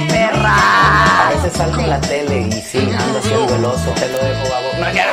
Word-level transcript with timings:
Perra. 0.00 0.56
A 1.26 1.30
veces 1.30 1.52
salgo 1.56 1.80
en 1.80 1.90
la 1.90 2.00
tele 2.00 2.48
y 2.48 2.52
sí, 2.52 2.78
ando 2.78 3.18
haciendo 3.18 3.54
el 3.56 3.64
oso. 3.64 3.90
Te 3.94 4.08
lo 4.08 4.18
dejo, 4.18 4.50
babo. 4.50 4.68
No, 4.78 4.92
ya. 4.92 5.06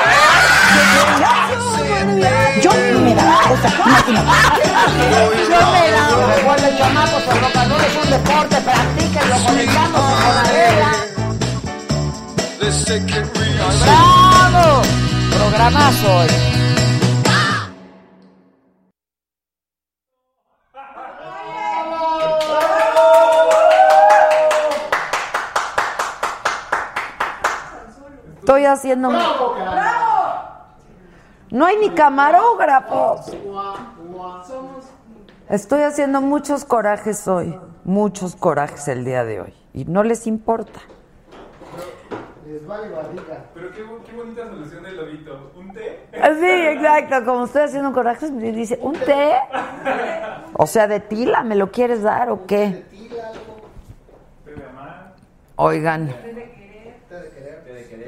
Yo 2.61 2.71
me 2.71 3.15
máquina. 3.15 4.23
Yo 5.49 5.61
me 5.71 5.91
daba. 5.91 6.35
Recuerden, 6.35 6.77
chamacos, 6.77 7.23
el 7.23 7.41
rock 7.41 7.55
and 7.57 7.71
roll 7.71 7.81
es 7.81 7.95
un 8.03 8.09
deporte, 8.11 8.55
practíquenlo, 8.61 9.35
conectamos 9.45 10.01
con 10.01 10.35
la 10.35 10.43
regla. 10.43 10.91
¡Bravo! 13.85 14.81
Programazo 15.31 16.17
hoy. 16.17 16.70
Estoy 28.51 28.65
haciendo. 28.65 29.09
No 31.51 31.65
hay 31.65 31.77
ni 31.77 31.89
camarógrafos. 31.91 33.31
Estoy 35.47 35.83
haciendo 35.83 36.19
muchos 36.19 36.65
corajes 36.65 37.29
hoy. 37.29 37.57
Muchos 37.85 38.35
corajes 38.35 38.89
el 38.89 39.05
día 39.05 39.23
de 39.23 39.39
hoy. 39.39 39.53
Y 39.73 39.85
no 39.85 40.03
les 40.03 40.27
importa. 40.27 40.81
Les 42.45 42.67
vale 42.67 42.89
barriga. 42.89 43.45
Pero 43.53 43.71
qué, 43.71 43.85
qué 44.05 44.17
bonita 44.17 44.45
solución 44.49 44.83
del 44.83 44.97
lobito. 44.97 45.51
¿Un 45.55 45.71
té? 45.71 46.07
Sí, 46.11 46.67
exacto. 46.67 47.23
Como 47.23 47.45
estoy 47.45 47.61
haciendo 47.61 47.93
corajes, 47.93 48.31
me 48.31 48.51
dice, 48.51 48.77
¿un 48.81 48.95
té? 48.95 49.31
O 50.57 50.67
sea, 50.67 50.87
de 50.87 50.99
tila, 50.99 51.43
¿me 51.43 51.55
lo 51.55 51.71
quieres 51.71 52.03
dar 52.03 52.29
o 52.29 52.45
qué? 52.45 52.83
Oigan. 55.55 56.13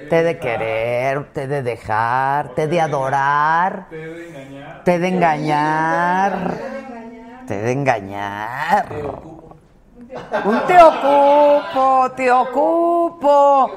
Té 0.10 0.24
de 0.24 0.38
querer, 0.40 1.24
té 1.34 1.48
de 1.48 1.62
dejar, 1.64 2.50
té 2.56 2.68
de 2.68 2.82
adorar, 2.82 3.88
Té 3.90 3.98
de 3.98 4.28
engañar. 4.28 4.84
té 4.84 5.00
de 5.00 5.08
engañar, 5.08 6.58
té 7.48 7.58
de 7.62 7.72
engañar. 7.72 8.86
Un 10.46 10.60
te 10.68 10.78
ocupo, 10.84 12.12
te 12.16 12.32
ocupo. 12.32 13.72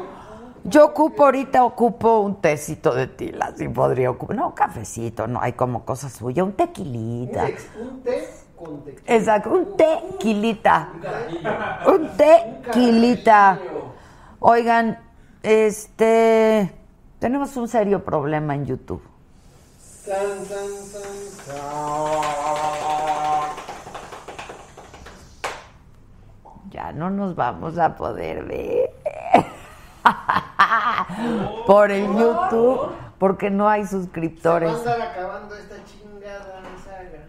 Yo 0.64 0.86
ocupo 0.86 1.24
ahorita, 1.24 1.64
ocupo 1.64 2.18
un 2.20 2.40
tecito 2.40 2.92
de 2.92 3.06
tila, 3.06 3.52
si 3.56 3.68
podría 3.68 4.10
ocupar. 4.10 4.36
No, 4.36 4.48
un 4.48 4.52
cafecito, 4.52 5.26
no, 5.28 5.40
hay 5.40 5.52
como 5.52 5.84
cosa 5.84 6.08
suya, 6.08 6.42
un 6.42 6.52
tequilita. 6.54 7.44
Un 7.80 8.02
té 8.02 8.28
con 8.56 8.82
tequila. 8.82 9.14
Exacto, 9.14 9.50
un 9.50 9.76
tequilita. 9.76 10.88
Un 11.86 12.08
tequilita. 12.16 13.58
Oigan, 14.40 14.98
este. 15.46 16.72
Tenemos 17.20 17.56
un 17.56 17.68
serio 17.68 18.04
problema 18.04 18.54
en 18.54 18.66
YouTube. 18.66 19.02
San, 19.78 20.44
san, 20.44 20.68
san, 20.68 21.02
san. 21.44 21.56
Ya 26.70 26.92
no 26.92 27.10
nos 27.10 27.34
vamos 27.36 27.78
a 27.78 27.94
poder 27.96 28.44
ver. 28.44 28.90
Por 31.66 31.90
el 31.90 32.06
YouTube, 32.06 32.92
porque 33.18 33.48
no 33.50 33.68
hay 33.68 33.86
suscriptores. 33.86 34.76
Se 34.78 34.84
va 34.84 34.90
a 34.90 34.94
andar 34.94 35.08
acabando 35.10 35.54
esta 35.56 35.76
chingada 35.84 36.62
saga. 36.84 37.24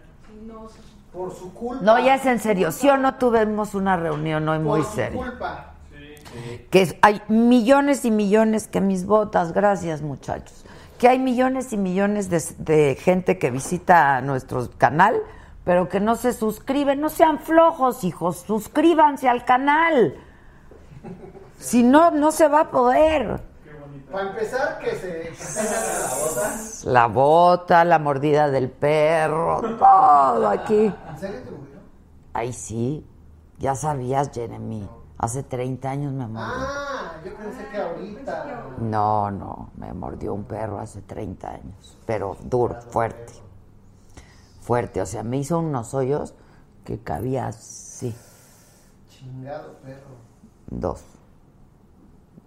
Por 1.12 1.34
su 1.34 1.54
culpa. 1.54 1.82
No, 1.84 1.98
ya 1.98 2.16
es 2.16 2.26
en 2.26 2.40
serio. 2.40 2.70
¿Sí 2.72 2.88
o 2.88 2.96
no 2.96 3.14
tuvimos 3.14 3.74
una 3.74 3.96
reunión 3.96 4.48
hoy 4.48 4.58
muy 4.58 4.80
Por 4.80 4.88
su 4.90 4.94
seria? 4.96 5.22
culpa. 5.22 5.77
Que 6.70 6.98
hay 7.02 7.22
millones 7.28 8.04
y 8.04 8.10
millones 8.10 8.68
que 8.68 8.80
mis 8.80 9.06
botas, 9.06 9.52
gracias 9.52 10.02
muchachos, 10.02 10.64
que 10.98 11.08
hay 11.08 11.18
millones 11.18 11.72
y 11.72 11.76
millones 11.76 12.30
de, 12.30 12.42
de 12.58 12.94
gente 12.96 13.38
que 13.38 13.50
visita 13.50 14.20
nuestro 14.20 14.68
canal, 14.78 15.22
pero 15.64 15.88
que 15.88 16.00
no 16.00 16.16
se 16.16 16.32
suscriben, 16.32 17.00
no 17.00 17.08
sean 17.08 17.38
flojos, 17.38 18.04
hijos, 18.04 18.38
suscríbanse 18.46 19.28
al 19.28 19.44
canal. 19.44 20.16
Si 21.58 21.82
no, 21.82 22.10
no 22.10 22.30
se 22.32 22.48
va 22.48 22.60
a 22.60 22.70
poder. 22.70 23.40
Para 24.10 24.30
empezar, 24.30 24.78
que 24.78 24.94
se 24.94 25.30
la 25.64 26.08
bota. 26.16 26.56
La 26.84 27.06
bota, 27.06 27.84
la 27.84 27.98
mordida 27.98 28.48
del 28.48 28.70
perro, 28.70 29.60
todo 29.78 30.48
aquí. 30.48 30.86
¿En 31.10 31.18
serio 31.18 31.40
te 31.44 31.50
murió? 31.50 31.80
Ay, 32.32 32.52
sí, 32.52 33.06
ya 33.58 33.74
sabías, 33.74 34.30
Jeremy. 34.32 34.88
Hace 35.18 35.42
30 35.42 35.90
años 35.90 36.12
me 36.12 36.26
mordió. 36.26 36.54
Ah, 36.56 37.12
yo 37.24 37.34
pensé 37.36 37.66
que 37.68 37.76
ahorita. 37.76 38.74
No, 38.78 39.30
no, 39.32 39.70
me 39.76 39.92
mordió 39.92 40.32
un 40.32 40.44
perro 40.44 40.78
hace 40.78 41.02
30 41.02 41.50
años, 41.50 41.98
pero 42.06 42.36
duro, 42.44 42.80
fuerte. 42.82 43.32
Fuerte, 44.60 45.00
o 45.00 45.06
sea, 45.06 45.24
me 45.24 45.38
hizo 45.38 45.58
unos 45.58 45.92
hoyos 45.94 46.34
que 46.84 47.00
cabía 47.00 47.48
así, 47.48 48.14
Chingado 49.08 49.72
perro. 49.82 50.06
dos. 50.70 51.02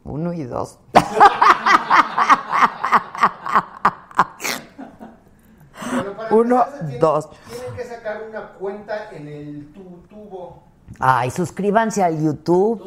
Uno 0.04 0.32
y 0.34 0.44
dos. 0.44 0.80
Uno, 6.32 6.66
dos. 7.00 7.30
Tienen 7.50 7.76
que 7.76 7.84
sacar 7.84 8.24
una 8.30 8.54
cuenta 8.54 9.12
en 9.12 9.28
el 9.28 9.74
tu- 9.74 10.04
tubo. 10.10 10.64
Ay, 11.00 11.32
suscríbanse 11.32 12.04
al 12.04 12.22
YouTube. 12.22 12.82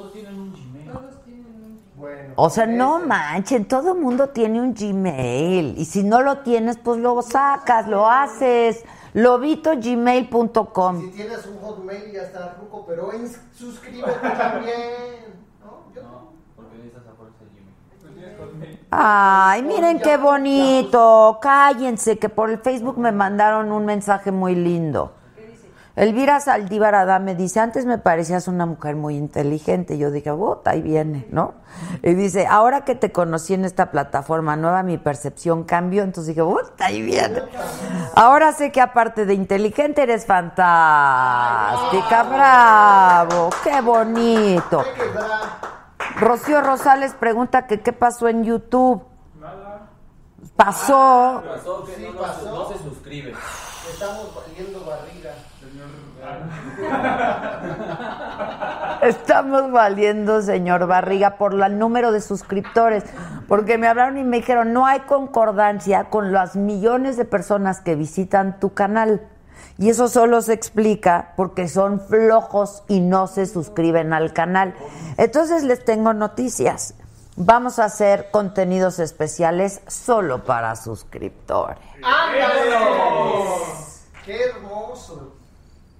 Bueno. 1.96 2.34
O 2.36 2.50
sea, 2.50 2.66
no 2.66 3.00
manchen, 3.00 3.66
todo 3.66 3.94
el 3.94 4.00
mundo 4.00 4.28
tiene 4.28 4.60
un 4.60 4.74
Gmail. 4.74 5.78
Y 5.78 5.84
si 5.84 6.02
no 6.02 6.20
lo 6.22 6.38
tienes, 6.38 6.76
pues 6.78 6.98
lo 6.98 7.22
sacas, 7.22 7.88
lo 7.88 8.08
haces. 8.08 8.84
Lobitogmail.com. 9.14 11.00
Si 11.00 11.10
tienes 11.10 11.46
un 11.46 11.58
hotmail 11.58 12.12
ya 12.12 12.22
está 12.22 12.56
ruco, 12.60 12.84
pero 12.86 13.12
en, 13.12 13.30
suscríbete 13.56 14.28
también. 14.30 15.36
¿No? 15.64 15.94
Yo 15.94 16.02
no. 16.02 16.34
Ay, 18.90 19.62
miren 19.62 20.00
qué 20.00 20.16
bonito. 20.16 21.38
Cállense, 21.40 22.18
que 22.18 22.28
por 22.28 22.50
el 22.50 22.58
Facebook 22.58 22.98
me 22.98 23.12
mandaron 23.12 23.70
un 23.72 23.84
mensaje 23.84 24.32
muy 24.32 24.54
lindo. 24.56 25.12
Elvira 25.96 26.40
Saldívar 26.40 26.96
Adame 26.96 27.36
dice, 27.36 27.60
antes 27.60 27.86
me 27.86 27.98
parecías 27.98 28.48
una 28.48 28.66
mujer 28.66 28.96
muy 28.96 29.16
inteligente. 29.16 29.96
Yo 29.96 30.10
dije, 30.10 30.32
bota, 30.32 30.70
ahí 30.72 30.82
viene, 30.82 31.28
¿no? 31.30 31.54
Y 32.02 32.14
dice, 32.14 32.48
ahora 32.48 32.84
que 32.84 32.96
te 32.96 33.12
conocí 33.12 33.54
en 33.54 33.64
esta 33.64 33.92
plataforma 33.92 34.56
nueva, 34.56 34.82
mi 34.82 34.98
percepción 34.98 35.62
cambió. 35.62 36.02
Entonces 36.02 36.34
dije, 36.34 36.42
bota, 36.42 36.86
ahí 36.86 37.00
viene. 37.00 37.42
Ahora 38.16 38.52
sé 38.52 38.72
que 38.72 38.80
aparte 38.80 39.24
de 39.24 39.34
inteligente, 39.34 40.02
eres 40.02 40.26
fantástica. 40.26 42.24
Bravo, 42.24 43.50
qué 43.62 43.80
bonito. 43.80 44.82
Rocío 46.16 46.60
Rosales 46.60 47.14
pregunta 47.14 47.68
que 47.68 47.80
qué 47.82 47.92
pasó 47.92 48.26
en 48.26 48.42
YouTube. 48.42 49.00
pasó. 50.56 51.40
Pasó 51.46 51.84
que 51.84 51.94
Sí, 51.94 52.06
no, 52.12 52.32
se- 52.34 52.44
no 52.46 52.68
se 52.68 52.78
suscribe. 52.78 53.32
Estamos 53.92 54.34
barriga. 54.86 55.30
Estamos 59.02 59.70
valiendo, 59.70 60.40
señor 60.40 60.86
Barriga, 60.86 61.36
por 61.36 61.54
el 61.54 61.78
número 61.78 62.10
de 62.10 62.22
suscriptores, 62.22 63.04
porque 63.48 63.76
me 63.76 63.86
hablaron 63.86 64.16
y 64.16 64.24
me 64.24 64.38
dijeron, 64.38 64.72
no 64.72 64.86
hay 64.86 65.00
concordancia 65.00 66.04
con 66.04 66.32
las 66.32 66.56
millones 66.56 67.16
de 67.16 67.26
personas 67.26 67.80
que 67.80 67.96
visitan 67.96 68.58
tu 68.60 68.72
canal. 68.72 69.20
Y 69.76 69.90
eso 69.90 70.08
solo 70.08 70.40
se 70.40 70.52
explica 70.52 71.32
porque 71.36 71.68
son 71.68 72.00
flojos 72.00 72.84
y 72.88 73.00
no 73.00 73.26
se 73.26 73.46
suscriben 73.46 74.12
al 74.12 74.32
canal. 74.32 74.74
Entonces 75.18 75.64
les 75.64 75.84
tengo 75.84 76.14
noticias. 76.14 76.94
Vamos 77.36 77.80
a 77.80 77.86
hacer 77.86 78.30
contenidos 78.30 79.00
especiales 79.00 79.80
solo 79.88 80.44
para 80.44 80.76
suscriptores. 80.76 81.78
¡Ándale! 82.02 82.76
¡Qué 84.24 84.44
hermoso! 84.44 85.33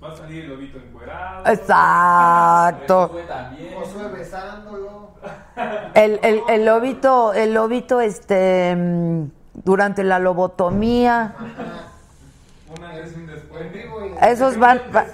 Va 0.04 0.12
a 0.12 0.16
salir 0.16 0.44
el 0.44 0.50
lobito 0.50 0.78
encuerado. 0.78 1.46
Exacto. 1.46 3.08
Josué 3.74 4.08
besándolo. 4.12 5.10
El, 5.94 6.18
el, 6.22 6.42
el 6.48 6.64
lobito, 6.64 7.32
el 7.32 7.54
lobito, 7.54 8.00
este, 8.00 8.74
mm, 8.76 9.24
durante 9.64 10.02
la 10.04 10.18
lobotomía, 10.18 11.34
Un 12.76 12.84
antes 12.84 13.12
y 13.12 13.20
un 13.20 13.26
después. 13.28 13.66
Esos 14.20 14.58
van, 14.58 14.80
va- 14.94 15.06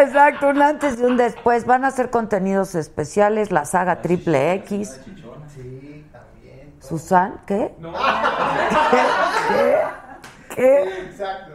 exacto, 0.00 0.48
un 0.48 0.62
antes 0.62 0.98
y 0.98 1.04
un 1.04 1.16
después, 1.18 1.66
van 1.66 1.84
a 1.84 1.88
hacer 1.88 2.08
contenidos 2.10 2.74
especiales, 2.74 3.52
la 3.52 3.64
saga 3.66 4.00
triple 4.00 4.54
X. 4.54 4.98
Sí, 5.54 6.04
también. 6.10 6.74
Susan, 6.80 7.40
¿qué? 7.46 7.74
No, 7.78 7.92
¿Qué? 9.50 9.76
¿Qué? 10.54 10.82
Exacto. 11.10 11.52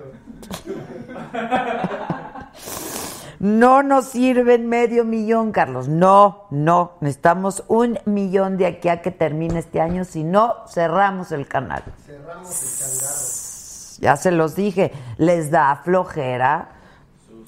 No 3.40 3.84
nos 3.84 4.06
sirven 4.06 4.70
medio 4.70 5.04
millón, 5.04 5.52
Carlos. 5.52 5.90
No, 5.90 6.46
no. 6.50 6.94
Necesitamos 7.02 7.66
un 7.68 8.00
millón 8.06 8.56
de 8.58 8.68
aquí 8.68 8.88
a 8.88 9.02
que 9.02 9.12
termine 9.12 9.60
este 9.60 9.82
año. 9.82 10.06
Si 10.06 10.24
no, 10.24 10.66
cerramos 10.68 11.34
el 11.34 11.46
canal. 11.46 11.84
Cerramos 12.06 12.64
el 12.64 12.80
changarro. 12.80 14.00
Ya 14.00 14.16
se 14.16 14.32
los 14.32 14.56
dije. 14.56 14.94
Les 15.18 15.52
da 15.52 15.82
flojera 15.84 16.70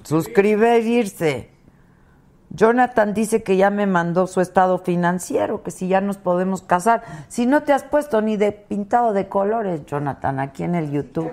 suscribirse. 0.06 1.55
Jonathan 2.50 3.14
dice 3.14 3.44
que 3.44 3.58
ya 3.58 3.70
me 3.70 3.86
mandó 3.86 4.28
su 4.28 4.40
estado 4.40 4.78
financiero, 4.78 5.64
que 5.64 5.72
si 5.72 5.88
ya 5.88 6.00
nos 6.02 6.18
podemos 6.18 6.62
casar. 6.62 7.04
Si 7.28 7.46
no 7.46 7.64
te 7.64 7.74
has 7.74 7.84
puesto 7.84 8.22
ni 8.22 8.38
de 8.38 8.52
pintado 8.52 9.14
de 9.14 9.28
colores, 9.28 9.86
Jonathan, 9.86 10.40
aquí 10.40 10.64
en 10.64 10.76
el 10.76 10.92
YouTube. 10.92 11.32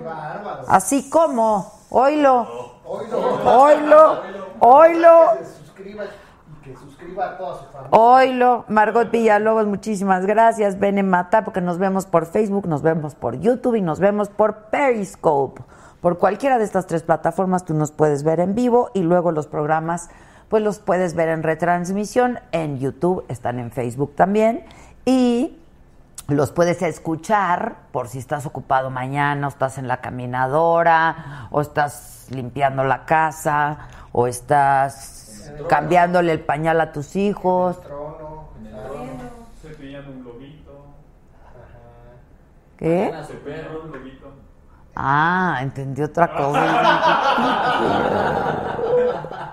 Así 0.67 1.09
como, 1.09 1.71
oílo, 1.89 2.73
Oílo. 2.85 3.19
oílo, 3.45 4.21
oílo. 4.59 5.09
Que 5.37 5.45
se 5.45 5.55
suscriba 5.59 6.03
y 6.05 6.63
que 6.63 6.75
suscriba 6.75 7.29
a 7.29 7.37
toda 7.37 7.57
su 7.59 7.65
familia. 7.65 7.97
Oilo, 7.97 8.65
Margot 8.67 9.09
Villalobos, 9.09 9.67
muchísimas 9.67 10.25
gracias. 10.25 10.79
Bene 10.79 11.03
Mata, 11.03 11.45
porque 11.45 11.61
nos 11.61 11.77
vemos 11.77 12.05
por 12.05 12.25
Facebook, 12.25 12.67
nos 12.67 12.81
vemos 12.81 13.15
por 13.15 13.39
YouTube 13.39 13.75
y 13.75 13.81
nos 13.81 13.99
vemos 13.99 14.29
por 14.29 14.65
Periscope. 14.65 15.61
Por 16.01 16.17
cualquiera 16.17 16.57
de 16.57 16.65
estas 16.65 16.85
tres 16.85 17.01
plataformas 17.03 17.63
tú 17.63 17.73
nos 17.73 17.93
puedes 17.93 18.23
ver 18.23 18.41
en 18.41 18.55
vivo 18.55 18.91
y 18.93 19.03
luego 19.03 19.31
los 19.31 19.47
programas 19.47 20.09
pues 20.53 20.61
los 20.61 20.77
puedes 20.77 21.15
ver 21.15 21.29
en 21.29 21.41
retransmisión 21.41 22.39
en 22.51 22.77
YouTube, 22.77 23.25
están 23.27 23.57
en 23.57 23.71
Facebook 23.71 24.13
también 24.15 24.63
y 25.03 25.57
los 26.27 26.51
puedes 26.51 26.83
escuchar 26.83 27.77
por 27.91 28.07
si 28.07 28.19
estás 28.19 28.45
ocupado 28.45 28.91
mañana, 28.91 29.47
o 29.47 29.49
estás 29.49 29.79
en 29.79 29.87
la 29.87 29.97
caminadora, 29.97 31.47
o 31.49 31.59
estás 31.59 32.27
limpiando 32.29 32.83
la 32.83 33.05
casa, 33.05 33.87
o 34.11 34.27
estás 34.27 35.51
cambiándole 35.67 36.31
el 36.31 36.41
pañal 36.41 36.79
a 36.81 36.91
tus 36.91 37.15
hijos. 37.15 37.81
Trono. 37.81 38.49
cepillando 39.59 40.11
un 40.11 40.23
lobito. 40.23 40.85
¿Qué? 42.77 43.11
A 43.11 43.23
su 43.23 43.33
perro. 43.39 43.85
Un 43.85 43.91
lobito. 43.91 44.31
Ah, 44.95 45.57
entendí 45.63 46.03
otra 46.03 46.31
cosa. 46.31 47.09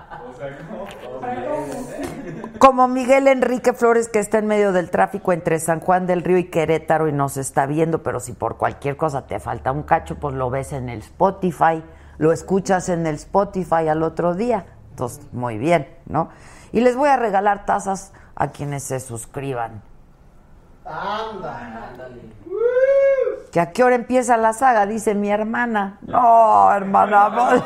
Como 2.57 2.87
Miguel 2.87 3.27
Enrique 3.27 3.73
Flores 3.73 4.07
que 4.07 4.19
está 4.19 4.37
en 4.37 4.47
medio 4.47 4.71
del 4.71 4.89
tráfico 4.89 5.33
entre 5.33 5.59
San 5.59 5.79
Juan 5.79 6.07
del 6.07 6.23
Río 6.23 6.37
y 6.37 6.45
Querétaro 6.45 7.07
y 7.07 7.11
nos 7.11 7.37
está 7.37 7.65
viendo, 7.65 8.03
pero 8.03 8.19
si 8.19 8.33
por 8.33 8.57
cualquier 8.57 8.97
cosa 8.97 9.27
te 9.27 9.39
falta 9.39 9.71
un 9.71 9.83
cacho, 9.83 10.19
pues 10.19 10.35
lo 10.35 10.49
ves 10.49 10.73
en 10.73 10.89
el 10.89 10.99
Spotify, 10.99 11.83
lo 12.17 12.31
escuchas 12.31 12.89
en 12.89 13.07
el 13.07 13.15
Spotify 13.15 13.87
al 13.87 14.03
otro 14.03 14.35
día. 14.35 14.65
Entonces, 14.91 15.27
muy 15.31 15.57
bien, 15.57 15.87
¿no? 16.05 16.29
Y 16.71 16.81
les 16.81 16.95
voy 16.95 17.09
a 17.09 17.17
regalar 17.17 17.65
tazas 17.65 18.13
a 18.35 18.51
quienes 18.51 18.83
se 18.83 18.99
suscriban. 18.99 19.81
Anda. 20.85 21.91
¿Que 23.51 23.59
a 23.59 23.71
qué 23.71 23.83
hora 23.83 23.95
empieza 23.95 24.37
la 24.37 24.53
saga? 24.53 24.85
Dice 24.85 25.13
mi 25.13 25.29
hermana. 25.29 25.99
No, 26.01 26.71
hermana. 26.71 27.61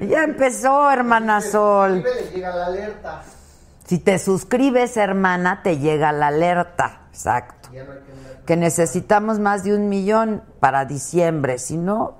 ya 0.00 0.24
empezó, 0.24 0.90
hermana 0.90 1.40
Sol. 1.40 2.02
Suscribe, 2.02 2.24
le 2.24 2.30
llega 2.30 2.54
la 2.54 2.66
alerta. 2.66 3.22
Si 3.86 3.98
te 3.98 4.18
suscribes, 4.18 4.96
hermana, 4.96 5.62
te 5.62 5.78
llega 5.78 6.10
la 6.12 6.28
alerta. 6.28 7.02
Exacto. 7.10 7.68
Que 8.46 8.56
necesitamos 8.56 9.38
más 9.38 9.62
de 9.64 9.74
un 9.74 9.88
millón 9.88 10.42
para 10.58 10.86
diciembre. 10.86 11.58
Si 11.58 11.76
no, 11.76 12.14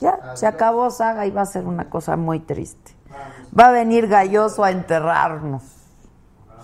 ya, 0.00 0.34
se 0.34 0.46
acabó 0.46 0.90
saga 0.90 1.24
y 1.26 1.30
va 1.30 1.42
a 1.42 1.46
ser 1.46 1.64
una 1.64 1.88
cosa 1.88 2.16
muy 2.16 2.40
triste. 2.40 2.92
Va 3.56 3.68
a 3.68 3.70
venir 3.70 4.08
Galloso 4.08 4.64
a 4.64 4.72
enterrarnos. 4.72 5.62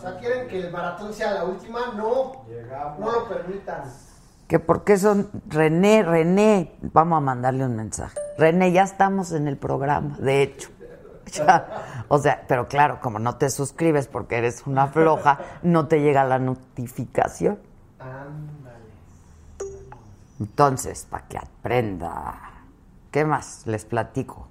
O 0.00 0.02
sea, 0.02 0.16
quieren 0.16 0.48
que 0.48 0.60
el 0.60 0.72
maratón 0.72 1.12
sea 1.12 1.34
la 1.34 1.44
última. 1.44 1.92
No. 1.94 2.46
No 2.98 3.12
lo 3.12 3.28
permitan. 3.28 3.82
Que 4.48 4.58
porque 4.58 4.96
son 4.96 5.28
René, 5.46 6.02
René, 6.02 6.74
vamos 6.80 7.18
a 7.18 7.20
mandarle 7.20 7.66
un 7.66 7.76
mensaje. 7.76 8.18
René, 8.38 8.72
ya 8.72 8.84
estamos 8.84 9.32
en 9.32 9.46
el 9.46 9.58
programa, 9.58 10.16
de 10.18 10.42
hecho. 10.42 10.70
Ya, 11.32 12.04
o 12.08 12.18
sea, 12.18 12.44
pero 12.48 12.66
claro, 12.66 12.98
como 13.00 13.20
no 13.20 13.36
te 13.36 13.50
suscribes 13.50 14.08
porque 14.08 14.38
eres 14.38 14.66
una 14.66 14.88
floja, 14.88 15.38
no 15.62 15.86
te 15.86 16.00
llega 16.00 16.24
la 16.24 16.40
notificación. 16.40 17.56
Ándale. 18.00 18.90
Entonces, 20.40 21.06
para 21.08 21.28
que 21.28 21.38
aprenda. 21.38 22.34
¿Qué 23.12 23.24
más 23.24 23.64
les 23.66 23.84
platico? 23.84 24.49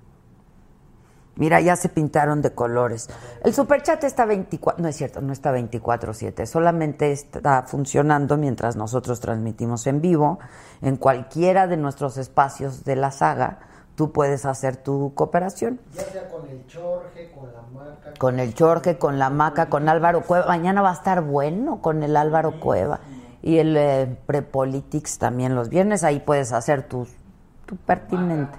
Mira, 1.39 1.61
ya 1.61 1.77
se 1.77 1.87
pintaron 1.87 2.41
de 2.41 2.51
colores. 2.51 3.09
El 3.43 3.53
superchat 3.53 4.03
está 4.03 4.25
24, 4.25 4.83
no 4.83 4.89
es 4.89 4.97
cierto, 4.97 5.21
no 5.21 5.31
está 5.31 5.51
24/7, 5.53 6.45
solamente 6.45 7.13
está 7.13 7.63
funcionando 7.63 8.37
mientras 8.37 8.75
nosotros 8.75 9.21
transmitimos 9.21 9.87
en 9.87 10.01
vivo. 10.01 10.39
En 10.81 10.97
cualquiera 10.97 11.65
de 11.67 11.77
nuestros 11.77 12.17
espacios 12.17 12.83
de 12.83 12.97
la 12.97 13.11
saga, 13.11 13.59
tú 13.95 14.11
puedes 14.11 14.45
hacer 14.45 14.75
tu 14.77 15.13
cooperación. 15.13 15.79
Ya 15.93 16.03
sea 16.03 16.29
con 16.29 16.47
el 16.47 16.65
Chorge, 16.67 17.31
con 17.31 17.51
la 17.53 17.61
maca. 17.61 18.13
Con 18.17 18.39
el 18.39 18.53
Jorge, 18.53 18.97
con 18.97 19.19
la 19.19 19.29
Maca, 19.29 19.69
con 19.69 19.89
Álvaro 19.89 20.21
Cueva. 20.21 20.45
Mañana 20.45 20.81
va 20.81 20.91
a 20.91 20.93
estar 20.93 21.21
bueno 21.21 21.81
con 21.81 22.03
el 22.03 22.17
Álvaro 22.17 22.59
Cueva. 22.59 22.99
Y 23.41 23.57
el 23.57 23.77
eh, 23.77 24.17
Prepolitics 24.25 25.17
también 25.17 25.55
los 25.55 25.69
viernes. 25.69 26.03
Ahí 26.03 26.19
puedes 26.19 26.51
hacer 26.51 26.83
tu, 26.83 27.07
tu 27.65 27.77
pertinente. 27.77 28.57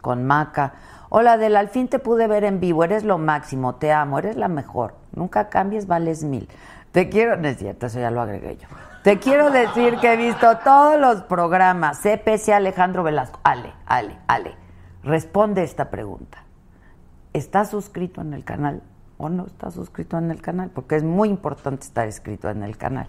Con 0.00 0.24
Maca. 0.24 0.74
Hola, 1.08 1.38
Del, 1.38 1.56
al 1.56 1.68
fin 1.68 1.88
te 1.88 1.98
pude 1.98 2.26
ver 2.26 2.44
en 2.44 2.58
vivo. 2.58 2.82
Eres 2.84 3.04
lo 3.04 3.18
máximo. 3.18 3.76
Te 3.76 3.92
amo. 3.92 4.18
Eres 4.18 4.36
la 4.36 4.48
mejor. 4.48 4.94
Nunca 5.14 5.48
cambies, 5.48 5.86
vales 5.86 6.24
mil. 6.24 6.48
Te 6.92 7.08
quiero. 7.08 7.36
No 7.36 7.48
es 7.48 7.58
cierto, 7.58 7.86
eso 7.86 8.00
ya 8.00 8.10
lo 8.10 8.20
agregué 8.20 8.56
yo. 8.56 8.68
Te 9.04 9.18
quiero 9.20 9.50
decir 9.50 9.98
que 9.98 10.14
he 10.14 10.16
visto 10.16 10.58
todos 10.64 10.98
los 10.98 11.22
programas. 11.22 12.00
CPC 12.00 12.48
Alejandro 12.48 13.04
Velasco. 13.04 13.38
Ale, 13.44 13.72
Ale, 13.86 14.18
Ale. 14.26 14.56
Responde 15.04 15.62
esta 15.62 15.90
pregunta. 15.90 16.42
¿Estás 17.32 17.70
suscrito 17.70 18.20
en 18.20 18.34
el 18.34 18.44
canal 18.44 18.82
o 19.18 19.28
no 19.28 19.46
estás 19.46 19.74
suscrito 19.74 20.18
en 20.18 20.30
el 20.32 20.42
canal? 20.42 20.70
Porque 20.70 20.96
es 20.96 21.04
muy 21.04 21.28
importante 21.28 21.84
estar 21.84 22.06
inscrito 22.06 22.50
en 22.50 22.64
el 22.64 22.76
canal. 22.76 23.06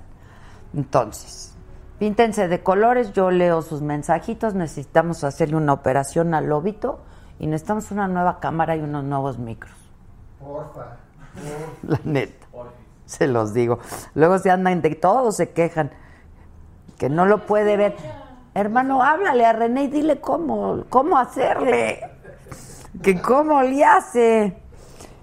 Entonces, 0.75 1.55
píntense 1.97 2.47
de 2.47 2.61
colores, 2.61 3.13
yo 3.13 3.31
leo 3.31 3.61
sus 3.63 3.81
mensajitos, 3.81 4.53
necesitamos 4.53 5.23
hacerle 5.23 5.55
una 5.55 5.73
operación 5.73 6.33
al 6.33 6.47
lobito 6.47 6.99
y 7.39 7.47
necesitamos 7.47 7.91
una 7.91 8.07
nueva 8.07 8.39
cámara 8.39 8.75
y 8.75 8.81
unos 8.81 9.03
nuevos 9.03 9.37
micros. 9.37 9.75
Porfa. 10.39 10.97
La 11.83 11.99
neta. 12.03 12.47
Se 13.05 13.27
los 13.27 13.53
digo. 13.53 13.79
Luego 14.15 14.37
se 14.37 14.51
andan 14.51 14.81
de 14.81 14.93
todos 14.95 15.37
se 15.37 15.51
quejan 15.51 15.91
que 16.97 17.09
no 17.09 17.25
lo 17.25 17.45
puede 17.45 17.77
ver. 17.77 17.95
Hermano, 18.53 19.03
háblale 19.03 19.45
a 19.45 19.53
René 19.53 19.83
y 19.83 19.87
dile 19.87 20.19
cómo, 20.19 20.83
cómo 20.89 21.17
hacerle. 21.17 22.01
Que 23.01 23.21
cómo 23.21 23.61
le 23.61 23.85
hace. 23.85 24.57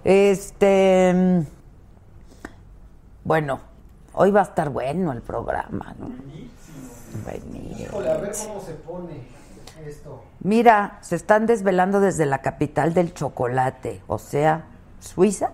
Este. 0.05 1.45
Bueno, 3.25 3.61
hoy 4.13 4.31
va 4.31 4.41
a 4.41 4.45
estar 4.45 4.71
bueno 4.71 5.13
el 5.13 5.23
programa, 5.23 5.95
¿no? 5.99 6.11
Híjole, 7.79 8.11
a 8.11 8.17
ver 8.19 8.33
cómo 8.47 8.61
se 8.61 8.75
pone 8.75 9.34
esto. 9.87 10.25
Mira, 10.41 10.99
se 11.01 11.17
están 11.17 11.47
desvelando 11.47 12.01
desde 12.01 12.27
la 12.27 12.39
capital 12.39 12.95
del 12.95 13.15
chocolate, 13.15 14.03
o 14.07 14.19
sea, 14.19 14.65
Suiza. 15.01 15.51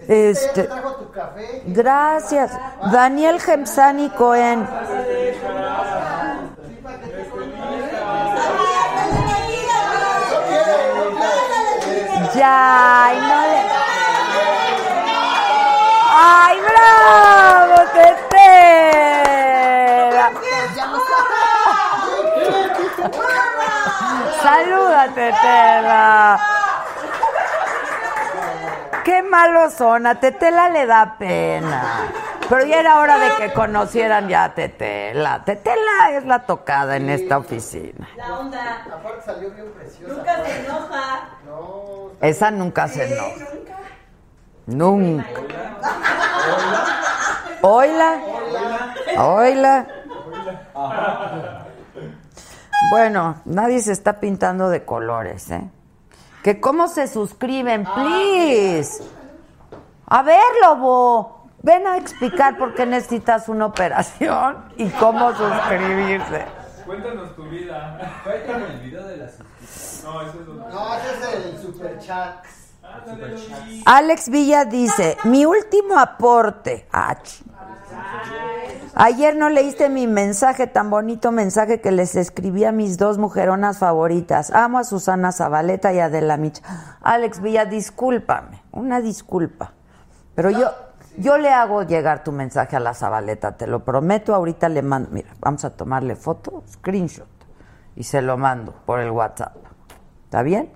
Este... 0.00 0.30
Este, 0.30 0.62
trajo 0.64 0.94
tu 0.94 1.10
café. 1.10 1.62
gracias. 1.66 2.52
Daniel 2.90 3.40
Gemsani 3.40 4.10
Cohen. 4.10 4.66
Ya, 12.34 13.06
ay, 13.06 13.18
no 13.18 13.40
le... 13.42 13.80
¡Ay, 16.12 16.58
bravo, 16.60 17.79
Tetela. 25.08 26.40
Qué 29.04 29.22
malos 29.22 29.74
son, 29.74 30.06
a 30.06 30.14
Tetela 30.20 30.68
le 30.68 30.86
da 30.86 31.16
pena. 31.18 32.08
Pero 32.48 32.64
ya 32.64 32.80
era 32.80 32.98
hora 32.98 33.18
de 33.18 33.30
que 33.36 33.52
conocieran 33.52 34.28
ya 34.28 34.44
a 34.44 34.54
Tetela. 34.54 35.44
Tetela 35.44 36.10
es 36.12 36.24
la 36.26 36.40
tocada 36.40 36.96
en 36.96 37.08
esta 37.08 37.38
oficina. 37.38 38.08
La 38.16 38.38
onda. 38.38 38.84
Aparte 38.92 39.22
salió 39.24 39.50
bien 39.50 39.70
preciosa. 39.72 40.14
Nunca 40.14 40.44
se 40.44 40.64
enoja. 40.64 41.28
No, 41.46 42.10
Esa 42.20 42.50
nunca 42.50 42.88
se 42.88 43.04
enoja. 43.04 43.46
Nunca. 44.66 45.26
Oila. 47.62 48.20
Oila. 49.16 49.86
Bueno, 52.88 53.36
nadie 53.44 53.80
se 53.82 53.92
está 53.92 54.20
pintando 54.20 54.68
de 54.70 54.84
colores, 54.84 55.50
¿eh? 55.50 55.70
Que 56.42 56.60
cómo 56.60 56.88
se 56.88 57.06
suscriben, 57.06 57.84
please. 57.84 59.02
A 60.06 60.22
ver, 60.22 60.40
Lobo. 60.62 61.38
Ven 61.62 61.86
a 61.86 61.98
explicar 61.98 62.56
por 62.56 62.74
qué 62.74 62.86
necesitas 62.86 63.50
una 63.50 63.66
operación 63.66 64.64
y 64.78 64.88
cómo 64.88 65.30
suscribirse. 65.34 66.46
Cuéntanos 66.86 67.36
tu 67.36 67.44
vida. 67.50 67.98
Cuéntame 68.24 68.66
el 68.66 68.80
video 68.80 69.06
de 69.06 69.16
las 69.18 69.38
No, 70.02 70.22
eso 70.22 70.30
es 70.30 70.48
otro. 70.48 70.54
no, 70.54 70.94
ese 70.94 71.10
es 71.38 71.44
el 71.44 71.58
super 71.58 71.98
chat. 71.98 72.36
Ándale, 72.82 73.28
lo 73.32 73.36
vi. 73.66 73.82
Alex 73.84 74.30
Villa 74.30 74.64
dice, 74.64 75.18
mi 75.24 75.44
último 75.44 75.98
aporte. 75.98 76.88
Ah, 76.90 77.14
Ayer 78.94 79.36
no 79.36 79.48
leíste 79.48 79.88
mi 79.88 80.06
mensaje, 80.06 80.66
tan 80.66 80.90
bonito 80.90 81.32
mensaje 81.32 81.80
que 81.80 81.90
les 81.90 82.16
escribí 82.16 82.64
a 82.64 82.72
mis 82.72 82.98
dos 82.98 83.18
mujeronas 83.18 83.78
favoritas. 83.78 84.50
Amo 84.50 84.78
a 84.78 84.84
Susana 84.84 85.32
Zabaleta 85.32 85.92
y 85.92 86.00
a 86.00 86.06
Adela 86.06 86.36
Micha. 86.36 86.62
Alex 87.00 87.40
Villa, 87.40 87.64
discúlpame, 87.64 88.62
una 88.72 89.00
disculpa. 89.00 89.72
Pero 90.34 90.50
yo, 90.50 90.70
yo 91.16 91.38
le 91.38 91.50
hago 91.50 91.82
llegar 91.84 92.24
tu 92.24 92.32
mensaje 92.32 92.76
a 92.76 92.80
la 92.80 92.92
Zabaleta, 92.92 93.56
te 93.56 93.66
lo 93.66 93.84
prometo. 93.84 94.34
Ahorita 94.34 94.68
le 94.68 94.82
mando, 94.82 95.10
mira, 95.12 95.30
vamos 95.40 95.64
a 95.64 95.70
tomarle 95.70 96.16
foto, 96.16 96.64
screenshot, 96.68 97.28
y 97.96 98.02
se 98.02 98.20
lo 98.22 98.36
mando 98.36 98.74
por 98.84 99.00
el 99.00 99.10
WhatsApp. 99.10 99.56
¿Está 100.24 100.42
bien? 100.42 100.70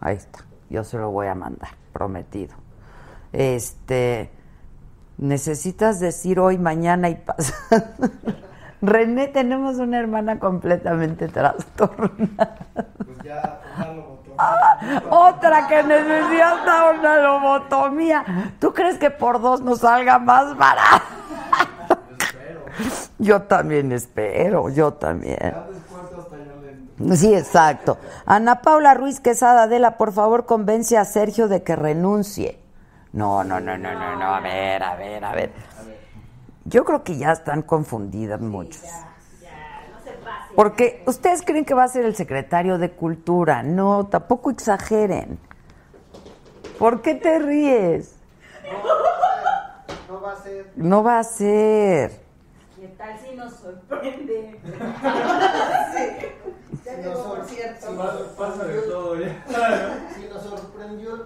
Ahí 0.00 0.16
está. 0.16 0.44
Yo 0.70 0.84
se 0.84 0.98
lo 0.98 1.10
voy 1.10 1.26
a 1.26 1.34
mandar, 1.34 1.70
prometido. 1.92 2.54
Este, 3.32 4.30
necesitas 5.18 6.00
decir 6.00 6.40
hoy, 6.40 6.58
mañana 6.58 7.08
y 7.08 7.16
pasado. 7.16 7.84
René, 8.80 9.26
tenemos 9.26 9.78
una 9.78 9.98
hermana 9.98 10.38
completamente 10.38 11.26
trastornada. 11.28 12.56
Pues 12.96 13.18
ya, 13.24 13.60
una 13.76 13.92
lobotomía. 13.92 14.34
Ah, 14.38 15.02
Otra 15.10 15.66
que 15.66 15.82
necesita 15.82 16.90
una 16.96 17.16
lobotomía. 17.18 18.24
¿Tú 18.60 18.72
crees 18.72 18.98
que 18.98 19.10
por 19.10 19.40
dos 19.40 19.60
nos 19.60 19.80
salga 19.80 20.20
más 20.20 20.56
barato? 20.56 21.04
Yo 23.18 23.42
también 23.42 23.90
espero, 23.90 24.68
yo 24.68 24.92
también. 24.92 25.52
Sí, 27.14 27.34
exacto. 27.34 27.98
Ana 28.26 28.62
Paula 28.62 28.94
Ruiz 28.94 29.18
Quesada 29.18 29.64
Adela, 29.64 29.96
por 29.96 30.12
favor, 30.12 30.46
convence 30.46 30.96
a 30.96 31.04
Sergio 31.04 31.48
de 31.48 31.64
que 31.64 31.74
renuncie. 31.74 32.60
No, 33.18 33.42
no, 33.42 33.58
no, 33.58 33.76
no, 33.76 33.92
no, 33.94 34.16
no, 34.16 34.26
a 34.32 34.38
ver, 34.40 34.80
a 34.80 34.94
ver, 34.94 35.24
a 35.24 35.32
ver. 35.34 35.50
Yo 36.66 36.84
creo 36.84 37.02
que 37.02 37.16
ya 37.18 37.32
están 37.32 37.62
confundidas 37.62 38.40
muchos. 38.40 38.84
Porque 40.54 41.02
ustedes 41.04 41.42
creen 41.42 41.64
que 41.64 41.74
va 41.74 41.82
a 41.82 41.88
ser 41.88 42.04
el 42.04 42.14
secretario 42.14 42.78
de 42.78 42.92
Cultura. 42.92 43.64
No, 43.64 44.06
tampoco 44.06 44.50
exageren. 44.50 45.36
¿Por 46.78 47.02
qué 47.02 47.16
te 47.16 47.40
ríes? 47.40 48.14
No 50.08 50.20
va 50.20 50.32
a 50.32 50.36
ser. 50.36 50.70
No 50.76 51.02
va 51.02 51.18
a 51.18 51.24
ser. 51.24 52.20
¿Qué 52.80 52.86
tal 52.96 53.18
si 53.18 53.34
nos 53.34 53.52
sorprende? 53.54 54.60
Si 56.84 57.04
nos, 57.04 57.22
sor- 57.22 57.44
si 57.46 57.56
nos 57.94 58.28
pasa 58.36 58.64
de 58.64 58.80
todo 58.82 59.16
ya. 59.20 59.44
si 60.16 60.26
nos 60.28 60.42
sorprendió 60.42 61.14
el 61.16 61.22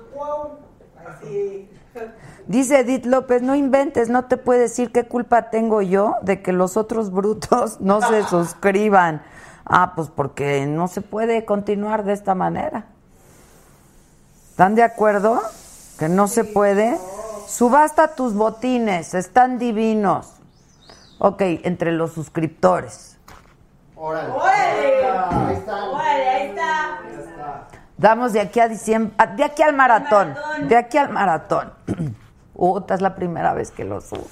Dice 2.47 2.80
Edith 2.80 3.06
López, 3.06 3.42
no 3.42 3.54
inventes, 3.54 4.09
no 4.09 4.25
te 4.25 4.37
puede 4.37 4.61
decir 4.61 4.92
qué 4.92 5.04
culpa 5.04 5.50
tengo 5.50 5.82
yo 5.82 6.16
de 6.23 6.42
que 6.42 6.52
los 6.52 6.76
otros 6.76 7.12
brutos 7.12 7.80
no 7.80 8.00
se 8.00 8.25
suscriban. 8.25 9.23
Ah, 9.64 9.92
pues 9.94 10.09
porque 10.09 10.66
no 10.66 10.88
se 10.88 11.02
puede 11.02 11.44
continuar 11.44 12.04
de 12.04 12.12
esta 12.12 12.35
manera. 12.35 12.87
¿Están 14.50 14.75
de 14.75 14.82
acuerdo? 14.82 15.40
Que 15.99 16.09
no 16.09 16.26
se 16.26 16.44
puede. 16.44 16.99
Subasta 17.47 18.14
tus 18.14 18.35
botines, 18.35 19.14
están 19.14 19.59
divinos. 19.59 20.32
Ok, 21.18 21.42
entre 21.62 21.92
los 21.92 22.12
suscriptores. 22.12 23.16
Órale. 23.94 24.32
¡Órale! 24.32 25.06
Ahí 25.06 25.54
está. 25.54 25.85
¡Órale, 25.85 26.28
ahí 26.28 26.49
está! 26.49 26.99
Damos 28.02 28.32
de 28.32 28.40
aquí 28.40 28.59
a 28.59 28.66
diciembre, 28.66 29.14
de 29.37 29.44
aquí 29.44 29.62
al 29.62 29.75
maratón, 29.75 30.35
maratón. 30.35 30.68
de 30.68 30.76
aquí 30.76 30.99
al 30.99 31.09
maratón. 31.11 31.73
Uta, 32.54 32.94
es 32.94 33.00
la 33.00 33.14
primera 33.14 33.54
vez 33.54 33.71
que 33.71 33.85
los 33.85 34.11
uso. 34.12 34.26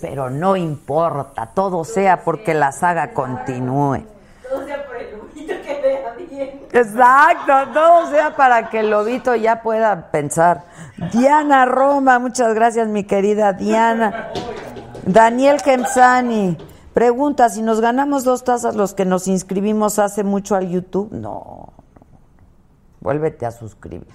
Pero 0.00 0.30
no 0.30 0.56
importa, 0.56 1.50
todo 1.54 1.84
sea 1.84 2.24
porque 2.24 2.54
la 2.54 2.72
saga 2.72 3.12
continúe. 3.12 4.02
Todo 4.48 4.64
sea 4.64 4.86
por 4.86 4.96
el 4.96 5.12
lobito 5.18 5.54
que 5.62 5.80
vea 5.82 6.14
bien. 6.14 6.60
Exacto, 6.72 7.52
todo 7.74 8.10
sea 8.10 8.34
para 8.34 8.70
que 8.70 8.80
el 8.80 8.90
lobito 8.90 9.34
ya 9.34 9.60
pueda 9.60 10.10
pensar. 10.10 10.62
Diana 11.12 11.66
Roma, 11.66 12.18
muchas 12.18 12.54
gracias 12.54 12.88
mi 12.88 13.04
querida 13.04 13.52
Diana. 13.52 14.30
Daniel 15.04 15.60
Gemsani, 15.60 16.56
pregunta, 16.94 17.48
si 17.50 17.60
nos 17.60 17.80
ganamos 17.80 18.24
dos 18.24 18.44
tazas 18.44 18.74
los 18.74 18.94
que 18.94 19.04
nos 19.04 19.28
inscribimos 19.28 19.98
hace 19.98 20.24
mucho 20.24 20.54
al 20.54 20.68
YouTube, 20.68 21.12
no, 21.12 21.74
vuélvete 23.00 23.44
a 23.44 23.50
suscribir. 23.50 24.08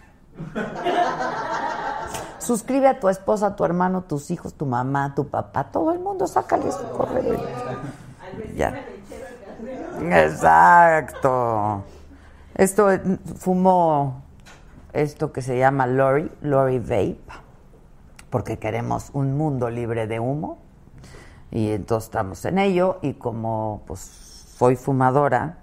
Suscribe 2.40 2.88
a 2.88 3.00
tu 3.00 3.10
esposa, 3.10 3.48
a 3.48 3.56
tu 3.56 3.64
hermano, 3.64 4.02
tus 4.02 4.32
hijos, 4.32 4.56
tu 4.56 4.66
mamá, 4.66 5.14
tu 5.14 5.28
papá, 5.28 5.66
todo 5.66 5.92
el 5.92 6.00
mundo, 6.00 6.26
sácale 6.26 6.72
su 6.72 6.90
correo. 6.90 7.40
Ya. 8.56 8.82
Exacto. 10.02 11.84
Esto 12.56 12.92
eh, 12.92 13.02
fumó 13.38 14.24
esto 14.94 15.32
que 15.32 15.42
se 15.42 15.58
llama 15.58 15.86
Lori, 15.86 16.32
Lori 16.42 16.80
Vape, 16.80 17.22
porque 18.30 18.58
queremos 18.58 19.12
un 19.14 19.38
mundo 19.38 19.70
libre 19.70 20.08
de 20.08 20.20
humo. 20.20 20.58
Y 21.52 21.72
entonces 21.72 22.08
estamos 22.08 22.46
en 22.46 22.60
ello 22.60 23.00
y 23.02 23.14
como 23.14 23.84
pues 23.88 24.00
soy 24.00 24.76
fumadora, 24.76 25.58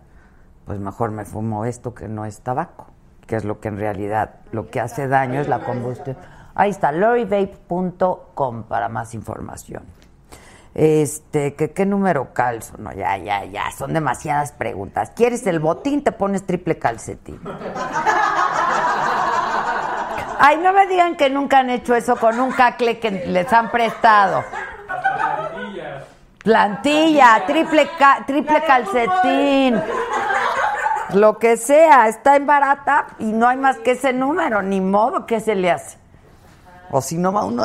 pues 0.65 0.81
mejor 0.81 1.13
me 1.13 1.25
fumo 1.25 1.65
esto 1.65 1.95
que 1.95 2.09
no 2.09 2.25
es 2.25 2.41
tabaco, 2.41 2.87
que 3.27 3.37
es 3.37 3.45
lo 3.45 3.61
que 3.61 3.69
en 3.69 3.79
realidad 3.79 4.37
lo 4.53 4.69
que 4.69 4.81
hace 4.81 5.07
daño 5.07 5.41
es 5.41 5.49
la 5.49 5.61
combustión. 5.61 6.17
Ahí 6.55 6.71
está, 6.71 6.91
lorivape.com 6.91 8.65
para 8.65 8.89
más 8.89 9.15
información. 9.15 9.85
Este, 10.75 11.55
que 11.55 11.71
qué 11.71 11.87
número 11.87 12.35
calzo, 12.35 12.77
no, 12.79 12.93
ya, 12.93 13.17
ya, 13.17 13.45
ya, 13.45 13.71
son 13.71 13.95
demasiadas 13.95 14.53
preguntas. 14.53 15.11
¿Quieres 15.15 15.47
el 15.47 15.59
botín? 15.59 16.05
Te 16.05 16.13
pones 16.13 16.45
triple 16.45 16.79
calcetín. 16.79 17.41
Ay, 20.39 20.59
no 20.59 20.73
me 20.73 20.87
digan 20.87 21.17
que 21.17 21.31
nunca 21.31 21.61
han 21.61 21.71
hecho 21.71 21.95
eso 21.95 22.17
con 22.17 22.39
un 22.39 22.53
cacle 22.53 22.99
que 22.99 23.11
les 23.11 23.51
han 23.53 23.71
prestado. 23.71 24.45
Plantilla, 26.47 27.43
triple, 27.45 27.89
ca- 27.99 28.23
triple 28.25 28.63
calcetín. 28.65 29.83
Lo 31.15 31.39
que 31.39 31.57
sea, 31.57 32.07
está 32.07 32.37
en 32.37 32.47
barata 32.47 33.09
y 33.19 33.33
no 33.33 33.49
hay 33.49 33.57
más 33.57 33.79
que 33.79 33.91
ese 33.91 34.13
número, 34.13 34.63
ni 34.63 34.81
modo 34.81 35.27
que 35.27 35.41
se 35.41 35.57
le 35.57 35.73
hace. 35.73 35.99
O 36.93 37.01
si 37.01 37.19
no 37.19 37.33
va 37.33 37.45
uno. 37.45 37.65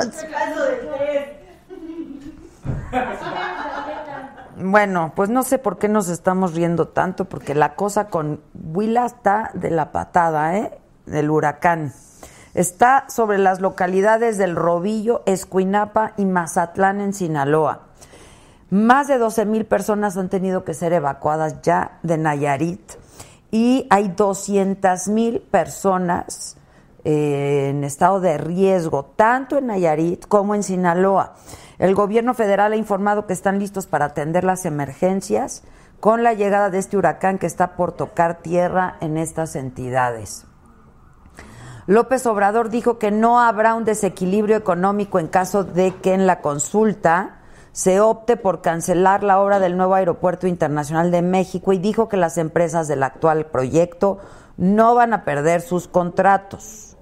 Bueno, 4.58 5.12
pues 5.16 5.30
no 5.30 5.44
sé 5.44 5.60
por 5.60 5.78
qué 5.78 5.88
nos 5.88 6.10
estamos 6.10 6.56
riendo 6.56 6.88
tanto, 6.88 7.26
porque 7.26 7.54
la 7.54 7.76
cosa 7.76 8.08
con 8.08 8.42
Huila 8.56 9.06
está 9.06 9.52
de 9.54 9.70
la 9.70 9.92
patada, 9.92 10.58
¿eh? 10.58 10.80
Del 11.06 11.30
huracán. 11.30 11.94
Está 12.56 13.06
sobre 13.10 13.38
las 13.38 13.62
localidades 13.62 14.40
del 14.40 14.56
Robillo, 14.56 15.22
Escuinapa 15.28 16.14
y 16.18 16.26
Mazatlán 16.26 17.00
en 17.00 17.14
Sinaloa. 17.14 17.91
Más 18.72 19.10
de 19.10 19.18
12 19.18 19.46
mil 19.48 19.66
personas 19.66 20.16
han 20.16 20.30
tenido 20.30 20.64
que 20.64 20.74
ser 20.74 20.94
evacuadas 20.94 21.62
ya 21.62 22.00
de 22.04 22.18
Nayarit 22.18 22.94
y 23.52 23.86
hay 23.90 24.08
200 24.08 25.10
mil 25.10 25.42
personas 25.42 26.56
eh, 27.04 27.68
en 27.72 27.84
estado 27.84 28.22
de 28.22 28.38
riesgo, 28.38 29.12
tanto 29.18 29.58
en 29.58 29.68
Nayarit 29.68 30.26
como 30.26 30.56
en 30.56 30.64
Sinaloa. 30.64 31.34
El 31.80 31.96
gobierno 31.96 32.34
federal 32.34 32.72
ha 32.72 32.78
informado 32.78 33.28
que 33.28 33.34
están 33.34 33.60
listos 33.60 33.88
para 33.88 34.06
atender 34.06 34.46
las 34.46 34.66
emergencias 34.66 35.64
con 36.00 36.24
la 36.24 36.34
llegada 36.34 36.70
de 36.70 36.78
este 36.78 36.96
huracán 36.96 37.40
que 37.40 37.48
está 37.48 37.76
por 37.76 37.92
tocar 37.92 38.38
tierra 38.38 38.96
en 39.02 39.18
estas 39.18 39.58
entidades. 39.58 40.46
López 41.88 42.26
Obrador 42.26 42.70
dijo 42.70 43.00
que 43.00 43.12
no 43.12 43.42
habrá 43.42 43.76
un 43.76 43.84
desequilibrio 43.84 44.56
económico 44.56 45.20
en 45.20 45.28
caso 45.28 45.66
de 45.66 45.94
que 45.96 46.14
en 46.14 46.26
la 46.26 46.40
consulta 46.40 47.41
se 47.72 48.02
opte 48.02 48.38
por 48.38 48.62
cancelar 48.62 49.24
la 49.24 49.40
obra 49.40 49.60
del 49.60 49.78
nuevo 49.78 49.94
Aeropuerto 49.94 50.48
Internacional 50.48 51.12
de 51.12 51.22
México 51.22 51.74
y 51.74 51.78
dijo 51.78 52.10
que 52.10 52.18
las 52.18 52.38
empresas 52.38 52.88
del 52.88 53.04
actual 53.04 53.46
proyecto 53.46 54.20
no 54.58 54.94
van 54.96 55.14
a 55.14 55.24
perder 55.24 55.62
sus 55.62 55.88
contratos. 55.88 56.98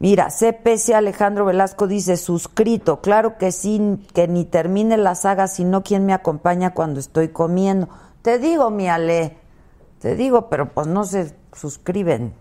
Mira, 0.00 0.28
CPC 0.28 0.94
Alejandro 0.94 1.44
Velasco 1.44 1.88
dice, 1.88 2.16
suscrito, 2.16 3.00
claro 3.00 3.36
que 3.36 3.50
sí, 3.50 4.00
que 4.14 4.28
ni 4.28 4.44
termine 4.44 4.96
la 4.96 5.16
saga, 5.16 5.48
sino 5.48 5.82
quien 5.82 6.06
me 6.06 6.12
acompaña 6.12 6.72
cuando 6.72 7.00
estoy 7.00 7.28
comiendo. 7.28 7.88
Te 8.22 8.38
digo, 8.38 8.70
mi 8.70 8.88
Ale, 8.88 9.36
te 10.00 10.14
digo, 10.14 10.48
pero 10.48 10.72
pues 10.72 10.86
no 10.86 11.04
se 11.04 11.34
suscriben. 11.52 12.32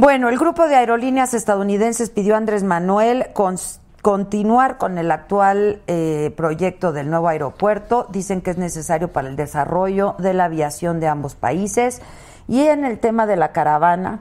Bueno, 0.00 0.30
el 0.30 0.38
grupo 0.38 0.66
de 0.66 0.76
aerolíneas 0.76 1.34
estadounidenses 1.34 2.08
pidió 2.08 2.34
a 2.34 2.38
Andrés 2.38 2.62
Manuel 2.62 3.26
con, 3.34 3.56
continuar 4.00 4.78
con 4.78 4.96
el 4.96 5.10
actual 5.10 5.82
eh, 5.88 6.32
proyecto 6.38 6.92
del 6.92 7.10
nuevo 7.10 7.28
aeropuerto. 7.28 8.06
Dicen 8.08 8.40
que 8.40 8.52
es 8.52 8.56
necesario 8.56 9.12
para 9.12 9.28
el 9.28 9.36
desarrollo 9.36 10.14
de 10.18 10.32
la 10.32 10.46
aviación 10.46 11.00
de 11.00 11.08
ambos 11.08 11.34
países. 11.34 12.00
Y 12.48 12.62
en 12.62 12.86
el 12.86 12.98
tema 12.98 13.26
de 13.26 13.36
la 13.36 13.52
caravana, 13.52 14.20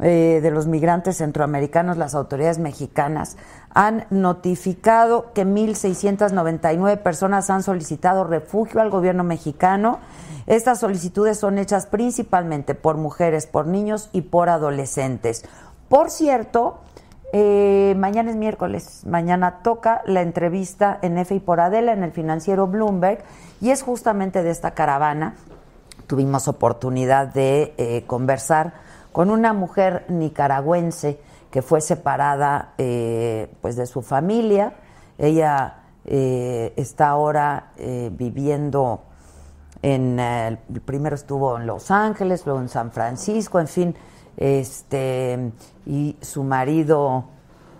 eh, 0.00 0.40
de 0.42 0.50
los 0.50 0.66
migrantes 0.66 1.18
centroamericanos, 1.18 1.96
las 1.96 2.16
autoridades 2.16 2.58
mexicanas 2.58 3.36
han 3.72 4.06
notificado 4.10 5.32
que 5.32 5.46
1.699 5.46 6.96
personas 6.96 7.50
han 7.50 7.62
solicitado 7.62 8.24
refugio 8.24 8.80
al 8.80 8.90
gobierno 8.90 9.22
mexicano. 9.22 10.00
Estas 10.50 10.80
solicitudes 10.80 11.38
son 11.38 11.58
hechas 11.58 11.86
principalmente 11.86 12.74
por 12.74 12.96
mujeres, 12.96 13.46
por 13.46 13.68
niños 13.68 14.10
y 14.12 14.22
por 14.22 14.48
adolescentes. 14.48 15.44
Por 15.88 16.10
cierto, 16.10 16.80
eh, 17.32 17.94
mañana 17.96 18.30
es 18.32 18.36
miércoles, 18.36 19.02
mañana 19.06 19.60
toca 19.62 20.02
la 20.06 20.22
entrevista 20.22 20.98
en 21.02 21.18
F 21.18 21.36
y 21.36 21.38
por 21.38 21.60
Adela 21.60 21.92
en 21.92 22.02
el 22.02 22.10
financiero 22.10 22.66
Bloomberg 22.66 23.22
y 23.60 23.70
es 23.70 23.84
justamente 23.84 24.42
de 24.42 24.50
esta 24.50 24.72
caravana. 24.72 25.36
Tuvimos 26.08 26.48
oportunidad 26.48 27.28
de 27.28 27.72
eh, 27.78 28.02
conversar 28.08 28.72
con 29.12 29.30
una 29.30 29.52
mujer 29.52 30.04
nicaragüense 30.08 31.20
que 31.52 31.62
fue 31.62 31.80
separada 31.80 32.72
eh, 32.76 33.54
pues 33.60 33.76
de 33.76 33.86
su 33.86 34.02
familia. 34.02 34.72
Ella 35.16 35.76
está 36.04 37.10
ahora 37.10 37.72
viviendo 37.76 39.02
en 39.82 40.18
el 40.18 40.58
primero 40.84 41.14
estuvo 41.14 41.56
en 41.56 41.66
Los 41.66 41.90
Ángeles, 41.90 42.44
luego 42.44 42.60
en 42.60 42.68
San 42.68 42.92
Francisco, 42.92 43.60
en 43.60 43.68
fin, 43.68 43.94
este 44.36 45.52
y 45.86 46.16
su 46.20 46.44
marido 46.44 47.24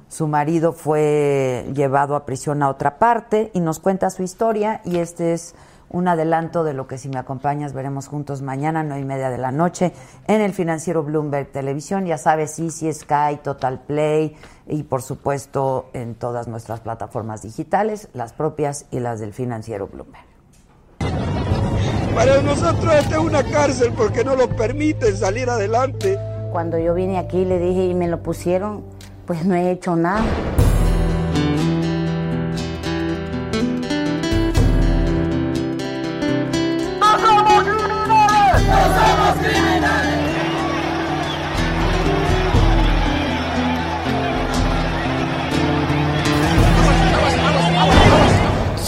su 0.08 0.26
marido 0.26 0.72
fue 0.72 1.70
llevado 1.72 2.16
a 2.16 2.26
prisión 2.26 2.64
a 2.64 2.68
otra 2.68 2.98
parte 2.98 3.52
y 3.54 3.60
nos 3.60 3.78
cuenta 3.78 4.10
su 4.10 4.24
historia 4.24 4.80
y 4.84 4.98
este 4.98 5.32
es 5.34 5.54
un 5.88 6.08
adelanto 6.08 6.64
de 6.64 6.74
lo 6.74 6.86
que 6.86 6.98
si 6.98 7.08
me 7.08 7.18
acompañas 7.18 7.72
veremos 7.72 8.08
juntos 8.08 8.42
mañana, 8.42 8.82
nueve 8.82 9.02
y 9.02 9.04
media 9.04 9.30
de 9.30 9.38
la 9.38 9.52
noche, 9.52 9.92
en 10.26 10.40
el 10.40 10.52
financiero 10.52 11.02
Bloomberg 11.02 11.52
Televisión. 11.52 12.06
Ya 12.06 12.18
sabes, 12.18 12.58
Easy, 12.58 12.92
Sky, 12.92 13.38
Total 13.42 13.80
Play 13.82 14.36
y 14.66 14.82
por 14.84 15.02
supuesto 15.02 15.90
en 15.92 16.16
todas 16.16 16.48
nuestras 16.48 16.80
plataformas 16.80 17.42
digitales, 17.42 18.08
las 18.12 18.32
propias 18.32 18.86
y 18.90 19.00
las 19.00 19.20
del 19.20 19.32
financiero 19.32 19.86
Bloomberg. 19.86 20.29
Para 22.14 22.42
nosotros 22.42 22.92
esta 22.94 23.16
es 23.16 23.23
una 23.23 23.42
cárcel 23.44 23.92
porque 23.96 24.25
no 24.25 24.37
lo 24.37 24.49
permiten 24.49 25.16
salir 25.16 25.49
adelante. 25.49 26.18
Cuando 26.51 26.79
yo 26.79 26.94
vine 26.94 27.18
aquí 27.18 27.44
le 27.44 27.59
dije 27.59 27.87
y 27.87 27.94
me 27.94 28.09
lo 28.09 28.23
pusieron, 28.23 28.83
pues 29.27 29.44
no 29.44 29.55
he 29.55 29.70
hecho 29.70 29.94
nada. 29.96 30.25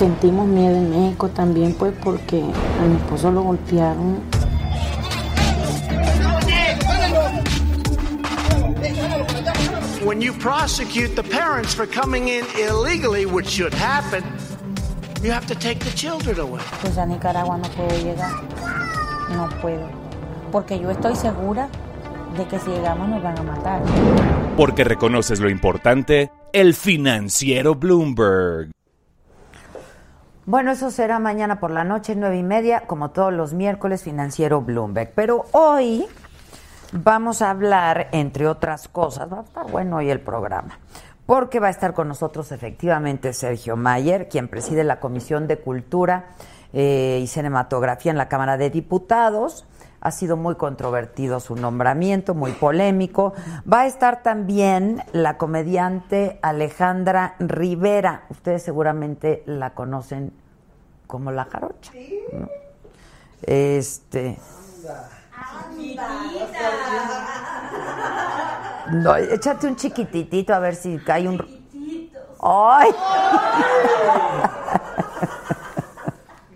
Sentimos 0.03 0.49
miedo 0.49 0.75
en 0.75 0.91
México 0.91 1.29
también, 1.29 1.75
pues, 1.75 1.95
porque 2.03 2.43
a 2.43 2.85
mi 2.85 2.97
esposo 2.97 3.31
lo 3.31 3.43
golpearon. 3.43 4.19
When 10.05 10.21
you 10.21 10.33
prosecute 10.33 11.15
the 11.15 11.23
parents 11.23 11.73
for 11.73 11.87
coming 11.87 12.27
in 12.27 12.45
illegally, 12.59 13.27
which 13.27 13.47
should 13.47 13.73
happen, 13.75 14.25
you 15.23 15.31
have 15.31 15.47
to 15.47 15.55
take 15.55 15.79
the 15.79 15.95
children 15.95 16.41
away. 16.41 16.61
Pues 16.81 16.99
a 16.99 17.07
Nicaragua 17.07 17.59
no 17.59 17.69
puedo 17.69 17.97
llegar. 18.03 18.33
No 19.37 19.49
puedo. 19.61 19.89
Porque 20.51 20.81
yo 20.81 20.91
estoy 20.91 21.15
segura 21.15 21.69
de 22.37 22.45
que 22.49 22.59
si 22.59 22.71
llegamos 22.71 23.09
nos 23.09 23.23
van 23.23 23.39
a 23.39 23.43
matar. 23.45 23.83
Porque 24.57 24.83
reconoces 24.83 25.39
lo 25.39 25.49
importante, 25.49 26.33
el 26.53 26.75
financiero 26.75 27.77
Bloomberg. 27.77 28.73
Bueno, 30.45 30.73
eso 30.73 30.91
será 30.91 31.21
mañana 31.21 31.61
por 31.61 31.71
la 31.71 31.85
noche, 31.85 32.17
nueve 32.17 32.37
y 32.37 32.43
media, 32.43 32.81
como 32.89 33.13
todos 33.13 33.33
los 33.33 33.53
miércoles, 33.53 34.03
financiero 34.03 34.61
Bloomberg. 34.61 35.13
Pero 35.15 35.45
hoy 35.53 36.05
vamos 36.91 37.43
a 37.43 37.51
hablar, 37.51 38.09
entre 38.11 38.49
otras 38.49 38.89
cosas, 38.89 39.33
va 39.33 39.39
a 39.39 39.43
estar 39.43 39.71
bueno 39.71 39.99
hoy 39.99 40.11
el 40.11 40.21
programa, 40.21 40.81
porque 41.27 41.61
va 41.61 41.69
a 41.69 41.71
estar 41.71 41.95
con 41.95 42.09
nosotros 42.09 42.51
efectivamente 42.51 43.33
Sergio 43.35 43.77
Mayer, 43.77 44.29
quien 44.29 44.49
preside 44.49 44.83
la 44.83 44.99
Comisión 44.99 45.47
de 45.47 45.61
Cultura 45.61 46.31
eh, 46.73 47.21
y 47.23 47.29
Cinematografía 47.29 48.11
en 48.11 48.19
la 48.19 48.29
Cámara 48.29 48.57
de 48.57 48.69
Diputados. 48.69 49.65
Ha 50.05 50.11
sido 50.11 50.37
muy 50.37 50.57
controvertido 50.57 51.39
su 51.39 51.55
nombramiento, 51.55 52.35
muy 52.35 52.51
polémico. 52.51 53.35
Va 53.73 53.83
a 53.83 53.87
estar 53.87 54.21
también 54.25 55.05
la 55.13 55.39
comediante 55.39 56.41
Alejandra 56.43 57.37
Rivera. 57.39 58.25
Ustedes 58.29 58.65
seguramente 58.65 59.45
la 59.47 59.71
conocen 59.75 60.33
como 61.07 61.31
la 61.31 61.45
jarocha. 61.45 61.93
¿no? 62.33 62.49
Este. 63.43 64.39
No, 68.91 69.17
échate 69.17 69.69
un 69.69 69.77
chiquititito 69.77 70.53
a 70.53 70.59
ver 70.59 70.75
si 70.75 70.99
cae 70.99 71.29
un. 71.29 71.39
¡Ay! 72.43 72.91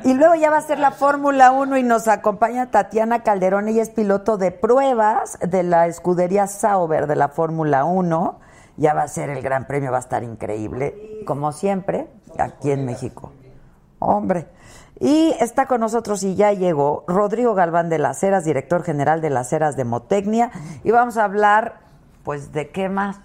Y 0.03 0.13
luego 0.13 0.35
ya 0.35 0.49
va 0.51 0.57
a 0.57 0.61
ser 0.61 0.79
la 0.79 0.91
Fórmula 0.91 1.51
1 1.51 1.77
y 1.77 1.83
nos 1.83 2.07
acompaña 2.07 2.69
Tatiana 2.71 3.23
Calderón. 3.23 3.67
Ella 3.67 3.81
es 3.81 3.89
piloto 3.89 4.37
de 4.37 4.51
pruebas 4.51 5.37
de 5.41 5.63
la 5.63 5.87
escudería 5.87 6.47
Sauber 6.47 7.07
de 7.07 7.15
la 7.15 7.29
Fórmula 7.29 7.85
1. 7.85 8.39
Ya 8.77 8.93
va 8.93 9.03
a 9.03 9.07
ser 9.07 9.29
el 9.29 9.41
Gran 9.41 9.67
Premio, 9.67 9.91
va 9.91 9.97
a 9.97 10.01
estar 10.01 10.23
increíble, 10.23 11.21
como 11.25 11.51
siempre, 11.53 12.07
aquí 12.37 12.71
en 12.71 12.85
México. 12.85 13.31
Hombre. 13.99 14.47
Y 14.99 15.33
está 15.39 15.65
con 15.65 15.81
nosotros 15.81 16.23
y 16.23 16.35
ya 16.35 16.51
llegó 16.53 17.03
Rodrigo 17.07 17.53
Galván 17.53 17.89
de 17.89 17.97
las 17.99 18.21
Heras, 18.23 18.45
director 18.45 18.83
general 18.83 19.21
de 19.21 19.29
las 19.29 19.51
Heras 19.53 19.75
de 19.75 19.85
Motecnia. 19.85 20.51
Y 20.83 20.91
vamos 20.91 21.17
a 21.17 21.23
hablar, 21.23 21.79
pues, 22.23 22.51
¿de 22.51 22.69
qué 22.69 22.89
más? 22.89 23.17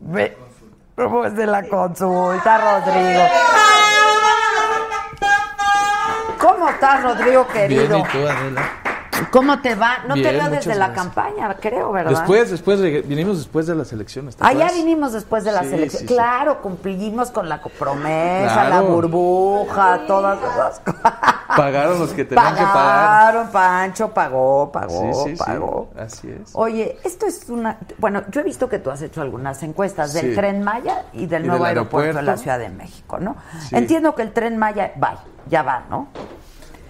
Ve- 0.00 0.36
Pues 1.08 1.34
de 1.34 1.46
la 1.46 1.62
consulta, 1.62 2.82
Rodrigo. 2.84 3.22
¿Cómo 6.38 6.68
estás, 6.68 7.02
Rodrigo, 7.02 7.46
querido? 7.48 7.86
Bien, 7.88 7.98
¿y 8.00 8.02
tú, 8.12 8.28
Adela? 8.28 8.89
¿Cómo 9.30 9.60
te 9.60 9.74
va? 9.74 9.98
No 10.08 10.14
te 10.14 10.22
veo 10.32 10.50
desde 10.50 10.74
la 10.74 10.88
gracias. 10.88 10.90
campaña, 11.06 11.56
creo, 11.60 11.92
¿verdad? 11.92 12.10
Después, 12.10 12.50
después, 12.50 12.80
de- 12.80 13.02
vinimos 13.02 13.38
después 13.38 13.66
de 13.66 13.74
las 13.74 13.92
elecciones. 13.92 14.36
¿te 14.36 14.44
Ah, 14.44 14.52
ya 14.52 14.70
vinimos 14.72 15.12
después 15.12 15.44
de 15.44 15.52
la 15.52 15.62
Sí, 15.62 15.70
selección. 15.70 16.02
sí, 16.02 16.08
sí. 16.08 16.14
Claro, 16.14 16.60
cumplimos 16.62 17.30
con 17.30 17.48
la 17.48 17.60
promesa, 17.62 18.52
Claro. 18.52 18.70
la 18.70 18.80
burbuja, 18.82 20.00
todas 20.06 20.38
esas 20.42 20.80
cosas. 20.80 21.12
Pagaron 21.56 21.98
los 21.98 22.10
que 22.10 22.24
tenían 22.24 22.54
que 22.54 22.62
pagar. 22.62 22.72
Pagaron, 22.74 23.48
Pancho 23.50 24.08
pagó, 24.14 24.70
pagó, 24.72 25.12
Sí, 25.24 25.30
sí, 25.30 25.36
sí. 25.36 25.42
pagó. 25.44 25.90
Así 25.98 26.28
es. 26.30 26.50
Oye, 26.54 26.98
esto 27.04 27.26
es 27.26 27.48
una... 27.48 27.78
Bueno, 27.98 28.22
yo 28.30 28.40
he 28.40 28.44
visto 28.44 28.68
que 28.68 28.78
tú 28.78 28.90
has 28.90 29.02
hecho 29.02 29.20
algunas 29.20 29.62
encuestas 29.62 30.12
del. 30.12 30.34
Tren 30.34 30.62
Maya 30.62 31.04
y 31.12 31.26
del 31.26 31.44
Y 31.44 31.48
nuevo 31.48 31.64
del 31.64 31.76
aeropuerto, 31.78 32.16
de 32.18 32.22
la. 32.22 32.36
Ciudad 32.36 32.58
de 32.58 32.68
México, 32.70 33.18
¿no? 33.18 33.36
Entiendo 33.72 34.14
que 34.14 34.22
el 34.22 34.32
Tren 34.32 34.56
Maya 34.56 34.92
va, 35.02 35.16
ya 35.48 35.62
va, 35.62 35.82
¿no? 35.90 36.08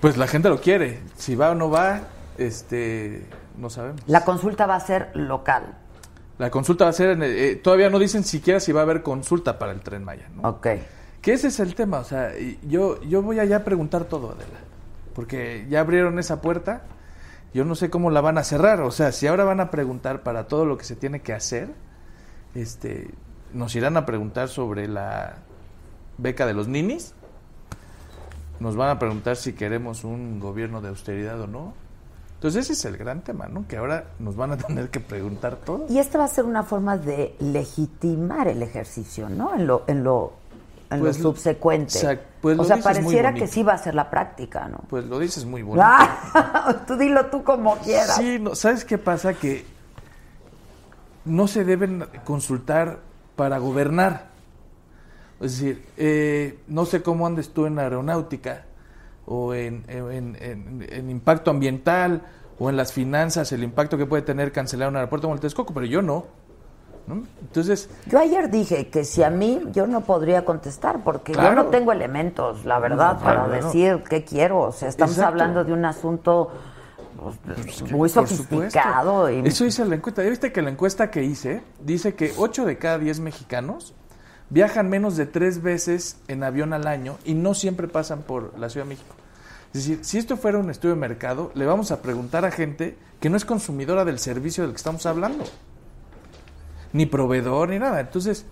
Pues 0.01 0.17
la 0.17 0.27
gente 0.27 0.49
lo 0.49 0.61
quiere. 0.61 1.01
Si 1.17 1.35
va 1.35 1.51
o 1.51 1.55
no 1.55 1.71
va, 1.71 2.01
este, 2.39 3.27
no 3.57 3.71
sabemos. 3.71 4.01
La 4.07 4.25
consulta 4.25 4.67
va 4.67 4.77
a 4.77 4.81
ser 4.81 5.11
local. 5.15 5.75
La 6.39 6.51
consulta 6.51 6.85
va 6.85 6.91
a 6.91 6.95
ser, 6.95 7.11
en 7.11 7.23
el- 7.23 7.37
eh, 7.37 7.57
todavía 7.57 7.91
no 7.91 7.99
dicen 7.99 8.25
siquiera 8.25 8.61
si 8.61 8.73
va 8.73 8.81
a 8.81 8.85
haber 8.85 9.03
consulta 9.03 9.59
para 9.59 9.73
el 9.73 9.81
Tren 9.81 10.05
Maya, 10.05 10.29
¿no? 10.35 10.49
Ok. 10.49 10.67
Que 11.21 11.35
ese 11.35 11.49
es 11.49 11.61
el 11.61 11.75
tema, 11.75 11.99
o 11.99 12.05
sea, 12.05 12.33
yo, 12.63 13.03
yo 13.03 13.21
voy 13.21 13.39
allá 13.39 13.57
a 13.59 13.65
preguntar 13.65 14.05
todo, 14.05 14.31
Adela. 14.31 14.59
Porque 15.15 15.67
ya 15.69 15.81
abrieron 15.81 16.19
esa 16.19 16.41
puerta, 16.41 16.83
yo 17.53 17.67
no 17.67 17.75
sé 17.75 17.91
cómo 17.91 18.11
la 18.11 18.23
van 18.23 18.39
a 18.39 18.45
cerrar, 18.45 18.81
o 18.81 18.91
sea, 18.91 19.13
si 19.13 19.27
ahora 19.27 19.45
van 19.45 19.61
a 19.61 19.71
preguntar 19.71 20.23
para 20.23 20.47
todo 20.49 20.65
lo 20.65 20.79
que 20.79 20.85
se 20.85 20.97
tiene 20.97 21.21
que 21.21 21.35
hacer, 21.35 21.69
este, 22.55 23.11
nos 23.53 23.75
irán 23.77 23.99
a 23.99 24.07
preguntar 24.07 24.49
sobre 24.49 24.89
la 24.89 25.35
beca 26.17 26.47
de 26.47 26.55
los 26.55 26.69
ninis, 26.69 27.13
nos 28.61 28.77
van 28.77 28.89
a 28.89 28.99
preguntar 28.99 29.37
si 29.37 29.53
queremos 29.53 30.05
un 30.05 30.41
gobierno 30.41 30.81
de 30.81 30.89
austeridad 30.89 31.39
o 31.41 31.47
no. 31.47 31.75
Entonces 32.41 32.65
ese 32.65 32.73
es 32.73 32.85
el 32.87 32.97
gran 32.97 33.21
tema, 33.21 33.49
¿no? 33.49 33.67
Que 33.69 33.77
ahora 33.77 34.05
nos 34.19 34.35
van 34.35 34.53
a 34.53 34.57
tener 34.67 34.89
que 34.89 34.99
preguntar 34.99 35.57
todo. 35.57 35.85
Y 35.91 35.99
esta 35.99 36.17
va 36.17 36.25
a 36.25 36.29
ser 36.29 36.47
una 36.47 36.63
forma 36.63 36.97
de 36.97 37.37
legitimar 37.39 38.49
el 38.49 38.63
ejercicio, 38.63 39.29
¿no? 39.29 39.55
En 39.55 39.67
lo, 39.67 39.85
en 39.87 40.03
lo, 40.03 40.33
en 40.91 41.01
Pues 41.01 41.19
lo 41.19 41.23
subsecuente. 41.33 41.99
exact- 41.99 42.21
pues 42.41 42.59
o 42.59 42.65
sea, 42.65 42.79
pareciera 42.79 43.35
que 43.35 43.47
sí 43.47 43.63
va 43.63 43.75
a 43.75 43.79
ser 43.79 43.95
la 43.95 44.09
práctica, 44.09 44.67
¿no? 44.69 44.79
Pues 44.89 45.05
lo 45.05 45.19
dices 45.19 45.45
muy 45.45 45.61
bonito. 45.61 45.85
Ah, 45.87 46.83
tú 46.87 46.97
dilo 46.97 47.27
tú 47.27 47.45
como 47.45 47.77
quieras. 47.77 48.17
Sí, 48.17 48.39
no, 48.41 48.55
¿sabes 48.55 48.87
qué 48.87 48.97
pasa? 48.97 49.35
Que 49.35 49.67
no 51.27 51.47
se 51.47 51.65
deben 51.67 52.07
consultar 52.25 53.01
para 53.37 53.59
gobernar. 53.59 54.29
Es 55.41 55.53
decir, 55.61 55.85
eh, 55.99 56.59
no 56.69 56.87
sé 56.87 57.03
cómo 57.03 57.27
andes 57.27 57.51
tú 57.51 57.67
en 57.67 57.79
aeronáutica 57.79 58.65
o 59.33 59.55
en, 59.55 59.85
en- 59.89 60.37
en- 60.41 60.87
en 60.91 61.09
impacto 61.09 61.51
ambiental 61.53 62.23
o 62.59 62.69
en 62.69 62.77
las 62.77 62.93
finanzas, 62.93 63.53
el 63.53 63.63
impacto 63.63 63.97
que 63.97 64.05
puede 64.05 64.23
tener 64.23 64.51
cancelar 64.53 64.89
un 64.89 64.97
aeropuerto 64.97 65.29
como 65.29 65.35
el 65.37 65.41
Texcoco, 65.41 65.73
pero 65.73 65.87
yo 65.87 66.03
no. 66.03 66.27
¿no? 67.07 67.23
Entonces, 67.41 67.89
Yo 68.07 68.19
ayer 68.19 68.51
dije 68.51 68.89
que 68.89 69.05
si 69.05 69.23
a 69.23 69.31
mí 69.31 69.63
yo 69.73 69.87
no 69.87 70.03
podría 70.03 70.45
contestar 70.45 71.03
porque 71.03 71.33
yo 71.33 71.55
no 71.55 71.67
tengo 71.67 71.93
elementos, 71.93 72.65
la 72.65 72.79
verdad, 72.81 73.15
No, 73.15 73.21
para 73.21 73.45
claro, 73.47 73.49
no. 73.63 73.67
decir 73.67 74.03
qué 74.09 74.25
quiero. 74.25 74.61
O 74.61 74.73
sea, 74.73 74.89
estamos 74.89 75.15
Exacto. 75.17 75.31
hablando 75.33 75.65
de 75.65 75.73
un 75.73 75.85
asunto 75.85 76.51
pues, 77.47 77.83
muy 77.91 78.09
Por 78.11 78.29
sofisticado. 78.29 79.31
Y... 79.31 79.41
Eso 79.47 79.65
dice 79.65 79.85
la 79.85 79.95
encuesta. 79.97 80.23
¿Ya 80.23 80.31
viste 80.31 80.53
que 80.53 80.63
la 80.63 80.71
encuesta 80.71 81.11
que 81.11 81.23
hice 81.25 81.63
dice 81.81 82.15
que 82.15 82.33
8 82.37 82.65
de 82.67 82.79
cada 82.79 82.99
10 82.99 83.21
mexicanos 83.21 83.95
viajan 84.51 84.89
menos 84.89 85.17
de 85.17 85.27
tres 85.27 85.63
veces 85.63 86.19
en 86.29 86.43
avión 86.45 86.73
al 86.73 86.87
año 86.87 87.17
y 87.25 87.35
no 87.35 87.55
siempre 87.55 87.89
pasan 87.89 88.23
por 88.23 88.59
la 88.59 88.69
Ciudad 88.69 88.85
de 88.87 88.91
México? 88.91 89.15
Es 89.73 89.87
decir, 89.87 90.05
si 90.05 90.19
esto 90.19 90.37
fuera 90.37 90.59
un 90.59 90.71
estudio 90.71 90.95
de 90.95 91.01
mercado, 91.01 91.53
le 91.55 91.65
vamos 91.65 91.93
a 91.93 92.03
preguntar 92.03 92.45
a 92.45 92.51
gente 92.51 92.97
que 93.21 93.31
no 93.31 93.37
es 93.37 93.45
consumidora 93.45 94.05
del 94.05 94.19
servicio 94.19 94.65
del 94.65 94.73
que 94.73 94.79
estamos 94.79 95.07
hablando, 95.07 95.45
ni 96.93 97.07
proveedor, 97.07 97.69
ni 97.69 97.79
nada. 97.79 98.01
Entonces, 98.01 98.47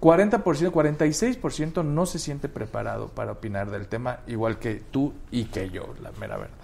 40%, 0.00 0.42
46% 0.42 1.84
no 1.84 2.06
se 2.06 2.18
siente 2.18 2.48
preparado 2.48 3.08
para 3.08 3.32
opinar 3.32 3.70
del 3.70 3.88
tema, 3.88 4.20
igual 4.26 4.58
que 4.58 4.76
tú 4.76 5.14
y 5.30 5.46
que 5.46 5.70
yo, 5.70 5.94
la 6.00 6.12
mera 6.12 6.36
verdad. 6.36 6.61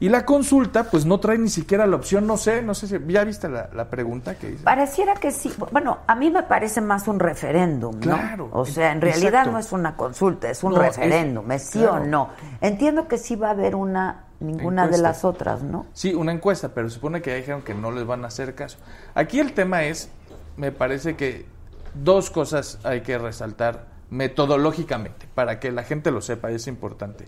Y 0.00 0.08
la 0.08 0.24
consulta, 0.24 0.84
pues 0.84 1.04
no 1.06 1.18
trae 1.18 1.38
ni 1.38 1.48
siquiera 1.48 1.84
la 1.86 1.96
opción, 1.96 2.26
no 2.26 2.36
sé, 2.36 2.62
no 2.62 2.74
sé 2.74 2.86
si 2.86 2.96
ya 3.08 3.24
viste 3.24 3.48
la, 3.48 3.68
la 3.74 3.90
pregunta 3.90 4.36
que 4.36 4.50
hice. 4.52 4.62
Pareciera 4.62 5.14
que 5.14 5.32
sí. 5.32 5.52
Bueno, 5.72 5.98
a 6.06 6.14
mí 6.14 6.30
me 6.30 6.44
parece 6.44 6.80
más 6.80 7.08
un 7.08 7.18
referéndum, 7.18 7.94
¿no? 7.96 8.00
Claro, 8.00 8.48
O 8.52 8.64
sea, 8.64 8.92
en 8.92 9.00
realidad 9.00 9.40
exacto. 9.40 9.50
no 9.52 9.58
es 9.58 9.72
una 9.72 9.96
consulta, 9.96 10.50
es 10.50 10.62
un 10.62 10.74
No, 10.74 10.80
referéndum, 10.82 11.50
es, 11.50 11.64
sí 11.64 11.84
o 11.84 11.98
no. 11.98 12.30
Entiendo 12.60 13.08
que 13.08 13.18
sí 13.18 13.34
va 13.34 13.48
a 13.48 13.50
haber 13.50 13.74
una, 13.74 14.26
ninguna 14.38 14.86
de 14.86 14.98
las 14.98 15.24
otras, 15.24 15.64
¿no? 15.64 15.86
Sí, 15.94 16.14
una 16.14 16.30
encuesta, 16.30 16.68
pero 16.68 16.88
se 16.88 16.94
supone 16.94 17.20
que 17.20 17.30
ya 17.30 17.36
dijeron 17.36 17.62
que 17.62 17.74
no 17.74 17.90
les 17.90 18.06
van 18.06 18.24
a 18.24 18.28
hacer 18.28 18.54
caso. 18.54 18.78
Aquí 19.14 19.40
el 19.40 19.52
tema 19.52 19.82
es, 19.82 20.10
me 20.56 20.70
parece 20.70 21.16
que 21.16 21.44
dos 21.94 22.30
cosas 22.30 22.78
hay 22.84 23.00
que 23.00 23.18
resaltar 23.18 23.86
metodológicamente, 24.10 25.26
para 25.34 25.58
que 25.58 25.72
la 25.72 25.82
gente 25.82 26.10
lo 26.12 26.20
sepa, 26.20 26.50
es 26.50 26.66
importante. 26.68 27.26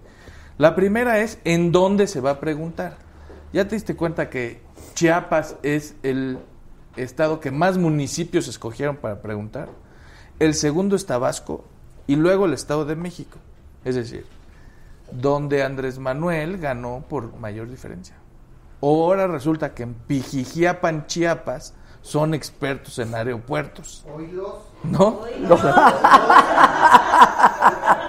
La 0.60 0.74
primera 0.74 1.20
es 1.20 1.38
en 1.44 1.72
dónde 1.72 2.06
se 2.06 2.20
va 2.20 2.32
a 2.32 2.38
preguntar. 2.38 2.98
Ya 3.50 3.66
te 3.66 3.76
diste 3.76 3.96
cuenta 3.96 4.28
que 4.28 4.60
Chiapas 4.92 5.56
es 5.62 5.94
el 6.02 6.38
estado 6.96 7.40
que 7.40 7.50
más 7.50 7.78
municipios 7.78 8.46
escogieron 8.46 8.98
para 8.98 9.22
preguntar. 9.22 9.70
El 10.38 10.52
segundo 10.52 10.96
es 10.96 11.06
Tabasco 11.06 11.64
y 12.06 12.16
luego 12.16 12.44
el 12.44 12.52
Estado 12.52 12.84
de 12.84 12.94
México. 12.94 13.38
Es 13.86 13.94
decir, 13.94 14.26
donde 15.10 15.62
Andrés 15.62 15.98
Manuel 15.98 16.58
ganó 16.58 17.06
por 17.08 17.34
mayor 17.38 17.70
diferencia. 17.70 18.16
Ahora 18.82 19.26
resulta 19.28 19.72
que 19.72 19.84
en 19.84 19.94
Pijijiapan, 19.94 21.06
Chiapas, 21.06 21.72
son 22.02 22.34
expertos 22.34 22.98
en 22.98 23.14
aeropuertos. 23.14 24.04
Oílos. 24.14 24.56
¿No? 24.84 25.20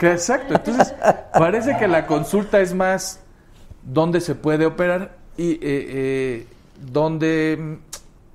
Exacto. 0.00 0.54
Entonces, 0.54 0.94
parece 1.32 1.76
que 1.76 1.88
la 1.88 2.06
consulta 2.06 2.60
es 2.60 2.74
más 2.74 3.20
dónde 3.82 4.20
se 4.20 4.34
puede 4.34 4.66
operar 4.66 5.16
y 5.36 5.52
eh, 5.52 5.58
eh, 5.62 6.46
donde 6.80 7.78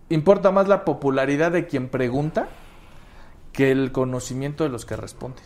importa 0.10 0.52
más 0.52 0.68
la 0.68 0.86
popularidad 0.86 1.52
de 1.52 1.68
quien 1.68 1.90
pregunta 1.90 2.48
que 3.52 3.72
el 3.72 3.92
conocimiento 3.92 4.64
de 4.64 4.70
los 4.70 4.86
que 4.86 4.96
responden. 4.96 5.44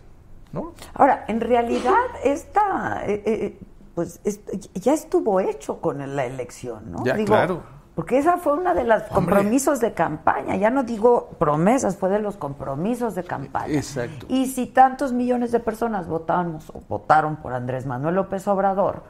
¿No? 0.51 0.73
Ahora, 0.95 1.25
en 1.27 1.41
realidad, 1.41 1.93
esta, 2.23 3.03
eh, 3.05 3.21
eh, 3.25 3.59
pues, 3.93 4.19
es- 4.23 4.39
ya 4.73 4.93
estuvo 4.93 5.39
hecho 5.39 5.79
con 5.79 6.15
la 6.15 6.25
elección, 6.25 6.91
¿no? 6.91 7.05
Ya, 7.05 7.13
claro. 7.23 7.61
Porque 7.99 8.17
esa 8.17 8.37
fue 8.37 8.53
una 8.53 8.73
de 8.73 8.85
los 8.85 9.03
compromisos 9.03 9.81
de 9.81 9.91
campaña. 9.93 10.55
Ya 10.55 10.69
no 10.69 10.83
digo 10.83 11.31
promesas, 11.37 11.97
fue 11.97 12.07
de 12.07 12.19
los 12.19 12.37
compromisos 12.37 13.13
de 13.13 13.25
campaña. 13.25 13.73
Exacto. 13.73 14.25
Y 14.29 14.45
si 14.47 14.67
tantos 14.67 15.11
millones 15.11 15.51
de 15.51 15.59
personas 15.59 16.07
votamos 16.07 16.69
o 16.69 16.81
votaron 16.87 17.35
por 17.35 17.51
Andrés 17.51 17.85
Manuel 17.85 18.15
López 18.15 18.47
Obrador, 18.47 19.03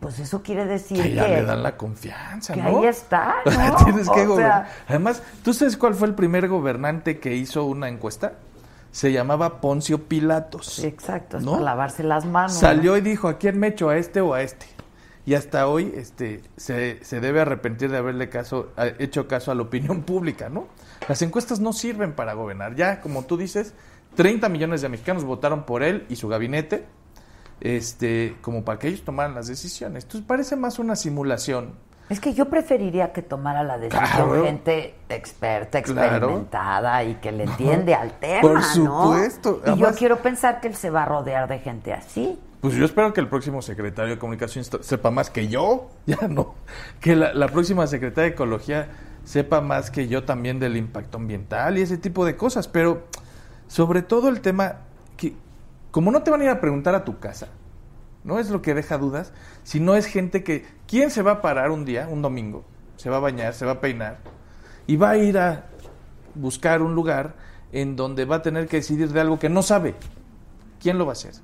pues 0.00 0.18
eso 0.18 0.42
quiere 0.42 0.66
decir 0.66 0.98
Que 1.02 1.08
que, 1.08 1.14
ya 1.14 1.28
le 1.28 1.44
dan 1.44 1.62
la 1.62 1.78
confianza, 1.78 2.52
que 2.52 2.60
¿no? 2.62 2.80
ahí 2.80 2.84
está, 2.84 3.36
¿no? 3.46 3.84
Tienes 3.86 4.10
que 4.10 4.26
gobernar. 4.26 4.66
sea- 4.66 4.84
Además, 4.86 5.22
¿tú 5.42 5.54
sabes 5.54 5.78
cuál 5.78 5.94
fue 5.94 6.06
el 6.08 6.14
primer 6.14 6.46
gobernante 6.46 7.18
que 7.18 7.34
hizo 7.34 7.64
una 7.64 7.88
encuesta? 7.88 8.32
Se 8.90 9.12
llamaba 9.12 9.62
Poncio 9.62 10.04
Pilatos. 10.08 10.78
exacto, 10.84 11.40
¿no? 11.40 11.52
para 11.52 11.64
lavarse 11.64 12.02
las 12.02 12.26
manos. 12.26 12.52
Salió 12.52 12.98
y 12.98 13.00
dijo, 13.00 13.28
¿a 13.28 13.38
quién 13.38 13.58
me 13.58 13.68
echo? 13.68 13.88
¿A 13.88 13.96
este 13.96 14.20
o 14.20 14.34
a 14.34 14.42
este? 14.42 14.66
Y 15.26 15.34
hasta 15.34 15.66
hoy 15.68 15.92
este, 15.96 16.42
se, 16.56 17.02
se 17.02 17.20
debe 17.20 17.40
arrepentir 17.40 17.90
de 17.90 17.96
haberle 17.96 18.28
caso, 18.28 18.70
hecho 18.98 19.26
caso 19.26 19.50
a 19.50 19.54
la 19.54 19.62
opinión 19.62 20.02
pública, 20.02 20.48
¿no? 20.50 20.66
Las 21.08 21.22
encuestas 21.22 21.60
no 21.60 21.72
sirven 21.72 22.12
para 22.12 22.34
gobernar. 22.34 22.74
Ya, 22.74 23.00
como 23.00 23.24
tú 23.24 23.36
dices, 23.38 23.72
30 24.16 24.48
millones 24.50 24.82
de 24.82 24.88
mexicanos 24.90 25.24
votaron 25.24 25.64
por 25.64 25.82
él 25.82 26.04
y 26.10 26.16
su 26.16 26.28
gabinete, 26.28 26.84
este, 27.60 28.36
como 28.42 28.64
para 28.64 28.78
que 28.78 28.88
ellos 28.88 29.02
tomaran 29.02 29.34
las 29.34 29.46
decisiones. 29.46 30.04
Entonces 30.04 30.26
parece 30.26 30.56
más 30.56 30.78
una 30.78 30.96
simulación. 30.96 31.72
Es 32.10 32.20
que 32.20 32.34
yo 32.34 32.50
preferiría 32.50 33.12
que 33.14 33.22
tomara 33.22 33.62
la 33.64 33.78
decisión 33.78 34.04
Claro. 34.10 34.44
gente 34.44 34.94
experta, 35.08 35.80
Claro. 35.80 36.16
experimentada 36.16 37.02
y 37.02 37.14
que 37.14 37.32
le 37.32 37.44
entiende 37.44 37.94
al 37.94 38.18
tema, 38.18 38.42
Por 38.42 38.54
¿no? 38.56 38.62
supuesto. 38.62 39.62
Y 39.74 39.78
yo 39.78 39.90
quiero 39.94 40.18
pensar 40.18 40.60
que 40.60 40.68
él 40.68 40.74
se 40.74 40.90
va 40.90 41.04
a 41.04 41.06
rodear 41.06 41.48
de 41.48 41.60
gente 41.60 41.94
así. 41.94 42.38
Pues 42.64 42.76
yo 42.76 42.86
espero 42.86 43.12
que 43.12 43.20
el 43.20 43.28
próximo 43.28 43.60
secretario 43.60 44.14
de 44.14 44.18
Comunicación 44.18 44.64
sepa 44.64 45.10
más 45.10 45.28
que 45.28 45.48
yo, 45.48 45.90
ya 46.06 46.28
no, 46.28 46.54
que 46.98 47.14
la, 47.14 47.34
la 47.34 47.48
próxima 47.48 47.86
secretaria 47.86 48.30
de 48.30 48.34
Ecología 48.34 48.88
sepa 49.22 49.60
más 49.60 49.90
que 49.90 50.08
yo 50.08 50.24
también 50.24 50.58
del 50.58 50.78
impacto 50.78 51.18
ambiental 51.18 51.76
y 51.76 51.82
ese 51.82 51.98
tipo 51.98 52.24
de 52.24 52.38
cosas, 52.38 52.66
pero 52.66 53.04
sobre 53.68 54.00
todo 54.00 54.30
el 54.30 54.40
tema 54.40 54.76
que 55.18 55.34
como 55.90 56.10
no 56.10 56.22
te 56.22 56.30
van 56.30 56.40
a 56.40 56.44
ir 56.44 56.48
a 56.48 56.62
preguntar 56.62 56.94
a 56.94 57.04
tu 57.04 57.18
casa, 57.18 57.48
no 58.24 58.38
es 58.38 58.48
lo 58.48 58.62
que 58.62 58.72
deja 58.72 58.96
dudas, 58.96 59.34
sino 59.62 59.94
es 59.94 60.06
gente 60.06 60.42
que 60.42 60.64
quién 60.86 61.10
se 61.10 61.20
va 61.20 61.32
a 61.32 61.42
parar 61.42 61.70
un 61.70 61.84
día, 61.84 62.08
un 62.10 62.22
domingo, 62.22 62.64
se 62.96 63.10
va 63.10 63.18
a 63.18 63.20
bañar, 63.20 63.52
se 63.52 63.66
va 63.66 63.72
a 63.72 63.80
peinar 63.82 64.20
y 64.86 64.96
va 64.96 65.10
a 65.10 65.18
ir 65.18 65.36
a 65.36 65.66
buscar 66.34 66.80
un 66.80 66.94
lugar 66.94 67.34
en 67.72 67.94
donde 67.94 68.24
va 68.24 68.36
a 68.36 68.42
tener 68.42 68.68
que 68.68 68.78
decidir 68.78 69.12
de 69.12 69.20
algo 69.20 69.38
que 69.38 69.50
no 69.50 69.60
sabe. 69.60 69.96
¿Quién 70.80 70.96
lo 70.96 71.04
va 71.04 71.12
a 71.12 71.12
hacer? 71.12 71.34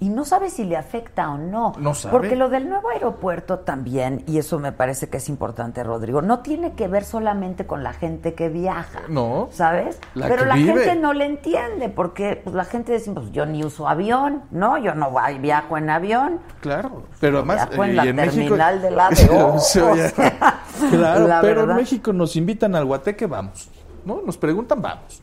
Y 0.00 0.08
no 0.08 0.24
sabe 0.24 0.50
si 0.50 0.64
le 0.64 0.76
afecta 0.76 1.30
o 1.30 1.38
no. 1.38 1.72
No 1.78 1.94
sabe. 1.94 2.12
Porque 2.12 2.34
lo 2.36 2.48
del 2.48 2.68
nuevo 2.68 2.88
aeropuerto 2.90 3.60
también, 3.60 4.24
y 4.26 4.38
eso 4.38 4.58
me 4.58 4.72
parece 4.72 5.08
que 5.08 5.18
es 5.18 5.28
importante, 5.28 5.84
Rodrigo, 5.84 6.20
no 6.20 6.40
tiene 6.40 6.72
que 6.72 6.88
ver 6.88 7.04
solamente 7.04 7.64
con 7.66 7.84
la 7.84 7.92
gente 7.92 8.34
que 8.34 8.48
viaja. 8.48 9.02
No. 9.08 9.48
¿Sabes? 9.52 10.00
La 10.14 10.28
Pero 10.28 10.46
la 10.46 10.56
vive. 10.56 10.72
gente 10.84 11.00
no 11.00 11.12
le 11.12 11.26
entiende, 11.26 11.88
porque 11.88 12.40
pues, 12.42 12.56
la 12.56 12.64
gente 12.64 12.92
dice, 12.92 13.12
pues 13.12 13.30
yo 13.30 13.46
ni 13.46 13.64
uso 13.64 13.88
avión, 13.88 14.42
¿no? 14.50 14.76
Yo 14.78 14.94
no 14.96 15.10
voy- 15.12 15.38
viajo 15.38 15.78
en 15.78 15.88
avión. 15.88 16.40
Claro, 16.60 17.04
pero 17.20 17.38
además 17.38 17.68
Viajo 17.68 17.84
en 17.84 17.90
eh, 17.90 17.94
la 17.94 18.04
y 18.04 18.08
en 18.08 18.16
México 18.16 18.34
terminal 18.56 18.82
de 18.82 18.90
la 18.90 19.08
de 19.10 19.30
O, 19.30 19.58
Sí, 19.60 19.78
oye, 19.78 20.06
o 20.06 20.08
sea, 20.10 20.60
claro, 20.90 21.28
la 21.28 21.40
pero 21.40 21.62
en. 21.70 21.76
México 21.76 22.12
nos 22.12 22.34
invitan 22.34 22.74
al 22.74 22.84
Guateque, 22.84 23.26
vamos, 23.26 23.70
¿no? 24.04 24.20
Nos 24.26 24.36
preguntan, 24.38 24.82
vamos. 24.82 25.22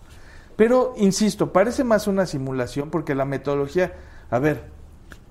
Pero 0.55 0.93
insisto, 0.95 1.51
parece 1.51 1.83
más 1.83 2.07
una 2.07 2.25
simulación 2.25 2.89
porque 2.89 3.15
la 3.15 3.25
metodología, 3.25 3.93
a 4.31 4.39
ver, 4.39 4.63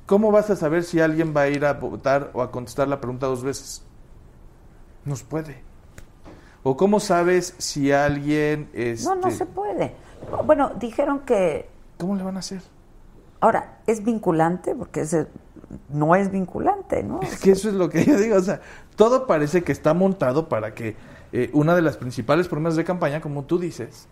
¿cómo 0.06 0.30
vas 0.30 0.50
a 0.50 0.56
saber 0.56 0.84
si 0.84 1.00
alguien 1.00 1.34
va 1.36 1.42
a 1.42 1.48
ir 1.48 1.64
a 1.64 1.72
votar 1.72 2.30
o 2.34 2.42
a 2.42 2.50
contestar 2.50 2.86
la 2.86 3.00
pregunta 3.00 3.26
dos 3.26 3.42
veces? 3.42 3.82
No 5.04 5.16
se 5.16 5.24
puede. 5.24 5.62
¿O 6.62 6.76
cómo 6.76 7.00
sabes 7.00 7.54
si 7.56 7.90
alguien 7.90 8.68
No, 9.02 9.14
no 9.14 9.28
este, 9.28 9.38
se 9.38 9.46
puede. 9.46 9.94
Bueno, 10.44 10.72
dijeron 10.78 11.20
que... 11.20 11.68
¿Cómo 11.98 12.14
le 12.14 12.22
van 12.22 12.36
a 12.36 12.40
hacer? 12.40 12.60
Ahora, 13.40 13.78
¿es 13.86 14.04
vinculante? 14.04 14.74
Porque 14.74 15.00
ese 15.00 15.28
no 15.88 16.14
es 16.14 16.30
vinculante, 16.30 17.02
¿no? 17.02 17.20
Es 17.22 17.40
que 17.40 17.52
eso 17.52 17.68
es 17.68 17.74
lo 17.74 17.88
que 17.88 18.04
yo 18.04 18.18
digo, 18.18 18.36
o 18.36 18.42
sea, 18.42 18.60
todo 18.96 19.26
parece 19.26 19.62
que 19.62 19.72
está 19.72 19.94
montado 19.94 20.48
para 20.48 20.74
que 20.74 20.96
eh, 21.32 21.48
una 21.54 21.74
de 21.74 21.82
las 21.82 21.96
principales 21.96 22.48
promesas 22.48 22.76
de 22.76 22.84
campaña, 22.84 23.20
como 23.20 23.44
tú 23.44 23.58
dices, 23.58 24.08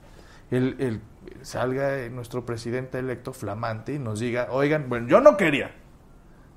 el, 0.50 0.76
el- 0.80 1.00
salga 1.42 2.08
nuestro 2.10 2.44
presidente 2.46 2.98
electo 2.98 3.32
flamante 3.32 3.94
y 3.94 3.98
nos 3.98 4.20
diga, 4.20 4.48
oigan, 4.50 4.88
bueno, 4.88 5.08
yo 5.08 5.20
no 5.20 5.36
quería, 5.36 5.72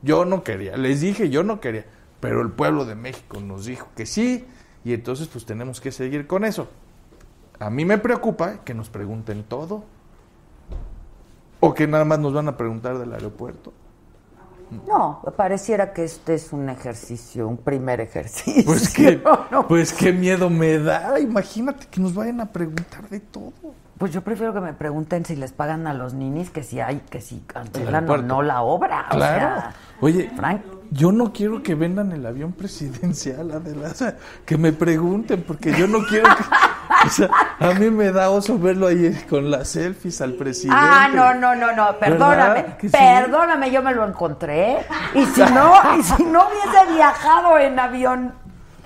yo 0.01 0.25
no 0.25 0.43
quería, 0.43 0.77
les 0.77 1.01
dije 1.01 1.29
yo 1.29 1.43
no 1.43 1.59
quería, 1.61 1.85
pero 2.19 2.41
el 2.41 2.51
pueblo 2.51 2.85
de 2.85 2.95
México 2.95 3.39
nos 3.41 3.65
dijo 3.65 3.87
que 3.95 4.05
sí, 4.05 4.45
y 4.83 4.93
entonces 4.93 5.27
pues 5.27 5.45
tenemos 5.45 5.81
que 5.81 5.91
seguir 5.91 6.27
con 6.27 6.45
eso. 6.45 6.69
A 7.59 7.69
mí 7.69 7.85
me 7.85 7.97
preocupa 7.99 8.63
que 8.65 8.73
nos 8.73 8.89
pregunten 8.89 9.43
todo, 9.43 9.85
o 11.59 11.73
que 11.73 11.87
nada 11.87 12.05
más 12.05 12.19
nos 12.19 12.33
van 12.33 12.47
a 12.47 12.57
preguntar 12.57 12.97
del 12.97 13.13
aeropuerto. 13.13 13.73
No, 14.87 15.21
pareciera 15.35 15.91
que 15.93 16.05
este 16.05 16.33
es 16.35 16.53
un 16.53 16.69
ejercicio, 16.69 17.47
un 17.47 17.57
primer 17.57 17.99
ejercicio. 17.99 18.63
Pues 18.63 18.93
pues 19.67 19.93
qué 19.93 20.13
miedo 20.13 20.49
me 20.49 20.77
da. 20.79 21.19
Imagínate 21.19 21.87
que 21.87 21.99
nos 21.99 22.13
vayan 22.13 22.39
a 22.41 22.51
preguntar 22.51 23.09
de 23.09 23.19
todo. 23.19 23.51
Pues 24.01 24.11
yo 24.13 24.21
prefiero 24.23 24.51
que 24.51 24.61
me 24.61 24.73
pregunten 24.73 25.23
si 25.25 25.35
les 25.35 25.51
pagan 25.51 25.85
a 25.85 25.93
los 25.93 26.15
ninis 26.15 26.49
que 26.49 26.63
si 26.63 26.79
hay, 26.79 27.01
que 27.11 27.21
si 27.21 27.41
cancelan 27.45 28.09
o 28.09 28.17
no 28.17 28.41
la 28.41 28.63
obra. 28.63 29.05
O 29.11 29.15
Claro. 29.15 29.37
sea, 29.61 29.73
Oye, 29.99 30.31
Frank. 30.35 30.61
yo 30.89 31.11
no 31.11 31.31
quiero 31.31 31.61
que 31.61 31.75
vendan 31.75 32.11
el 32.11 32.25
avión 32.25 32.51
presidencial, 32.51 33.51
Adela. 33.51 33.89
O 33.89 33.93
sea, 33.93 34.17
que 34.43 34.57
me 34.57 34.71
pregunten, 34.73 35.43
porque 35.43 35.71
yo 35.73 35.85
no 35.87 35.99
quiero 36.09 36.27
que... 36.35 36.43
O 37.05 37.09
sea, 37.09 37.29
a 37.59 37.73
mí 37.75 37.91
me 37.91 38.11
da 38.11 38.31
oso 38.31 38.57
verlo 38.57 38.87
ahí 38.87 39.13
con 39.29 39.51
las 39.51 39.67
selfies 39.69 40.19
al 40.21 40.33
presidente. 40.33 40.75
Ah, 40.81 41.07
no, 41.13 41.35
no, 41.35 41.53
no, 41.55 41.71
no, 41.71 41.95
perdóname, 41.99 42.75
perdóname, 42.91 43.69
yo 43.69 43.83
me 43.83 43.93
lo 43.93 44.07
encontré. 44.07 44.79
Y 45.13 45.25
si 45.27 45.41
no, 45.41 45.73
y 45.95 46.01
si 46.01 46.23
no 46.23 46.47
hubiese 46.47 46.91
viajado 46.95 47.59
en 47.59 47.79
avión, 47.79 48.33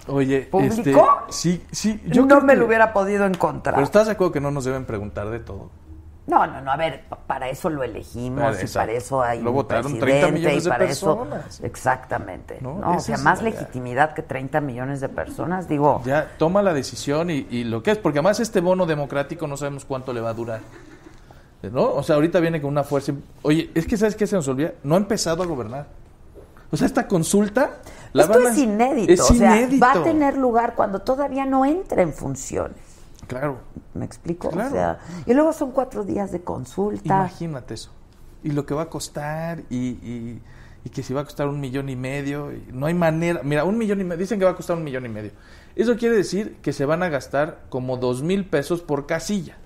Oye, 0.07 0.41
¿Publicó? 0.41 0.71
este... 0.71 0.95
Sí, 1.29 1.65
sí. 1.71 2.01
Yo 2.07 2.25
no 2.25 2.41
me 2.41 2.53
que- 2.53 2.59
lo 2.59 2.65
hubiera 2.67 2.93
podido 2.93 3.25
encontrar. 3.25 3.75
Pero 3.75 3.85
estás 3.85 4.05
de 4.07 4.13
acuerdo 4.13 4.33
que 4.33 4.41
no 4.41 4.51
nos 4.51 4.65
deben 4.65 4.85
preguntar 4.85 5.29
de 5.29 5.39
todo. 5.39 5.69
No, 6.27 6.47
no, 6.47 6.59
no, 6.59 6.71
a 6.71 6.75
ver, 6.77 7.03
pa- 7.07 7.17
para 7.17 7.49
eso 7.49 7.69
lo 7.69 7.83
elegimos 7.83 8.41
Vale, 8.41 8.57
y 8.57 8.61
exacto. 8.61 8.87
para 8.87 8.97
eso 8.97 9.21
hay 9.21 9.41
Lo 9.41 9.51
un 9.51 9.55
votaron 9.57 9.83
30 9.99 9.99
presidente 10.05 10.31
millones 10.31 10.57
y 10.57 10.63
de 10.63 10.69
para 10.69 10.85
personas. 10.87 11.47
eso 11.55 11.65
exactamente. 11.65 12.57
No, 12.61 12.79
No, 12.79 12.97
o 12.97 12.99
sea, 12.99 13.17
más 13.19 13.43
legitimidad 13.43 14.13
que 14.15 14.23
30 14.23 14.59
millones 14.61 15.01
de 15.01 15.09
personas, 15.09 15.67
digo. 15.67 16.01
Ya 16.03 16.31
toma 16.39 16.63
la 16.63 16.73
decisión 16.73 17.29
y, 17.29 17.45
y 17.51 17.63
lo 17.63 17.83
que 17.83 17.91
es, 17.91 17.97
porque 17.99 18.19
además 18.19 18.39
este 18.39 18.59
bono 18.59 18.87
democrático 18.87 19.45
no 19.45 19.55
sabemos 19.55 19.85
cuánto 19.85 20.13
le 20.13 20.21
va 20.21 20.29
a 20.29 20.33
durar. 20.33 20.61
¿No? 21.71 21.93
O 21.93 22.03
sea, 22.03 22.15
ahorita 22.15 22.39
viene 22.39 22.61
con 22.61 22.69
una 22.71 22.83
fuerza. 22.83 23.11
Oye, 23.41 23.71
es 23.73 23.87
que 23.87 23.97
¿sabes 23.97 24.15
qué 24.15 24.27
se 24.27 24.35
nos 24.35 24.47
olvida? 24.47 24.73
No 24.83 24.95
ha 24.95 24.97
empezado 24.97 25.41
a 25.41 25.45
gobernar. 25.47 25.87
O 26.71 26.77
sea, 26.77 26.85
esta 26.85 27.07
consulta. 27.07 27.71
La 28.15 28.23
Esto 28.23 28.39
a- 28.47 28.51
es 28.51 28.57
inédito, 28.57 29.13
Es 29.13 29.19
o 29.19 29.33
sea, 29.33 29.57
inédito. 29.57 29.85
va 29.85 29.91
a 29.93 30.03
tener 30.03 30.37
lugar 30.37 30.73
cuando 30.75 30.99
todavía 30.99 31.45
no 31.45 31.65
entre 31.65 32.01
en 32.01 32.13
funciones. 32.13 32.77
Claro. 33.27 33.57
¿Me 33.93 34.05
explico? 34.05 34.49
Claro. 34.49 34.69
O 34.69 34.71
sea, 34.71 34.99
y 35.25 35.33
luego 35.33 35.51
son 35.53 35.71
cuatro 35.71 36.03
días 36.03 36.31
de 36.31 36.41
consulta. 36.41 37.03
Imagínate 37.05 37.73
eso. 37.73 37.91
Y 38.43 38.51
lo 38.51 38.65
que 38.65 38.73
va 38.73 38.83
a 38.83 38.89
costar 38.89 39.63
y, 39.69 39.77
y- 39.77 40.41
y 40.83 40.89
que 40.89 41.01
si 41.01 41.13
va 41.13 41.21
a 41.21 41.23
costar 41.23 41.47
un 41.47 41.59
millón 41.59 41.89
y 41.89 41.95
medio. 41.95 42.51
y 42.53 42.63
no 42.71 42.85
hay 42.85 42.93
manera. 42.93 43.41
Mira, 43.43 43.63
un 43.63 43.77
millón 43.77 43.99
y 44.01 44.03
medio. 44.03 44.19
Dicen 44.19 44.37
que 44.39 44.45
va 44.45 44.51
a 44.51 44.55
costar 44.55 44.77
un 44.77 44.83
millón 44.83 45.05
y 45.05 45.09
medio. 45.09 45.31
Eso 45.75 45.97
quiere 45.97 46.15
decir 46.15 46.57
que 46.61 46.71
se 46.73 46.85
van 46.85 47.01
a 47.03 47.09
gastar 47.09 47.63
como 47.69 47.97
dos 47.97 48.21
mil 48.21 48.45
pesos 48.47 48.81
por 48.81 49.07
casilla. 49.07 49.57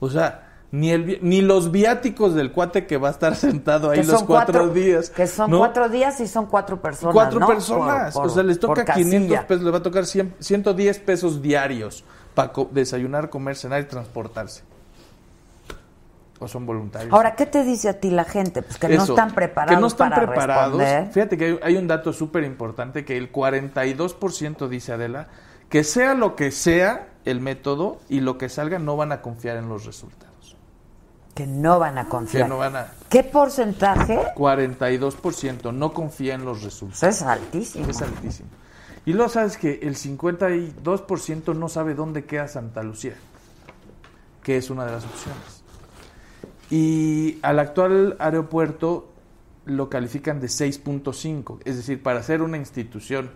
O 0.00 0.08
sea, 0.10 0.53
ni, 0.74 0.90
el, 0.90 1.20
ni 1.22 1.40
los 1.40 1.70
viáticos 1.70 2.34
del 2.34 2.50
cuate 2.50 2.84
que 2.84 2.96
va 2.96 3.06
a 3.08 3.10
estar 3.12 3.36
sentado 3.36 3.90
ahí 3.90 4.02
los 4.02 4.24
cuatro, 4.24 4.68
días. 4.70 5.08
Que 5.08 5.28
son 5.28 5.48
¿no? 5.52 5.58
cuatro 5.58 5.88
días 5.88 6.18
y 6.18 6.26
son 6.26 6.46
cuatro 6.46 6.82
personas. 6.82 7.14
Cuatro 7.14 7.38
¿no? 7.38 7.46
personas. 7.46 8.12
Por- 8.12 8.22
por- 8.24 8.30
o 8.32 8.34
sea, 8.34 8.42
les 8.42 8.58
toca 8.58 8.84
500 8.84 9.20
casilla. 9.20 9.46
pesos, 9.46 9.62
les 9.62 9.72
va 9.72 9.78
a 9.78 9.82
tocar 9.82 10.04
100 10.04 10.34
110 10.40 10.98
pesos 10.98 11.40
diarios 11.40 12.04
para 12.34 12.52
desayunar, 12.72 13.30
comer, 13.30 13.54
cenar 13.54 13.82
y 13.82 13.84
transportarse. 13.84 14.62
O 16.40 16.48
son 16.48 16.66
voluntarios. 16.66 17.12
Ahora, 17.14 17.36
¿qué 17.36 17.46
te 17.46 17.62
dice 17.62 17.88
a 17.88 18.00
ti 18.00 18.10
la 18.10 18.24
gente? 18.24 18.60
Pues 18.62 18.76
que 18.76 18.88
no 18.88 19.04
están 19.04 19.32
preparados 19.32 19.76
que 19.76 19.80
no 19.80 19.86
están 19.86 20.10
para 20.10 20.26
preparados. 20.26 20.76
responder. 20.80 21.12
Fíjate 21.12 21.38
que 21.38 21.44
hay, 21.44 21.58
hay 21.62 21.76
un 21.76 21.86
dato 21.86 22.12
súper 22.12 22.42
importante 22.42 23.04
que 23.04 23.16
el 23.16 23.30
42% 23.30 24.66
dice 24.68 24.92
Adela 24.92 25.28
que 25.68 25.84
sea 25.84 26.14
lo 26.14 26.34
que 26.34 26.50
sea 26.50 27.08
el 27.24 27.40
método 27.40 27.98
y 28.08 28.20
lo 28.20 28.36
que 28.38 28.48
salga 28.48 28.80
no 28.80 28.96
van 28.96 29.12
a 29.12 29.22
confiar 29.22 29.56
en 29.56 29.68
los 29.68 29.86
resultados. 29.86 30.33
Que 31.34 31.46
no 31.46 31.78
van 31.78 31.98
a 31.98 32.08
confiar. 32.08 32.44
Que 32.44 32.48
no 32.48 32.58
van 32.58 32.76
a 32.76 32.92
¿Qué 33.08 33.22
porcentaje? 33.22 34.18
42% 34.34 35.72
no 35.72 35.92
confía 35.92 36.34
en 36.34 36.44
los 36.44 36.62
resultados. 36.62 37.02
Es 37.02 37.22
altísimo. 37.22 37.88
Es 37.88 38.02
altísimo. 38.02 38.48
Y 39.06 39.12
luego 39.12 39.28
sabes 39.28 39.56
que 39.56 39.80
el 39.82 39.96
52% 39.96 41.54
no 41.54 41.68
sabe 41.68 41.94
dónde 41.94 42.24
queda 42.24 42.48
Santa 42.48 42.82
Lucía, 42.82 43.14
que 44.42 44.56
es 44.56 44.70
una 44.70 44.86
de 44.86 44.92
las 44.92 45.04
opciones. 45.04 45.62
Y 46.70 47.38
al 47.42 47.58
actual 47.58 48.16
aeropuerto 48.18 49.12
lo 49.66 49.88
califican 49.88 50.40
de 50.40 50.46
6.5, 50.46 51.60
es 51.64 51.76
decir, 51.76 52.02
para 52.02 52.22
ser 52.22 52.42
una 52.42 52.56
institución 52.56 53.30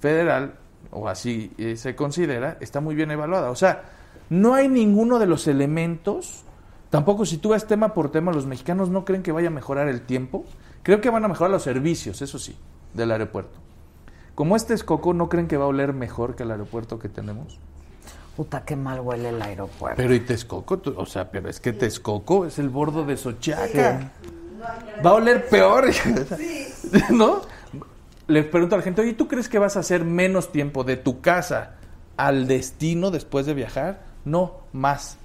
federal, 0.00 0.54
o 0.90 1.08
así 1.08 1.52
eh, 1.58 1.76
se 1.76 1.94
considera, 1.94 2.56
está 2.60 2.80
muy 2.80 2.94
bien 2.94 3.10
evaluada. 3.10 3.50
O 3.50 3.56
sea, 3.56 3.84
no 4.30 4.54
hay 4.54 4.68
ninguno 4.68 5.18
de 5.18 5.26
los 5.26 5.46
elementos, 5.46 6.44
tampoco 6.90 7.24
si 7.24 7.38
tú 7.38 7.50
ves 7.50 7.66
tema 7.66 7.94
por 7.94 8.10
tema, 8.10 8.32
los 8.32 8.46
mexicanos 8.46 8.88
no 8.90 9.04
creen 9.04 9.22
que 9.22 9.32
vaya 9.32 9.48
a 9.48 9.52
mejorar 9.52 9.88
el 9.88 10.02
tiempo, 10.02 10.44
creo 10.82 11.00
que 11.00 11.10
van 11.10 11.24
a 11.24 11.28
mejorar 11.28 11.50
los 11.50 11.62
servicios, 11.62 12.20
eso 12.22 12.38
sí, 12.38 12.56
del 12.94 13.10
aeropuerto. 13.12 13.58
Como 14.34 14.56
este 14.56 14.74
es 14.74 14.84
Coco, 14.84 15.12
¿no 15.14 15.28
creen 15.28 15.48
que 15.48 15.56
va 15.56 15.64
a 15.64 15.68
oler 15.68 15.92
mejor 15.92 16.34
que 16.36 16.42
el 16.44 16.50
aeropuerto 16.50 16.98
que 16.98 17.08
tenemos? 17.08 17.58
Puta, 18.36 18.64
qué 18.64 18.74
mal 18.76 19.00
huele 19.00 19.28
el 19.30 19.42
aeropuerto. 19.42 19.96
Pero 19.96 20.14
y 20.14 20.20
Texcoco, 20.20 20.78
tú- 20.78 20.94
o 20.96 21.04
sea, 21.04 21.30
pero 21.30 21.48
es 21.50 21.60
que 21.60 21.72
Texcoco 21.74 22.46
es 22.46 22.58
el 22.58 22.68
bordo 22.70 23.04
de 23.04 23.16
Sochiaca. 23.16 24.12
Va 25.04 25.10
a 25.10 25.14
oler 25.14 25.46
peor, 25.48 25.86
¿no? 27.10 27.42
Le 28.26 28.44
pregunto 28.44 28.76
a 28.76 28.78
la 28.78 28.84
gente, 28.84 29.02
oye, 29.02 29.14
¿tú 29.14 29.26
crees 29.28 29.48
que 29.48 29.58
vas 29.58 29.76
a 29.76 29.80
hacer 29.80 30.04
menos 30.04 30.52
tiempo 30.52 30.84
de 30.84 30.96
tu 30.96 31.20
casa 31.20 31.74
al 32.16 32.46
destino 32.46 33.10
después 33.10 33.44
de 33.46 33.54
viajar? 33.54 34.04
No, 34.24 34.58
más. 34.72 35.18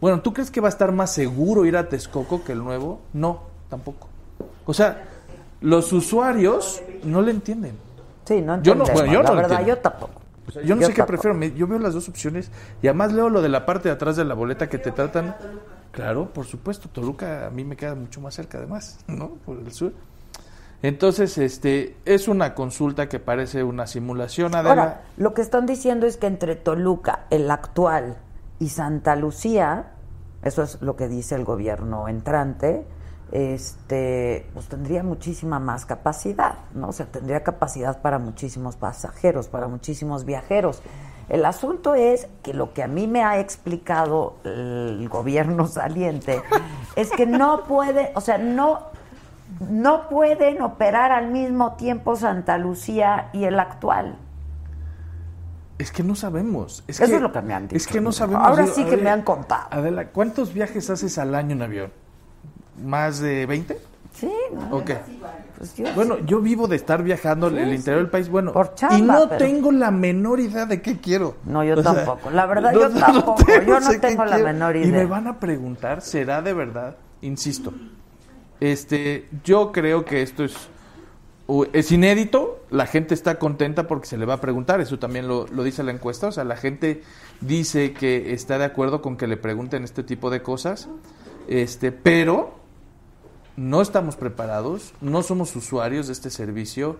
Bueno, 0.00 0.20
¿tú 0.20 0.32
crees 0.32 0.50
que 0.50 0.60
va 0.60 0.68
a 0.68 0.70
estar 0.70 0.92
más 0.92 1.12
seguro 1.12 1.64
ir 1.64 1.76
a 1.76 1.88
Texcoco 1.88 2.44
que 2.44 2.52
el 2.52 2.58
nuevo? 2.62 3.00
No, 3.12 3.40
tampoco. 3.70 4.08
O 4.66 4.74
sea, 4.74 5.04
los 5.60 5.92
usuarios 5.92 6.82
no 7.04 7.22
le 7.22 7.30
entienden. 7.30 7.76
Sí, 8.24 8.42
no 8.42 8.60
Yo 8.62 8.74
no, 8.74 8.84
bueno, 8.84 9.12
yo 9.12 9.22
la 9.22 9.30
no 9.30 9.36
verdad, 9.36 9.50
entiendo. 9.60 9.74
yo 9.76 9.78
tampoco. 9.78 10.20
O 10.48 10.50
sea, 10.50 10.62
yo 10.62 10.74
no 10.74 10.80
Yo 10.82 10.86
sé 10.88 10.94
qué 10.94 11.02
prefiero. 11.04 11.40
yo 11.40 11.66
veo 11.66 11.78
las 11.78 11.94
dos 11.94 12.08
opciones 12.08 12.50
y 12.82 12.86
además 12.88 13.12
leo 13.12 13.28
lo 13.30 13.40
de 13.42 13.48
la 13.48 13.64
parte 13.66 13.88
de 13.88 13.94
atrás 13.94 14.16
de 14.16 14.24
la 14.24 14.34
boleta 14.34 14.68
que 14.68 14.78
te 14.78 14.92
tratan. 14.92 15.34
Claro, 15.92 16.26
por 16.32 16.44
supuesto. 16.44 16.88
Toluca 16.88 17.46
a 17.46 17.50
mí 17.50 17.64
me 17.64 17.76
queda 17.76 17.94
mucho 17.94 18.20
más 18.20 18.34
cerca, 18.34 18.58
además, 18.58 18.98
¿no? 19.08 19.30
Por 19.46 19.58
el 19.58 19.72
sur. 19.72 19.92
Entonces, 20.82 21.38
este, 21.38 21.96
es 22.04 22.28
una 22.28 22.54
consulta 22.54 23.08
que 23.08 23.18
parece 23.18 23.62
una 23.64 23.86
simulación, 23.86 24.54
Adela. 24.54 24.70
Ahora, 24.70 25.02
lo 25.16 25.32
que 25.32 25.40
están 25.42 25.64
diciendo 25.66 26.06
es 26.06 26.16
que 26.18 26.26
entre 26.26 26.54
Toluca, 26.54 27.24
el 27.30 27.50
actual, 27.50 28.18
y 28.58 28.68
Santa 28.68 29.16
Lucía, 29.16 29.92
eso 30.42 30.62
es 30.62 30.80
lo 30.82 30.96
que 30.96 31.08
dice 31.08 31.34
el 31.34 31.44
gobierno 31.44 32.08
entrante, 32.08 32.86
este, 33.32 34.48
pues 34.54 34.68
tendría 34.68 35.02
muchísima 35.02 35.58
más 35.58 35.84
capacidad, 35.84 36.58
¿no? 36.74 36.88
O 36.88 36.92
sea, 36.92 37.06
tendría 37.06 37.42
capacidad 37.42 38.00
para 38.00 38.18
muchísimos 38.18 38.76
pasajeros, 38.76 39.48
para 39.48 39.66
muchísimos 39.68 40.24
viajeros. 40.24 40.82
El 41.28 41.44
asunto 41.44 41.96
es 41.96 42.28
que 42.42 42.54
lo 42.54 42.72
que 42.72 42.84
a 42.84 42.86
mí 42.86 43.08
me 43.08 43.24
ha 43.24 43.40
explicado 43.40 44.36
el 44.44 45.08
gobierno 45.08 45.66
saliente 45.66 46.40
es 46.94 47.10
que 47.10 47.26
no 47.26 47.64
puede, 47.64 48.12
o 48.14 48.20
sea, 48.20 48.38
no 48.38 48.94
no 49.60 50.08
pueden 50.08 50.60
operar 50.60 51.12
al 51.12 51.28
mismo 51.28 51.74
tiempo 51.74 52.16
Santa 52.16 52.58
Lucía 52.58 53.30
y 53.32 53.44
el 53.44 53.58
actual. 53.58 54.18
Es 55.78 55.92
que 55.92 56.02
no 56.02 56.14
sabemos. 56.14 56.82
Es 56.86 57.00
Eso 57.00 57.10
que, 57.10 57.16
es 57.16 57.22
lo 57.22 57.32
que 57.32 57.42
me 57.42 57.52
han 57.54 57.64
dicho. 57.68 57.76
Es 57.76 57.86
que 57.86 58.00
no 58.00 58.10
sabemos. 58.12 58.42
Ahora 58.46 58.66
sí 58.66 58.82
que 58.84 58.92
Adela- 58.94 59.02
me 59.02 59.10
han 59.10 59.22
contado. 59.22 59.68
Adela, 59.70 60.06
¿cuántos 60.08 60.52
viajes 60.54 60.88
haces 60.90 61.18
al 61.18 61.34
año 61.34 61.52
en 61.52 61.62
avión? 61.62 61.92
¿Más 62.82 63.20
de 63.20 63.44
20? 63.46 63.78
Sí, 64.14 64.30
¿no? 64.54 64.82
Pues 64.82 65.74
Bueno, 65.94 66.18
yo 66.24 66.40
vivo 66.40 66.66
de 66.68 66.76
estar 66.76 67.02
viajando 67.02 67.50
Sí, 67.50 67.58
el 67.58 67.74
interior 67.74 68.02
del 68.02 68.10
país, 68.10 68.30
bueno, 68.30 68.52
chamba, 68.74 68.96
y 68.98 69.02
no 69.02 69.28
pero- 69.28 69.38
tengo 69.38 69.70
la 69.72 69.90
menor 69.90 70.40
idea 70.40 70.64
de 70.64 70.80
qué 70.80 70.98
quiero. 70.98 71.36
No, 71.44 71.62
yo 71.62 71.74
O 71.74 71.82
sea, 71.82 71.94
tampoco. 71.94 72.30
La 72.30 72.46
verdad, 72.46 72.72
no- 72.72 72.80
yo 72.80 72.88
no 72.90 72.98
tampoco. 73.00 73.44
yo 73.66 73.80
no 73.80 73.90
tengo 74.00 74.24
la 74.24 74.30
quiero. 74.36 74.44
menor 74.44 74.76
Y 74.76 74.80
idea. 74.80 74.92
me 75.00 75.04
van 75.04 75.26
a 75.26 75.38
preguntar, 75.38 76.00
¿será 76.00 76.40
de 76.40 76.54
verdad? 76.54 76.96
Insisto. 77.20 77.74
Este, 78.60 79.28
yo 79.44 79.70
creo 79.72 80.04
que 80.06 80.22
esto 80.22 80.44
es 80.44 80.54
es 81.72 81.92
inédito, 81.92 82.60
la 82.70 82.86
gente 82.86 83.14
está 83.14 83.38
contenta 83.38 83.86
porque 83.86 84.06
se 84.06 84.16
le 84.16 84.26
va 84.26 84.34
a 84.34 84.40
preguntar, 84.40 84.80
eso 84.80 84.98
también 84.98 85.28
lo, 85.28 85.46
lo 85.46 85.62
dice 85.62 85.82
la 85.84 85.92
encuesta, 85.92 86.28
o 86.28 86.32
sea, 86.32 86.44
la 86.44 86.56
gente 86.56 87.02
dice 87.40 87.92
que 87.92 88.32
está 88.32 88.58
de 88.58 88.64
acuerdo 88.64 89.00
con 89.00 89.16
que 89.16 89.26
le 89.26 89.36
pregunten 89.36 89.84
este 89.84 90.02
tipo 90.02 90.30
de 90.30 90.42
cosas, 90.42 90.88
este, 91.48 91.92
pero 91.92 92.54
no 93.56 93.80
estamos 93.80 94.16
preparados, 94.16 94.92
no 95.00 95.22
somos 95.22 95.54
usuarios 95.54 96.08
de 96.08 96.14
este 96.14 96.30
servicio 96.30 96.98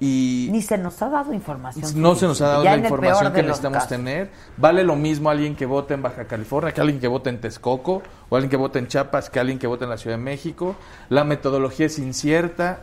y 0.00 0.48
Ni 0.50 0.60
se 0.60 0.76
nos 0.76 1.00
ha 1.02 1.08
dado 1.08 1.32
información. 1.32 2.02
no 2.02 2.16
se 2.16 2.26
nos 2.26 2.40
ha 2.40 2.48
dado 2.48 2.64
la 2.64 2.76
información 2.76 3.32
que 3.32 3.42
necesitamos 3.42 3.76
casos. 3.76 3.88
tener. 3.90 4.30
Vale 4.56 4.82
lo 4.82 4.96
mismo 4.96 5.30
alguien 5.30 5.54
que 5.54 5.66
vote 5.66 5.94
en 5.94 6.02
Baja 6.02 6.24
California 6.24 6.72
que 6.72 6.80
alguien 6.80 6.98
que 6.98 7.06
vote 7.06 7.30
en 7.30 7.40
Texcoco, 7.40 8.02
o 8.28 8.36
alguien 8.36 8.50
que 8.50 8.56
vote 8.56 8.80
en 8.80 8.88
Chiapas 8.88 9.30
que 9.30 9.38
alguien 9.38 9.58
que 9.58 9.68
vote 9.68 9.84
en 9.84 9.90
la 9.90 9.96
Ciudad 9.96 10.16
de 10.16 10.22
México. 10.22 10.74
La 11.10 11.22
metodología 11.22 11.86
es 11.86 12.00
incierta, 12.00 12.80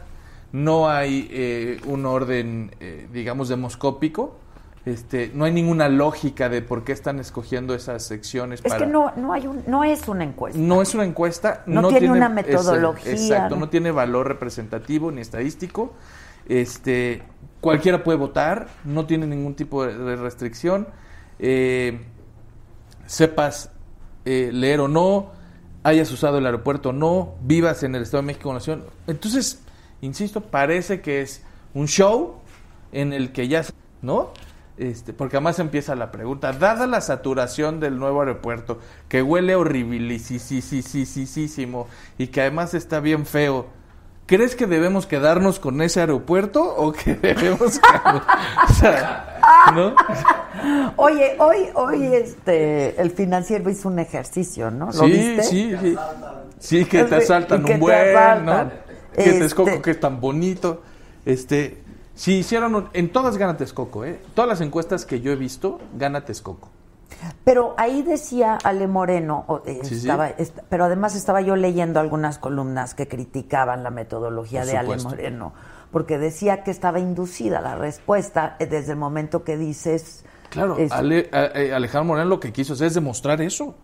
no 0.52 0.90
hay 0.90 1.28
eh, 1.32 1.80
un 1.86 2.06
orden, 2.06 2.76
eh, 2.80 3.08
digamos, 3.12 3.50
demoscópico. 3.50 4.38
Este, 4.84 5.32
no 5.36 5.46
hay 5.46 5.52
ninguna 5.52 5.90
lógica 5.90 6.50
de 6.50 6.64
por 6.64 6.84
qué 6.84 6.92
están 6.92 7.20
escogiendo 7.20 7.76
esas 7.76 8.04
secciones 8.04 8.62
Es 8.64 8.72
para... 8.72 8.84
que 8.86 8.92
no, 8.92 9.12
no, 9.16 9.32
hay 9.32 9.46
un, 9.46 9.64
no 9.68 9.84
es 9.84 10.08
una 10.08 10.24
encuesta. 10.24 10.60
No 10.60 10.82
es 10.82 10.96
una 10.96 11.06
encuesta, 11.06 11.62
No 11.68 11.88
tiene 11.88 12.10
una 12.10 12.30
metodología, 12.30 13.12
ese- 13.14 13.26
exacto, 13.28 13.56
¿no? 13.56 13.62
no 13.62 13.70
tiene 13.70 13.92
valor 13.92 14.28
representativo 14.28 15.12
ni 15.12 15.22
estadístico. 15.22 15.94
Este, 16.50 17.22
cualquiera 17.62 18.04
puede 18.04 18.18
votar, 18.18 18.70
no 18.84 19.06
tiene 19.06 19.28
ningún 19.28 19.54
tipo 19.54 19.86
de 19.86 19.96
de 19.96 20.16
restricción. 20.16 20.88
Eh, 21.38 22.02
sepas 23.06 23.70
eh, 24.26 24.50
leer 24.52 24.80
o 24.80 24.88
no, 24.88 25.32
hayas 25.84 26.12
usado 26.12 26.38
el 26.40 26.46
aeropuerto 26.46 26.90
o 26.90 26.94
no, 26.94 27.36
vivas 27.42 27.84
en 27.84 27.96
el 27.96 28.04
Estado 28.04 28.24
de 28.24 28.28
México 28.28 28.50
o 28.50 28.54
Nación. 28.54 28.84
Entonces, 29.08 29.62
insisto, 30.02 30.42
parece 30.42 31.00
que 31.02 31.22
es 31.22 31.44
un 31.74 31.88
show 31.88 32.36
en 32.92 33.14
el 33.14 33.32
que 33.32 33.48
ya, 33.48 33.64
¿no? 34.02 34.32
Este, 34.78 35.14
porque 35.14 35.38
además 35.38 35.60
empieza 35.60 35.96
la 35.96 36.12
pregunta, 36.12 36.52
dada 36.54 36.88
la 36.88 37.02
saturación 37.02 37.80
del 37.80 38.00
nuevo 38.00 38.22
aeropuerto, 38.22 38.80
que 39.08 39.22
huele 39.22 39.56
horribilisísimo 39.56 41.88
y 42.18 42.28
que 42.28 42.42
además 42.42 42.74
está 42.74 43.00
bien 43.00 43.26
feo, 43.28 43.68
¿crees 44.26 44.56
que 44.56 44.66
debemos 44.68 45.06
quedarnos 45.06 45.60
con 45.60 45.82
ese 45.82 46.00
aeropuerto 46.00 46.64
o 46.64 46.92
que 46.94 47.14
debemos... 47.22 47.80
o 48.70 48.74
sea, 48.74 49.72
¿no? 49.76 49.94
Oye, 50.96 51.36
hoy, 51.40 51.70
hoy 51.76 52.06
este, 52.16 53.00
el 53.02 53.12
financiero 53.12 53.70
hizo 53.70 53.88
un 53.88 54.00
ejercicio, 54.00 54.72
¿no? 54.72 54.88
¿Lo 54.94 54.94
Sí, 54.94 55.06
viste? 55.06 55.44
sí, 55.44 55.76
sí. 55.80 55.96
Sí, 56.60 56.86
que 56.86 57.04
te 57.06 57.16
asaltan 57.18 57.62
y 57.62 57.66
que 57.66 57.74
un 57.74 57.80
te 57.80 57.80
buen, 57.80 58.16
asaltan. 58.16 58.46
¿no? 58.46 58.72
Que 59.14 59.22
Este- 59.24 59.40
Texcoco 59.40 59.82
que 59.82 59.92
es 59.92 60.00
tan 60.00 60.20
bonito. 60.22 60.82
Este, 61.26 61.84
si 62.16 62.38
hicieron 62.40 62.90
en 62.94 63.12
todas 63.12 63.38
gana 63.38 63.58
Texcoco, 63.58 64.06
¿eh? 64.06 64.22
Todas 64.34 64.48
las 64.50 64.62
encuestas 64.62 65.06
que 65.06 65.22
yo 65.22 65.32
he 65.32 65.36
visto 65.36 65.80
gana 65.98 66.26
Texcoco. 66.26 66.70
Pero 67.44 67.76
ahí 67.78 68.02
decía 68.04 68.58
Ale 68.64 68.88
Moreno, 68.88 69.62
eh, 69.66 69.80
Sí, 69.84 70.00
sí. 70.00 70.10
pero 70.70 70.86
además 70.86 71.16
estaba 71.16 71.42
yo 71.42 71.56
leyendo 71.56 72.00
algunas 72.00 72.38
columnas 72.40 72.96
que 72.96 73.08
criticaban 73.08 73.84
la 73.84 73.92
metodología 73.92 74.62
Por 74.62 74.70
de 74.72 74.78
Ale. 74.78 74.98
Moreno, 75.04 75.54
porque 75.92 76.18
decía 76.18 76.64
que 76.64 76.72
estaba 76.72 77.00
inducida 77.00 77.60
la 77.62 77.76
respuesta 77.76 78.56
eh, 78.60 78.66
desde 78.66 78.94
el 78.94 78.98
momento 78.98 79.44
que 79.44 79.58
dices... 79.58 80.24
Claro, 80.50 80.78
es- 80.78 80.92
Ale- 80.92 81.30
a- 81.32 81.48
eh, 81.60 81.74
Alejandro 81.74 82.06
Moreno 82.06 82.30
lo 82.30 82.40
que 82.40 82.52
quiso 82.54 82.74
hacer 82.74 82.88
es 82.88 82.94
demostrar 82.96 83.42
eso. 83.42 83.76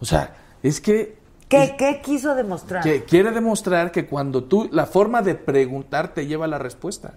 O 0.00 0.04
sea, 0.04 0.34
es 0.62 0.80
que 0.80 1.16
¿Qué, 1.52 1.74
qué 1.76 2.00
quiso 2.02 2.34
demostrar? 2.34 2.82
que 2.82 3.04
quiere 3.04 3.30
demostrar 3.30 3.92
que 3.92 4.06
cuando 4.06 4.44
tú, 4.44 4.68
la 4.72 4.86
forma 4.86 5.22
de 5.22 5.34
preguntar 5.34 6.14
te 6.14 6.26
lleva 6.26 6.46
a 6.46 6.48
la 6.48 6.58
respuesta. 6.58 7.14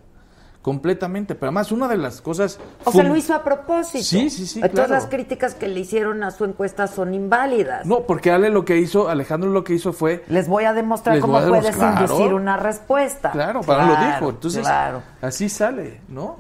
Completamente. 0.61 1.35
Pero 1.35 1.49
además, 1.49 1.71
una 1.71 1.87
de 1.87 1.95
las 1.95 2.21
cosas. 2.21 2.59
O 2.85 2.91
sea, 2.91 3.03
lo 3.03 3.15
hizo 3.15 3.35
a 3.35 3.43
propósito. 3.43 4.03
Sí, 4.03 4.31
sí, 4.31 4.47
sí, 4.47 4.59
Todas 4.61 4.71
claro. 4.73 4.93
las 4.95 5.05
críticas 5.05 5.53
que 5.53 5.67
le 5.67 5.79
hicieron 5.81 6.23
a 6.23 6.31
su 6.31 6.43
encuesta 6.43 6.87
son 6.87 7.13
inválidas. 7.13 7.85
No, 7.85 8.01
porque 8.07 8.31
Ale 8.31 8.49
lo 8.49 8.65
que 8.65 8.77
hizo, 8.77 9.07
Alejandro 9.07 9.51
lo 9.51 9.63
que 9.63 9.75
hizo 9.75 9.93
fue. 9.93 10.23
Les 10.27 10.47
voy 10.47 10.63
a 10.63 10.73
demostrar 10.73 11.19
cómo 11.19 11.37
a 11.37 11.47
puedes 11.47 11.75
inducir 11.75 12.07
claro. 12.07 12.35
una 12.35 12.57
respuesta. 12.57 13.29
Claro, 13.29 13.61
para 13.61 13.85
lo 13.85 13.93
Claro, 13.95 14.13
dijo. 14.15 14.29
Entonces, 14.31 14.61
claro. 14.61 15.03
así 15.21 15.49
sale, 15.49 16.01
¿no? 16.07 16.37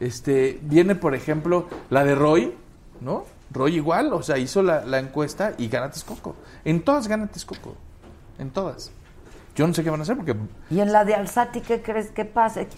Este, 0.00 0.58
viene, 0.60 0.94
por 0.94 1.14
ejemplo, 1.14 1.66
la 1.88 2.04
de 2.04 2.14
Roy, 2.14 2.54
¿no? 3.00 3.24
Roy 3.52 3.76
igual, 3.76 4.12
o 4.12 4.22
sea, 4.22 4.38
hizo 4.38 4.62
la, 4.62 4.84
la 4.84 4.98
encuesta 4.98 5.52
y 5.58 5.68
gana 5.68 5.90
Texcoco. 5.90 6.34
En 6.64 6.82
todas 6.82 7.06
gana 7.08 7.26
Texcoco. 7.26 7.74
En 8.38 8.50
todas. 8.50 8.90
Yo 9.54 9.66
no 9.66 9.74
sé 9.74 9.84
qué 9.84 9.90
van 9.90 10.00
a 10.00 10.04
hacer 10.04 10.16
porque 10.16 10.34
Y 10.70 10.80
en 10.80 10.92
la 10.92 11.04
de 11.04 11.14
Alzati, 11.14 11.60
¿qué 11.60 11.82
crees 11.82 12.10
que 12.10 12.24
pase? 12.24 12.68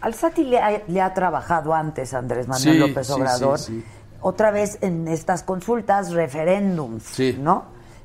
Alzati 0.00 0.44
le 0.44 0.58
ha, 0.58 0.82
le 0.86 1.00
ha 1.00 1.14
trabajado 1.14 1.72
antes 1.74 2.12
a 2.12 2.18
Andrés 2.18 2.46
Manuel 2.48 2.72
Sí, 2.74 2.78
López 2.78 3.10
Obrador. 3.10 3.58
sí, 3.58 3.80
sí. 3.80 3.84
Otra 4.20 4.50
vez 4.50 4.78
en 4.80 5.06
estas 5.08 5.42
consultas, 5.42 6.12
referéndums, 6.12 7.02
Sí. 7.04 7.36
¿no? 7.38 7.64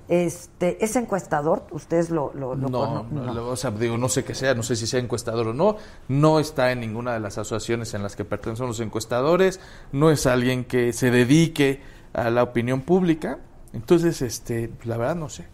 Este, 0.09 0.83
¿Es 0.83 0.95
encuestador? 0.95 1.67
¿Ustedes 1.69 2.09
lo, 2.09 2.33
lo, 2.33 2.55
lo 2.55 2.67
no, 2.67 3.03
no, 3.03 3.47
o 3.47 3.55
sea, 3.55 3.69
digo, 3.69 3.95
no 3.95 4.09
sé 4.09 4.23
qué 4.23 4.33
sea, 4.33 4.55
no 4.55 4.63
sé 4.63 4.75
si 4.75 4.87
sea 4.87 4.99
encuestador 4.99 5.49
o 5.49 5.53
no, 5.53 5.77
no 6.07 6.39
está 6.39 6.71
en 6.71 6.79
ninguna 6.79 7.13
de 7.13 7.19
las 7.19 7.37
asociaciones 7.37 7.93
en 7.93 8.01
las 8.01 8.15
que 8.15 8.25
pertenecen 8.25 8.65
los 8.65 8.79
encuestadores, 8.79 9.59
no 9.91 10.09
es 10.09 10.25
alguien 10.25 10.65
que 10.65 10.93
se 10.93 11.11
dedique 11.11 11.83
a 12.13 12.31
la 12.31 12.41
opinión 12.41 12.81
pública, 12.81 13.37
entonces, 13.71 14.23
este, 14.23 14.71
la 14.83 14.97
verdad 14.97 15.15
no 15.15 15.29
sé, 15.29 15.45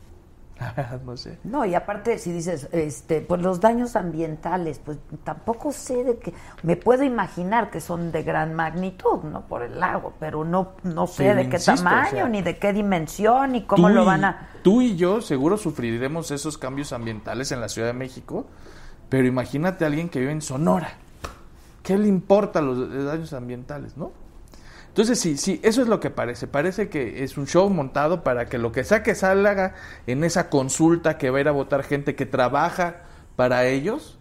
no 1.05 1.17
sé. 1.17 1.39
No, 1.43 1.65
y 1.65 1.75
aparte, 1.75 2.17
si 2.17 2.31
dices, 2.31 2.67
este, 2.71 3.21
pues 3.21 3.41
los 3.41 3.59
daños 3.59 3.95
ambientales, 3.95 4.79
pues 4.79 4.97
tampoco 5.23 5.71
sé 5.71 6.03
de 6.03 6.17
qué. 6.17 6.33
Me 6.63 6.75
puedo 6.75 7.03
imaginar 7.03 7.69
que 7.69 7.81
son 7.81 8.11
de 8.11 8.23
gran 8.23 8.53
magnitud, 8.53 9.23
¿no? 9.23 9.47
Por 9.47 9.63
el 9.63 9.79
lago, 9.79 10.13
pero 10.19 10.43
no, 10.43 10.73
no 10.83 11.07
sé 11.07 11.33
de 11.33 11.49
qué 11.49 11.57
insisto, 11.57 11.73
o 11.73 11.75
tamaño, 11.75 12.11
sea, 12.11 12.29
ni 12.29 12.41
de 12.41 12.57
qué 12.57 12.73
dimensión, 12.73 13.53
ni 13.53 13.63
cómo 13.63 13.89
lo 13.89 14.05
van 14.05 14.25
a. 14.25 14.49
Tú 14.63 14.81
y 14.81 14.95
yo 14.95 15.21
seguro 15.21 15.57
sufriremos 15.57 16.31
esos 16.31 16.57
cambios 16.57 16.93
ambientales 16.93 17.51
en 17.51 17.61
la 17.61 17.69
Ciudad 17.69 17.87
de 17.87 17.93
México, 17.93 18.45
pero 19.09 19.27
imagínate 19.27 19.83
a 19.83 19.87
alguien 19.87 20.09
que 20.09 20.19
vive 20.19 20.31
en 20.31 20.41
Sonora. 20.41 20.89
¿Qué 21.83 21.97
le 21.97 22.07
importa 22.07 22.61
los 22.61 23.05
daños 23.05 23.31
ambientales, 23.33 23.95
no? 23.95 24.24
Entonces, 24.95 25.19
sí, 25.19 25.35
sí, 25.35 25.59
eso 25.61 25.81
es 25.81 25.89
lo 25.89 25.99
que 25.99 26.09
parece. 26.09 26.47
Parece 26.47 26.87
que 26.87 27.25
es 27.25 27.37
un 27.37 27.47
show 27.47 27.69
montado 27.69 28.23
para 28.23 28.45
que 28.45 28.57
lo 28.57 28.71
que 28.71 28.85
sea 28.85 29.03
que 29.03 29.13
salga 29.13 29.75
en 30.07 30.23
esa 30.23 30.49
consulta 30.49 31.17
que 31.17 31.29
va 31.29 31.39
a 31.39 31.41
ir 31.41 31.49
a 31.49 31.51
votar 31.51 31.83
gente 31.83 32.15
que 32.15 32.25
trabaja 32.25 33.01
para 33.35 33.65
ellos, 33.65 34.17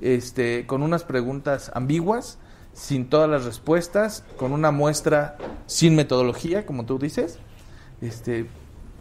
este, 0.00 0.68
con 0.68 0.84
unas 0.84 1.02
preguntas 1.02 1.72
ambiguas, 1.74 2.38
sin 2.74 3.08
todas 3.10 3.28
las 3.28 3.44
respuestas, 3.44 4.24
con 4.36 4.52
una 4.52 4.70
muestra 4.70 5.36
sin 5.66 5.96
metodología, 5.96 6.64
como 6.64 6.86
tú 6.86 6.96
dices, 6.96 7.40
este, 8.00 8.48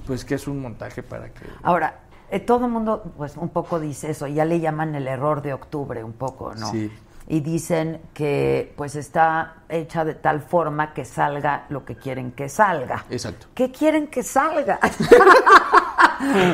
pues 0.07 0.25
que 0.25 0.33
es 0.33 0.47
un 0.47 0.61
montaje 0.61 1.03
para 1.03 1.31
que... 1.31 1.45
Ahora, 1.61 1.99
eh, 2.31 2.39
todo 2.39 2.65
el 2.65 2.71
mundo, 2.71 3.13
pues 3.15 3.37
un 3.37 3.49
poco 3.49 3.79
dice 3.79 4.09
eso, 4.09 4.25
ya 4.25 4.45
le 4.45 4.59
llaman 4.59 4.95
el 4.95 5.07
error 5.07 5.43
de 5.43 5.53
octubre, 5.53 6.03
un 6.03 6.13
poco, 6.13 6.55
¿no? 6.55 6.71
Sí. 6.71 6.91
Y 7.27 7.39
dicen 7.39 8.01
que 8.13 8.73
pues 8.75 8.95
está 8.95 9.63
hecha 9.69 10.03
de 10.03 10.13
tal 10.13 10.41
forma 10.41 10.93
que 10.93 11.05
salga 11.05 11.65
lo 11.69 11.85
que 11.85 11.95
quieren 11.95 12.31
que 12.33 12.49
salga. 12.49 13.05
Exacto. 13.09 13.47
¿Qué 13.53 13.71
quieren 13.71 14.07
que 14.07 14.23
salga? 14.23 14.79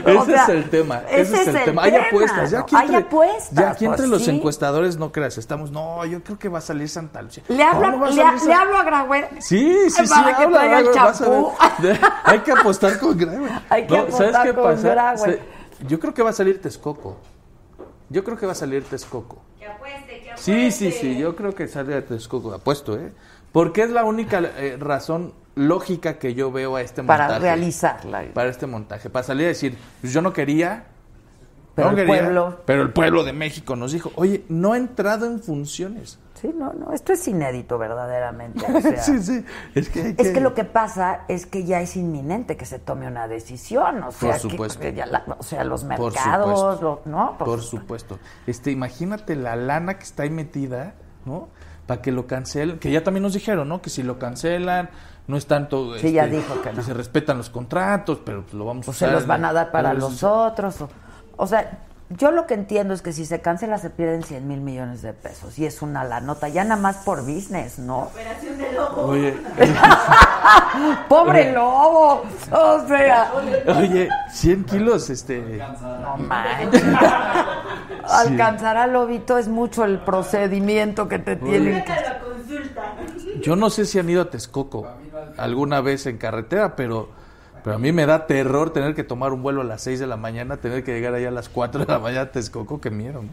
Ese 0.05 0.17
O 0.17 0.26
sea, 0.26 0.43
es 0.43 0.49
el 0.49 0.70
tema. 0.70 1.01
Ese, 1.09 1.41
es 1.41 1.47
el, 1.47 1.63
tema. 1.65 1.84
Hay 1.84 1.95
apuestas. 1.95 2.51
Ya 2.51 2.59
aquí 2.61 2.76
Hay 2.76 2.86
entre, 2.86 2.97
apuestas, 2.97 3.51
Ya 3.51 3.70
aquí 3.72 3.86
entre 3.86 3.97
pues, 3.97 4.09
los 4.09 4.24
sí. 4.26 4.32
encuestadores 4.32 4.97
no 4.97 5.11
creas, 5.11 5.38
estamos, 5.38 5.72
no, 5.72 6.05
yo 6.05 6.24
creo 6.24 6.39
que 6.39 6.49
va 6.49 6.59
a 6.59 6.61
salir 6.61 6.89
Santa 6.89 7.22
Lucía. 7.22 7.43
Le 7.47 7.63
hablo, 7.63 7.91
¿Cómo 7.91 7.99
va 8.05 8.07
a 8.07 8.34
le, 8.36 8.45
le 8.45 8.53
hablo 8.53 8.78
a 8.78 8.84
Graue. 8.84 9.30
Sí, 9.39 9.89
sí, 9.89 9.89
sí, 10.07 10.09
Para 10.09 10.38
que 10.38 10.43
habla, 10.43 10.57
traiga 10.59 10.80
el 10.80 10.91
champú. 10.91 11.51
Hay 12.24 12.39
que 12.39 12.51
apostar 12.51 12.99
con 12.99 13.17
Graue. 13.17 13.49
Hay 13.70 13.86
que 13.88 13.97
apostar 13.97 14.32
¿Sabes 14.32 14.49
qué 14.51 14.55
con 14.59 14.72
pasa? 14.72 14.89
Graue. 14.89 15.17
Se- 15.17 15.41
Yo 15.88 15.99
creo 15.99 16.13
que 16.13 16.24
va 16.24 16.30
a 16.30 16.34
salir 16.34 16.61
Texcoco. 16.61 17.17
Yo 18.09 18.24
creo 18.24 18.38
que 18.38 18.45
va 18.45 18.53
a 18.53 18.55
salir 18.55 18.84
Texcoco. 18.86 19.39
Que 19.59 19.67
apueste, 19.67 20.09
que. 20.36 20.41
Sí, 20.41 20.71
sí, 20.71 20.91
sí, 20.91 21.17
yo 21.17 21.36
creo 21.36 21.53
que 21.55 21.67
sale 21.67 21.93
de 21.95 22.01
Texcoco, 22.01 22.53
apuesto, 22.53 22.97
¿eh? 22.97 23.11
Porque 23.51 23.82
es 23.84 23.89
la 23.89 24.03
única 24.03 24.39
eh, 24.57 24.77
razón 24.80 25.34
lógica 25.55 26.19
que 26.19 26.34
yo 26.36 26.51
veo 26.51 26.75
a 26.75 26.82
este 26.82 27.03
Para 27.03 27.23
montaje. 27.25 27.41
realizarla. 27.41 28.23
Para 28.34 28.49
este 28.49 28.67
montaje. 28.67 29.09
Para 29.09 29.23
salir 29.23 29.45
a 29.45 29.49
decir, 29.49 29.75
pues 30.01 30.13
yo 30.13 30.21
no 30.21 30.32
quería, 30.34 30.86
Pero 31.75 31.91
No 31.91 31.97
el 31.97 32.05
quería, 32.05 32.21
pueblo- 32.23 32.57
Pero 32.65 32.82
el 32.82 32.91
pueblo 32.91 33.23
de 33.23 33.32
México 33.34 33.75
nos 33.75 33.91
dijo, 33.93 34.11
oye, 34.15 34.43
no 34.49 34.73
ha 34.73 34.77
entrado 34.77 35.25
en 35.25 35.39
funciones. 35.41 36.19
Sí, 36.41 36.51
no, 36.55 36.71
no, 36.73 36.93
esto 36.93 37.11
es 37.13 37.27
inédito 37.27 37.77
verdaderamente. 37.77 38.65
o 38.71 38.81
sea. 38.81 39.01
sí, 39.03 39.21
sí. 39.21 39.43
Es 39.75 39.89
que, 39.89 40.15
Es 40.17 40.29
que 40.29 40.39
lo 40.39 40.53
que 40.53 40.63
pasa 40.63 41.21
es 41.27 41.45
que 41.45 41.65
ya 41.65 41.81
es 41.81 41.95
inminente 41.97 42.55
que 42.55 42.65
se 42.65 42.79
tome 42.79 43.07
una 43.07 43.27
decisión, 43.27 44.03
o 44.03 44.11
sea, 44.11 44.33
que- 44.33 44.39
supuesto. 44.39 44.79
que 44.79 44.93
ya 44.93 45.05
la- 45.05 45.23
o 45.37 45.43
sea, 45.43 45.63
los 45.63 45.81
Por 45.83 45.89
mercados, 46.13 46.81
lo- 46.81 47.01
¿no? 47.05 47.37
Por, 47.37 47.61
supuesto. 47.61 48.19
Este, 48.47 48.71
imagínate 48.71 49.35
la 49.35 49.55
lana 49.55 49.95
que 49.97 50.03
está 50.03 50.23
ahí 50.23 50.29
metida, 50.29 50.93
¿no? 51.25 51.49
Para 51.85 52.01
que 52.01 52.11
lo 52.11 52.25
cancelen, 52.27 52.79
que 52.79 52.91
ya 52.91 53.03
también 53.03 53.23
nos 53.23 53.33
dijeron, 53.33 53.67
¿no? 53.67 53.81
Que 53.81 53.89
si 53.89 54.03
lo 54.03 54.17
cancelan, 54.19 54.89
no 55.27 55.35
es 55.37 55.45
tanto... 55.47 55.97
Sí, 55.97 56.11
ya 56.13 56.25
este, 56.25 56.37
dijo 56.37 56.61
que 56.61 56.71
no. 56.71 56.81
se 56.83 56.93
respetan 56.93 57.37
los 57.37 57.49
contratos, 57.49 58.19
pero 58.23 58.43
pues 58.43 58.53
lo 58.53 58.65
vamos 58.65 58.87
a 58.87 58.91
o 58.91 58.93
se 58.93 59.05
usar 59.05 59.15
los 59.15 59.27
van 59.27 59.43
a 59.45 59.51
dar 59.53 59.71
para 59.71 59.93
los 59.93 60.23
otros. 60.23 60.79
O, 60.81 60.89
o 61.37 61.47
sea, 61.47 61.79
yo 62.10 62.32
lo 62.32 62.47
que 62.47 62.55
entiendo 62.55 62.93
es 62.93 63.01
que 63.01 63.14
si 63.14 63.26
se 63.26 63.39
cancela 63.39 63.78
se 63.78 63.89
pierden 63.89 64.24
100 64.24 64.47
mil 64.47 64.62
millones 64.62 65.01
de 65.03 65.14
pesos 65.14 65.60
y 65.60 65.66
es 65.66 65.82
una 65.82 66.03
la 66.03 66.22
nota, 66.22 66.47
ya 66.47 66.64
nada 66.64 66.82
más 66.82 66.97
por 66.97 67.22
business, 67.22 67.78
¿no? 67.78 68.03
Operación 68.03 68.57
de 68.57 68.72
lobo. 68.74 69.01
Oye, 69.03 69.38
¡Pobre 71.07 71.51
lobo! 71.51 72.24
O 72.51 72.88
sea, 72.88 73.32
oye, 73.78 74.10
100 74.32 74.64
kilos, 74.66 75.10
este... 75.10 75.60
no 76.01 76.18
manches. 76.18 76.84
Alcanzar 78.10 78.78
al 78.78 78.93
lobito 78.93 79.38
es 79.38 79.47
mucho 79.47 79.86
el 79.86 79.99
procedimiento 79.99 81.07
que 81.07 81.20
te 81.20 81.36
tienen. 81.36 81.84
Yo 83.41 83.55
no 83.55 83.70
sé 83.70 83.86
si 83.86 83.99
han 83.99 84.10
ido 84.10 84.24
a 84.24 84.30
Texcoco 84.30 84.88
alguna 85.38 85.82
vez 85.82 86.07
en 86.07 86.18
carretera, 86.18 86.76
pero, 86.76 87.10
pero 87.64 87.76
a 87.76 87.80
mí 87.80 87.91
me 87.91 88.05
da 88.05 88.28
terror 88.28 88.72
tener 88.72 88.95
que 88.95 89.03
tomar 89.03 89.34
un 89.34 89.41
vuelo 89.41 89.62
a 89.62 89.64
las 89.64 89.82
6 89.82 89.99
de 89.99 90.07
la 90.07 90.18
mañana, 90.18 90.57
tener 90.57 90.84
que 90.84 90.93
llegar 90.93 91.14
allá 91.14 91.30
a 91.30 91.32
las 91.32 91.49
4 91.49 91.86
de 91.86 91.91
la 91.91 91.99
mañana 91.99 92.22
a 92.22 92.32
Texcoco, 92.32 92.80
qué 92.80 92.89
miedo, 92.89 93.22
¿no? 93.24 93.30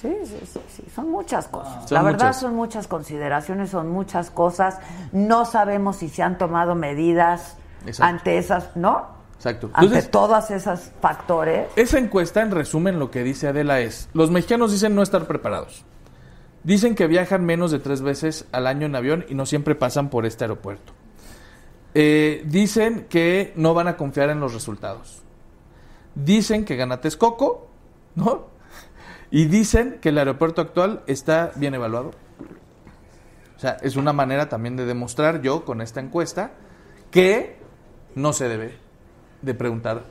Sí, 0.00 0.14
sí, 0.24 0.38
sí, 0.52 0.60
sí, 0.68 0.84
son 0.94 1.10
muchas 1.10 1.48
cosas. 1.48 1.88
Son 1.88 1.96
la 1.96 2.02
verdad 2.02 2.26
muchas. 2.26 2.40
son 2.40 2.54
muchas 2.54 2.86
consideraciones, 2.86 3.70
son 3.70 3.90
muchas 3.90 4.30
cosas. 4.30 4.78
No 5.10 5.44
sabemos 5.44 5.96
si 5.96 6.08
se 6.08 6.22
han 6.22 6.38
tomado 6.38 6.76
medidas 6.76 7.56
Exacto. 7.84 8.04
ante 8.04 8.38
esas, 8.38 8.76
¿no? 8.76 9.08
Exacto. 9.34 9.70
Ante 9.72 10.02
todos 10.02 10.50
esos 10.52 10.92
factores. 11.00 11.68
esa 11.74 11.98
encuesta, 11.98 12.42
en 12.42 12.52
resumen, 12.52 13.00
lo 13.00 13.10
que 13.10 13.24
dice 13.24 13.48
Adela 13.48 13.80
es, 13.80 14.08
los 14.12 14.30
mexicanos 14.30 14.70
dicen 14.70 14.94
no 14.94 15.02
estar 15.02 15.26
preparados. 15.26 15.84
Dicen 16.62 16.94
que 16.94 17.06
viajan 17.06 17.44
menos 17.44 17.70
de 17.70 17.78
tres 17.78 18.00
veces 18.02 18.46
al 18.52 18.66
año 18.66 18.86
en 18.86 18.94
avión 18.94 19.24
y 19.28 19.34
no 19.34 19.46
siempre 19.46 19.74
pasan 19.74 20.10
por 20.10 20.26
este 20.26 20.44
aeropuerto. 20.44 20.92
Eh, 21.94 22.42
dicen 22.46 23.06
que 23.08 23.52
no 23.56 23.74
van 23.74 23.88
a 23.88 23.96
confiar 23.96 24.30
en 24.30 24.40
los 24.40 24.54
resultados. 24.54 25.22
Dicen 26.14 26.64
que 26.64 26.76
gana 26.76 27.00
Texcoco, 27.00 27.68
¿no? 28.14 28.46
Y 29.30 29.46
dicen 29.46 29.98
que 30.00 30.10
el 30.10 30.18
aeropuerto 30.18 30.60
actual 30.60 31.02
está 31.06 31.52
bien 31.56 31.74
evaluado. 31.74 32.12
O 33.56 33.60
sea, 33.60 33.76
es 33.82 33.96
una 33.96 34.12
manera 34.12 34.48
también 34.48 34.76
de 34.76 34.86
demostrar 34.86 35.42
yo 35.42 35.64
con 35.64 35.80
esta 35.80 36.00
encuesta 36.00 36.52
que 37.10 37.56
no 38.14 38.32
se 38.32 38.48
debe 38.48 38.76
de 39.42 39.54
preguntar 39.54 40.04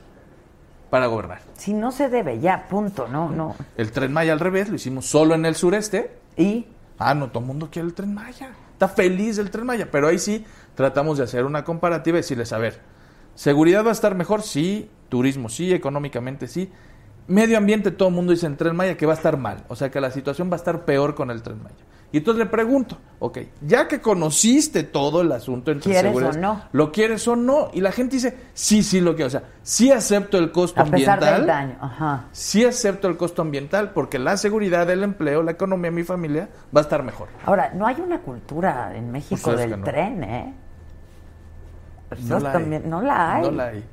para 0.90 1.06
gobernar. 1.06 1.40
Si 1.54 1.72
no 1.72 1.90
se 1.92 2.08
debe, 2.08 2.40
ya, 2.40 2.66
punto, 2.68 3.08
no, 3.08 3.28
no. 3.28 3.56
El 3.76 3.92
tren 3.92 4.12
Maya 4.12 4.32
al 4.32 4.40
revés, 4.40 4.68
lo 4.68 4.76
hicimos 4.76 5.06
solo 5.06 5.34
en 5.34 5.44
el 5.44 5.54
sureste. 5.54 6.18
¿Y? 6.36 6.66
Ah, 6.98 7.14
no, 7.14 7.28
todo 7.28 7.40
el 7.40 7.46
mundo 7.46 7.68
quiere 7.70 7.88
el 7.88 7.94
tren 7.94 8.14
Maya. 8.14 8.50
Está 8.72 8.88
feliz 8.88 9.36
del 9.36 9.50
tren 9.50 9.66
Maya. 9.66 9.88
Pero 9.90 10.08
ahí 10.08 10.18
sí 10.18 10.44
tratamos 10.78 11.18
de 11.18 11.24
hacer 11.24 11.44
una 11.44 11.64
comparativa 11.64 12.18
y 12.18 12.20
decirles, 12.20 12.52
a 12.52 12.58
ver, 12.58 12.78
¿seguridad 13.34 13.84
va 13.84 13.88
a 13.88 13.92
estar 13.92 14.14
mejor? 14.14 14.42
Sí. 14.42 14.88
Turismo, 15.08 15.48
sí. 15.48 15.72
Económicamente, 15.74 16.46
sí. 16.46 16.70
Medio 17.26 17.58
ambiente, 17.58 17.90
todo 17.90 18.10
el 18.10 18.14
mundo 18.14 18.30
dice 18.32 18.46
en 18.46 18.56
tren 18.56 18.76
Maya 18.76 18.96
que 18.96 19.04
va 19.04 19.12
a 19.14 19.16
estar 19.16 19.36
mal. 19.36 19.64
O 19.66 19.74
sea, 19.74 19.90
que 19.90 20.00
la 20.00 20.12
situación 20.12 20.48
va 20.50 20.54
a 20.54 20.56
estar 20.56 20.84
peor 20.84 21.16
con 21.16 21.32
el 21.32 21.42
tren 21.42 21.60
Maya. 21.62 21.74
Y 22.10 22.18
entonces 22.18 22.38
le 22.42 22.46
pregunto, 22.50 22.96
ok, 23.18 23.38
ya 23.60 23.86
que 23.86 24.00
conociste 24.00 24.82
todo 24.82 25.20
el 25.20 25.30
asunto 25.32 25.70
entre 25.72 25.90
¿Quieres 25.92 26.10
seguridad, 26.14 26.36
o 26.36 26.40
no? 26.40 26.62
¿Lo 26.72 26.90
quieres 26.90 27.28
o 27.28 27.36
no? 27.36 27.68
Y 27.74 27.82
la 27.82 27.92
gente 27.92 28.16
dice, 28.16 28.34
sí, 28.54 28.82
sí 28.82 29.00
lo 29.02 29.14
quiero. 29.14 29.26
O 29.26 29.30
sea, 29.30 29.42
sí 29.62 29.90
acepto 29.92 30.38
el 30.38 30.50
costo 30.50 30.80
A 30.80 30.84
pesar 30.86 31.14
ambiental. 31.22 31.34
del 31.40 31.46
daño, 31.46 31.76
ajá. 31.82 32.24
Sí 32.32 32.64
acepto 32.64 33.08
el 33.08 33.18
costo 33.18 33.42
ambiental 33.42 33.90
porque 33.90 34.18
la 34.18 34.38
seguridad, 34.38 34.88
el 34.88 35.02
empleo, 35.02 35.42
la 35.42 35.50
economía 35.50 35.90
de 35.90 35.96
mi 35.96 36.04
familia 36.04 36.48
va 36.74 36.80
a 36.80 36.84
estar 36.84 37.02
mejor. 37.02 37.28
Ahora, 37.44 37.72
no 37.74 37.86
hay 37.86 38.00
una 38.00 38.20
cultura 38.20 38.96
en 38.96 39.10
México 39.12 39.40
Pues 39.44 39.58
del 39.58 39.78
no. 39.78 39.84
tren, 39.84 40.24
¿eh? 40.24 40.54
No 42.24 42.38
la 42.40 42.52
hay. 42.52 42.82
no 42.84 43.02
la 43.02 43.34
hay. 43.34 43.42
No 43.42 43.50
la 43.50 43.64
hay. 43.66 43.84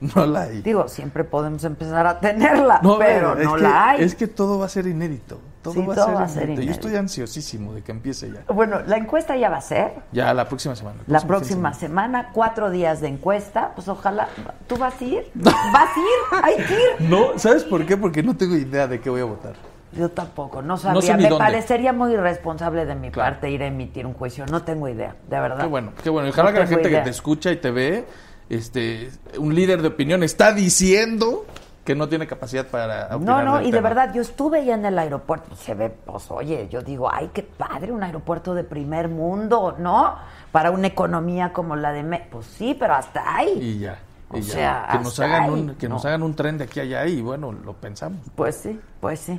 No 0.00 0.26
la 0.26 0.40
hay. 0.42 0.60
Digo, 0.62 0.88
siempre 0.88 1.24
podemos 1.24 1.64
empezar 1.64 2.06
a 2.06 2.20
tenerla, 2.20 2.80
No, 2.82 2.98
pero 2.98 3.34
no 3.36 3.54
que- 3.54 3.62
la 3.62 3.90
hay. 3.90 4.02
Es 4.02 4.14
que 4.14 4.26
todo 4.26 4.58
va 4.58 4.66
a 4.66 4.68
ser 4.68 4.86
inédito. 4.86 5.40
Todo, 5.62 5.72
Sí, 5.72 5.80
va, 5.86 5.94
todo 5.94 6.04
a 6.04 6.06
ser 6.08 6.14
va 6.16 6.22
a 6.24 6.28
ser 6.28 6.42
inédito. 6.50 6.62
Yo 6.66 6.72
estoy 6.72 6.96
ansiosísimo 6.96 7.72
de 7.72 7.80
que 7.82 7.90
empiece 7.92 8.30
ya. 8.30 8.52
Bueno, 8.52 8.80
la 8.86 8.98
encuesta 8.98 9.34
ya 9.34 9.48
va 9.48 9.56
a 9.56 9.60
ser. 9.62 9.92
Ya 10.12 10.34
la 10.34 10.46
próxima 10.46 10.76
semana. 10.76 10.98
La 11.06 11.20
próxima 11.22 11.72
semana, 11.72 12.30
cuatro 12.34 12.68
días 12.70 13.00
de 13.00 13.08
encuesta, 13.08 13.70
pues 13.74 13.88
ojalá. 13.88 14.28
¿Tú 14.66 14.76
vas 14.76 15.00
a 15.00 15.04
ir? 15.04 15.24
¿Vas 15.34 15.54
a 15.54 15.98
ir? 16.00 16.42
Hay 16.44 16.56
que 16.66 16.74
ir. 16.74 16.80
No, 17.08 17.38
¿sabes 17.38 17.62
por 17.64 17.86
qué? 17.86 17.96
Porque 17.96 18.22
no 18.22 18.36
tengo 18.36 18.56
idea 18.56 18.86
de 18.86 19.00
qué 19.00 19.08
voy 19.08 19.22
a 19.22 19.24
votar. 19.24 19.54
Yo 19.96 20.08
tampoco, 20.10 20.60
no 20.62 20.68
No 20.68 20.76
sabría. 20.76 21.02
sé 21.02 21.16
ni 21.16 21.22
Me 21.24 21.28
dónde. 21.30 21.44
parecería 21.44 21.92
muy 21.92 22.12
irresponsable 22.12 22.84
de 22.86 22.94
mi 22.94 23.10
parte 23.10 23.50
ir 23.50 23.62
a 23.62 23.66
emitir 23.66 24.06
un 24.06 24.14
juicio. 24.14 24.44
No 24.46 24.62
tengo 24.62 24.88
idea, 24.88 25.14
de 25.28 25.40
verdad. 25.40 25.60
Qué 25.60 25.66
bueno, 25.66 25.92
qué 26.02 26.10
bueno. 26.10 26.28
Ojalá 26.28 26.50
No 26.50 26.54
que 26.54 26.60
la 26.60 26.66
gente 26.66 26.88
idea. 26.88 26.98
que 27.00 27.04
te 27.04 27.10
escucha 27.10 27.50
y 27.52 27.56
te 27.56 27.70
ve, 27.70 28.04
este, 28.50 29.10
un 29.38 29.54
líder 29.54 29.82
de 29.82 29.88
opinión 29.88 30.22
está 30.22 30.52
diciendo 30.52 31.44
que 31.84 31.94
no 31.94 32.08
tiene 32.08 32.26
capacidad 32.26 32.66
para 32.66 33.08
No, 33.10 33.16
opinar 33.16 33.44
no, 33.44 33.60
y 33.62 33.70
de 33.70 33.80
verdad, 33.80 34.12
yo 34.14 34.22
estuve 34.22 34.64
ya 34.64 34.74
en 34.74 34.86
el 34.86 34.98
aeropuerto 34.98 35.50
y 35.52 35.56
se 35.56 35.74
ve, 35.74 35.90
pues 35.90 36.30
oye, 36.30 36.66
yo 36.70 36.80
digo, 36.82 37.10
ay, 37.12 37.30
qué 37.34 37.42
padre, 37.42 37.92
un 37.92 38.02
aeropuerto 38.02 38.54
de 38.54 38.64
primer 38.64 39.08
mundo, 39.10 39.76
¿no? 39.78 40.14
Para 40.50 40.70
una 40.70 40.86
economía 40.86 41.52
como 41.52 41.76
la 41.76 41.92
de 41.92 42.02
México. 42.02 42.28
Pues 42.32 42.46
sí, 42.46 42.74
pero 42.78 42.94
hasta 42.94 43.36
ahí. 43.36 43.58
Y 43.60 43.78
ya. 43.80 43.98
O 44.30 44.40
sea, 44.42 44.88
que 44.90 44.98
nos 44.98 45.20
hagan 45.20 45.42
ahí, 45.44 45.50
un 45.50 45.74
que 45.76 45.88
nos 45.88 46.02
no. 46.02 46.08
hagan 46.08 46.22
un 46.22 46.34
tren 46.34 46.56
de 46.58 46.64
aquí 46.64 46.80
a 46.80 46.84
allá 46.84 47.06
y 47.06 47.20
bueno, 47.20 47.52
lo 47.52 47.74
pensamos. 47.74 48.18
Pues 48.34 48.56
sí, 48.56 48.80
pues 49.00 49.20
sí. 49.20 49.38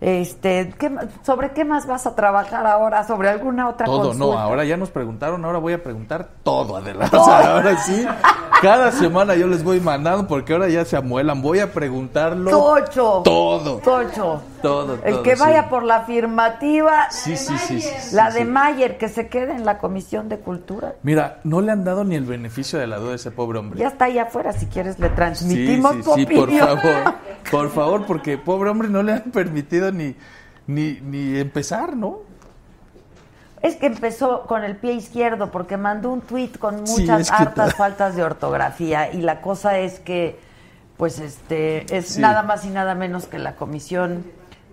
Este, 0.00 0.72
¿qué 0.78 0.90
¿sobre 1.24 1.52
qué 1.52 1.64
más 1.64 1.86
vas 1.86 2.06
a 2.06 2.14
trabajar 2.14 2.66
ahora? 2.66 3.04
¿Sobre 3.06 3.28
alguna 3.30 3.68
otra 3.68 3.86
Todo, 3.86 4.08
consulta? 4.08 4.26
no, 4.26 4.38
ahora 4.38 4.64
ya 4.64 4.76
nos 4.76 4.90
preguntaron, 4.90 5.44
ahora 5.44 5.58
voy 5.58 5.72
a 5.72 5.82
preguntar 5.82 6.28
todo, 6.42 6.76
adelante. 6.76 7.16
O 7.16 7.24
sea, 7.24 7.54
ahora 7.54 7.76
sí, 7.78 8.06
cada 8.60 8.92
semana 8.92 9.34
yo 9.36 9.46
les 9.46 9.64
voy 9.64 9.80
mandando 9.80 10.26
porque 10.26 10.52
ahora 10.52 10.68
ya 10.68 10.84
se 10.84 10.96
amuelan, 10.96 11.40
voy 11.40 11.60
a 11.60 11.72
preguntarlo 11.72 12.50
Tocho. 12.50 13.22
todo. 13.24 13.78
Tocho. 13.78 14.42
Todo, 14.62 14.94
El 15.04 15.12
todo, 15.14 15.22
que 15.22 15.36
sí. 15.36 15.42
vaya 15.42 15.68
por 15.68 15.84
la 15.84 15.96
afirmativa, 15.98 17.08
Sí, 17.10 17.36
sí, 17.36 17.56
sí, 17.58 17.80
sí, 17.80 18.16
la 18.16 18.32
sí, 18.32 18.38
de. 18.38 18.44
Mayer, 18.46 18.98
que 18.98 19.08
se 19.08 19.28
quede 19.28 19.52
en 19.52 19.64
la 19.64 19.78
Comisión 19.78 20.28
de 20.28 20.38
Cultura. 20.40 20.94
Mira, 21.02 21.38
no 21.44 21.60
le 21.60 21.70
han 21.70 21.84
dado 21.84 22.02
ni 22.04 22.16
el 22.16 22.24
beneficio 22.24 22.78
de 22.78 22.86
la 22.88 22.96
duda 22.96 23.12
a 23.12 23.14
ese 23.16 23.30
pobre 23.30 23.58
hombre. 23.60 23.78
Ya 23.78 23.88
está 23.88 24.06
ahí 24.06 24.18
afuera, 24.18 24.52
si 24.52 24.66
quieres 24.66 24.98
le 24.98 25.08
transmitimos 25.10 25.92
tu 25.98 26.04
por 26.04 26.50
favor. 26.50 27.14
Por 27.50 27.70
favor, 27.70 28.06
porque 28.06 28.38
pobre 28.38 28.70
hombre 28.70 28.88
no 28.88 29.04
le 29.04 29.12
han 29.12 29.22
permitido 29.30 29.85
ni, 29.92 30.16
ni, 30.66 31.00
ni 31.02 31.38
empezar, 31.38 31.96
¿no? 31.96 32.18
Es 33.62 33.76
que 33.76 33.86
empezó 33.86 34.42
con 34.42 34.62
el 34.64 34.76
pie 34.76 34.92
izquierdo 34.92 35.50
porque 35.50 35.76
mandó 35.76 36.10
un 36.10 36.20
tuit 36.20 36.58
con 36.58 36.82
muchas 36.82 37.30
hartas 37.30 37.70
ta- 37.70 37.76
faltas 37.76 38.14
de 38.14 38.22
ortografía 38.22 39.12
y 39.12 39.22
la 39.22 39.40
cosa 39.40 39.78
es 39.78 39.98
que 40.00 40.38
pues 40.96 41.18
este 41.18 41.94
es 41.96 42.08
Sí. 42.14 42.20
nada 42.20 42.42
más 42.42 42.64
y 42.64 42.68
nada 42.70 42.94
menos 42.94 43.26
que 43.26 43.38
la 43.38 43.56
Comisión 43.56 44.24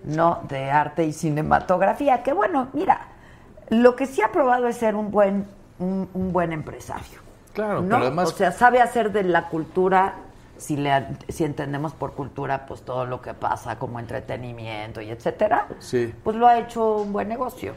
no 0.04 0.40
de 0.48 0.70
Arte 0.70 1.04
y 1.04 1.12
Cinematografía, 1.12 2.22
que 2.22 2.32
bueno, 2.32 2.68
mira, 2.72 3.08
lo 3.70 3.96
que 3.96 4.06
sí 4.06 4.20
ha 4.22 4.30
probado 4.32 4.66
es 4.68 4.76
ser 4.76 4.96
un 4.96 5.10
buen 5.10 5.46
un, 5.78 6.08
un 6.14 6.32
buen 6.32 6.52
empresario. 6.52 7.20
Claro, 7.52 7.80
¿no? 7.82 7.88
pero 7.88 8.02
además 8.02 8.32
o 8.32 8.36
sea, 8.36 8.52
sabe 8.52 8.80
hacer 8.80 9.12
de 9.12 9.22
la 9.24 9.48
cultura 9.48 10.14
si 10.56 10.76
le 10.76 11.06
si 11.28 11.44
entendemos 11.44 11.92
por 11.94 12.12
cultura 12.14 12.66
pues 12.66 12.82
todo 12.82 13.06
lo 13.06 13.20
que 13.20 13.34
pasa 13.34 13.78
como 13.78 13.98
entretenimiento 14.00 15.00
y 15.00 15.10
etcétera, 15.10 15.66
Sí. 15.78 16.12
pues 16.22 16.36
lo 16.36 16.46
ha 16.46 16.58
hecho 16.58 16.96
un 16.98 17.12
buen 17.12 17.28
negocio. 17.28 17.74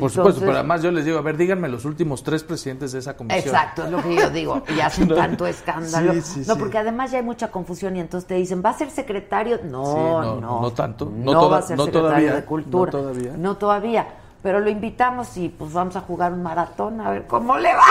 Por 0.00 0.10
supuesto, 0.10 0.40
pero 0.40 0.54
además 0.54 0.82
yo 0.82 0.90
les 0.90 1.04
digo, 1.04 1.18
a 1.18 1.22
ver, 1.22 1.36
díganme 1.36 1.68
los 1.68 1.84
últimos 1.84 2.24
tres 2.24 2.42
presidentes 2.42 2.90
de 2.90 2.98
esa 2.98 3.16
comisión. 3.16 3.44
Exacto, 3.46 3.84
es 3.84 3.90
lo 3.92 4.02
que 4.02 4.16
yo 4.16 4.28
digo. 4.28 4.60
Y 4.76 4.80
hacen 4.80 5.06
No. 5.08 5.14
tanto 5.14 5.46
escándalo. 5.46 6.14
Sí, 6.14 6.20
sí, 6.22 6.44
no, 6.48 6.54
sí. 6.54 6.60
porque 6.60 6.78
además 6.78 7.12
ya 7.12 7.18
hay 7.18 7.24
mucha 7.24 7.52
confusión 7.52 7.94
y 7.96 8.00
entonces 8.00 8.26
te 8.26 8.34
dicen, 8.34 8.60
¿va 8.64 8.70
a 8.70 8.74
ser 8.74 8.90
secretario? 8.90 9.60
No, 9.62 10.20
no, 10.20 10.40
no. 10.40 10.60
no 10.62 10.70
tanto. 10.72 11.04
No, 11.14 11.32
No 11.34 11.48
va 11.48 11.58
a 11.58 11.62
ser 11.62 11.78
secretario 11.78 12.00
todavía, 12.08 12.34
de 12.34 12.44
Cultura. 12.44 12.90
no 12.92 12.98
todavía. 12.98 13.32
No 13.38 13.56
todavía. 13.56 14.06
Pero 14.42 14.58
lo 14.58 14.68
invitamos 14.68 15.36
y 15.36 15.48
pues 15.48 15.72
vamos 15.72 15.94
a 15.94 16.00
jugar 16.00 16.32
un 16.32 16.42
maratón 16.42 17.00
a 17.00 17.10
ver 17.10 17.28
cómo 17.28 17.56
le 17.56 17.72
va. 17.72 17.84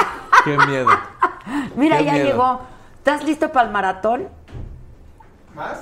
Qué 0.43 0.57
miedo. 0.67 0.89
Mira, 1.77 1.99
Qué 1.99 2.03
ya 2.05 2.11
miedo. 2.13 2.25
llegó. 2.27 2.59
¿Estás 3.03 3.25
listo 3.25 3.51
para 3.51 3.65
el 3.67 3.73
maratón? 3.73 4.29
¿Más? 5.53 5.77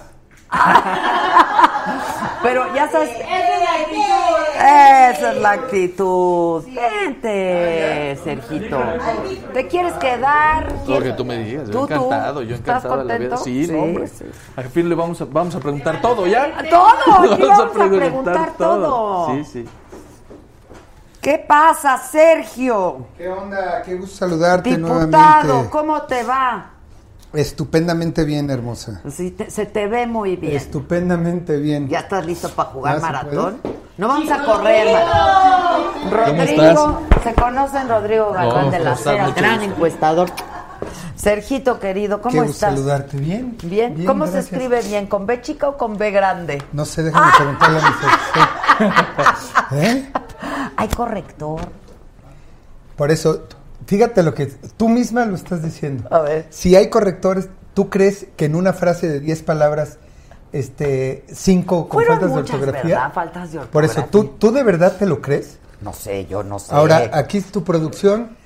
Pero 2.41 2.73
ya 2.73 2.89
sabes. 2.89 3.11
Esa 3.11 3.21
es 3.21 3.61
la 3.61 3.71
actitud. 3.75 4.55
Esa 4.55 5.31
es 5.31 5.37
la 5.37 5.51
actitud. 5.51 6.63
Vente, 6.65 8.19
Sergito. 8.23 8.79
¿Te 9.53 9.67
quieres 9.67 9.93
quedar? 9.93 10.73
Lo 10.87 10.99
que 10.99 11.11
tú 11.11 11.23
me 11.23 11.37
digas, 11.43 11.69
yo 11.69 11.83
encantado, 11.83 12.41
yo 12.41 12.55
¿Estás 12.55 12.83
encantado 12.85 13.05
de 13.05 13.13
la 13.13 13.17
vida. 13.19 13.37
Sí, 13.37 13.67
Sí, 13.67 13.71
no, 13.71 13.83
hombre. 13.83 14.07
sí. 14.07 14.25
Al 14.55 14.65
fin 14.69 14.89
le 14.89 14.95
vamos 14.95 15.21
a, 15.21 15.25
vamos 15.25 15.53
a 15.53 15.59
preguntar 15.59 16.01
todo, 16.01 16.25
¿ya? 16.25 16.51
Todo, 16.71 16.87
aquí 17.33 17.43
Vamos 17.43 17.57
vamos 17.75 17.75
a 17.75 17.97
preguntar 17.99 18.53
todo. 18.57 19.27
Sí, 19.35 19.43
sí. 19.45 19.69
¿Qué 21.21 21.37
pasa, 21.37 21.99
Sergio? 21.99 23.05
¿Qué 23.15 23.29
onda? 23.29 23.83
Qué 23.83 23.93
gusto 23.93 24.15
saludarte 24.17 24.71
Diputado, 24.71 25.43
nuevamente. 25.43 25.69
¿cómo 25.69 26.01
te 26.01 26.23
va? 26.23 26.71
Estupendamente 27.33 28.25
bien, 28.25 28.49
hermosa. 28.49 29.01
Sí, 29.09 29.31
te- 29.31 29.49
se 29.49 29.65
te 29.65 29.87
ve 29.87 30.05
muy 30.05 30.35
bien. 30.35 30.55
Estupendamente 30.55 31.57
bien. 31.57 31.87
¿Ya 31.87 31.99
estás 31.99 32.25
listo 32.25 32.49
para 32.49 32.69
jugar 32.71 32.93
¿Ya 32.95 32.99
se 32.99 33.05
maratón? 33.05 33.57
puede? 33.61 33.75
No 33.97 34.07
vamos 34.09 34.31
a 34.31 34.43
correr, 34.43 34.93
maratón. 34.93 36.11
Rodrigo, 36.11 37.01
se 37.23 37.33
conocen 37.35 37.87
Rodrigo 37.89 38.31
Galván 38.31 38.71
de 38.71 38.79
la. 38.79 38.95
Cera, 38.97 39.29
gran 39.31 39.59
gusto. 39.59 39.71
encuestador. 39.73 40.29
Sergito 41.15 41.79
querido, 41.79 42.19
¿cómo 42.21 42.35
gusto 42.41 42.51
estás? 42.51 42.73
saludarte. 42.73 43.15
Bien. 43.17 43.55
¿Bien? 43.63 43.93
Bien, 43.95 44.07
¿Cómo 44.07 44.25
se 44.27 44.39
escribe 44.39 44.81
bien? 44.81 45.05
¿Con 45.07 45.25
B 45.27 45.39
chica 45.41 45.69
o 45.69 45.77
con 45.77 45.97
B 45.97 46.09
grande? 46.11 46.61
No 46.73 46.83
sé, 46.83 47.03
déjame 47.03 47.31
preguntarle 47.37 47.79
a 47.79 47.81
mi. 49.71 49.77
¿Eh? 49.85 50.11
Hay 50.75 50.87
corrector. 50.89 51.61
Por 52.97 53.11
eso, 53.11 53.43
fíjate 53.85 54.23
lo 54.23 54.33
que 54.33 54.47
tú 54.77 54.89
misma 54.89 55.25
lo 55.25 55.35
estás 55.35 55.63
diciendo. 55.63 56.07
A 56.11 56.19
ver. 56.19 56.47
Si 56.49 56.75
hay 56.75 56.89
correctores, 56.89 57.49
¿tú 57.73 57.89
crees 57.89 58.27
que 58.35 58.45
en 58.45 58.55
una 58.55 58.73
frase 58.73 59.07
de 59.07 59.19
10 59.19 59.43
palabras, 59.43 59.97
este, 60.51 61.25
cinco 61.31 61.87
con 61.87 62.03
Fueron 62.03 62.19
faltas 62.19 62.35
de 62.35 62.41
ortografía? 62.41 62.95
¿verdad? 62.95 63.13
Faltas 63.13 63.51
de 63.51 63.59
Por 63.59 63.85
eso, 63.85 64.05
¿tú, 64.11 64.25
¿tú 64.37 64.51
de 64.51 64.63
verdad 64.63 64.97
te 64.97 65.05
lo 65.05 65.21
crees? 65.21 65.59
No 65.81 65.93
sé, 65.93 66.25
yo 66.27 66.43
no 66.43 66.59
sé. 66.59 66.73
Ahora, 66.73 67.09
aquí 67.13 67.37
es 67.37 67.45
tu 67.45 67.63
producción. 67.63 68.37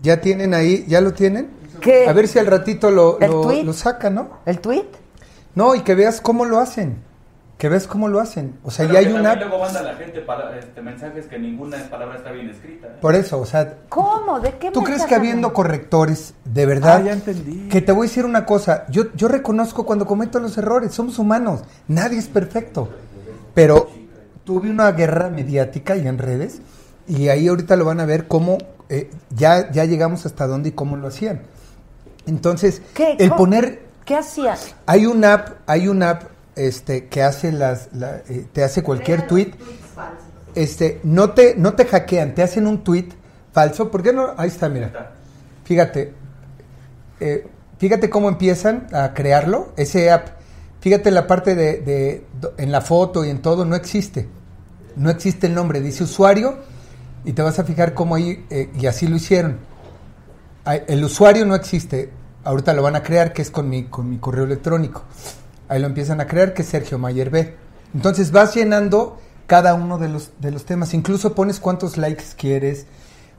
Ya 0.00 0.20
tienen 0.20 0.54
ahí, 0.54 0.84
¿ya 0.86 1.00
lo 1.00 1.12
tienen? 1.12 1.50
¿Qué? 1.80 2.08
A 2.08 2.12
ver 2.12 2.28
si 2.28 2.38
al 2.38 2.46
ratito 2.46 2.90
lo, 2.90 3.18
¿El 3.18 3.30
lo, 3.30 3.50
lo 3.50 3.72
sacan, 3.72 4.14
¿no? 4.14 4.30
¿El 4.46 4.60
tweet? 4.60 4.86
No, 5.54 5.74
y 5.74 5.80
que 5.80 5.94
veas 5.94 6.20
cómo 6.20 6.44
lo 6.44 6.58
hacen. 6.58 7.02
Que 7.58 7.68
veas 7.68 7.88
cómo 7.88 8.06
lo 8.08 8.20
hacen. 8.20 8.56
O 8.62 8.70
sea, 8.70 8.86
Pero 8.86 9.00
ya 9.00 9.06
hay 9.08 9.12
una... 9.12 9.34
luego 9.34 9.58
manda 9.58 9.82
la 9.82 9.94
gente 9.96 10.20
para, 10.20 10.56
este, 10.56 10.80
mensajes 10.80 11.26
que 11.26 11.38
ninguna 11.40 11.76
palabra 11.90 12.16
está 12.16 12.30
bien 12.30 12.48
escrita. 12.48 12.88
Por 13.00 13.16
eso, 13.16 13.40
o 13.40 13.46
sea, 13.46 13.78
¿Cómo? 13.88 14.38
¿De 14.38 14.52
qué 14.58 14.70
¿tú 14.70 14.82
crees 14.84 15.04
que 15.04 15.16
habiendo 15.16 15.52
correctores, 15.52 16.34
de 16.44 16.66
verdad... 16.66 16.98
Ah, 17.02 17.06
ya 17.06 17.12
entendí. 17.12 17.68
Que 17.68 17.82
te 17.82 17.90
voy 17.90 18.06
a 18.06 18.08
decir 18.08 18.24
una 18.24 18.46
cosa. 18.46 18.86
Yo, 18.90 19.12
yo 19.14 19.26
reconozco 19.26 19.84
cuando 19.84 20.06
cometo 20.06 20.38
los 20.38 20.56
errores. 20.56 20.94
Somos 20.94 21.18
humanos. 21.18 21.62
Nadie 21.88 22.18
es 22.18 22.28
perfecto. 22.28 22.88
Pero 23.54 23.90
tuve 24.44 24.70
una 24.70 24.92
guerra 24.92 25.28
mediática 25.28 25.96
y 25.96 26.06
en 26.06 26.18
redes. 26.18 26.60
Y 27.08 27.28
ahí 27.28 27.48
ahorita 27.48 27.74
lo 27.74 27.84
van 27.84 27.98
a 27.98 28.04
ver 28.06 28.28
cómo 28.28 28.58
eh, 28.88 29.10
ya, 29.30 29.70
ya 29.72 29.84
llegamos 29.84 30.24
hasta 30.26 30.46
dónde 30.46 30.70
y 30.70 30.72
cómo 30.72 30.96
lo 30.96 31.08
hacían. 31.08 31.42
Entonces, 32.26 32.82
¿Qué? 32.94 33.16
el 33.18 33.30
¿Cómo? 33.30 33.38
poner 33.38 33.82
¿Qué 34.04 34.14
hacías? 34.14 34.74
hay 34.86 35.06
una 35.06 35.34
app, 35.34 35.48
hay 35.66 35.88
una 35.88 36.10
app 36.10 36.22
este, 36.58 37.06
que 37.06 37.22
hace 37.22 37.52
las, 37.52 37.88
la- 37.92 38.22
eh, 38.28 38.46
te 38.52 38.62
hace 38.64 38.82
cualquier 38.82 39.26
tweet. 39.26 39.52
Este, 40.54 41.00
no 41.04 41.30
te, 41.32 41.54
no 41.56 41.74
te 41.74 41.84
hackean, 41.86 42.34
te 42.34 42.42
hacen 42.42 42.66
un 42.66 42.82
tweet 42.84 43.08
falso. 43.52 43.90
¿Por 43.90 44.02
qué 44.02 44.12
no? 44.12 44.34
Ahí 44.36 44.48
está, 44.48 44.68
mira. 44.68 45.12
Fíjate, 45.64 46.12
eh, 47.20 47.46
fíjate 47.78 48.10
cómo 48.10 48.28
empiezan 48.28 48.86
a 48.92 49.14
crearlo. 49.14 49.72
Ese 49.76 50.10
app, 50.10 50.28
fíjate 50.80 51.10
la 51.10 51.26
parte 51.26 51.54
de, 51.54 51.78
de- 51.78 52.24
en 52.58 52.72
la 52.72 52.80
foto 52.80 53.24
y 53.24 53.30
en 53.30 53.40
todo, 53.40 53.64
no 53.64 53.76
existe. 53.76 54.28
No 54.96 55.10
existe 55.10 55.46
el 55.46 55.54
nombre, 55.54 55.80
dice 55.80 56.02
usuario 56.04 56.56
y 57.24 57.32
te 57.32 57.42
vas 57.42 57.58
a 57.58 57.64
fijar 57.64 57.94
cómo 57.94 58.14
ahí, 58.16 58.44
eh, 58.50 58.70
y 58.80 58.86
así 58.86 59.06
lo 59.06 59.16
hicieron. 59.16 59.58
El 60.86 61.04
usuario 61.04 61.46
no 61.46 61.54
existe. 61.54 62.10
Ahorita 62.44 62.72
lo 62.74 62.82
van 62.82 62.96
a 62.96 63.02
crear, 63.02 63.32
que 63.32 63.42
es 63.42 63.50
con 63.50 63.68
mi, 63.68 63.84
con 63.84 64.08
mi 64.08 64.18
correo 64.18 64.44
electrónico. 64.44 65.02
Ahí 65.68 65.80
lo 65.80 65.86
empiezan 65.86 66.20
a 66.20 66.26
crear, 66.26 66.54
que 66.54 66.62
es 66.62 66.68
Sergio 66.68 66.98
Mayer 66.98 67.30
B. 67.30 67.54
Entonces 67.94 68.32
vas 68.32 68.54
llenando 68.54 69.18
cada 69.46 69.74
uno 69.74 69.98
de 69.98 70.08
los, 70.08 70.30
de 70.40 70.50
los 70.50 70.64
temas. 70.64 70.94
Incluso 70.94 71.34
pones 71.34 71.60
cuántos 71.60 71.96
likes 71.96 72.24
quieres. 72.36 72.86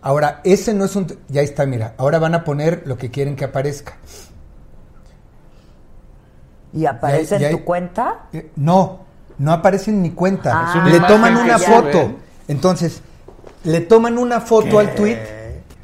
Ahora, 0.02 0.42
ese 0.44 0.74
no 0.74 0.86
es 0.86 0.96
un... 0.96 1.08
Ya 1.28 1.42
está, 1.42 1.66
mira. 1.66 1.94
Ahora 1.98 2.20
van 2.20 2.34
a 2.36 2.44
poner 2.44 2.84
lo 2.86 2.98
que 2.98 3.12
quieren 3.12 3.36
que 3.36 3.46
aparezca. 3.46 3.98
¿Y 6.74 6.86
aparece 6.86 7.36
Ya- 7.36 7.42
ya 7.42 7.50
en 7.50 7.58
tu 7.58 7.64
cuenta? 7.66 8.28
Eh, 8.32 8.52
no, 8.56 9.00
no 9.40 9.52
aparece 9.52 9.92
en 9.92 10.02
mi 10.02 10.12
cuenta. 10.12 10.52
Ah. 10.54 10.88
Le 10.88 11.00
toman 11.02 11.36
una 11.38 11.58
foto. 11.58 11.98
ven. 11.98 12.18
Entonces, 12.48 13.02
le 13.64 13.82
toman 13.82 14.18
una 14.18 14.40
foto 14.42 14.80
al 14.80 14.94
tweet. 14.96 15.18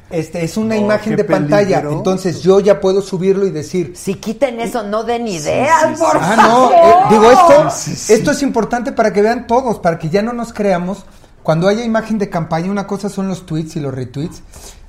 Este, 0.08 0.44
es 0.44 0.56
una 0.56 0.76
imagen 0.76 1.16
de 1.16 1.24
pantalla. 1.24 1.80
Entonces 1.80 2.40
yo 2.42 2.60
ya 2.60 2.80
puedo 2.80 3.02
subirlo 3.02 3.44
y 3.46 3.50
decir, 3.50 3.92
Si 3.96 4.14
quiten 4.14 4.60
eso, 4.60 4.84
no 4.84 5.02
den 5.02 5.26
ideas, 5.26 5.88
sí, 5.88 5.94
sí. 5.96 6.00
por 6.00 6.16
Ah, 6.16 6.36
favor. 6.36 6.70
no, 6.70 6.72
eh, 6.72 6.94
digo 7.10 7.30
esto, 7.32 7.70
Sí, 7.70 7.90
sí, 7.90 7.96
sí. 7.96 8.12
esto 8.12 8.30
es 8.30 8.42
importante 8.42 8.92
para 8.92 9.12
que 9.12 9.20
vean 9.22 9.46
todos, 9.48 9.80
para 9.80 9.98
que 9.98 10.08
ya 10.08 10.22
no 10.22 10.32
nos 10.32 10.52
creamos. 10.52 11.04
Cuando 11.42 11.66
haya 11.68 11.84
imagen 11.84 12.18
de 12.18 12.28
campaña, 12.30 12.70
una 12.70 12.86
cosa 12.86 13.08
son 13.08 13.28
los 13.28 13.46
tweets 13.46 13.76
y 13.76 13.80
los 13.80 13.92
retweets. 13.94 14.42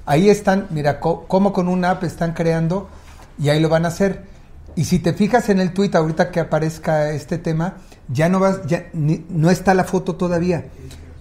Ahí 0.05 0.29
están, 0.29 0.67
mira, 0.69 0.99
cómo 0.99 1.51
con 1.51 1.67
una 1.67 1.91
app 1.91 2.03
están 2.03 2.33
creando 2.33 2.87
y 3.39 3.49
ahí 3.49 3.59
lo 3.59 3.69
van 3.69 3.85
a 3.85 3.89
hacer. 3.89 4.23
Y 4.75 4.85
si 4.85 4.99
te 4.99 5.13
fijas 5.13 5.49
en 5.49 5.59
el 5.59 5.73
tweet 5.73 5.91
ahorita 5.95 6.29
que 6.31 6.39
aparezca 6.39 7.09
este 7.11 7.39
tema, 7.39 7.77
ya 8.07 8.29
no 8.29 8.39
vas, 8.39 8.59
ya 8.67 8.85
ni- 8.93 9.25
no 9.29 9.49
está 9.49 9.73
la 9.73 9.83
foto 9.83 10.15
todavía. 10.15 10.65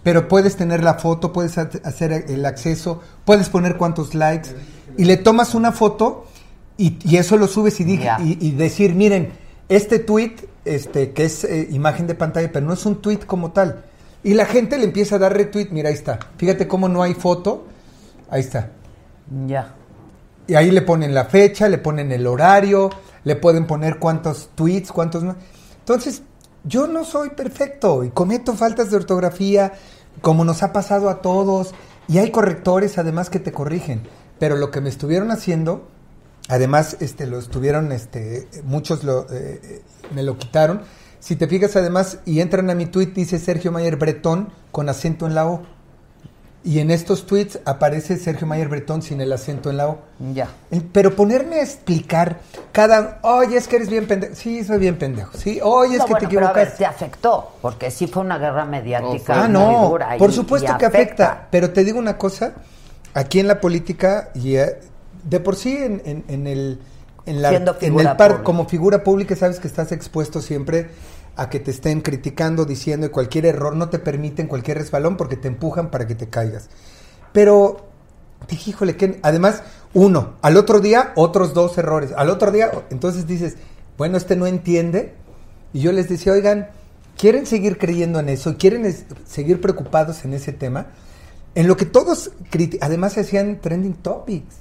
Pero 0.06 0.28
puedes 0.28 0.54
tener 0.54 0.84
la 0.84 0.94
foto, 0.94 1.32
puedes 1.32 1.58
ha- 1.58 1.68
hacer 1.82 2.12
el 2.28 2.46
acceso, 2.46 3.00
puedes 3.24 3.48
poner 3.48 3.76
cuántos 3.76 4.14
likes 4.14 4.50
y 4.96 5.04
le 5.04 5.16
tomas 5.16 5.52
una 5.56 5.72
foto 5.72 6.26
y, 6.76 6.96
y 7.02 7.16
eso 7.16 7.36
lo 7.36 7.48
subes 7.48 7.80
y, 7.80 7.84
dije, 7.84 8.08
y, 8.22 8.38
y 8.46 8.52
decir, 8.52 8.94
miren, 8.94 9.32
este 9.68 9.98
tweet, 9.98 10.36
este, 10.64 11.10
que 11.10 11.24
es 11.24 11.42
eh, 11.42 11.66
imagen 11.72 12.06
de 12.06 12.14
pantalla, 12.14 12.52
pero 12.52 12.64
no 12.64 12.74
es 12.74 12.86
un 12.86 13.02
tweet 13.02 13.18
como 13.26 13.50
tal. 13.50 13.82
Y 14.22 14.34
la 14.34 14.46
gente 14.46 14.78
le 14.78 14.84
empieza 14.84 15.16
a 15.16 15.18
dar 15.18 15.36
retweet, 15.36 15.70
mira, 15.72 15.88
ahí 15.88 15.96
está. 15.96 16.20
Fíjate 16.38 16.68
cómo 16.68 16.88
no 16.88 17.02
hay 17.02 17.14
foto. 17.14 17.66
Ahí 18.30 18.42
está. 18.42 18.70
Ya. 19.48 19.74
Y 20.46 20.54
ahí 20.54 20.70
le 20.70 20.82
ponen 20.82 21.14
la 21.14 21.24
fecha, 21.24 21.68
le 21.68 21.78
ponen 21.78 22.12
el 22.12 22.28
horario, 22.28 22.90
le 23.24 23.34
pueden 23.34 23.66
poner 23.66 23.98
cuántos 23.98 24.50
tweets, 24.54 24.92
cuántos 24.92 25.24
no. 25.24 25.34
Entonces, 25.80 26.22
yo 26.62 26.86
no 26.86 27.04
soy 27.04 27.30
perfecto 27.30 28.02
y 28.04 28.10
cometo 28.10 28.54
faltas 28.54 28.90
de 28.90 28.96
ortografía, 28.96 29.72
como 30.20 30.44
nos 30.44 30.62
ha 30.62 30.72
pasado 30.72 31.08
a 31.08 31.20
todos, 31.22 31.74
y 32.08 32.18
hay 32.18 32.30
correctores 32.30 32.98
además 32.98 33.30
que 33.30 33.40
te 33.40 33.52
corrigen. 33.52 34.02
Pero 34.38 34.56
lo 34.56 34.70
que 34.70 34.80
me 34.80 34.88
estuvieron 34.88 35.30
haciendo, 35.30 35.88
además, 36.48 36.96
este, 37.00 37.26
lo 37.26 37.38
estuvieron, 37.38 37.92
este, 37.92 38.48
muchos 38.64 39.02
lo, 39.04 39.22
eh, 39.30 39.60
eh, 39.62 39.82
me 40.14 40.22
lo 40.22 40.38
quitaron. 40.38 40.82
Si 41.18 41.36
te 41.36 41.48
fijas 41.48 41.74
además 41.76 42.18
y 42.24 42.40
entran 42.40 42.70
a 42.70 42.74
mi 42.74 42.86
tweet, 42.86 43.06
dice 43.06 43.38
Sergio 43.38 43.72
Mayer 43.72 43.96
Bretón 43.96 44.50
con 44.70 44.88
acento 44.88 45.26
en 45.26 45.34
la 45.34 45.46
O. 45.46 45.62
Y 46.66 46.80
en 46.80 46.90
estos 46.90 47.26
tweets 47.26 47.60
aparece 47.64 48.16
Sergio 48.16 48.44
Mayer 48.44 48.68
Bretón 48.68 49.00
sin 49.00 49.20
el 49.20 49.32
acento 49.32 49.70
en 49.70 49.76
la 49.76 49.86
O. 49.88 49.98
Ya. 50.34 50.48
Eh, 50.72 50.82
Pero 50.92 51.14
ponerme 51.14 51.60
a 51.60 51.62
explicar 51.62 52.38
cada, 52.72 53.20
oye, 53.22 53.56
es 53.56 53.68
que 53.68 53.76
eres 53.76 53.88
bien 53.88 54.08
pendejo. 54.08 54.34
Sí, 54.34 54.64
soy 54.64 54.78
bien 54.78 54.98
pendejo. 54.98 55.30
Sí, 55.38 55.60
oye, 55.62 55.96
es 55.96 56.04
que 56.04 56.10
bueno, 56.10 56.28
te 56.28 56.34
pero 56.34 56.48
a 56.48 56.52
ver, 56.52 56.62
equivocaste. 56.66 56.78
te 56.78 56.86
afectó, 56.86 57.52
porque 57.62 57.92
sí 57.92 58.08
fue 58.08 58.22
una 58.24 58.36
guerra 58.38 58.64
mediática 58.64 59.44
Ah, 59.44 59.48
muy 59.48 59.52
no, 59.52 59.88
dura. 59.90 60.16
por 60.18 60.30
y- 60.30 60.32
supuesto 60.32 60.72
y 60.74 60.76
que 60.76 60.86
afecta. 60.86 61.46
Pero 61.52 61.70
te 61.70 61.84
digo 61.84 62.00
una 62.00 62.18
cosa, 62.18 62.54
aquí 63.14 63.38
en 63.38 63.46
la 63.46 63.60
política 63.60 64.30
y 64.34 64.56
eh, 64.56 64.80
de 65.22 65.38
por 65.38 65.54
sí 65.54 65.76
en, 65.76 66.02
en- 66.04 66.24
en 66.26 66.46
el 66.48 66.80
en, 67.26 67.42
la, 67.42 67.50
en 67.52 67.62
el 67.98 68.06
par 68.16 68.16
pública. 68.16 68.42
como 68.42 68.68
figura 68.68 69.02
pública 69.04 69.34
sabes 69.36 69.58
que 69.60 69.66
estás 69.68 69.90
expuesto 69.92 70.40
siempre 70.40 70.90
a 71.36 71.50
que 71.50 71.60
te 71.60 71.70
estén 71.70 72.00
criticando, 72.00 72.64
diciendo 72.64 73.06
y 73.06 73.10
cualquier 73.10 73.46
error 73.46 73.76
no 73.76 73.88
te 73.90 73.98
permiten 73.98 74.48
cualquier 74.48 74.78
resbalón 74.78 75.16
porque 75.16 75.36
te 75.36 75.48
empujan 75.48 75.90
para 75.90 76.06
que 76.06 76.14
te 76.14 76.28
caigas. 76.28 76.68
Pero 77.32 77.86
dije, 78.48 78.70
híjole, 78.70 78.96
que 78.96 79.20
además 79.22 79.62
uno, 79.92 80.34
al 80.42 80.56
otro 80.56 80.80
día 80.80 81.12
otros 81.16 81.54
dos 81.54 81.76
errores, 81.78 82.12
al 82.16 82.30
otro 82.30 82.50
día, 82.50 82.70
entonces 82.90 83.26
dices, 83.26 83.56
bueno, 83.98 84.16
este 84.16 84.36
no 84.36 84.46
entiende 84.46 85.14
y 85.72 85.80
yo 85.80 85.92
les 85.92 86.08
decía, 86.08 86.32
oigan, 86.32 86.70
¿quieren 87.16 87.46
seguir 87.46 87.78
creyendo 87.78 88.18
en 88.20 88.28
eso? 88.28 88.56
¿Quieren 88.58 88.90
seguir 89.26 89.60
preocupados 89.60 90.24
en 90.24 90.32
ese 90.32 90.52
tema? 90.52 90.86
En 91.54 91.68
lo 91.68 91.76
que 91.76 91.86
todos, 91.86 92.32
además 92.80 93.14
se 93.14 93.20
hacían 93.20 93.60
trending 93.60 93.94
topics. 93.94 94.56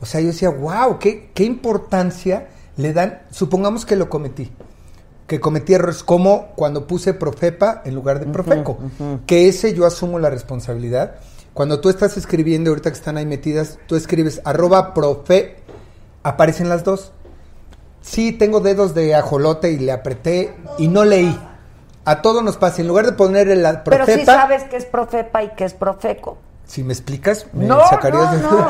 O 0.00 0.06
sea, 0.06 0.20
yo 0.20 0.28
decía, 0.28 0.50
wow, 0.50 0.98
qué, 0.98 1.30
qué 1.34 1.44
importancia 1.44 2.48
le 2.76 2.92
dan, 2.92 3.22
supongamos 3.30 3.84
que 3.84 3.96
lo 3.96 4.08
cometí, 4.08 4.52
que 5.28 5.38
cometí 5.38 5.74
errores 5.74 6.02
como 6.02 6.48
cuando 6.56 6.86
puse 6.88 7.12
Profepa 7.14 7.82
en 7.84 7.94
lugar 7.94 8.18
de 8.18 8.26
Profeco, 8.26 8.78
que 9.26 9.46
ese 9.46 9.74
yo 9.74 9.86
asumo 9.86 10.18
la 10.18 10.30
responsabilidad. 10.30 11.16
Cuando 11.52 11.80
tú 11.80 11.90
estás 11.90 12.16
escribiendo, 12.16 12.70
ahorita 12.70 12.90
que 12.90 12.96
están 12.96 13.18
ahí 13.18 13.26
metidas, 13.26 13.78
tú 13.86 13.94
escribes 13.94 14.40
arroba 14.44 14.94
profe, 14.94 15.56
aparecen 16.22 16.68
las 16.68 16.82
dos. 16.82 17.12
Sí, 18.00 18.32
tengo 18.32 18.60
dedos 18.60 18.94
de 18.94 19.14
ajolote 19.14 19.70
y 19.70 19.78
le 19.78 19.92
apreté 19.92 20.54
y 20.78 20.88
no 20.88 21.04
leí. 21.04 21.38
A 22.06 22.22
todo 22.22 22.40
nos 22.40 22.56
pasa. 22.56 22.80
En 22.80 22.88
lugar 22.88 23.04
de 23.04 23.12
poner 23.12 23.48
la 23.58 23.84
Pero 23.84 23.98
profepa, 24.06 24.18
sí 24.18 24.24
sabes 24.24 24.64
que 24.64 24.76
es 24.76 24.86
Profepa 24.86 25.42
y 25.42 25.48
que 25.50 25.64
es 25.64 25.74
Profeco. 25.74 26.38
si 26.64 26.82
me 26.82 26.94
explicas, 26.94 27.46
me 27.52 27.66
No, 27.66 27.86
sacarías 27.86 28.32
no, 28.32 28.32
de 28.32 28.42
no. 28.42 28.66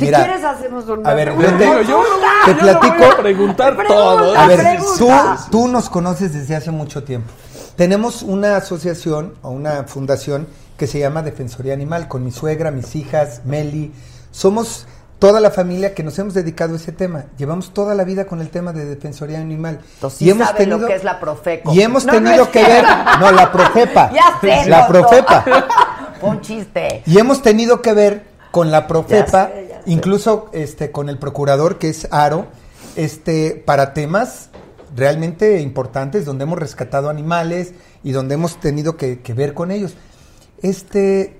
Si 0.00 0.06
Mira, 0.06 0.24
quieres 0.24 0.44
hacemos 0.44 0.88
un 0.88 1.06
A 1.06 1.14
ver, 1.14 1.28
yo 1.28 1.36
te, 1.36 1.66
consulta. 1.66 1.82
te 1.82 1.84
Yo 1.86 1.96
no 2.02 2.04
voy 2.44 2.54
platico. 2.54 3.04
a 3.04 3.16
preguntar 3.18 3.76
todo. 3.86 4.34
A 4.36 4.46
ver, 4.46 4.78
tú, 4.98 5.08
tú 5.50 5.68
nos 5.68 5.88
conoces 5.90 6.32
desde 6.32 6.56
hace 6.56 6.70
mucho 6.70 7.04
tiempo. 7.04 7.30
Tenemos 7.76 8.22
una 8.22 8.56
asociación 8.56 9.34
o 9.42 9.50
una 9.50 9.84
fundación 9.84 10.46
que 10.76 10.86
se 10.86 10.98
llama 10.98 11.22
Defensoría 11.22 11.74
Animal, 11.74 12.08
con 12.08 12.24
mi 12.24 12.30
suegra, 12.32 12.70
mis 12.70 12.96
hijas, 12.96 13.42
Meli. 13.44 13.92
Somos 14.30 14.86
toda 15.18 15.40
la 15.40 15.50
familia 15.50 15.94
que 15.94 16.02
nos 16.02 16.18
hemos 16.18 16.32
dedicado 16.32 16.72
a 16.72 16.76
ese 16.76 16.92
tema. 16.92 17.24
Llevamos 17.36 17.74
toda 17.74 17.94
la 17.94 18.04
vida 18.04 18.24
con 18.26 18.40
el 18.40 18.48
tema 18.48 18.72
de 18.72 18.86
Defensoría 18.86 19.38
Animal. 19.38 19.80
Entonces, 19.96 20.18
sí 20.18 20.30
sabe 20.32 20.64
lo 20.66 20.86
que 20.86 20.94
es 20.94 21.04
la 21.04 21.20
Profeco. 21.20 21.74
Y 21.74 21.82
hemos 21.82 22.06
No, 22.06 22.14
no 22.14 22.18
tenido 22.22 22.44
es 22.44 22.48
que 22.50 22.64
ver. 22.64 22.84
No, 23.20 23.30
la 23.32 23.52
Profepa. 23.52 24.10
Ya 24.14 24.38
sé, 24.40 24.68
La. 24.70 24.86
Profepa. 24.88 25.44
Un 26.22 26.40
chiste. 26.40 27.02
Y 27.06 27.18
hemos 27.18 27.42
tenido 27.42 27.80
que 27.82 27.92
ver 27.92 28.24
con 28.50 28.70
la 28.70 28.86
Profepa. 28.86 29.50
Incluso 29.86 30.50
este 30.52 30.90
con 30.90 31.08
el 31.08 31.18
procurador 31.18 31.78
que 31.78 31.88
es 31.88 32.08
Aro, 32.10 32.46
este 32.96 33.62
para 33.64 33.94
temas 33.94 34.50
realmente 34.94 35.60
importantes 35.60 36.24
donde 36.24 36.44
hemos 36.44 36.58
rescatado 36.58 37.08
animales 37.08 37.72
y 38.02 38.12
donde 38.12 38.34
hemos 38.34 38.58
tenido 38.60 38.96
que, 38.96 39.20
ver 39.34 39.54
con 39.54 39.70
ellos. 39.70 39.94
Este 40.62 41.36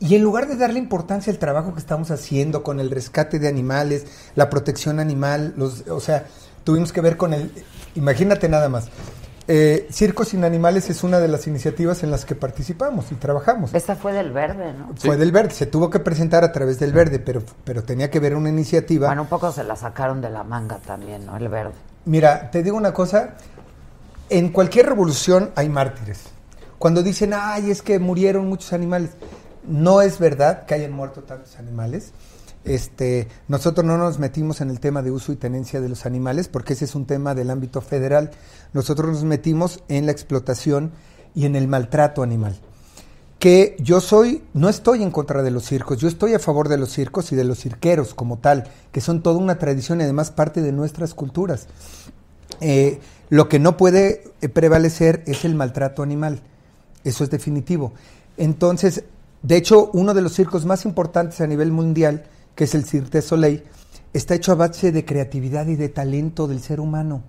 y 0.00 0.14
en 0.14 0.22
lugar 0.22 0.46
de 0.46 0.56
darle 0.56 0.78
importancia 0.78 1.32
al 1.32 1.38
trabajo 1.38 1.74
que 1.74 1.80
estamos 1.80 2.12
haciendo 2.12 2.62
con 2.62 2.78
el 2.78 2.90
rescate 2.90 3.40
de 3.40 3.48
animales, 3.48 4.06
la 4.36 4.48
protección 4.48 5.00
animal, 5.00 5.54
los, 5.56 5.88
o 5.88 5.98
sea, 5.98 6.26
tuvimos 6.62 6.92
que 6.92 7.00
ver 7.00 7.16
con 7.16 7.34
el, 7.34 7.50
imagínate 7.96 8.48
nada 8.48 8.68
más, 8.68 8.88
eh, 9.48 9.88
Circos 9.90 10.28
sin 10.28 10.44
Animales 10.44 10.90
es 10.90 11.02
una 11.02 11.18
de 11.18 11.26
las 11.26 11.46
iniciativas 11.46 12.02
en 12.02 12.10
las 12.10 12.26
que 12.26 12.34
participamos 12.34 13.10
y 13.10 13.14
trabajamos. 13.14 13.74
Esa 13.74 13.96
fue 13.96 14.12
del 14.12 14.30
verde, 14.30 14.74
¿no? 14.74 14.94
Fue 14.94 15.16
del 15.16 15.32
verde, 15.32 15.54
se 15.54 15.64
tuvo 15.64 15.88
que 15.88 16.00
presentar 16.00 16.44
a 16.44 16.52
través 16.52 16.78
del 16.78 16.92
verde, 16.92 17.18
pero, 17.18 17.42
pero 17.64 17.82
tenía 17.82 18.10
que 18.10 18.20
ver 18.20 18.36
una 18.36 18.50
iniciativa. 18.50 19.06
Bueno, 19.08 19.22
un 19.22 19.28
poco 19.28 19.50
se 19.50 19.64
la 19.64 19.74
sacaron 19.74 20.20
de 20.20 20.28
la 20.28 20.44
manga 20.44 20.76
también, 20.78 21.24
¿no? 21.24 21.36
El 21.38 21.48
verde. 21.48 21.72
Mira, 22.04 22.50
te 22.50 22.62
digo 22.62 22.76
una 22.76 22.92
cosa, 22.92 23.36
en 24.28 24.50
cualquier 24.50 24.86
revolución 24.86 25.50
hay 25.56 25.70
mártires. 25.70 26.24
Cuando 26.78 27.02
dicen, 27.02 27.32
ay, 27.34 27.70
es 27.70 27.80
que 27.80 27.98
murieron 27.98 28.46
muchos 28.48 28.74
animales, 28.74 29.10
no 29.66 30.02
es 30.02 30.18
verdad 30.18 30.66
que 30.66 30.74
hayan 30.74 30.92
muerto 30.92 31.22
tantos 31.22 31.56
animales. 31.56 32.12
Este, 32.64 33.28
nosotros 33.46 33.86
no 33.86 33.96
nos 33.96 34.18
metimos 34.18 34.60
en 34.60 34.70
el 34.70 34.80
tema 34.80 35.02
de 35.02 35.10
uso 35.10 35.32
y 35.32 35.36
tenencia 35.36 35.80
de 35.80 35.88
los 35.88 36.04
animales 36.06 36.48
porque 36.48 36.74
ese 36.74 36.84
es 36.84 36.94
un 36.94 37.06
tema 37.06 37.34
del 37.34 37.50
ámbito 37.50 37.80
federal. 37.80 38.30
Nosotros 38.72 39.10
nos 39.10 39.24
metimos 39.24 39.82
en 39.88 40.06
la 40.06 40.12
explotación 40.12 40.92
y 41.34 41.46
en 41.46 41.56
el 41.56 41.68
maltrato 41.68 42.22
animal. 42.22 42.58
Que 43.38 43.76
yo 43.78 44.00
soy, 44.00 44.42
no 44.52 44.68
estoy 44.68 45.02
en 45.02 45.12
contra 45.12 45.42
de 45.42 45.52
los 45.52 45.64
circos, 45.64 45.98
yo 45.98 46.08
estoy 46.08 46.34
a 46.34 46.40
favor 46.40 46.68
de 46.68 46.76
los 46.76 46.90
circos 46.90 47.30
y 47.30 47.36
de 47.36 47.44
los 47.44 47.60
cirqueros 47.60 48.12
como 48.12 48.38
tal, 48.38 48.64
que 48.90 49.00
son 49.00 49.22
toda 49.22 49.38
una 49.38 49.58
tradición 49.58 50.00
y 50.00 50.04
además 50.04 50.32
parte 50.32 50.60
de 50.60 50.72
nuestras 50.72 51.14
culturas. 51.14 51.68
Eh, 52.60 53.00
lo 53.30 53.48
que 53.48 53.58
no 53.58 53.76
puede 53.76 54.24
eh, 54.40 54.48
prevalecer 54.48 55.22
es 55.26 55.44
el 55.44 55.54
maltrato 55.54 56.02
animal. 56.02 56.40
Eso 57.04 57.22
es 57.22 57.30
definitivo. 57.30 57.92
Entonces, 58.36 59.04
de 59.42 59.56
hecho, 59.56 59.90
uno 59.92 60.14
de 60.14 60.22
los 60.22 60.32
circos 60.32 60.64
más 60.64 60.84
importantes 60.84 61.40
a 61.40 61.46
nivel 61.46 61.70
mundial, 61.70 62.24
que 62.58 62.64
es 62.64 62.74
el 62.74 62.84
Cirque 62.84 63.22
Soleil, 63.22 63.62
está 64.12 64.34
hecho 64.34 64.50
a 64.50 64.56
base 64.56 64.90
de 64.90 65.04
creatividad 65.04 65.68
y 65.68 65.76
de 65.76 65.88
talento 65.90 66.48
del 66.48 66.58
ser 66.60 66.80
humano. 66.80 67.22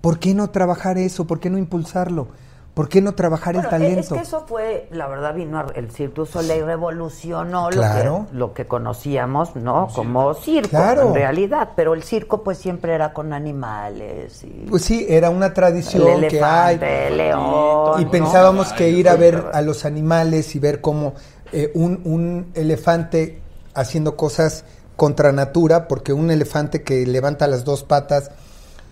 ¿Por 0.00 0.18
qué 0.18 0.32
no 0.32 0.48
trabajar 0.48 0.96
eso? 0.96 1.26
¿Por 1.26 1.38
qué 1.38 1.50
no 1.50 1.58
impulsarlo? 1.58 2.28
¿Por 2.72 2.88
qué 2.88 3.02
no 3.02 3.14
trabajar 3.14 3.56
Bueno, 3.56 3.68
el 3.68 3.70
talento? 3.70 4.00
Es 4.00 4.22
que 4.22 4.26
eso 4.26 4.46
fue, 4.48 4.88
la 4.90 5.06
verdad, 5.06 5.34
vino 5.34 5.58
a- 5.58 5.66
el 5.74 5.90
Cirque 5.90 6.14
du 6.16 6.24
Soleil 6.24 6.64
revolucionó 6.64 7.68
Claro. 7.68 8.20
lo, 8.20 8.26
que, 8.30 8.36
lo 8.38 8.54
que 8.54 8.64
conocíamos, 8.66 9.54
¿no? 9.54 9.88
Como 9.94 10.32
circo, 10.32 10.70
Claro. 10.70 11.08
en 11.08 11.14
realidad. 11.14 11.68
Pero 11.76 11.92
el 11.92 12.02
circo, 12.02 12.42
pues 12.42 12.56
siempre 12.56 12.94
era 12.94 13.12
con 13.12 13.34
animales 13.34 14.44
y 14.44 14.66
Pues 14.70 14.82
sí, 14.82 15.04
era 15.06 15.28
una 15.28 15.52
tradición 15.52 16.24
El 16.24 16.28
que 16.30 16.42
hay. 16.42 16.80
el 16.80 17.18
león, 17.18 18.00
Y 18.00 18.04
¿no? 18.06 18.10
pensábamos 18.10 18.72
que 18.72 18.88
ir 18.88 19.10
a 19.10 19.14
ver 19.16 19.44
a 19.52 19.60
los 19.60 19.84
animales 19.84 20.56
y 20.56 20.58
ver 20.58 20.80
cómo 20.80 21.12
eh, 21.52 21.70
un, 21.74 22.00
un 22.04 22.46
elefante 22.54 23.40
haciendo 23.74 24.16
cosas 24.16 24.64
contra 24.96 25.32
natura, 25.32 25.88
porque 25.88 26.12
un 26.12 26.30
elefante 26.30 26.82
que 26.82 27.06
levanta 27.06 27.46
las 27.46 27.64
dos 27.64 27.82
patas 27.82 28.30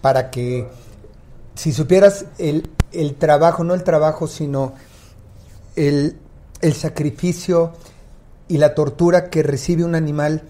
para 0.01 0.31
que, 0.31 0.69
si 1.55 1.73
supieras 1.73 2.27
el, 2.39 2.71
el 2.93 3.15
trabajo, 3.15 3.65
no 3.65 3.75
el 3.75 3.85
trabajo, 3.85 4.27
sino 4.27 4.75
el, 5.77 6.19
el 6.61 6.75
sacrificio 6.75 7.73
y 8.49 8.59
la 8.59 8.75
tortura 8.75 9.31
que 9.31 9.43
recibe 9.43 9.85
un 9.85 9.95
animal 9.95 10.43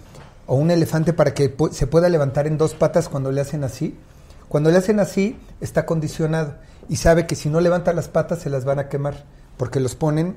o 0.47 0.55
un 0.55 0.71
elefante 0.71 1.13
para 1.13 1.33
que 1.33 1.55
se 1.71 1.87
pueda 1.87 2.09
levantar 2.09 2.47
en 2.47 2.57
dos 2.57 2.73
patas 2.73 3.07
cuando 3.09 3.31
le 3.31 3.41
hacen 3.41 3.63
así. 3.63 3.97
Cuando 4.49 4.71
le 4.71 4.77
hacen 4.77 4.99
así, 4.99 5.37
está 5.61 5.85
condicionado 5.85 6.55
y 6.89 6.97
sabe 6.97 7.27
que 7.27 7.35
si 7.35 7.49
no 7.49 7.61
levanta 7.61 7.93
las 7.93 8.07
patas 8.07 8.39
se 8.39 8.49
las 8.49 8.65
van 8.65 8.79
a 8.79 8.89
quemar 8.89 9.23
porque 9.57 9.79
los 9.79 9.95
ponen 9.95 10.35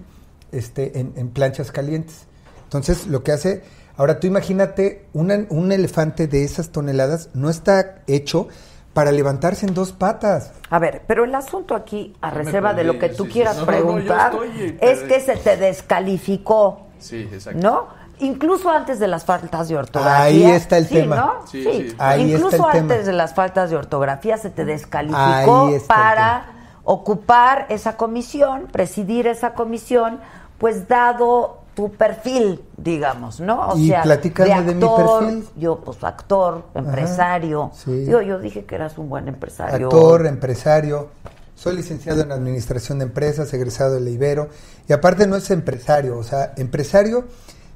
este, 0.53 1.01
en, 1.01 1.12
en 1.16 1.30
planchas 1.30 1.72
calientes. 1.72 2.26
Entonces, 2.64 3.07
lo 3.07 3.22
que 3.22 3.32
hace. 3.32 3.62
Ahora, 3.97 4.20
tú 4.20 4.26
imagínate, 4.26 5.07
una- 5.14 5.47
un 5.49 5.72
elefante 5.72 6.26
de 6.26 6.44
esas 6.44 6.70
toneladas 6.70 7.30
no 7.34 7.49
está 7.51 7.97
hecho 8.07 8.49
para 8.92 9.12
levantarse 9.12 9.66
en 9.66 9.74
dos 9.74 9.92
patas. 9.92 10.53
A 10.70 10.78
ver, 10.78 11.03
pero 11.07 11.24
el 11.24 11.34
asunto 11.34 11.74
aquí, 11.74 12.14
a 12.20 12.30
reserva 12.30 12.72
de 12.74 12.84
lo 12.84 12.99
que 12.99 13.09
tú 13.11 13.24
sí, 13.26 13.30
quieras 13.32 13.55
sí. 13.57 13.61
No, 13.61 13.66
preguntar, 13.66 14.32
estoy, 14.32 14.49
eh, 14.61 14.78
es 14.80 15.01
que 15.01 15.20
se 15.20 15.36
te 15.36 15.57
descalificó, 15.57 16.86
Sí, 16.99 17.28
exacto. 17.32 17.61
¿no? 17.61 18.07
Incluso 18.20 18.70
antes 18.70 18.99
de 18.99 19.09
las 19.09 19.26
faltas 19.26 19.68
de 19.68 19.76
ortografía. 19.76 20.22
Ahí 20.22 20.44
está 20.44 20.78
el 20.78 20.86
Sí, 20.86 20.94
tema. 20.94 21.16
¿no? 21.16 21.47
Sí. 21.47 21.94
Ahí 21.99 22.32
Incluso 22.32 22.57
está 22.57 22.72
el 22.72 22.78
antes 22.80 22.97
tema. 22.99 23.07
de 23.07 23.12
las 23.12 23.34
faltas 23.34 23.68
de 23.68 23.76
ortografía 23.76 24.38
se 24.38 24.49
te 24.49 24.64
descalificó 24.64 25.66
Ahí 25.66 25.74
está 25.74 25.94
el 25.94 26.05
para 26.05 26.47
ocupar 26.84 27.66
esa 27.68 27.97
comisión, 27.99 28.68
presidir 28.72 29.26
esa 29.26 29.53
comisión, 29.53 30.20
pues 30.57 30.88
dado 30.88 31.59
tu 31.77 31.93
perfil, 31.93 32.64
digamos, 32.79 33.39
¿no? 33.39 33.68
O 33.68 33.77
Y 33.77 33.89
sea, 33.89 34.03
de 34.03 34.74
mi 34.74 34.81
perfil. 34.81 35.47
Yo, 35.57 35.79
pues 35.85 36.03
actor, 36.03 36.64
empresario. 36.74 37.70
sí. 37.74 37.93
Digo, 38.07 38.22
yo 38.22 38.39
dije 38.41 38.64
que 38.64 38.74
eras 38.74 38.97
un 38.97 39.11
buen 39.11 39.29
empresario. 39.29 39.87
Actor, 39.87 40.27
empresario. 40.27 41.09
Soy 41.55 41.77
licenciado 41.77 42.22
en 42.22 42.33
Administración 42.33 42.99
de 42.99 43.05
Empresas, 43.05 43.53
egresado 43.53 43.95
de 43.95 44.01
la 44.01 44.09
Ibero. 44.11 44.49
Y 44.89 44.95
aparte 44.95 45.27
no 45.27 45.37
es 45.37 45.51
empresario, 45.51 46.16
o 46.16 46.22
sea, 46.22 46.55
empresario, 46.57 47.27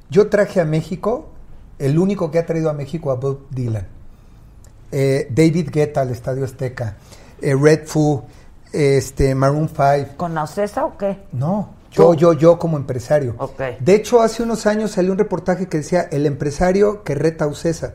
yo 0.08 0.28
traje 0.30 0.60
a 0.60 0.64
México, 0.64 1.28
el 1.78 1.98
único 1.98 2.30
que 2.30 2.38
ha 2.38 2.46
traído 2.46 2.70
a 2.70 2.72
México 2.72 3.10
a 3.10 3.16
Bob 3.16 3.48
Dylan. 3.50 3.86
Eh, 4.92 5.28
David 5.30 5.70
Guetta 5.70 6.00
al 6.00 6.10
Estadio 6.10 6.44
Azteca. 6.44 6.96
Eh, 7.40 7.54
Red 7.54 7.86
Foo, 7.86 8.24
este, 8.72 9.34
Maroon 9.34 9.68
5. 9.68 10.16
¿Con 10.16 10.36
Ocesa 10.38 10.84
o 10.86 10.96
qué? 10.96 11.18
No, 11.32 11.70
yo, 11.90 12.14
yo, 12.14 12.32
yo 12.32 12.58
como 12.58 12.76
empresario. 12.76 13.36
De 13.80 13.94
hecho, 13.94 14.20
hace 14.22 14.42
unos 14.42 14.66
años 14.66 14.92
salió 14.92 15.12
un 15.12 15.18
reportaje 15.18 15.66
que 15.68 15.78
decía 15.78 16.02
el 16.10 16.26
empresario 16.26 17.02
que 17.02 17.14
reta 17.14 17.44
a 17.44 17.48
Ocesa. 17.48 17.94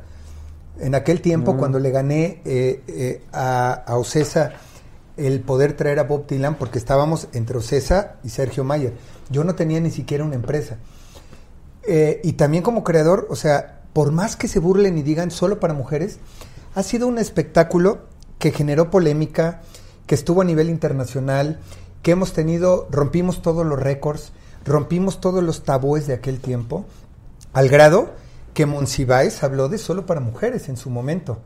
En 0.80 0.94
aquel 0.96 1.22
tiempo, 1.22 1.54
Mm. 1.54 1.58
cuando 1.58 1.80
le 1.80 1.92
gané 1.92 2.42
eh, 2.46 2.84
eh, 2.88 3.22
a, 3.32 3.72
a 3.74 3.98
Ocesa 3.98 4.52
el 5.16 5.40
poder 5.40 5.74
traer 5.78 6.00
a 6.00 6.04
Bob 6.04 6.28
Dylan, 6.28 6.56
porque 6.56 6.78
estábamos 6.78 7.30
entre 7.32 7.58
Ocesa 7.58 8.16
y 8.26 8.30
Sergio 8.30 8.66
Mayer. 8.66 8.94
Yo 9.30 9.46
no 9.46 9.56
tenía 9.56 9.80
ni 9.80 9.90
siquiera 9.92 10.26
una 10.26 10.36
empresa. 10.36 10.76
Eh, 11.88 12.20
y 12.24 12.34
también 12.34 12.64
como 12.64 12.84
creador, 12.84 13.28
o 13.30 13.36
sea, 13.36 13.82
por 13.94 14.12
más 14.12 14.36
que 14.36 14.48
se 14.50 14.60
burlen 14.60 14.98
y 14.98 15.04
digan 15.04 15.32
solo 15.32 15.60
para 15.62 15.74
mujeres, 15.74 16.20
ha 16.74 16.84
sido 16.84 17.08
un 17.08 17.18
espectáculo 17.18 18.00
que 18.40 18.52
generó 18.52 18.92
polémica, 18.92 19.62
que 20.06 20.16
estuvo 20.16 20.42
a 20.42 20.46
nivel 20.46 20.70
internacional, 20.70 21.60
que 22.06 22.12
hemos 22.12 22.34
tenido, 22.34 22.88
rompimos 22.92 23.42
todos 23.42 23.66
los 23.66 23.80
récords, 23.80 24.32
rompimos 24.64 25.20
todos 25.20 25.44
los 25.44 25.64
tabúes 25.64 26.06
de 26.06 26.14
aquel 26.14 26.40
tiempo, 26.40 26.86
al 27.52 27.68
grado 27.68 28.12
que 28.54 28.68
Monsiváis 28.68 29.42
habló 29.42 29.70
de 29.70 29.80
solo 29.80 30.06
para 30.06 30.20
mujeres 30.20 30.70
en 30.70 30.78
su 30.78 30.92
momento, 30.92 31.40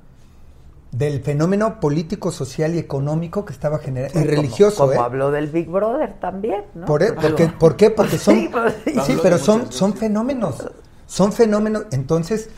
del 0.91 1.21
fenómeno 1.21 1.79
político, 1.79 2.29
social 2.33 2.75
y 2.75 2.77
económico 2.77 3.45
que 3.45 3.53
estaba 3.53 3.79
generando, 3.79 4.19
y 4.19 4.23
religioso, 4.25 4.79
Como, 4.87 4.91
¿eh? 4.91 4.97
habló 4.97 5.31
del 5.31 5.47
Big 5.47 5.69
Brother 5.69 6.19
también, 6.19 6.65
¿no? 6.75 6.87
Por, 6.87 7.03
e- 7.03 7.13
Porque 7.13 7.29
porque, 7.29 7.45
lo- 7.47 7.57
¿Por 7.59 7.75
qué? 7.77 7.89
Porque 7.95 8.17
son... 8.17 8.35
Sí, 8.35 8.49
pues, 8.51 8.73
sí. 8.83 8.91
sí, 8.91 8.99
Habló 9.13 9.23
pero 9.23 9.37
son, 9.37 9.71
son 9.71 9.93
fenómenos. 9.93 10.67
Son 11.07 11.31
fenómenos. 11.31 11.85
Entonces, 11.91 12.49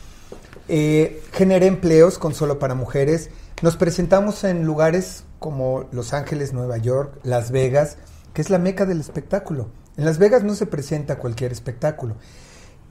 eh, 0.68 1.22
generé 1.34 1.68
empleos 1.68 2.18
con 2.18 2.34
solo 2.34 2.58
para 2.58 2.74
mujeres. 2.74 3.30
Nos 3.62 3.78
presentamos 3.78 4.44
en 4.44 4.66
lugares 4.66 5.24
como 5.42 5.88
Los 5.92 6.14
Ángeles, 6.14 6.54
Nueva 6.54 6.78
York, 6.78 7.18
Las 7.24 7.50
Vegas, 7.50 7.98
que 8.32 8.44
es 8.44 8.52
la 8.52 8.60
meca 8.60 8.86
del 8.86 9.00
espectáculo. 9.00 9.70
En 9.98 10.06
Las 10.06 10.20
Vegas 10.20 10.44
no 10.44 10.54
se 10.54 10.68
presenta 10.68 11.18
cualquier 11.18 11.52
espectáculo. 11.52 12.14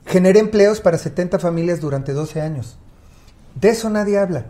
Generé 0.05 0.41
empleos 0.41 0.81
para 0.81 0.97
70 0.97 1.39
familias 1.39 1.79
durante 1.79 2.11
12 2.11 2.41
años. 2.41 2.77
De 3.55 3.69
eso 3.69 3.89
nadie 3.89 4.17
habla. 4.17 4.47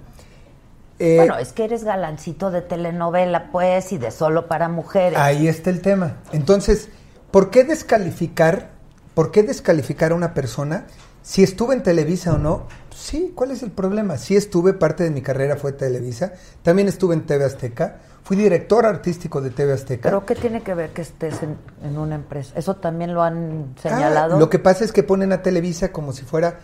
Eh, 0.97 1.17
bueno, 1.17 1.37
es 1.37 1.53
que 1.53 1.65
eres 1.65 1.83
galancito 1.83 2.49
de 2.49 2.63
telenovela, 2.63 3.51
pues, 3.51 3.91
y 3.91 3.99
de 3.99 4.09
solo 4.09 4.47
para 4.47 4.67
mujeres. 4.67 5.19
Ahí 5.19 5.47
está 5.47 5.69
el 5.69 5.81
tema. 5.81 6.17
Entonces, 6.31 6.89
¿por 7.29 7.51
qué 7.51 7.63
descalificar, 7.63 8.71
por 9.13 9.29
qué 9.29 9.43
descalificar 9.43 10.11
a 10.11 10.15
una 10.15 10.33
persona 10.33 10.87
si 11.21 11.43
estuve 11.43 11.75
en 11.75 11.83
Televisa 11.83 12.33
o 12.33 12.37
no? 12.37 12.67
Sí, 12.95 13.31
¿cuál 13.35 13.51
es 13.51 13.63
el 13.63 13.71
problema? 13.71 14.17
Sí 14.17 14.35
estuve, 14.35 14.73
parte 14.73 15.03
de 15.03 15.11
mi 15.11 15.21
carrera 15.21 15.55
fue 15.55 15.71
Televisa, 15.73 16.33
también 16.61 16.87
estuve 16.87 17.15
en 17.15 17.25
TV 17.25 17.45
Azteca, 17.45 17.99
fui 18.23 18.37
director 18.37 18.85
artístico 18.85 19.41
de 19.41 19.49
TV 19.49 19.73
Azteca. 19.73 20.09
¿Pero 20.09 20.25
qué 20.25 20.35
tiene 20.35 20.61
que 20.61 20.73
ver 20.75 20.91
que 20.91 21.01
estés 21.01 21.41
en, 21.41 21.57
en 21.83 21.97
una 21.97 22.15
empresa? 22.15 22.53
¿Eso 22.55 22.75
también 22.75 23.13
lo 23.13 23.23
han 23.23 23.73
Ah, 23.77 23.81
señalado? 23.81 24.37
lo 24.39 24.49
que 24.49 24.59
pasa 24.59 24.83
es 24.85 24.91
que 24.91 25.03
ponen 25.03 25.31
a 25.31 25.41
Televisa 25.41 25.91
como 25.91 26.13
si 26.13 26.23
fuera 26.23 26.59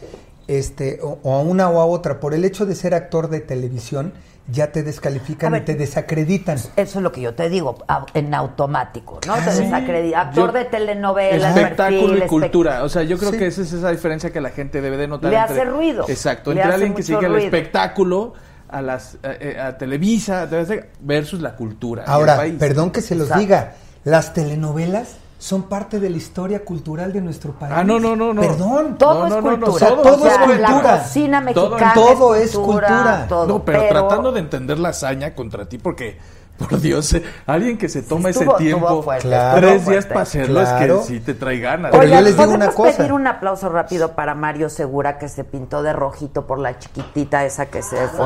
este 0.48 1.00
o, 1.02 1.20
o 1.24 1.34
a 1.36 1.42
una 1.42 1.70
o 1.70 1.80
a 1.82 1.86
otra. 1.86 2.20
Por 2.20 2.34
el 2.34 2.46
hecho 2.46 2.66
de 2.66 2.76
ser 2.76 2.94
actor 2.94 3.30
de 3.30 3.40
televisión, 3.40 4.14
ya 4.50 4.72
te 4.72 4.82
descalifican 4.84 5.56
y 5.56 5.62
te 5.62 5.76
desacreditan. 5.76 6.58
Eso 6.58 6.72
es 6.78 6.96
lo 6.96 7.12
que 7.12 7.22
yo 7.22 7.34
te 7.36 7.50
digo, 7.50 7.76
en 8.14 8.34
automático, 8.34 9.20
¿no? 9.28 9.34
Ah, 9.34 9.42
te 9.44 9.52
sí. 9.52 9.64
desacredita. 9.64 10.22
Actor 10.22 10.48
Yo- 10.54 10.60
de 10.60 10.66
telenovela, 10.66 11.50
espectáculo 11.50 12.08
perfil, 12.08 12.24
y 12.24 12.28
cultura. 12.28 12.84
O 12.84 12.90
sea, 12.90 13.04
yo 13.04 13.18
creo 13.18 13.32
Sí. 13.32 13.38
que 13.38 13.48
esa 13.48 13.62
es 13.62 13.74
esa 13.74 13.92
diferencia 13.92 14.32
que 14.32 14.40
la 14.42 14.50
gente 14.50 14.80
debe 14.82 14.96
de 14.98 15.08
notar. 15.08 15.32
Le 15.32 15.38
hace 15.38 15.66
ruido. 15.66 16.06
Exacto. 16.08 16.54
Le 16.54 16.62
Entre 16.62 16.74
alguien 16.74 16.94
que 16.94 17.04
sigue 17.04 17.20
el 17.20 17.26
ruido. 17.34 17.46
espectáculo 17.46 18.34
a 18.70 18.82
las 18.82 19.16
eh, 19.16 19.38
eh, 19.56 19.60
a 19.60 19.78
Televisa 19.78 20.42
a 20.44 20.50
TV 20.50 20.90
versus 21.02 21.42
la 21.42 21.56
cultura. 21.56 22.04
el 22.04 22.10
Ahora, 22.10 22.38
país. 22.38 22.56
perdón 22.60 22.92
que 22.92 23.02
se 23.02 23.16
los 23.16 23.28
Exacto. 23.28 23.42
diga, 23.42 23.74
las 24.04 24.34
telenovelas 24.34 25.16
son 25.40 25.64
parte 25.64 26.00
de 26.00 26.10
la 26.10 26.18
historia 26.18 26.66
cultural 26.66 27.14
de 27.14 27.22
nuestro 27.22 27.52
país. 27.52 27.74
Ah, 27.76 27.84
no, 27.84 28.00
no, 28.00 28.16
no, 28.16 28.34
no. 28.34 28.42
Perdón. 28.42 28.98
Todo 28.98 29.20
No, 29.20 29.26
es 29.28 29.30
no, 29.34 29.42
no, 29.42 29.58
no, 29.58 29.66
cultura. 29.68 29.88
todo, 29.90 30.02
todo 30.02 30.16
O 30.16 30.20
sea, 30.20 30.32
es 30.32 30.38
cultura. 30.40 30.58
La 30.72 31.00
cocina 31.00 31.46
Todo- 31.54 31.70
mexicana 31.70 31.94
todo 31.94 32.36
es 32.36 32.44
es 32.46 32.52
cultura. 32.58 32.88
cultura. 32.88 33.26
todo, 33.30 33.48
no, 33.48 33.64
pero, 33.64 33.84
tratando 33.88 34.32
de 34.32 34.40
entender 34.40 34.80
la 34.80 34.90
hazaña 34.90 35.36
contra 35.36 35.70
ti, 35.70 35.78
porque, 35.78 36.18
por 36.58 36.80
Dios, 36.82 37.14
eh, 37.14 37.22
alguien 37.46 37.78
que 37.78 37.88
se 37.88 38.02
toma 38.02 38.30
estuvo- 38.32 38.56
ese 38.56 38.64
tiempo, 38.64 39.04
fuerte, 39.04 39.28
Claro. 39.28 39.60
tres 39.68 39.86
días 39.86 40.06
para 40.08 40.22
hacerlo, 40.22 40.60
Claro. 40.62 40.96
es 40.96 41.02
que 41.02 41.08
sí 41.14 41.20
te 41.20 41.36
trae 41.36 41.60
ganas. 41.60 41.92
Pero 41.92 42.04
Oigan, 42.04 42.18
yo 42.20 42.24
les 42.26 42.34
digo 42.34 42.46
¿podemos 42.48 42.68
una 42.68 42.76
cosa. 42.76 42.98
pedir 42.98 43.14
un 43.14 43.28
aplauso 43.28 43.70
rápido 43.70 44.14
para 44.14 44.34
Mario 44.34 44.70
Segura 44.70 45.20
que 45.20 45.30
se 45.30 45.44
pintó 45.44 45.84
de 45.84 45.94
rojito 45.94 46.48
por 46.48 46.58
la 46.58 46.80
chiquitita 46.80 47.46
esa 47.46 47.68
que 47.68 47.84
se 47.84 48.08
fue? 48.08 48.26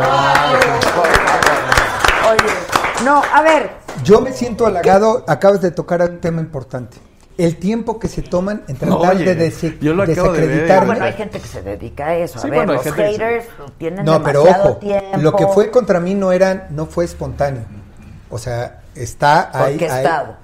Oye, 2.32 2.53
no, 3.03 3.21
a 3.33 3.41
ver, 3.41 3.69
Yo 4.03 4.21
me 4.21 4.31
siento 4.33 4.65
halagado, 4.65 5.23
acabas 5.27 5.61
de 5.61 5.71
tocar 5.71 6.01
un 6.01 6.19
tema 6.19 6.41
importante. 6.41 6.97
El 7.37 7.57
tiempo 7.57 7.97
que 7.99 8.07
se 8.07 8.21
toman 8.21 8.63
en 8.67 8.75
tratar 8.75 9.15
Oye, 9.15 9.33
de 9.33 9.49
dese- 9.51 9.77
yo 9.79 9.93
lo 9.93 10.05
de 10.05 10.13
desacreditarme. 10.13 10.85
bueno, 10.87 11.05
hay 11.05 11.13
gente 11.13 11.39
que 11.39 11.47
se 11.47 11.61
dedica 11.61 12.07
a 12.07 12.15
eso. 12.15 12.39
Sí, 12.39 12.47
a 12.47 12.51
ver, 12.51 12.59
bueno, 12.65 12.73
los 12.73 12.83
haters 12.93 13.45
tienen 13.77 14.05
No, 14.05 14.21
pero 14.21 14.43
demasiado 14.43 14.69
ojo, 14.71 14.79
tiempo. 14.79 15.17
lo 15.17 15.35
que 15.35 15.47
fue 15.47 15.71
contra 15.71 15.99
mí 15.99 16.13
no 16.13 16.31
era, 16.31 16.67
no 16.69 16.85
fue 16.85 17.05
espontáneo. 17.05 17.63
O 18.29 18.37
sea, 18.37 18.81
está 18.95 19.49
ahí. 19.53 19.73
Orquestado. 19.73 20.35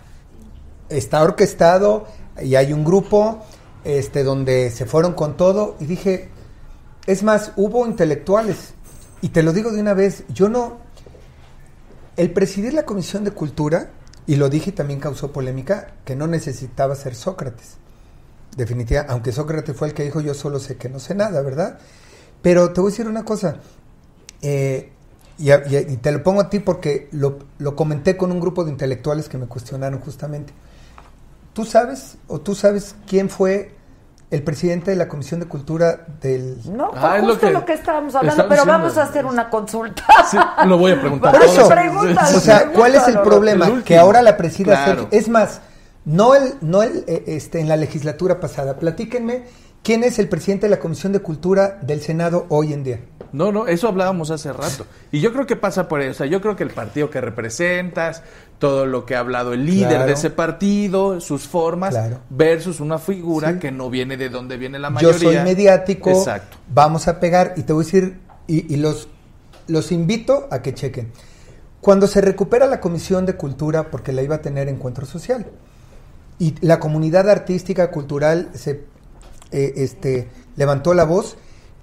está 0.89 1.21
orquestado 1.21 2.07
y 2.41 2.55
hay 2.55 2.71
un 2.73 2.83
grupo 2.85 3.43
este 3.83 4.23
donde 4.23 4.71
se 4.71 4.85
fueron 4.85 5.13
con 5.13 5.35
todo 5.37 5.75
y 5.79 5.85
dije, 5.85 6.29
es 7.05 7.21
más, 7.23 7.51
hubo 7.57 7.85
intelectuales 7.85 8.73
y 9.21 9.29
te 9.29 9.43
lo 9.43 9.53
digo 9.53 9.71
de 9.71 9.81
una 9.81 9.93
vez, 9.93 10.23
yo 10.29 10.49
no 10.49 10.77
el 12.17 12.31
presidir 12.31 12.73
la 12.73 12.83
Comisión 12.83 13.23
de 13.23 13.31
Cultura 13.31 13.91
y 14.25 14.35
lo 14.35 14.49
dije 14.49 14.71
y 14.71 14.73
también 14.73 14.99
causó 14.99 15.31
polémica 15.31 15.93
que 16.03 16.15
no 16.15 16.27
necesitaba 16.27 16.95
ser 16.95 17.15
Sócrates. 17.15 17.77
Definitivamente, 18.55 19.13
aunque 19.13 19.31
Sócrates 19.31 19.75
fue 19.75 19.89
el 19.89 19.93
que 19.93 20.03
dijo 20.03 20.19
yo 20.19 20.33
solo 20.33 20.59
sé 20.59 20.75
que 20.75 20.89
no 20.89 20.99
sé 20.99 21.15
nada, 21.15 21.41
¿verdad? 21.41 21.79
Pero 22.41 22.73
te 22.73 22.81
voy 22.81 22.89
a 22.89 22.91
decir 22.91 23.07
una 23.07 23.23
cosa, 23.23 23.57
eh, 24.41 24.91
y, 25.37 25.97
te 25.97 26.11
lo 26.11 26.23
pongo 26.23 26.41
a 26.41 26.49
ti 26.49 26.59
porque 26.59 27.09
lo 27.11 27.75
comenté 27.75 28.17
con 28.17 28.31
un 28.31 28.39
grupo 28.39 28.65
de 28.65 28.71
intelectuales 28.71 29.29
que 29.29 29.37
me 29.37 29.45
cuestionaron 29.45 29.99
justamente. 29.99 30.53
¿Tú 31.53 31.65
sabes 31.65 32.17
o 32.27 32.39
tú 32.41 32.55
sabes 32.55 32.95
quién 33.07 33.29
fue 33.29 33.76
el 34.29 34.43
presidente 34.43 34.91
de 34.91 34.97
la 34.97 35.07
Comisión 35.07 35.39
de 35.39 35.45
Cultura 35.47 36.05
del... 36.21 36.57
No, 36.65 36.89
fue 36.91 36.99
Ah, 37.01 37.15
es 37.17 37.23
lo 37.23 37.29
justo 37.29 37.47
que 37.47 37.53
lo 37.53 37.65
que 37.65 37.73
estábamos 37.73 38.13
hablando, 38.15 38.43
pero 38.49 38.61
diciendo. 38.63 38.71
vamos 38.79 38.97
a 38.97 39.03
hacer 39.03 39.25
una 39.25 39.49
consulta. 39.49 40.03
Sí, 40.29 40.37
lo 40.65 40.77
voy 40.77 40.91
a 40.91 40.99
preguntar. 41.01 41.31
Por 41.33 41.43
eso, 41.43 41.65
o 41.65 42.39
sea, 42.39 42.67
¿cuál 42.73 42.95
es 42.95 43.07
el 43.07 43.19
problema? 43.21 43.67
El 43.67 43.83
que 43.83 43.97
ahora 43.97 44.21
la 44.21 44.35
presida 44.35 44.83
Claro. 44.83 45.01
Sergio- 45.03 45.07
Es 45.17 45.29
más, 45.29 45.61
no 46.03 46.35
el, 46.35 46.55
no 46.61 46.83
el, 46.83 47.05
eh, 47.07 47.23
este, 47.27 47.59
en 47.61 47.69
la 47.69 47.77
legislatura 47.77 48.39
pasada. 48.41 48.77
Platíquenme 48.77 49.43
quién 49.83 50.03
es 50.03 50.19
el 50.19 50.27
presidente 50.27 50.65
de 50.65 50.71
la 50.71 50.79
Comisión 50.79 51.13
de 51.13 51.19
Cultura 51.19 51.79
del 51.81 52.01
Senado 52.01 52.45
hoy 52.49 52.73
en 52.73 52.83
día. 52.83 52.99
No, 53.33 53.51
no, 53.51 53.67
eso 53.67 53.87
hablábamos 53.89 54.31
hace 54.31 54.51
rato. 54.53 54.85
Y 55.11 55.19
yo 55.19 55.33
creo 55.33 55.45
que 55.45 55.55
pasa 55.57 55.87
por 55.89 56.01
eso. 56.01 56.11
O 56.11 56.13
sea, 56.13 56.27
yo 56.27 56.39
creo 56.41 56.55
que 56.55 56.63
el 56.63 56.69
partido 56.71 57.09
que 57.09 57.19
representas, 57.21 58.23
todo 58.59 58.85
lo 58.87 59.05
que 59.05 59.15
ha 59.15 59.19
hablado 59.19 59.53
el 59.53 59.65
líder 59.65 59.89
Claro. 59.89 60.05
de 60.07 60.13
ese 60.13 60.29
partido, 60.31 61.21
sus 61.21 61.47
formas, 61.47 61.91
Claro. 61.91 62.19
versus 62.29 62.79
una 62.79 62.97
figura 62.97 63.53
Sí. 63.53 63.59
que 63.59 63.71
no 63.71 63.89
viene 63.89 64.17
de 64.17 64.29
donde 64.29 64.57
viene 64.57 64.79
la 64.79 64.87
Yo 64.89 64.93
mayoría. 64.95 65.19
soy 65.19 65.37
mediático, 65.43 66.09
Exacto. 66.09 66.57
vamos 66.73 67.07
a 67.07 67.19
pegar 67.19 67.53
y 67.55 67.63
te 67.63 67.73
voy 67.73 67.83
a 67.83 67.85
decir, 67.85 68.19
y, 68.47 68.73
y 68.73 68.77
los, 68.77 69.07
los 69.67 69.91
invito 69.91 70.47
a 70.49 70.61
que 70.61 70.73
chequen. 70.73 71.11
Cuando 71.81 72.07
se 72.07 72.19
recupera 72.21 72.65
la 72.65 72.79
Comisión 72.81 73.25
de 73.25 73.35
Cultura, 73.35 73.91
porque 73.91 74.11
la 74.11 74.23
iba 74.23 74.35
a 74.35 74.41
tener 74.41 74.67
Encuentro 74.69 75.05
Social, 75.05 75.45
y 76.39 76.55
la 76.65 76.79
comunidad 76.79 77.29
artística, 77.29 77.91
cultural, 77.91 78.49
se 78.53 78.85
eh, 79.51 79.73
este, 79.77 80.27
levantó 80.55 80.93
la 80.93 81.03
voz 81.03 81.37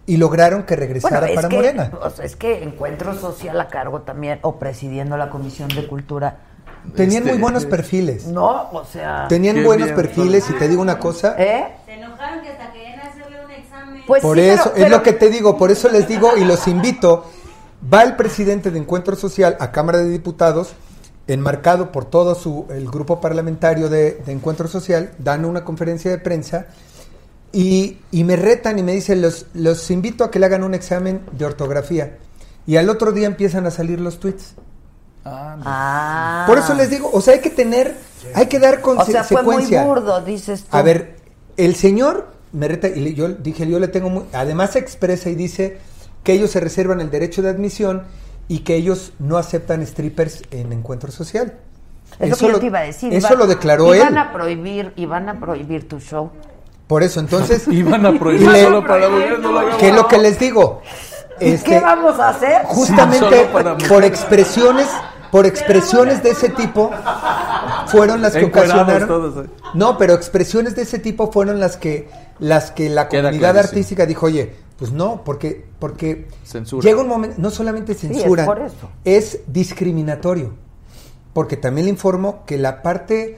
y 0.06 0.16
lograron 0.18 0.64
que 0.64 0.76
regresara 0.76 1.20
Bueno, 1.20 1.34
para 1.34 1.48
que, 1.48 1.56
Morena. 1.56 1.90
o 2.02 2.10
sea, 2.10 2.24
es 2.24 2.36
que 2.36 2.62
Encuentro 2.62 3.14
Social 3.14 3.58
a 3.60 3.68
cargo 3.68 4.02
también, 4.02 4.38
o 4.42 4.58
presidiendo 4.58 5.16
la 5.16 5.30
Comisión 5.30 5.68
de 5.68 5.86
Cultura. 5.86 6.38
Tenían 6.94 7.22
Este, 7.22 7.32
muy 7.34 7.40
buenos 7.42 7.64
perfiles. 7.66 8.26
No, 8.26 8.70
o 8.70 8.84
sea... 8.84 9.26
Tenían 9.28 9.64
buenos 9.64 9.86
bien, 9.88 9.96
perfiles 9.96 10.48
y 10.50 10.52
te 10.54 10.68
digo 10.68 10.82
una 10.82 10.98
cosa. 10.98 11.34
¿Eh? 11.38 11.66
Se 11.86 11.94
enojaron 11.94 12.42
que 12.42 12.50
hasta 12.50 12.72
querían 12.72 13.00
hacerle 13.00 13.44
un 13.44 13.50
examen. 13.50 14.02
Pues 14.06 14.22
Por 14.22 14.36
sí, 14.36 14.42
pero- 14.42 14.54
eso, 14.54 14.68
es 14.76 14.84
pero- 14.84 14.88
lo 14.96 15.02
que 15.02 15.12
te 15.12 15.30
digo, 15.30 15.56
por 15.56 15.70
eso 15.70 15.88
les 15.88 16.06
digo 16.06 16.36
y 16.36 16.44
los 16.44 16.68
invito. 16.68 17.24
Va 17.92 18.02
el 18.02 18.16
presidente 18.16 18.70
de 18.70 18.78
Encuentro 18.78 19.16
Social 19.16 19.56
a 19.60 19.72
Cámara 19.72 19.98
de 19.98 20.08
Diputados, 20.10 20.74
enmarcado 21.26 21.90
por 21.90 22.04
todo 22.04 22.34
su, 22.34 22.66
el 22.70 22.88
grupo 22.88 23.20
parlamentario 23.20 23.88
de, 23.88 24.22
de 24.24 24.32
Encuentro 24.32 24.68
Social, 24.68 25.12
dan 25.18 25.44
una 25.44 25.64
conferencia 25.64 26.10
de 26.10 26.18
prensa 26.18 26.66
y, 27.52 27.98
y 28.10 28.24
me 28.24 28.36
retan 28.36 28.78
y 28.78 28.82
me 28.82 28.92
dicen, 28.92 29.22
los, 29.22 29.46
los 29.54 29.90
invito 29.90 30.24
a 30.24 30.30
que 30.30 30.38
le 30.38 30.46
hagan 30.46 30.64
un 30.64 30.74
examen 30.74 31.22
de 31.32 31.44
ortografía. 31.44 32.18
Y 32.66 32.76
al 32.76 32.88
otro 32.88 33.12
día 33.12 33.26
empiezan 33.26 33.66
a 33.66 33.70
salir 33.70 34.00
los 34.00 34.18
tweets. 34.20 34.54
Ah, 35.24 35.56
Ah. 35.64 36.44
Por 36.46 36.58
eso 36.58 36.74
les 36.74 36.90
digo, 36.90 37.10
o 37.12 37.20
sea, 37.20 37.34
hay 37.34 37.40
que 37.40 37.50
tener, 37.50 37.96
hay 38.34 38.46
que 38.46 38.58
dar 38.58 38.80
con 38.80 38.98
O 38.98 39.04
sea, 39.04 39.24
fue 39.24 39.42
muy 39.42 39.64
burdo, 39.66 40.20
dices 40.20 40.64
tú. 40.64 40.76
A 40.76 40.82
ver, 40.82 41.16
el 41.56 41.74
señor 41.76 42.28
me 42.52 42.68
reta 42.68 42.88
y 42.88 43.00
le- 43.00 43.14
yo 43.14 43.28
dije, 43.28 43.66
yo 43.66 43.78
le 43.78 43.88
tengo 43.88 44.10
muy, 44.10 44.24
además 44.32 44.76
expresa 44.76 45.30
y 45.30 45.34
dice 45.34 45.78
que 46.22 46.32
ellos 46.34 46.50
se 46.50 46.60
reservan 46.60 47.00
el 47.00 47.10
derecho 47.10 47.42
de 47.42 47.48
admisión 47.50 48.02
y 48.48 48.60
que 48.60 48.74
ellos 48.76 49.12
no 49.18 49.38
aceptan 49.38 49.84
strippers 49.86 50.42
en 50.50 50.72
encuentro 50.72 51.10
social. 51.10 51.54
Es 52.18 52.30
lo 52.30 52.36
que 52.36 52.46
yo 52.52 52.60
te 52.60 52.66
iba 52.66 52.78
a 52.80 52.82
decir. 52.82 53.12
Eso 53.12 53.34
lo 53.34 53.46
declaró 53.46 53.94
iban 53.94 54.12
él. 54.12 54.18
a 54.18 54.32
prohibir, 54.32 54.92
iban 54.96 55.28
a 55.28 55.40
prohibir 55.40 55.88
tu 55.88 55.98
show. 56.00 56.30
Por 56.86 57.02
eso, 57.02 57.18
entonces, 57.18 57.66
Iban 57.68 58.04
a 58.04 58.18
prohibir 58.18 58.46
le- 58.48 58.62
solo 58.64 58.86
para 58.86 59.08
mujeres, 59.08 59.38
no 59.40 59.52
lo. 59.52 59.78
¿qué 59.78 59.88
es 59.88 59.94
lo 59.94 60.06
que 60.06 60.18
les 60.18 60.38
digo? 60.38 60.82
¿Y 61.40 61.48
Este, 61.50 61.70
qué 61.70 61.80
vamos 61.80 62.20
a 62.20 62.28
hacer? 62.28 62.62
justamente 62.66 63.48
Sí, 63.80 63.86
por 63.88 64.04
expresiones 64.04 64.86
por 65.34 65.46
expresiones 65.46 66.22
de 66.22 66.30
ese 66.30 66.48
tipo 66.50 66.92
fueron 67.88 68.22
las 68.22 68.34
que 68.34 68.44
ocasionaron 68.44 69.08
todos, 69.08 69.44
¿eh? 69.44 69.50
no 69.74 69.98
pero 69.98 70.14
expresiones 70.14 70.76
de 70.76 70.82
ese 70.82 71.00
tipo 71.00 71.32
fueron 71.32 71.58
las 71.58 71.76
que 71.76 72.08
las 72.38 72.70
que 72.70 72.88
la 72.88 73.08
Queda 73.08 73.22
comunidad 73.22 73.50
clarísimo. 73.50 73.68
artística 73.68 74.06
dijo 74.06 74.26
oye 74.26 74.52
pues 74.78 74.92
no 74.92 75.24
porque 75.24 75.66
porque 75.80 76.28
Censura. 76.44 76.88
llega 76.88 77.00
un 77.00 77.08
momento 77.08 77.34
no 77.38 77.50
solamente 77.50 77.94
es 77.94 77.98
censura 77.98 78.46
por 78.46 78.60
eso. 78.60 78.88
es 79.04 79.40
discriminatorio 79.48 80.54
porque 81.32 81.56
también 81.56 81.86
le 81.86 81.90
informo 81.90 82.44
que 82.46 82.56
la 82.56 82.80
parte 82.80 83.36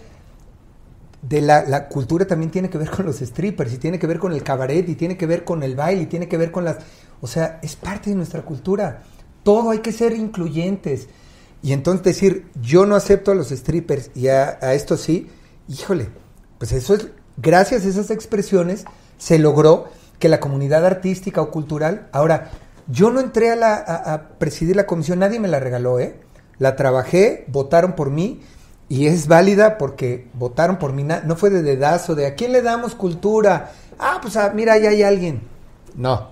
de 1.23 1.41
la, 1.41 1.65
la 1.65 1.89
cultura 1.89 2.27
también 2.27 2.51
tiene 2.51 2.69
que 2.69 2.77
ver 2.77 2.91
con 2.91 3.07
los 3.07 3.21
strippers 3.21 3.73
y 3.73 3.79
tiene 3.79 3.99
que 3.99 4.07
ver 4.07 4.19
con 4.19 4.33
el 4.35 4.43
cabaret 4.43 4.87
y 4.87 4.97
tiene 4.97 5.17
que 5.17 5.25
ver 5.25 5.45
con 5.45 5.63
el 5.63 5.75
baile 5.75 6.03
y 6.03 6.07
tiene 6.07 6.29
que 6.29 6.37
ver 6.37 6.53
con 6.53 6.67
las... 6.67 6.77
O 7.23 7.27
sea, 7.27 7.59
es 7.63 7.75
parte 7.75 8.11
de 8.11 8.17
nuestra 8.17 8.43
cultura. 8.43 9.03
Todo 9.43 9.71
hay 9.71 9.79
que 9.79 9.93
ser 9.93 10.13
incluyentes. 10.13 11.09
Y 11.67 11.73
entonces 11.73 12.05
decir, 12.05 12.47
yo 12.63 12.87
no 12.87 12.95
acepto 12.95 13.33
a 13.33 13.35
los 13.35 13.49
strippers 13.49 14.13
y 14.15 14.29
a, 14.29 14.53
esto 14.73 14.97
sí, 14.97 15.29
híjole, 15.67 16.11
pues 16.59 16.71
eso 16.71 16.95
es, 16.95 17.09
gracias 17.39 17.85
a 17.85 17.89
esas 17.89 18.13
expresiones 18.13 18.85
se 19.19 19.41
logró 19.41 19.89
que 20.21 20.29
la 20.29 20.39
comunidad 20.39 20.87
artística 20.87 21.41
o 21.43 21.51
cultural, 21.51 22.07
ahora, 22.13 22.53
yo 22.87 23.11
no 23.11 23.19
entré 23.19 23.51
a, 23.51 23.57
la, 23.57 23.75
a, 23.75 24.39
presidir 24.39 24.77
la 24.77 24.87
comisión, 24.87 25.19
nadie 25.19 25.41
me 25.41 25.49
la 25.49 25.59
regaló, 25.59 25.99
¿eh? 25.99 26.21
La 26.59 26.77
trabajé, 26.77 27.47
votaron 27.49 27.97
por 27.97 28.11
mí 28.11 28.43
y 28.89 29.09
es 29.09 29.27
válida 29.27 29.77
porque 29.77 30.29
votaron 30.35 30.79
por 30.79 30.93
mí, 30.93 31.03
no 31.03 31.35
fue 31.35 31.51
de 31.51 31.63
dedazo, 31.63 32.15
de 32.15 32.27
a 32.27 32.37
quién 32.37 32.53
le 32.53 32.63
damos 32.63 32.95
cultura, 32.95 33.73
ah, 33.99 34.21
pues 34.23 34.37
ah, 34.37 34.53
mira, 34.55 34.75
ahí 34.75 34.87
hay 34.87 35.03
alguien. 35.03 35.43
No. 35.97 36.31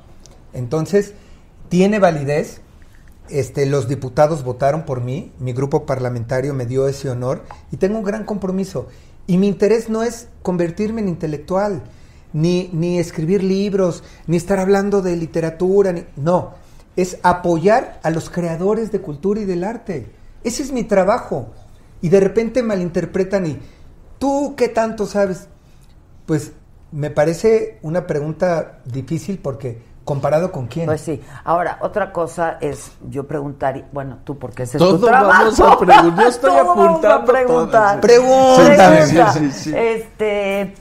Entonces, 0.53 1.15
tiene 1.71 1.99
validez 1.99 2.61
este, 3.31 3.67
los 3.67 3.89
diputados 3.89 4.45
votaron 4.45 4.85
por 4.85 5.01
mí, 5.01 5.33
mi 5.39 5.53
grupo 5.53 5.87
parlamentario 5.87 6.55
me 6.55 6.67
dio 6.67 6.89
ese 6.89 7.11
honor 7.11 7.43
y 7.71 7.77
tengo 7.77 7.99
un 7.99 8.05
gran 8.05 8.25
compromiso. 8.25 8.89
Y 9.27 9.39
mi 9.39 9.49
interés 9.49 9.89
no 9.89 10.03
es 10.03 10.29
convertirme 10.43 11.01
en 11.01 11.09
intelectual, 11.09 11.83
ni, 12.33 12.69
ni 12.73 12.99
escribir 12.99 13.43
libros, 13.43 14.03
ni 14.27 14.37
estar 14.37 14.59
hablando 14.59 15.01
de 15.01 15.17
literatura, 15.17 15.93
ni, 15.93 16.05
no, 16.17 16.55
es 16.97 17.19
apoyar 17.23 18.01
a 18.03 18.11
los 18.11 18.29
creadores 18.29 18.93
de 18.93 19.01
cultura 19.01 19.41
y 19.41 19.45
del 19.45 19.65
arte. 19.65 20.11
Ese 20.43 20.63
es 20.63 20.73
mi 20.73 20.85
trabajo. 20.85 21.49
Y 22.03 22.11
de 22.11 22.21
repente 22.21 22.63
malinterpretan 22.63 23.47
y, 23.47 23.59
¿tú 24.19 24.55
qué 24.57 24.69
tanto 24.69 25.07
sabes? 25.07 25.49
Pues 26.27 26.53
me 26.93 27.11
parece 27.11 27.79
una 27.83 28.07
pregunta 28.07 28.83
difícil 28.85 29.39
porque 29.39 29.83
comparado 30.05 30.53
con 30.53 30.67
quién. 30.67 30.87
Pues 30.87 31.01
sí. 31.01 31.23
Ahora, 31.45 31.79
otra 31.81 32.13
cosa 32.13 32.59
es 32.61 32.93
yo 33.09 33.27
preguntar, 33.27 33.85
bueno, 33.93 34.19
tú 34.25 34.39
porque 34.39 34.65
ese 34.65 34.79
es 34.79 34.83
tu 34.83 34.99
trabajo. 34.99 35.45
vamos 35.45 35.61
a 35.61 35.79
preguntar. 35.79 36.25
Yo 36.25 36.29
estoy 36.29 36.57
apuntando 36.57 37.25
preguntar. 37.25 38.01
todas. 38.01 38.01
Pregunta. 38.01 38.71
Pregunta. 38.71 39.33
Sí, 39.33 39.51
sí, 39.51 39.53
sí. 39.53 39.73
Este, 39.77 40.75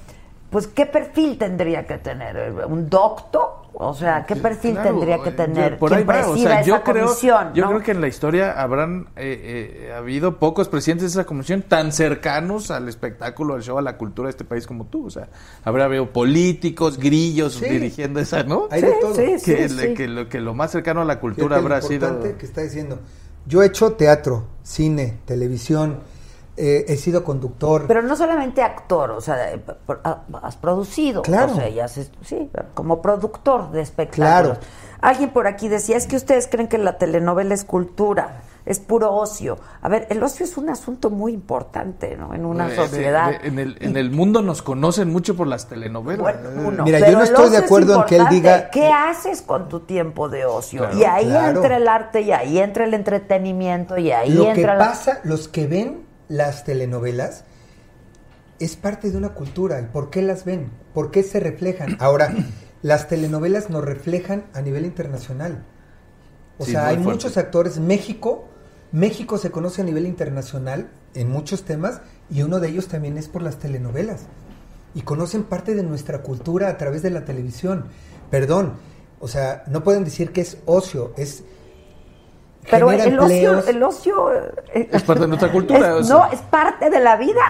pues 0.50 0.68
qué 0.68 0.86
perfil 0.86 1.38
tendría 1.38 1.88
que 1.88 1.98
tener 1.98 2.66
un 2.68 2.90
docto, 2.90 3.63
o 3.76 3.94
sea, 3.94 4.26
qué 4.26 4.36
perfil 4.36 4.74
Claro, 4.74 4.90
tendría 4.92 5.22
que 5.24 5.32
tener 5.32 5.78
por 5.80 5.90
quien 5.90 6.00
ahí 6.02 6.06
va, 6.06 6.28
o 6.28 6.32
presida 6.32 6.50
sea, 6.50 6.60
esa 6.62 6.68
yo 6.68 6.84
creo, 6.84 7.06
comisión, 7.08 7.54
yo 7.54 7.64
¿no? 7.64 7.70
creo 7.72 7.84
que 7.84 7.92
en 7.92 8.02
la 8.02 8.08
historia 8.08 8.52
habrán 8.62 9.08
eh, 9.16 9.88
eh, 9.90 9.94
habido 9.94 10.38
pocos 10.40 10.70
presidentes 10.70 11.14
de 11.14 11.22
esa 11.22 11.26
comisión 11.28 11.64
tan 11.64 11.92
cercanos 11.92 12.72
al 12.72 12.88
espectáculo, 12.88 13.56
al 13.56 13.64
show, 13.64 13.78
a 13.78 13.82
la 13.82 13.98
cultura 13.98 14.28
de 14.28 14.32
este 14.32 14.44
país 14.46 14.68
como 14.68 14.86
tú. 14.86 15.08
O 15.08 15.10
sea, 15.10 15.28
habrá 15.64 15.86
habido 15.86 16.10
políticos, 16.12 16.98
grillos 16.98 17.54
Sí. 17.56 17.66
dirigiendo 17.66 18.20
esa, 18.20 18.44
¿no? 18.44 18.68
Hay 18.72 18.82
de 18.82 18.94
todo. 19.02 19.16
sí, 19.16 19.40
sí, 19.40 19.54
que, 19.56 19.70
sí. 19.70 19.76
le- 19.76 19.94
que 19.94 20.08
lo, 20.08 20.30
que 20.30 20.40
lo 20.40 20.54
más 20.54 20.72
cercano 20.72 21.02
a 21.02 21.06
la 21.06 21.20
cultura 21.20 21.56
Fíjate 21.58 21.62
lo 21.62 21.76
habrá 21.76 21.82
sido. 21.82 22.08
importante 22.08 22.38
que 22.38 22.46
está 22.46 22.62
diciendo. 22.62 23.00
Yo 23.46 23.62
he 23.64 23.66
hecho 23.66 23.94
teatro, 23.94 24.46
cine, 24.64 25.18
televisión, 25.26 26.00
eh, 26.58 26.86
he 26.88 26.98
sido 26.98 27.24
conductor. 27.24 27.86
Pero 27.88 28.02
no 28.02 28.16
solamente 28.16 28.62
actor, 28.62 29.12
o 29.12 29.22
sea, 29.22 29.54
eh, 29.54 29.64
ah, 30.04 30.22
has 30.44 30.56
producido, 30.56 31.22
Claro. 31.24 31.54
o 31.54 31.56
sea, 31.56 31.70
ya 31.70 31.86
haces- 31.86 32.12
sí, 32.24 32.50
como 32.74 33.02
productor 33.02 33.72
de 33.72 33.82
espectáculos. 33.82 34.58
Claro. 34.58 34.58
Alguien 35.02 35.32
por 35.32 35.48
aquí 35.48 35.68
decía, 35.68 35.98
es 35.98 36.08
que 36.08 36.16
ustedes 36.16 36.48
creen 36.48 36.68
que 36.68 36.78
la 36.78 36.98
telenovela 36.98 37.54
es 37.54 37.66
cultura, 37.66 38.42
es 38.66 38.80
puro 38.80 39.12
ocio. 39.14 39.58
A 39.82 39.90
ver, 39.90 40.08
el 40.10 40.24
ocio 40.24 40.46
es 40.46 40.56
un 40.56 40.70
asunto 40.70 41.10
muy 41.10 41.34
importante, 41.34 42.16
¿no? 42.16 42.34
En 42.34 42.46
una 42.46 42.72
Eh, 42.72 42.76
sociedad. 42.78 43.32
de- 43.42 43.48
en, 43.48 43.60
el, 43.60 43.76
en 43.82 43.98
el 43.98 44.12
mundo 44.12 44.42
nos 44.42 44.62
conocen 44.62 45.12
mucho 45.12 45.36
por 45.36 45.48
las 45.48 45.68
telenovelas. 45.68 46.22
Bueno, 46.22 46.68
uno, 46.70 46.84
Mira, 46.86 47.00
yo 47.00 47.18
no 47.18 47.24
estoy 47.24 47.50
de 47.50 47.58
acuerdo 47.58 48.00
en 48.00 48.06
que 48.06 48.16
él 48.16 48.26
diga- 48.30 48.70
¿Qué 48.70 48.88
haces 48.88 49.42
con 49.42 49.68
tu 49.68 49.82
tiempo 49.82 50.30
de 50.30 50.46
ocio? 50.46 50.80
Claro. 50.84 50.98
y 50.98 51.04
ahí 51.04 51.26
Claro. 51.26 51.58
entra 51.58 51.76
el 51.76 51.88
arte, 51.90 52.22
y 52.22 52.32
ahí 52.32 52.60
entra 52.60 52.86
el 52.86 52.94
entretenimiento, 52.94 53.98
y 53.98 54.12
ahí 54.12 54.30
Lo 54.32 54.44
que 54.44 54.52
entra 54.52 54.76
la... 54.76 54.86
pasa, 54.90 55.20
los 55.26 55.50
que 55.50 55.68
ven 55.68 56.06
las 56.34 56.64
telenovelas, 56.64 57.44
es 58.60 58.76
parte 58.76 59.12
de 59.12 59.18
una 59.18 59.30
cultura. 59.34 59.80
¿Y 59.80 59.86
por 59.86 60.10
qué 60.10 60.22
las 60.22 60.46
ven? 60.46 60.72
¿Por 60.94 61.12
qué 61.12 61.22
se 61.24 61.40
reflejan? 61.40 61.96
Ahora, 62.00 62.34
las 62.82 63.08
telenovelas 63.08 63.70
nos 63.70 63.84
reflejan 63.86 64.46
a 64.54 64.62
nivel 64.62 64.86
internacional. 64.86 65.64
O 66.58 66.66
Sí, 66.66 66.72
sea, 66.72 66.88
hay 66.88 66.96
fuerte. 66.96 67.12
muchos 67.12 67.38
actores. 67.38 67.80
México, 67.80 68.46
México 68.92 69.38
se 69.38 69.52
conoce 69.52 69.82
a 69.82 69.86
nivel 69.86 70.06
internacional 70.08 70.90
en 71.14 71.30
muchos 71.30 71.64
temas 71.64 72.02
y 72.30 72.42
uno 72.42 72.60
de 72.60 72.70
ellos 72.70 72.88
también 72.88 73.18
es 73.18 73.28
por 73.28 73.42
las 73.44 73.58
telenovelas. 73.60 74.22
Y 74.96 75.02
conocen 75.02 75.44
parte 75.44 75.76
de 75.76 75.84
nuestra 75.84 76.22
cultura 76.24 76.70
a 76.70 76.78
través 76.78 77.02
de 77.04 77.10
la 77.12 77.26
televisión. 77.26 77.86
Perdón, 78.32 78.74
o 79.20 79.28
sea, 79.28 79.64
no 79.68 79.84
pueden 79.84 80.04
decir 80.04 80.32
que 80.32 80.42
es 80.42 80.58
ocio, 80.66 81.14
es 81.18 81.44
Pero 82.70 82.92
el 82.92 83.20
ocio, 83.20 83.64
el 83.68 83.84
ocio 83.84 84.34
eh, 84.74 84.90
Es 84.92 85.04
parte 85.04 85.22
de 85.24 85.28
nuestra 85.28 85.52
cultura. 85.52 86.00
es- 86.00 86.10
no, 86.10 86.26
es 86.32 86.40
parte 86.42 86.90
de 86.90 87.00
la 87.00 87.18
vida, 87.18 87.42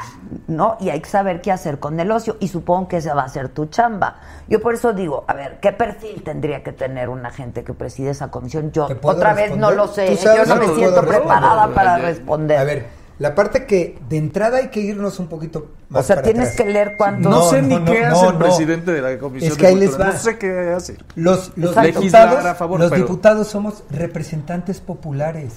¿no? 0.48 0.78
Y 0.80 0.90
hay 0.90 1.00
que 1.02 1.10
saber 1.10 1.42
qué 1.42 1.52
hacer 1.52 1.80
con 1.80 2.00
el 2.00 2.12
ocio. 2.12 2.38
Y 2.40 2.48
supongo 2.48 2.88
que 2.88 2.98
esa 2.98 3.14
va 3.14 3.24
a 3.24 3.30
ser 3.30 3.50
tu 3.50 3.68
chamba. 3.68 4.18
Yo 4.48 4.60
por 4.62 4.74
eso 4.74 4.92
digo, 4.94 5.24
a 5.28 5.34
ver, 5.34 5.60
¿qué 5.62 5.72
perfil 5.72 6.24
tendría 6.24 6.64
que 6.64 6.72
tener 6.74 7.10
una 7.10 7.30
gente 7.32 7.64
que 7.64 7.74
preside 7.74 8.10
esa 8.10 8.32
comisión? 8.32 8.72
Yo 8.72 8.88
¿Te 8.88 8.96
puedo 8.96 9.16
otra 9.18 9.34
vez 9.34 9.56
no 9.56 9.72
lo 9.72 9.88
sé. 9.88 10.08
¿Tú 10.08 10.14
¿eh? 10.14 10.18
sabes 10.18 10.48
Yo 10.48 10.56
no 10.56 10.62
me 10.62 10.68
siento 10.68 11.02
responder? 11.02 11.20
preparada 11.22 11.68
para 11.70 11.98
responder. 12.00 12.58
A 12.60 12.64
ver, 12.64 12.86
la 13.20 13.36
parte 13.36 13.66
que 13.66 14.00
de 14.10 14.18
entrada 14.18 14.58
hay 14.58 14.70
que 14.70 14.80
irnos 14.80 15.20
un 15.20 15.28
poquito 15.28 15.68
más 15.90 16.04
o 16.04 16.08
sea, 16.08 16.16
para 16.18 16.26
tienes 16.28 16.50
atrás. 16.54 16.66
que 16.66 16.74
leer 16.74 16.96
cuántos... 16.98 17.32
No, 17.32 17.50
sé 17.50 17.62
no, 17.62 17.68
ni 17.68 17.76
no, 17.76 17.86
qué 17.92 18.02
no, 18.02 18.08
hace 18.16 18.26
el 18.28 18.34
no. 18.34 18.40
presidente 18.40 18.92
de 18.92 19.02
la 19.02 19.18
comisión 19.20 19.52
Es 19.52 19.58
de 19.58 19.62
que 19.62 19.68
ahí 19.68 19.76
les 19.76 20.00
va. 20.00 20.06
No 20.08 20.18
sé 20.20 20.38
qué 20.38 20.74
hace. 20.76 20.98
Los, 21.16 21.52
los 21.56 21.76
diputados, 21.82 22.44
a 22.46 22.56
favor, 22.56 22.80
los 22.80 22.90
pero- 22.90 23.04
diputados 23.04 23.48
somos 23.48 23.84
representantes 23.92 24.80
populares. 24.80 25.54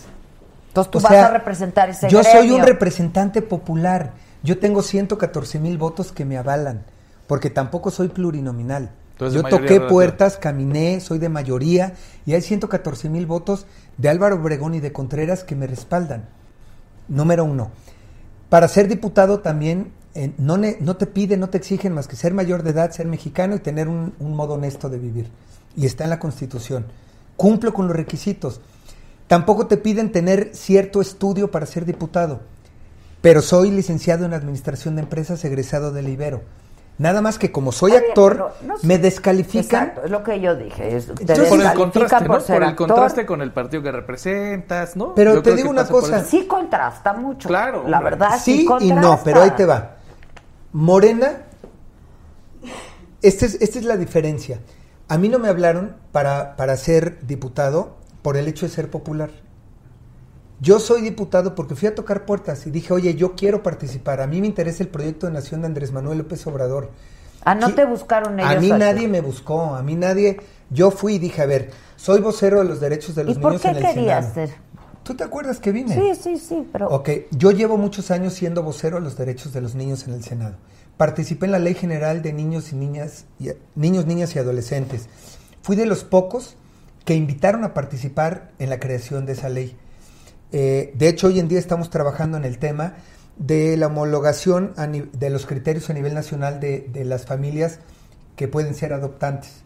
Entonces 0.68 0.90
tú 0.90 0.98
O 0.98 1.00
vas 1.00 1.12
sea, 1.12 1.26
a 1.26 1.30
representar 1.30 1.88
ese 1.88 2.08
Yo 2.10 2.22
soy 2.22 2.50
un 2.50 2.62
representante 2.62 3.40
popular. 3.40 4.12
Yo 4.42 4.58
tengo 4.58 4.82
114 4.82 5.58
mil 5.58 5.78
votos 5.78 6.12
que 6.12 6.24
me 6.26 6.36
avalan, 6.36 6.84
porque 7.26 7.48
tampoco 7.50 7.90
soy 7.90 8.08
plurinominal. 8.08 8.90
Entonces, 9.12 9.42
Yo 9.42 9.48
toqué 9.48 9.80
puertas, 9.80 10.36
caminé, 10.36 11.00
soy 11.00 11.18
de 11.18 11.30
mayoría 11.30 11.94
y 12.26 12.34
hay 12.34 12.42
114 12.42 13.08
mil 13.08 13.24
votos 13.24 13.64
de 13.96 14.10
Álvaro 14.10 14.36
Obregón 14.36 14.74
y 14.74 14.80
de 14.80 14.92
Contreras 14.92 15.42
que 15.42 15.56
me 15.56 15.66
respaldan. 15.66 16.26
Número 17.08 17.44
uno. 17.44 17.70
Para 18.48 18.68
ser 18.68 18.88
diputado 18.88 19.40
también 19.40 19.92
eh, 20.14 20.32
no, 20.38 20.56
no 20.56 20.96
te 20.96 21.06
piden, 21.06 21.40
no 21.40 21.50
te 21.50 21.58
exigen 21.58 21.92
más 21.92 22.08
que 22.08 22.16
ser 22.16 22.32
mayor 22.32 22.62
de 22.62 22.70
edad, 22.70 22.90
ser 22.90 23.06
mexicano 23.06 23.54
y 23.54 23.58
tener 23.58 23.86
un, 23.88 24.14
un 24.18 24.34
modo 24.34 24.54
honesto 24.54 24.88
de 24.88 24.98
vivir. 24.98 25.28
Y 25.76 25.84
está 25.84 26.04
en 26.04 26.10
la 26.10 26.18
Constitución. 26.18 26.86
Cumplo 27.36 27.74
con 27.74 27.86
los 27.86 27.96
requisitos. 27.96 28.60
Tampoco 29.26 29.66
te 29.66 29.76
piden 29.76 30.12
tener 30.12 30.50
cierto 30.54 31.00
estudio 31.00 31.50
para 31.50 31.66
ser 31.66 31.84
diputado. 31.84 32.40
Pero 33.20 33.42
soy 33.42 33.70
licenciado 33.70 34.24
en 34.24 34.32
Administración 34.34 34.94
de 34.94 35.02
Empresas, 35.02 35.44
egresado 35.44 35.92
del 35.92 36.08
Ibero. 36.08 36.42
Nada 36.98 37.20
más 37.20 37.38
que 37.38 37.52
como 37.52 37.72
soy 37.72 37.92
Está 37.92 38.06
actor, 38.08 38.54
no 38.62 38.78
sé. 38.78 38.86
me 38.86 38.96
descalifican. 38.98 39.82
Exacto, 39.88 40.04
es 40.04 40.10
lo 40.10 40.22
que 40.22 40.40
yo 40.40 40.56
dije. 40.56 40.96
es- 40.96 41.06
te 41.14 41.34
Por 41.46 41.60
el 41.60 41.72
contraste, 41.74 42.24
por 42.24 42.36
¿no? 42.36 42.40
ser 42.40 42.54
Por 42.56 42.62
el 42.62 42.68
actor. 42.70 42.88
contraste 42.88 43.26
con 43.26 43.42
el 43.42 43.52
partido 43.52 43.82
que 43.82 43.92
representas, 43.92 44.96
¿no? 44.96 45.14
Pero 45.14 45.42
te 45.42 45.54
digo 45.54 45.68
una 45.68 45.86
cosa. 45.86 46.24
Sí 46.24 46.46
contrasta 46.46 47.12
mucho. 47.12 47.48
Claro, 47.48 47.84
La 47.86 47.98
hombre. 47.98 48.12
verdad, 48.16 48.38
sí, 48.42 48.66
Sí 48.66 48.86
y 48.86 48.92
no, 48.92 49.20
pero 49.22 49.42
ahí 49.42 49.50
te 49.50 49.66
va. 49.66 49.96
Morena, 50.72 51.42
esta 53.22 53.46
es, 53.46 53.60
esta 53.60 53.78
es 53.78 53.84
la 53.84 53.96
diferencia. 53.96 54.60
A 55.08 55.18
mí 55.18 55.28
no 55.28 55.38
me 55.38 55.48
hablaron 55.48 55.96
para, 56.12 56.56
para 56.56 56.76
ser 56.76 57.18
diputado 57.26 57.96
por 58.22 58.36
el 58.36 58.48
hecho 58.48 58.66
de 58.66 58.72
ser 58.72 58.90
popular. 58.90 59.30
Yo 60.60 60.80
soy 60.80 61.02
diputado 61.02 61.54
porque 61.54 61.74
fui 61.74 61.88
a 61.88 61.94
tocar 61.94 62.24
puertas 62.24 62.66
y 62.66 62.70
dije, 62.70 62.92
oye, 62.92 63.14
yo 63.14 63.34
quiero 63.34 63.62
participar. 63.62 64.20
A 64.20 64.26
mí 64.26 64.40
me 64.40 64.46
interesa 64.46 64.82
el 64.82 64.88
proyecto 64.88 65.26
de 65.26 65.32
nación 65.32 65.60
de 65.60 65.66
Andrés 65.66 65.92
Manuel 65.92 66.18
López 66.18 66.46
Obrador. 66.46 66.90
Ah, 67.44 67.54
no 67.54 67.74
te 67.74 67.84
buscaron 67.84 68.40
ellos. 68.40 68.50
A 68.50 68.60
mí 68.60 68.70
nadie 68.70 69.06
me 69.06 69.20
buscó, 69.20 69.74
a 69.74 69.82
mí 69.82 69.94
nadie. 69.94 70.40
Yo 70.70 70.90
fui 70.90 71.14
y 71.14 71.18
dije, 71.18 71.42
a 71.42 71.46
ver, 71.46 71.70
soy 71.96 72.20
vocero 72.20 72.58
de 72.58 72.64
los 72.64 72.80
derechos 72.80 73.14
de 73.14 73.22
¿Y 73.22 73.26
los 73.26 73.38
por 73.38 73.52
niños 73.52 73.62
qué 73.62 73.68
en 73.68 73.76
el 73.76 73.82
querías 73.82 74.32
Senado. 74.32 74.48
ser? 74.48 74.66
¿Tú 75.04 75.14
te 75.14 75.22
acuerdas 75.22 75.60
que 75.60 75.70
vine? 75.70 75.94
Sí, 75.94 76.20
sí, 76.20 76.36
sí, 76.36 76.68
pero... 76.72 76.88
Ok, 76.88 77.10
yo 77.30 77.52
llevo 77.52 77.76
muchos 77.76 78.10
años 78.10 78.32
siendo 78.34 78.64
vocero 78.64 78.96
de 78.96 79.04
los 79.04 79.16
derechos 79.16 79.52
de 79.52 79.60
los 79.60 79.76
niños 79.76 80.08
en 80.08 80.14
el 80.14 80.24
Senado. 80.24 80.56
Participé 80.96 81.46
en 81.46 81.52
la 81.52 81.60
Ley 81.60 81.74
General 81.74 82.22
de 82.22 82.32
Niños 82.32 82.72
y 82.72 82.76
Niñas, 82.76 83.26
y, 83.38 83.50
niños, 83.76 84.06
niñas 84.06 84.34
y 84.34 84.40
adolescentes. 84.40 85.08
Fui 85.62 85.76
de 85.76 85.86
los 85.86 86.02
pocos 86.02 86.56
que 87.04 87.14
invitaron 87.14 87.62
a 87.62 87.72
participar 87.72 88.50
en 88.58 88.70
la 88.70 88.80
creación 88.80 89.26
de 89.26 89.34
esa 89.34 89.48
ley. 89.48 89.76
Eh, 90.58 90.94
de 90.96 91.10
hecho, 91.10 91.26
hoy 91.26 91.38
en 91.38 91.48
día 91.48 91.58
estamos 91.58 91.90
trabajando 91.90 92.38
en 92.38 92.46
el 92.46 92.58
tema 92.58 92.94
de 93.36 93.76
la 93.76 93.88
homologación 93.88 94.72
de 95.12 95.28
los 95.28 95.44
criterios 95.44 95.90
a 95.90 95.92
nivel 95.92 96.14
nacional 96.14 96.60
de, 96.60 96.90
las 97.04 97.26
familias 97.26 97.80
que 98.36 98.48
pueden 98.48 98.74
ser 98.74 98.94
adoptantes 98.94 99.64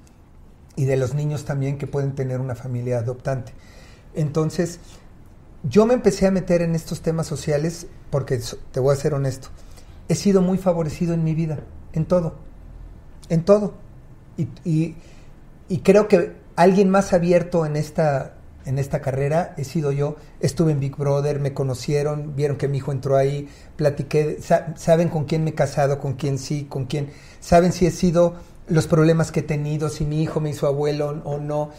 y 0.75 0.87
de 0.87 0.97
los 0.97 1.15
niños 1.15 1.45
también 1.45 1.79
que 1.79 1.87
pueden 1.87 2.17
tener 2.17 2.41
una 2.41 2.57
familia 2.57 2.99
adoptante. 2.99 3.53
Entonces, 4.17 4.81
yo 5.63 5.87
me 5.87 5.95
empecé 5.95 6.27
a 6.27 6.33
meter 6.33 6.61
en 6.61 6.75
estos 6.75 7.03
temas 7.03 7.29
sociales 7.29 7.87
porque, 8.11 8.41
te 8.73 8.81
voy 8.81 8.93
a 8.93 8.97
ser 8.97 9.15
honesto, 9.15 9.47
he 10.09 10.17
sido 10.17 10.43
muy 10.43 10.59
favorecido 10.59 11.15
en 11.15 11.23
mi 11.23 11.37
vida, 11.37 11.61
en 11.93 12.05
todo, 12.05 12.35
en 13.29 13.45
todo. 13.45 13.75
Y 14.65 14.97
creo 15.85 16.09
que 16.09 16.33
alguien 16.57 16.91
más 16.91 17.13
abierto 17.13 17.65
en 17.65 17.77
esta, 17.77 18.40
en 18.71 18.79
esta 18.79 19.01
carrera 19.01 19.55
he 19.59 19.65
sido 19.65 19.93
yo. 19.93 20.17
Estuve 20.41 20.73
en 20.73 20.81
Big 20.81 20.97
Brother, 20.97 21.39
me 21.41 21.53
conocieron, 21.53 22.35
vieron 22.35 22.57
que 22.57 22.69
mi 22.69 22.79
hijo 22.79 22.93
entró 22.93 23.17
ahí, 23.17 23.49
platiqué, 23.77 24.39
sa- 24.41 24.75
saben 24.77 25.09
con 25.11 25.25
quién 25.25 25.45
me 25.45 25.51
he 25.51 25.55
casado, 25.55 25.99
con 25.99 26.15
quién 26.15 26.39
sí, 26.39 26.65
con 26.69 26.87
quién, 26.87 27.11
saben 27.41 27.73
si 27.73 27.87
he 27.87 27.91
sido 27.91 28.35
los 28.69 28.87
problemas 28.87 29.31
que 29.33 29.41
he 29.41 29.43
tenido, 29.43 29.89
si 29.91 30.05
mi 30.07 30.23
hijo 30.23 30.41
me 30.41 30.51
hizo 30.51 30.67
abuelo 30.67 31.21
o 31.25 31.39
no 31.39 31.71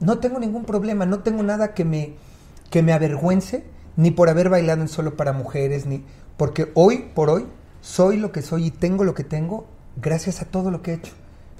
no 0.00 0.18
tengo 0.18 0.38
ningún 0.38 0.64
problema, 0.64 1.06
no 1.06 1.20
tengo 1.20 1.42
nada 1.42 1.72
que 1.72 1.84
me, 1.84 2.14
que 2.70 2.82
me 2.82 2.92
avergüence, 2.92 3.64
ni 3.96 4.10
por 4.10 4.28
haber 4.28 4.48
bailado 4.50 4.82
en 4.82 4.88
solo 4.88 5.16
para 5.16 5.32
mujeres, 5.32 5.86
ni 5.86 6.02
porque 6.36 6.70
hoy 6.74 7.10
por 7.14 7.30
hoy 7.30 7.46
soy 7.80 8.16
lo 8.16 8.32
que 8.32 8.42
soy 8.42 8.66
y 8.66 8.70
tengo 8.70 9.04
lo 9.04 9.14
que 9.14 9.24
tengo 9.24 9.66
gracias 9.96 10.42
a 10.42 10.46
todo 10.46 10.70
lo 10.70 10.82
que 10.82 10.90
he 10.90 10.94
hecho. 10.94 11.12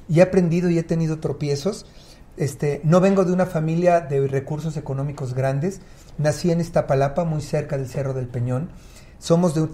Y 0.09 0.19
he 0.19 0.23
aprendido 0.23 0.69
y 0.69 0.79
he 0.79 0.83
tenido 0.83 1.21
tropiezos, 1.21 1.87
Este, 2.37 2.81
no 2.85 3.01
vengo 3.01 3.25
de 3.25 3.33
una 3.33 3.47
familia 3.47 4.01
de 4.01 4.27
recursos 4.27 4.77
económicos 4.77 5.35
grandes. 5.35 5.81
Nací 6.19 6.51
en 6.51 6.61
Iztapalapa, 6.61 7.25
muy 7.25 7.43
cerca 7.43 7.77
del 7.77 7.89
Cerro 7.89 8.13
del 8.13 8.27
Peñón. 8.27 8.71
Somos 9.19 9.55
de, 9.55 9.69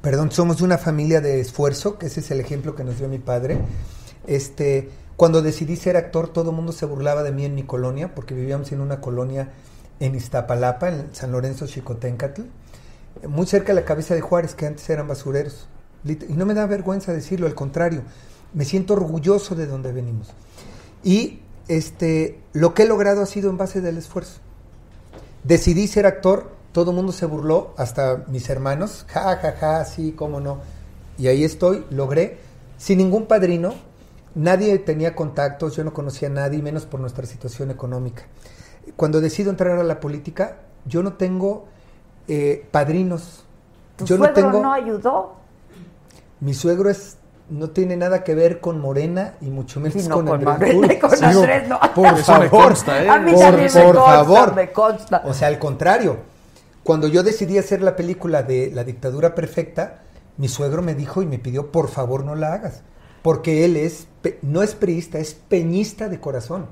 perdón, 0.00 0.32
somos 0.32 0.58
de 0.58 0.64
una 0.64 0.78
familia 0.78 1.20
de 1.20 1.40
esfuerzo, 1.40 1.98
que 1.98 2.06
ese 2.06 2.20
es 2.20 2.30
el 2.30 2.40
ejemplo 2.40 2.74
que 2.74 2.84
nos 2.84 2.98
dio 2.98 3.08
mi 3.08 3.18
padre. 3.18 3.58
Este, 4.26 4.90
cuando 5.16 5.42
decidí 5.42 5.76
ser 5.76 5.96
actor, 5.96 6.28
todo 6.28 6.50
el 6.50 6.56
mundo 6.56 6.72
se 6.72 6.86
burlaba 6.86 7.22
de 7.22 7.32
mí 7.32 7.44
en 7.44 7.54
mi 7.54 7.62
colonia, 7.62 8.14
porque 8.14 8.34
vivíamos 8.34 8.72
en 8.72 8.80
una 8.80 9.00
colonia 9.00 9.50
en 10.00 10.16
Iztapalapa, 10.16 10.88
en 10.88 11.14
San 11.14 11.30
Lorenzo 11.30 11.66
Chicoténcatl, 11.66 12.42
muy 13.28 13.46
cerca 13.46 13.68
de 13.68 13.80
la 13.80 13.86
cabeza 13.86 14.14
de 14.14 14.20
Juárez, 14.20 14.54
que 14.54 14.66
antes 14.66 14.88
eran 14.90 15.06
basureros. 15.06 15.68
Y 16.04 16.34
no 16.34 16.46
me 16.46 16.54
da 16.54 16.66
vergüenza 16.66 17.12
decirlo, 17.12 17.46
al 17.46 17.54
contrario, 17.54 18.02
me 18.54 18.64
siento 18.64 18.94
orgulloso 18.94 19.54
de 19.54 19.66
donde 19.66 19.92
venimos. 19.92 20.32
Y 21.04 21.40
este, 21.76 22.38
lo 22.52 22.74
que 22.74 22.82
he 22.82 22.86
logrado 22.86 23.22
ha 23.22 23.26
sido 23.26 23.48
en 23.48 23.56
base 23.56 23.80
del 23.80 23.96
esfuerzo. 23.96 24.40
Decidí 25.44 25.86
ser 25.86 26.06
actor, 26.06 26.50
todo 26.72 26.90
el 26.90 26.96
mundo 26.96 27.12
se 27.12 27.26
burló, 27.26 27.74
hasta 27.76 28.24
mis 28.28 28.48
hermanos, 28.50 29.06
ja, 29.08 29.36
ja, 29.36 29.52
ja, 29.52 29.84
sí, 29.84 30.12
cómo 30.12 30.40
no. 30.40 30.58
Y 31.18 31.28
ahí 31.28 31.44
estoy, 31.44 31.84
logré, 31.90 32.38
sin 32.76 32.98
ningún 32.98 33.26
padrino, 33.26 33.74
nadie 34.34 34.78
tenía 34.78 35.14
contactos, 35.14 35.74
yo 35.74 35.82
no 35.82 35.94
conocía 35.94 36.28
a 36.28 36.32
nadie, 36.32 36.62
menos 36.62 36.84
por 36.84 37.00
nuestra 37.00 37.26
situación 37.26 37.70
económica. 37.70 38.24
Cuando 38.96 39.20
decido 39.20 39.50
entrar 39.50 39.78
a 39.78 39.84
la 39.84 39.98
política, 39.98 40.58
yo 40.84 41.02
no 41.02 41.14
tengo 41.14 41.66
eh, 42.28 42.66
padrinos. 42.70 43.44
¿Tu 43.96 44.04
yo 44.04 44.16
suegro 44.16 44.42
no 44.42 44.48
no, 44.48 44.52
tengo. 44.52 44.72
ayudó? 44.72 45.32
Mi 46.40 46.52
suegro 46.54 46.90
es 46.90 47.16
no 47.50 47.70
tiene 47.70 47.96
nada 47.96 48.24
que 48.24 48.34
ver 48.34 48.60
con 48.60 48.80
Morena 48.80 49.34
y 49.40 49.46
mucho 49.50 49.80
menos 49.80 50.02
Sí, 50.02 50.08
no, 50.08 50.16
con, 50.16 50.26
con 50.26 50.48
Andrés 50.48 50.74
Morena 50.74 50.94
y 50.94 50.96
Manuel. 50.96 51.00
con 51.00 51.10
Sí, 51.10 51.20
no, 51.22 51.28
Andrés, 51.40 51.68
no. 51.68 51.80
Por 51.94 52.16
favor, 52.18 52.48
consta, 52.50 53.02
¿eh? 53.04 53.08
A 53.08 53.18
mí 53.18 53.32
por, 53.32 53.40
también 53.40 53.70
me 53.74 53.82
consta, 53.82 54.02
favor. 54.04 54.54
me 54.54 54.72
consta. 54.72 55.22
O 55.26 55.34
sea, 55.34 55.48
al 55.48 55.58
contrario. 55.58 56.16
Cuando 56.84 57.06
yo 57.06 57.22
decidí 57.22 57.58
hacer 57.58 57.80
la 57.82 57.94
película 57.94 58.42
de 58.42 58.70
La 58.74 58.82
dictadura 58.84 59.34
perfecta, 59.36 60.00
mi 60.36 60.48
suegro 60.48 60.82
me 60.82 60.94
dijo 60.94 61.22
y 61.22 61.26
me 61.26 61.38
pidió, 61.38 61.70
por 61.70 61.88
favor, 61.88 62.24
no 62.24 62.34
la 62.34 62.54
hagas. 62.54 62.82
Porque 63.22 63.64
él 63.64 63.76
es, 63.76 64.08
pe- 64.20 64.38
no 64.42 64.62
es 64.62 64.74
priista, 64.74 65.18
es 65.18 65.34
peñista 65.34 66.08
de 66.08 66.18
corazón. 66.18 66.66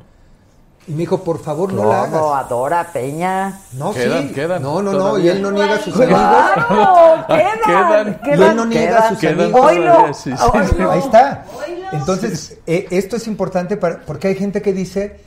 Y 0.86 0.92
me 0.92 0.98
dijo, 0.98 1.22
por 1.22 1.38
favor, 1.40 1.72
no 1.72 1.84
la 1.84 2.06
¿Cómo? 2.06 2.32
hagas. 2.34 2.46
Adora 2.46 2.92
Peña. 2.92 3.60
No, 3.74 3.92
Quedan, 3.92 4.28
sí. 4.28 4.34
quedan 4.34 4.62
no, 4.62 4.82
no, 4.82 4.92
no. 4.92 5.18
Y 5.18 5.28
él 5.28 5.40
no 5.42 5.52
niega 5.52 5.74
a 5.74 5.78
sus 5.80 5.94
¡Claro! 5.94 6.64
amigos. 6.68 7.26
¡Quedan! 7.28 8.20
Quedan. 8.24 8.40
Y 8.40 8.42
él 8.42 8.56
no 8.56 8.66
niega 8.66 8.98
a 8.98 9.08
sus 9.10 9.18
Quedan 9.18 9.40
amigos. 9.40 9.60
Oílo, 9.66 9.92
todavía, 9.92 10.14
sí, 10.14 10.32
sí. 10.36 10.82
Ahí 10.82 10.98
está. 10.98 11.44
Entonces, 11.92 12.58
eh, 12.66 12.86
esto 12.90 13.16
es 13.16 13.26
importante 13.26 13.76
para, 13.76 14.00
porque 14.00 14.28
hay 14.28 14.34
gente 14.36 14.62
que 14.62 14.72
dice 14.72 15.20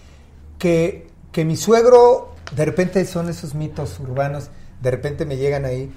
que, 0.58 1.08
que 1.32 1.45
mi 1.45 1.56
suegro, 1.56 2.32
de 2.56 2.66
repente 2.66 3.06
son 3.06 3.30
esos 3.30 3.54
mitos 3.54 3.99
urbanos, 3.99 4.49
de 4.82 4.91
repente 4.91 5.26
me 5.26 5.38
llegan 5.38 5.66
ahí, 5.66 5.93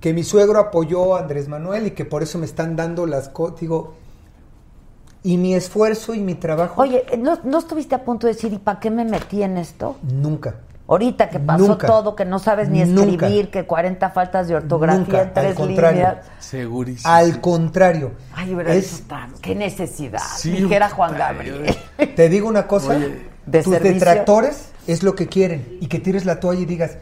que 0.00 0.12
mi 0.14 0.22
suegro 0.24 0.58
apoyó 0.60 1.16
a 1.16 1.20
Andrés 1.20 1.48
Manuel 1.48 1.88
y 1.88 1.90
que 1.90 2.04
por 2.04 2.22
eso 2.22 2.38
me 2.38 2.46
están 2.46 2.76
dando 2.76 3.06
las 3.06 3.28
cosas. 3.28 3.60
Digo, 3.60 3.94
y 5.22 5.36
mi 5.36 5.54
esfuerzo 5.54 6.14
y 6.14 6.20
mi 6.20 6.34
trabajo, 6.34 6.80
Oye, 6.80 7.04
¿no, 7.18 7.38
¿no 7.44 7.58
estuviste 7.58 7.94
a 7.94 8.04
punto 8.04 8.26
de 8.26 8.32
decir, 8.34 8.52
¿y 8.52 8.58
para 8.58 8.80
qué 8.80 8.90
me 8.90 9.04
metí 9.04 9.42
en 9.42 9.56
esto? 9.58 9.96
nunca. 10.02 10.54
Ahorita 10.88 11.30
que 11.30 11.38
pasó 11.38 11.68
Nunca. 11.68 11.86
todo, 11.86 12.16
que 12.16 12.24
no 12.24 12.40
sabes 12.40 12.68
ni 12.68 12.82
Nunca. 12.84 13.26
escribir, 13.26 13.48
que 13.52 13.64
40 13.64 14.10
faltas 14.10 14.48
de 14.48 14.56
ortografía 14.56 14.98
Nunca, 14.98 15.22
en 15.22 15.28
al 15.28 15.32
tres 15.32 15.54
contrario. 15.54 15.92
líneas. 16.00 16.26
Segurísimo. 16.40 17.12
Al 17.14 17.40
contrario. 17.40 18.10
Ay, 18.34 18.52
hubiera 18.52 18.74
es, 18.74 18.90
dicho 18.96 19.04
tan- 19.08 19.32
qué 19.40 19.54
necesidad. 19.54 20.18
Sí, 20.36 20.50
dijera 20.50 20.88
Juan 20.90 21.16
Gabriel. 21.16 21.76
Te 22.16 22.28
digo 22.28 22.48
una 22.48 22.66
cosa, 22.66 22.96
Oye, 22.96 23.24
de 23.46 23.62
tus 23.62 23.72
servicio. 23.72 23.94
detractores 24.00 24.72
es 24.88 25.04
lo 25.04 25.14
que 25.14 25.28
quieren 25.28 25.78
y 25.80 25.86
que 25.86 26.00
tires 26.00 26.24
la 26.24 26.40
toalla 26.40 26.62
y 26.62 26.66
digas, 26.66 26.96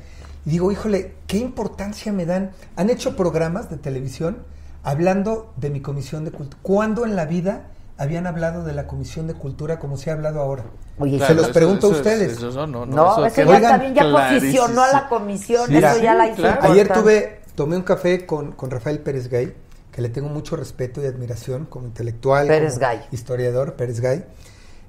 y 0.44 0.50
digo, 0.50 0.70
híjole, 0.70 1.14
qué 1.26 1.38
importancia 1.38 2.12
me 2.12 2.26
dan. 2.26 2.50
Han 2.76 2.90
hecho 2.90 3.16
programas 3.16 3.70
de 3.70 3.78
televisión 3.78 4.36
hablando 4.82 5.54
de 5.56 5.70
mi 5.70 5.80
comisión 5.80 6.26
de 6.26 6.30
cultura. 6.30 6.58
¿Cuándo 6.62 7.06
en 7.06 7.16
la 7.16 7.24
vida 7.24 7.68
habían 7.98 8.26
hablado 8.26 8.64
de 8.64 8.72
la 8.72 8.86
comisión 8.86 9.26
de 9.26 9.34
cultura 9.34 9.78
como 9.78 9.96
se 9.96 10.10
ha 10.10 10.14
hablado 10.14 10.40
ahora? 10.40 10.64
Oye, 10.98 11.12
Se 11.12 11.18
Claro, 11.18 11.34
los 11.34 11.44
eso- 11.46 11.52
pregunto 11.52 11.88
a 11.88 11.90
es- 11.90 11.96
ustedes. 11.96 12.32
eso 12.38 12.50
no, 12.52 12.66
no, 12.66 12.86
no, 12.86 12.96
No, 12.96 13.26
eso, 13.26 13.34
queda 13.34 13.44
ya 13.46 13.50
Oigan, 13.56 13.64
está 13.64 13.78
bien, 13.78 13.94
ya 13.94 14.02
clarísimo. 14.08 14.40
posicionó 14.62 14.82
a 14.82 14.92
la 14.92 15.08
comisión, 15.08 15.72
eso 15.74 15.98
ya 15.98 16.14
la 16.14 16.26
hizo 16.28 16.36
claro. 16.36 16.62
Ayer 16.62 16.88
tuve, 16.92 17.40
tomé 17.54 17.76
un 17.76 17.82
café 17.82 18.24
con, 18.24 18.52
con 18.52 18.70
Rafael 18.70 19.00
Pérez 19.00 19.28
Gay, 19.28 19.54
que 19.92 20.00
le 20.02 20.08
tengo 20.10 20.28
mucho 20.28 20.54
respeto 20.56 21.02
y 21.02 21.06
admiración 21.06 21.66
como 21.66 21.86
intelectual, 21.86 22.46
Pérez 22.46 22.74
como 22.74 22.86
Gay. 22.86 23.00
historiador, 23.10 23.74
Pérez 23.74 24.00
Gay. 24.00 24.24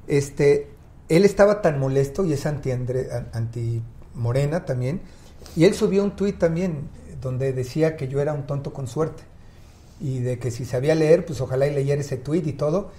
Este, 0.07 0.69
él 1.09 1.25
estaba 1.25 1.61
tan 1.61 1.79
molesto 1.79 2.25
y 2.25 2.33
es 2.33 2.45
anti, 2.45 2.71
anti 2.71 3.81
Morena 4.13 4.65
también, 4.65 5.01
y 5.55 5.65
él 5.65 5.73
subió 5.73 6.03
un 6.03 6.15
tuit 6.15 6.37
también 6.37 6.89
donde 7.21 7.53
decía 7.53 7.95
que 7.97 8.07
yo 8.07 8.21
era 8.21 8.33
un 8.33 8.43
tonto 8.45 8.71
con 8.71 8.87
suerte 8.87 9.23
y 9.99 10.19
de 10.19 10.39
que 10.39 10.51
si 10.51 10.65
sabía 10.65 10.95
leer, 10.95 11.25
pues 11.25 11.41
ojalá 11.41 11.67
y 11.67 11.73
leyera 11.73 12.01
ese 12.01 12.17
tuit 12.17 12.45
y 12.47 12.53
todo. 12.53 12.91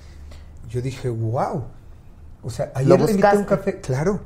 Yo 0.69 0.83
dije, 0.83 1.09
wow. 1.09 1.65
O 2.43 2.51
sea, 2.51 2.73
¿Lo 2.83 2.95
ayer 2.95 3.01
le 3.01 3.11
invité 3.13 3.27
a 3.29 3.33
un 3.33 3.45
café, 3.45 3.81
claro. 3.81 4.21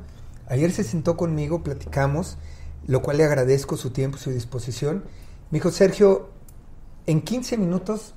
Ayer 0.46 0.70
se 0.72 0.84
sentó 0.84 1.16
conmigo, 1.16 1.62
platicamos, 1.62 2.36
lo 2.86 3.02
cual 3.02 3.18
le 3.18 3.24
agradezco 3.24 3.76
su 3.76 3.90
tiempo, 3.90 4.18
su 4.18 4.30
disposición. 4.30 5.04
Me 5.50 5.58
dijo, 5.58 5.70
Sergio, 5.70 6.28
en 7.06 7.22
15 7.22 7.56
minutos 7.56 8.14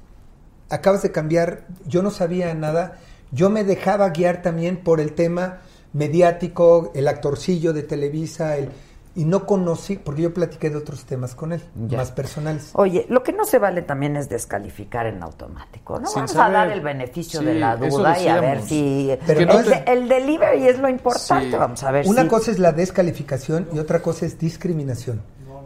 acabas 0.69 1.03
de 1.03 1.11
cambiar, 1.11 1.65
yo 1.85 2.01
no 2.01 2.11
sabía 2.11 2.53
nada, 2.53 2.99
yo 3.31 3.49
me 3.49 3.63
dejaba 3.63 4.09
guiar 4.09 4.41
también 4.41 4.83
por 4.83 4.99
el 4.99 5.13
tema 5.13 5.59
mediático, 5.93 6.91
el 6.95 7.07
actorcillo 7.07 7.73
de 7.73 7.83
Televisa, 7.83 8.57
el, 8.57 8.69
y 9.18 9.26
no 9.26 9.47
conocí, 9.47 9.97
porque 9.97 10.22
yo 10.22 10.32
platiqué 10.34 10.70
de 10.70 10.78
otros 10.78 11.03
temas 11.05 11.34
con 11.34 11.51
él, 11.51 11.61
Ya. 11.88 11.97
más 11.97 12.11
personales. 12.11 12.70
Oye, 12.74 13.07
lo 13.09 13.24
que 13.24 13.34
no 13.34 13.45
se 13.45 13.57
vale 13.57 13.82
también 13.82 14.15
es 14.15 14.30
descalificar 14.30 15.07
en 15.07 15.24
automático, 15.24 15.99
¿no? 15.99 16.05
Sin 16.05 16.18
Vamos 16.18 16.32
saber. 16.34 16.55
a 16.55 16.59
dar 16.59 16.72
el 16.72 16.82
beneficio 16.82 17.39
Sí, 17.39 17.45
de 17.47 17.55
la 17.55 17.76
duda 17.78 18.22
y 18.22 18.28
a 18.28 18.39
ver 18.39 18.61
si... 18.61 19.18
Pero 19.26 19.39
el, 19.39 19.47
no 19.47 19.57
de- 19.63 19.63
te- 19.72 19.91
el 19.91 20.07
delivery 20.07 20.68
es 20.68 20.78
lo 20.78 20.88
importante, 20.88 21.49
Sí. 21.49 21.57
vamos 21.57 21.82
a 21.84 21.89
ver 21.91 22.05
Una 22.07 22.22
si... 22.22 22.28
cosa 22.28 22.51
es 22.51 22.59
la 22.59 22.72
descalificación 22.74 23.68
y 23.74 23.80
otra 23.80 24.03
cosa 24.03 24.28
es 24.28 24.38
discriminación. 24.38 25.24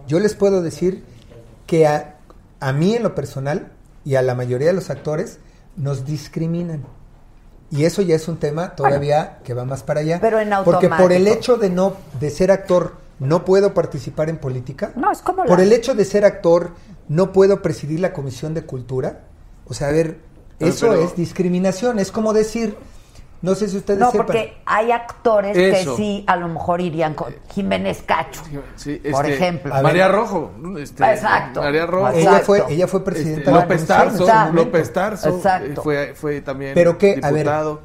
Yo 0.08 0.20
les 0.22 0.34
puedo 0.34 0.62
decir 0.62 1.04
que 1.68 1.86
a, 1.88 2.16
a 2.62 2.72
mí 2.72 2.96
en 2.96 3.04
lo 3.04 3.14
personal 3.16 3.74
y 4.06 4.16
a 4.16 4.22
la 4.22 4.34
mayoría 4.34 4.68
de 4.68 4.74
los 4.74 4.90
actores 4.90 5.40
nos 5.76 6.06
discriminan. 6.06 6.84
Y 7.70 7.84
eso 7.84 8.02
ya 8.02 8.16
es 8.16 8.28
un 8.30 8.38
tema 8.38 8.76
todavía 8.78 9.40
que 9.44 9.54
va 9.54 9.66
más 9.66 9.84
para 9.84 10.00
allá. 10.00 10.20
Pero 10.22 10.40
en 10.40 10.50
Porque 10.66 10.88
por 10.90 11.12
el 11.12 11.28
automático. 11.28 11.34
hecho 11.38 11.58
de 11.58 11.70
no 11.70 11.96
de 12.20 12.30
ser 12.30 12.52
actor 12.52 13.01
no 13.28 13.46
puedo 13.46 13.74
participar 13.74 14.30
en 14.30 14.38
política. 14.38 14.92
No, 14.96 15.12
es 15.12 15.22
como 15.22 15.46
Por 15.46 15.60
la- 15.60 15.64
el 15.64 15.74
hecho 15.74 15.94
de 15.96 16.06
ser 16.06 16.26
actor 16.26 16.72
no 17.08 17.32
puedo 17.32 17.62
presidir 17.62 18.00
la 18.00 18.14
comisión 18.14 18.54
de 18.54 18.64
cultura. 18.66 19.22
O 19.66 19.74
sea, 19.74 19.88
a 19.90 19.92
ver, 19.92 20.18
Pero- 20.58 20.72
eso 20.72 20.90
pero- 20.90 21.04
es 21.04 21.16
discriminación. 21.16 22.00
Es 22.00 22.12
como 22.12 22.34
decir, 22.34 22.76
no 23.44 23.56
sé 23.56 23.68
si 23.70 23.78
ustedes 23.78 24.00
No, 24.00 24.12
sepan. 24.12 24.26
porque 24.28 24.58
hay 24.66 24.92
actores 24.92 25.56
Eso. 25.58 25.92
que 25.96 25.98
sí 25.98 26.24
a 26.28 26.36
lo 26.36 26.48
mejor 26.48 26.82
irían 26.82 27.14
con 27.16 27.34
Jiménez 27.50 28.04
Cacho, 28.06 28.42
Sí, 28.76 29.02
por 29.12 29.26
este, 29.26 29.34
ejemplo. 29.36 29.74
A 29.74 29.82
María. 29.82 30.08
Rojo. 30.08 30.52
este, 30.80 31.04
Exacto. 31.04 31.62
María 31.62 31.86
Rojo. 31.86 32.10
Exacto. 32.10 32.30
ella 32.30 32.40
fue 32.46 32.64
ella 32.74 32.88
fue 32.88 33.04
presidenta 33.04 33.40
Este, 33.40 33.52
de 33.52 33.56
la 33.56 33.62
López 33.64 33.86
Tarso, 33.88 34.24
Exacto. 34.24 34.54
López 34.54 34.94
Tarso 34.94 35.30
Exacto. 35.38 35.72
eh, 35.72 35.84
fue, 35.84 36.14
fue 36.16 36.42
también 36.42 36.74
Pero 36.76 36.98
qué, 36.98 37.20
a 37.22 37.30
ver, 37.32 37.44
diputado. 37.44 37.82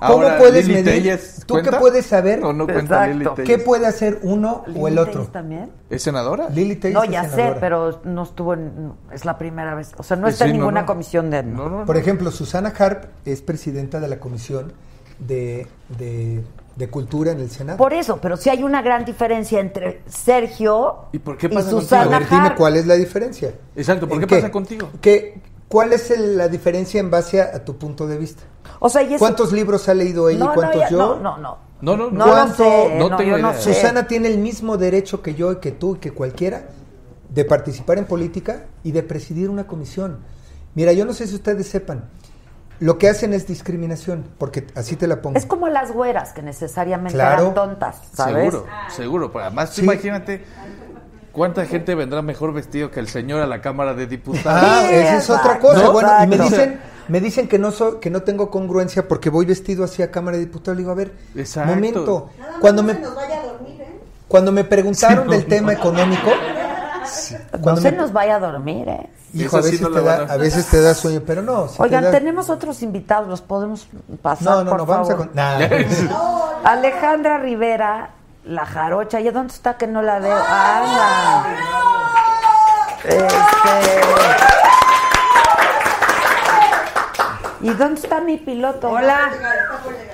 ¿Cómo 0.00 0.14
Ahora, 0.24 0.38
puedes 0.38 0.66
Lili 0.66 0.82
medir? 0.82 1.20
¿Tú 1.46 1.56
qué 1.62 1.72
puedes 1.72 2.06
saber? 2.06 2.40
No, 2.40 2.52
no 2.54 2.66
cuenta 2.66 3.06
Lili 3.06 3.20
Exacto. 3.20 3.42
¿Qué 3.44 3.58
puede 3.58 3.86
hacer 3.86 4.18
uno 4.22 4.64
o 4.74 4.88
el 4.88 4.94
¿Lili 4.94 4.98
otro? 4.98 5.12
Telles 5.12 5.32
también? 5.32 5.70
¿Es 5.90 6.02
senadora? 6.02 6.48
Lili 6.48 6.76
Telles 6.76 6.94
No, 6.94 7.04
es 7.04 7.10
ya 7.10 7.28
sé, 7.28 7.54
pero 7.60 8.00
no 8.04 8.22
estuvo 8.22 8.54
en... 8.54 8.92
Es 9.12 9.24
la 9.26 9.36
primera 9.36 9.74
vez. 9.74 9.92
O 9.98 10.02
sea, 10.02 10.16
no 10.16 10.26
Sí, 10.28 10.32
está 10.32 10.44
en 10.46 10.52
sí, 10.52 10.56
ninguna 10.58 10.80
no. 10.80 10.86
comisión 10.86 11.30
de... 11.30 11.42
No, 11.42 11.68
no, 11.68 11.84
Por 11.84 11.98
ejemplo, 11.98 12.30
Susana 12.30 12.72
Harp 12.78 13.04
es 13.26 13.42
presidenta 13.42 14.00
de 14.00 14.08
la 14.08 14.18
comisión 14.18 14.72
de, 15.18 15.66
de, 15.98 16.40
de 16.76 16.88
cultura 16.88 17.32
en 17.32 17.40
el 17.40 17.50
Senado. 17.50 17.76
Por 17.76 17.92
eso, 17.92 18.18
pero 18.22 18.38
sí 18.38 18.48
hay 18.48 18.62
una 18.62 18.80
gran 18.80 19.04
diferencia 19.04 19.60
entre 19.60 20.00
Sergio 20.06 21.08
¿Y 21.12 21.18
por 21.18 21.36
qué 21.36 21.48
pasa 21.50 21.70
contigo? 21.72 21.78
a 21.78 21.82
Susana 21.82 22.18
ver, 22.20 22.28
dime 22.28 22.46
Harp. 22.48 22.56
cuál 22.56 22.76
es 22.76 22.86
la 22.86 22.94
diferencia. 22.94 23.52
Exacto, 23.76 24.08
¿por 24.08 24.14
¿En 24.16 24.20
qué 24.26 24.26
pasa 24.36 24.50
contigo? 24.50 24.88
¿Qué, 25.02 25.40
¿Cuál 25.70 25.92
es 25.92 26.10
el- 26.10 26.36
la 26.36 26.48
diferencia 26.48 26.98
en 27.00 27.10
base 27.10 27.40
a, 27.40 27.56
a 27.56 27.64
tu 27.64 27.78
punto 27.78 28.06
de 28.06 28.18
vista? 28.18 28.42
O 28.80 28.88
sea, 28.88 29.02
y 29.02 29.14
eso- 29.14 29.18
¿Cuántos 29.20 29.52
libros 29.52 29.88
ha 29.88 29.94
leído 29.94 30.28
ella 30.28 30.44
no, 30.46 30.50
y 30.50 30.54
cuántos 30.54 30.76
no, 30.76 30.80
ya- 30.82 30.90
yo? 30.90 30.98
No, 30.98 31.16
no, 31.20 31.38
no. 31.38 31.58
No, 31.80 31.96
no, 31.96 32.10
No 32.10 32.26
no. 32.26 32.46
lo 32.46 32.52
sé, 32.54 32.94
No 32.98 33.08
no, 33.08 33.16
tengo 33.16 33.38
idea. 33.38 33.58
Susana 33.58 34.06
tiene 34.06 34.28
el 34.28 34.36
mismo 34.38 34.76
derecho 34.76 35.22
que 35.22 35.34
yo 35.34 35.52
y 35.52 35.56
que 35.56 35.70
tú 35.72 35.96
y 35.96 35.98
que 36.00 36.10
cualquiera 36.10 36.64
de 37.30 37.44
participar 37.44 37.96
en 37.98 38.04
política 38.04 38.64
y 38.82 38.92
de 38.92 39.02
presidir 39.02 39.48
una 39.48 39.66
comisión. 39.66 40.18
Mira, 40.74 40.92
yo 40.92 41.04
no 41.06 41.12
sé 41.14 41.26
si 41.26 41.34
ustedes 41.36 41.68
sepan, 41.68 42.10
lo 42.80 42.98
que 42.98 43.08
hacen 43.08 43.32
es 43.32 43.46
discriminación, 43.46 44.24
porque 44.38 44.66
así 44.74 44.96
te 44.96 45.06
la 45.06 45.22
pongo. 45.22 45.38
Es 45.38 45.46
como 45.46 45.68
las 45.68 45.92
güeras, 45.92 46.32
que 46.32 46.42
necesariamente 46.42 47.14
Claro. 47.14 47.42
eran 47.42 47.54
tontas, 47.54 48.00
¿sabes? 48.12 48.50
Seguro, 48.52 48.66
seguro. 48.94 49.32
Pero 49.32 49.44
además, 49.44 49.70
Sí. 49.70 49.82
imagínate 49.82 50.44
cuánta 51.32 51.64
gente 51.66 51.94
vendrá 51.94 52.22
mejor 52.22 52.52
vestido 52.52 52.90
que 52.90 53.00
el 53.00 53.08
señor 53.08 53.40
a 53.42 53.46
la 53.46 53.60
Cámara 53.60 53.94
de 53.94 54.06
Diputados. 54.06 54.44
Ah, 54.64 54.84
Sí, 54.88 54.94
esa 54.94 55.16
es 55.18 55.30
otra 55.30 55.58
cosa. 55.58 55.82
¿No? 55.82 55.92
Bueno, 55.92 56.10
y 56.22 56.26
me 56.26 56.38
dicen, 56.38 56.80
Me 57.08 57.20
dicen 57.20 57.48
que 57.48 57.58
no 57.58 57.72
soy, 57.72 57.96
que 58.00 58.08
no 58.08 58.22
tengo 58.22 58.50
congruencia 58.50 59.08
porque 59.08 59.30
voy 59.30 59.44
vestido 59.44 59.82
así 59.82 60.00
a 60.02 60.12
Cámara 60.12 60.36
de 60.36 60.44
Diputados. 60.44 60.76
Le 60.76 60.82
digo, 60.82 60.92
a 60.92 60.94
ver, 60.94 61.12
Exacto. 61.34 61.74
momento. 61.74 62.30
Cuando 62.60 62.82
me, 62.84 62.96
cuando 64.28 64.52
me 64.52 64.62
preguntaron 64.62 65.24
Sí, 65.24 65.30
del 65.32 65.42
no, 65.42 65.46
tema 65.48 65.72
no. 65.72 65.78
económico, 65.78 66.30
No 67.52 67.60
cuando 67.60 67.80
se 67.80 67.90
me- 67.90 67.96
nos 67.96 68.12
vaya 68.12 68.36
a 68.36 68.38
dormir, 68.38 68.88
¿eh? 68.88 69.08
hijo, 69.34 69.56
a 69.56 69.62
sí 69.62 69.72
veces, 69.72 69.80
no 69.80 69.90
te 69.90 70.02
da, 70.02 70.16
a- 70.18 70.32
a 70.34 70.36
veces 70.36 70.66
te 70.66 70.80
da 70.80 70.94
sueño, 70.94 71.22
pero 71.26 71.42
no. 71.42 71.66
si 71.68 71.78
te 71.78 71.82
Oigan, 71.82 72.04
da- 72.04 72.10
tenemos 72.12 72.48
otros 72.48 72.80
invitados, 72.82 73.26
los 73.28 73.40
podemos 73.40 73.88
pasar, 74.22 74.44
No, 74.44 74.62
no, 74.64 74.70
por 74.70 74.78
no, 74.78 74.86
vamos 74.86 75.08
a... 75.08 75.12
favor? 75.12 75.26
con- 75.28 75.36
nah. 75.36 75.58
Alejandra 76.64 77.38
Rivera, 77.38 78.10
la 78.44 78.66
jarocha. 78.66 79.20
¿Y 79.20 79.30
dónde 79.30 79.52
está 79.54 79.76
que 79.76 79.86
no 79.86 80.02
la 80.02 80.18
veo? 80.18 80.36
Anda. 80.36 81.44
Este... 83.04 83.30
¿Y 87.62 87.70
dónde 87.70 88.00
está 88.00 88.20
mi 88.20 88.38
piloto? 88.38 88.88
Hola. 88.90 89.30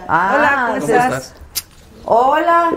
Ah, 0.08 0.34
Hola, 0.36 0.66
¿cómo 0.66 0.76
estás? 0.76 1.34
Hola. 2.04 2.70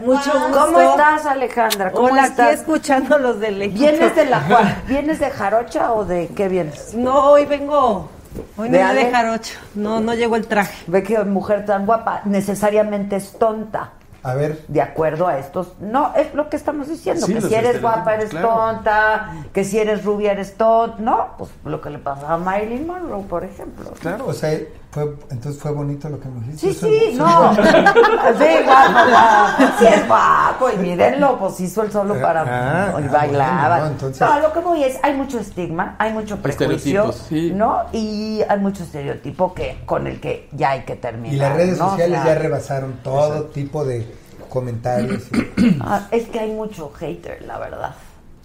Mucho 0.00 0.32
gusto. 0.32 0.66
¿Cómo 0.66 0.80
estás, 0.80 1.26
Alejandra? 1.26 1.92
¿Cómo 1.92 2.08
Hola, 2.08 2.26
estás? 2.26 2.46
aquí 2.46 2.54
escuchando 2.60 3.18
los 3.18 3.40
del 3.40 3.60
equipo. 3.62 3.80
¿Vienes 3.80 4.14
de 4.14 4.26
la 4.26 4.82
¿Vienes 4.86 5.18
de 5.18 5.30
jarocha 5.30 5.92
o 5.92 6.04
de 6.04 6.28
qué 6.28 6.48
vienes? 6.48 6.94
No, 6.94 7.30
hoy 7.30 7.46
vengo. 7.46 8.10
Hoy 8.56 8.68
no 8.68 8.78
¿De 8.78 8.94
de 8.94 9.10
jarocho. 9.10 9.58
No, 9.74 10.00
no 10.00 10.14
llegó 10.14 10.36
el 10.36 10.46
traje. 10.46 10.84
Ve 10.86 11.02
que 11.02 11.18
mujer 11.24 11.64
tan 11.64 11.86
guapa 11.86 12.20
necesariamente 12.24 13.16
es 13.16 13.38
tonta. 13.38 13.92
A 14.22 14.34
ver. 14.34 14.64
De 14.68 14.80
acuerdo 14.80 15.26
a 15.26 15.38
estos. 15.38 15.74
No, 15.80 16.14
es 16.14 16.34
lo 16.34 16.48
que 16.48 16.56
estamos 16.56 16.88
diciendo. 16.88 17.26
Sí, 17.26 17.34
que 17.34 17.40
si 17.40 17.54
eres 17.54 17.82
guapa 17.82 18.14
eres 18.14 18.30
claro. 18.30 18.48
tonta. 18.48 19.32
Que 19.52 19.64
si 19.64 19.78
eres 19.78 20.04
rubia 20.04 20.32
eres 20.32 20.54
tonta. 20.54 20.96
No, 21.00 21.28
pues 21.38 21.50
lo 21.64 21.80
que 21.80 21.90
le 21.90 21.98
pasaba 21.98 22.34
a 22.34 22.38
Marilyn 22.38 22.86
Monroe, 22.86 23.24
por 23.24 23.44
ejemplo. 23.44 23.92
Claro, 24.00 24.26
o 24.26 24.32
sea, 24.32 24.58
fue, 24.92 25.04
entonces 25.30 25.58
fue 25.60 25.70
bonito 25.72 26.06
lo 26.10 26.20
que 26.20 26.28
me 26.28 26.40
dijiste. 26.46 26.74
Sí, 26.74 26.74
sí, 26.74 27.00
soy 27.06 27.14
no. 27.16 27.54
Sí, 27.56 28.64
guapo, 28.64 29.10
guapo. 29.10 29.72
Sí, 29.78 29.86
es 29.86 30.06
guapo. 30.06 30.70
Y 30.70 30.76
mírenlo, 30.76 31.38
pues 31.38 31.60
hizo 31.60 31.82
el 31.82 31.90
solo 31.90 32.20
para. 32.20 32.42
Ah, 32.42 33.00
y 33.00 33.04
ah, 33.04 33.08
bailaba. 33.10 33.68
bueno, 33.68 33.84
no, 33.86 33.90
entonces- 33.92 34.20
No, 34.20 34.40
lo 34.40 34.52
que 34.52 34.58
voy 34.60 34.84
es, 34.84 34.98
hay 35.02 35.14
mucho 35.14 35.38
estigma, 35.40 35.96
hay 35.98 36.12
mucho 36.12 36.36
prejuicio, 36.42 37.10
sí. 37.12 37.52
¿no? 37.54 37.84
Y 37.92 38.42
hay 38.46 38.58
mucho 38.60 38.82
estereotipo 38.82 39.54
que 39.54 39.78
con 39.86 40.06
el 40.06 40.20
que 40.20 40.48
ya 40.52 40.72
hay 40.72 40.82
que 40.82 40.96
terminar. 40.96 41.34
Y 41.34 41.38
las 41.38 41.56
redes 41.56 41.78
¿no? 41.78 41.86
O 41.86 41.90
sociales 41.92 42.20
sea, 42.22 42.34
ya 42.34 42.40
rebasaron 42.40 42.92
todo 43.02 43.44
tipo 43.44 43.86
de 43.86 44.06
comentarios. 44.50 45.22
y- 45.56 45.78
ah, 45.80 46.06
es 46.10 46.28
que 46.28 46.38
hay 46.38 46.50
mucho 46.50 46.92
hater, 46.92 47.42
la 47.46 47.58
verdad. 47.58 47.94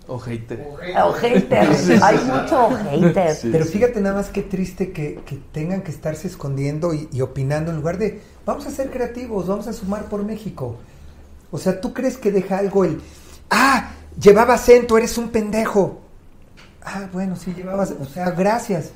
O 0.09 0.17
hater. 0.19 0.65
O 1.03 1.11
hater, 1.13 1.67
hay 2.01 2.17
mucho 2.19 2.69
hater. 2.89 3.35
Sí, 3.35 3.49
Pero 3.51 3.65
sí. 3.65 3.71
fíjate 3.73 3.99
nada 3.99 4.15
más 4.15 4.29
qué 4.29 4.41
triste 4.41 4.91
que, 4.93 5.15
que 5.25 5.35
tengan 5.51 5.81
que 5.81 5.91
estarse 5.91 6.27
escondiendo 6.27 6.93
y, 6.93 7.09
y 7.11 7.21
opinando 7.21 7.71
en 7.71 7.77
lugar 7.77 7.97
de 7.97 8.21
vamos 8.45 8.65
a 8.67 8.71
ser 8.71 8.89
creativos, 8.89 9.47
vamos 9.47 9.67
a 9.67 9.73
sumar 9.73 10.05
por 10.05 10.23
México. 10.23 10.77
O 11.51 11.57
sea, 11.57 11.81
¿tú 11.81 11.93
crees 11.93 12.17
que 12.17 12.31
deja 12.31 12.57
algo 12.57 12.85
el 12.85 13.01
ah, 13.49 13.91
llevaba 14.19 14.53
acento, 14.53 14.97
eres 14.97 15.17
un 15.17 15.29
pendejo? 15.29 15.99
Ah, 16.83 17.07
bueno, 17.11 17.35
sí 17.35 17.53
llevabas, 17.53 17.93
o 17.99 18.05
sea, 18.05 18.31
gracias. 18.31 18.91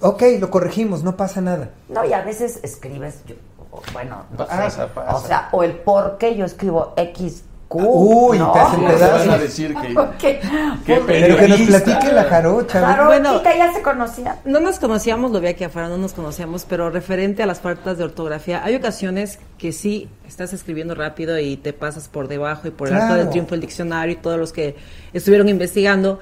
Ok, 0.00 0.22
lo 0.38 0.50
corregimos, 0.50 1.02
no 1.02 1.16
pasa 1.16 1.40
nada. 1.40 1.70
No, 1.88 2.04
y 2.04 2.12
a 2.12 2.22
veces 2.22 2.60
escribes, 2.62 3.20
yo- 3.26 3.36
bueno, 3.92 4.24
no 4.30 4.46
Pasa, 4.46 4.70
sé, 4.70 4.86
pasa. 4.94 5.16
o 5.16 5.20
sea, 5.26 5.48
o 5.52 5.62
el 5.62 5.72
por 5.72 6.16
qué 6.18 6.36
yo 6.36 6.44
escribo 6.44 6.92
Uy, 7.78 8.38
¿no? 8.38 8.52
te 8.52 8.58
hacen 8.58 8.76
¿Cómo 8.80 8.90
se 8.90 8.96
pedazos. 8.96 9.26
van 9.26 9.30
a 9.30 9.38
decir 9.42 9.74
que, 9.74 9.94
¿Qué? 10.18 10.40
que 10.84 11.00
Pero 11.06 11.36
que 11.36 11.48
nos 11.48 11.60
platique 11.60 12.12
la 12.12 12.24
jarocha. 12.24 12.78
Claro, 12.80 13.06
Bueno. 13.06 13.42
Ya 13.42 13.72
se 13.72 13.82
conocía. 13.82 14.38
No 14.44 14.60
nos 14.60 14.78
conocíamos, 14.78 15.30
lo 15.32 15.40
vi 15.40 15.48
aquí 15.48 15.64
afuera, 15.64 15.88
no 15.88 15.96
nos 15.96 16.12
conocíamos, 16.12 16.64
pero 16.68 16.90
referente 16.90 17.42
a 17.42 17.46
las 17.46 17.60
faltas 17.60 17.98
de 17.98 18.04
ortografía, 18.04 18.62
hay 18.64 18.74
ocasiones 18.76 19.38
que 19.58 19.72
sí 19.72 20.08
estás 20.26 20.52
escribiendo 20.52 20.94
rápido 20.94 21.38
y 21.38 21.56
te 21.56 21.72
pasas 21.72 22.08
por 22.08 22.28
debajo 22.28 22.68
y 22.68 22.70
por 22.70 22.88
el 22.88 22.94
arco 22.94 23.06
Claro. 23.06 23.20
del 23.22 23.30
triunfo 23.30 23.52
del 23.52 23.60
diccionario 23.62 24.12
y 24.14 24.16
todos 24.16 24.38
los 24.38 24.52
que 24.52 24.76
estuvieron 25.12 25.48
investigando. 25.48 26.20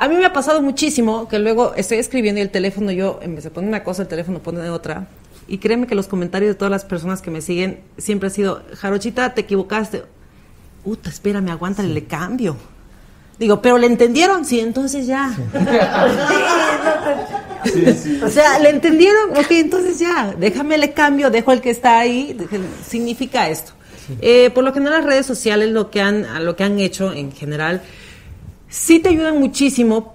A 0.00 0.06
mí 0.08 0.14
me 0.16 0.24
ha 0.26 0.32
pasado 0.32 0.62
muchísimo 0.62 1.26
que 1.28 1.38
luego 1.40 1.74
estoy 1.74 1.98
escribiendo 1.98 2.38
y 2.38 2.42
el 2.42 2.50
teléfono, 2.50 2.92
yo 2.92 3.18
en 3.20 3.34
vez 3.34 3.44
de 3.44 3.50
poner 3.50 3.68
una 3.68 3.82
cosa, 3.82 4.02
el 4.02 4.08
teléfono 4.08 4.38
pone 4.40 4.68
otra. 4.70 5.06
Y 5.48 5.58
créeme 5.58 5.86
que 5.86 5.94
los 5.94 6.08
comentarios 6.08 6.50
de 6.50 6.54
todas 6.54 6.70
las 6.70 6.84
personas 6.84 7.20
que 7.22 7.30
me 7.30 7.40
siguen 7.40 7.80
siempre 7.96 8.28
ha 8.28 8.30
sido, 8.30 8.62
Jarochita, 8.74 9.34
te 9.34 9.40
equivocaste. 9.40 10.04
Puta, 10.88 11.10
espérame, 11.10 11.50
aguántale, 11.50 11.90
le 11.90 12.06
cambio. 12.06 12.56
Digo, 13.38 13.60
pero 13.60 13.76
le 13.76 13.86
entendieron, 13.86 14.46
sí, 14.46 14.58
entonces 14.58 15.06
ya. 15.06 15.36
O 18.24 18.28
sea, 18.30 18.58
¿le 18.58 18.70
entendieron? 18.70 19.32
Ok, 19.32 19.50
entonces 19.50 19.98
ya, 19.98 20.34
déjame 20.38 20.78
le 20.78 20.94
cambio, 20.94 21.28
dejo 21.28 21.52
el 21.52 21.60
que 21.60 21.68
está 21.68 21.98
ahí, 21.98 22.34
significa 22.88 23.50
esto. 23.50 23.72
Eh, 24.22 24.48
por 24.48 24.64
lo 24.64 24.72
general 24.72 25.02
las 25.02 25.04
redes 25.04 25.26
sociales 25.26 25.70
lo 25.70 25.90
que 25.90 26.00
han, 26.00 26.24
lo 26.46 26.56
que 26.56 26.64
han 26.64 26.80
hecho 26.80 27.12
en 27.12 27.32
general, 27.32 27.82
sí 28.70 28.98
te 28.98 29.10
ayudan 29.10 29.38
muchísimo 29.38 30.14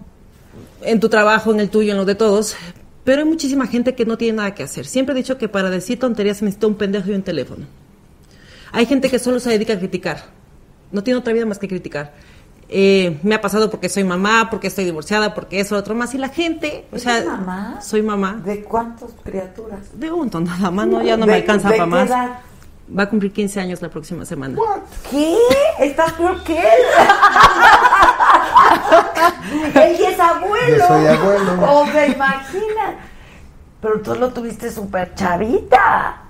en 0.82 1.00
tu 1.00 1.08
trabajo, 1.08 1.54
en 1.54 1.60
el 1.60 1.70
tuyo, 1.70 1.92
en 1.92 2.00
lo 2.00 2.06
de 2.06 2.16
todos, 2.16 2.56
pero 3.04 3.22
hay 3.22 3.28
muchísima 3.28 3.68
gente 3.68 3.94
que 3.94 4.06
no 4.06 4.18
tiene 4.18 4.38
nada 4.38 4.56
que 4.56 4.64
hacer. 4.64 4.88
Siempre 4.88 5.14
he 5.14 5.18
dicho 5.18 5.38
que 5.38 5.50
para 5.50 5.70
decir 5.70 6.00
tonterías 6.00 6.38
se 6.38 6.46
necesita 6.46 6.66
un 6.66 6.76
pendejo 6.76 7.12
y 7.12 7.14
un 7.14 7.22
teléfono. 7.22 7.68
Hay 8.72 8.88
gente 8.88 9.12
que 9.12 9.20
solo 9.20 9.40
se 9.40 9.52
dedica 9.52 9.74
a 9.74 9.78
criticar, 9.78 10.24
no 10.94 11.04
tiene 11.04 11.20
otra 11.20 11.34
vida 11.34 11.46
más 11.46 11.60
que 11.60 11.68
criticar. 11.68 12.14
Eh, 12.70 13.20
me 13.24 13.36
ha 13.36 13.42
pasado 13.42 13.70
porque 13.70 13.90
soy 13.90 14.04
mamá, 14.06 14.48
porque 14.50 14.68
estoy 14.68 14.86
divorciada, 14.86 15.34
porque 15.36 15.60
eso, 15.60 15.76
otro 15.76 15.94
más. 15.94 16.14
Y 16.16 16.18
la 16.18 16.30
gente, 16.30 16.88
o 16.92 16.98
sea, 16.98 17.18
¿Eres 17.18 17.28
mamá? 17.30 17.80
soy 17.82 18.02
mamá. 18.02 18.42
¿De 18.44 18.64
cuántas 18.64 19.12
criaturas? 19.24 19.80
De 20.00 20.10
un 20.12 20.20
montón, 20.20 20.46
nada 20.46 20.72
más, 20.72 20.88
no, 20.88 21.04
ya 21.04 21.16
no 21.18 21.26
¿De- 21.26 21.32
me 21.34 21.38
alcanza 21.38 21.70
para 21.70 21.86
más. 21.86 22.08
edad? 22.10 22.40
Va 22.98 23.04
a 23.04 23.10
cumplir 23.10 23.32
15 23.32 23.60
años 23.60 23.82
la 23.82 23.90
próxima 23.90 24.26
semana. 24.26 24.58
¿Qué? 25.10 25.38
¿Estás 25.80 26.12
peor 26.14 26.42
que 26.44 26.58
él? 26.58 26.64
él 29.76 29.98
ya 29.98 30.10
es 30.10 30.20
abuelo. 30.20 30.78
Yo 30.78 30.88
soy 30.88 31.06
abuelo. 31.08 31.72
O 31.74 31.86
sea, 31.88 32.08
imagina. 32.08 32.96
Pero 33.82 34.02
tú 34.02 34.16
lo 34.16 34.32
tuviste 34.34 34.72
súper 34.72 35.14
chavita. 35.16 36.23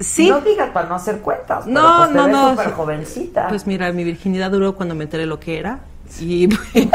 Sí. 0.00 0.30
No 0.30 0.40
digas 0.40 0.70
para 0.70 0.88
no 0.88 0.94
hacer 0.94 1.20
cuentas. 1.20 1.64
pero 1.66 1.80
No, 1.80 1.96
pues 1.98 2.08
te 2.08 2.14
no, 2.14 2.24
ves 2.24 2.32
no. 2.32 2.50
súper 2.50 2.72
jovencita. 2.72 3.48
Pues 3.48 3.66
mira, 3.66 3.92
mi 3.92 4.02
virginidad 4.02 4.50
duró 4.50 4.74
cuando 4.74 4.94
me 4.94 5.04
enteré 5.04 5.26
lo 5.26 5.38
que 5.38 5.58
era. 5.58 5.80
Y 6.20 6.48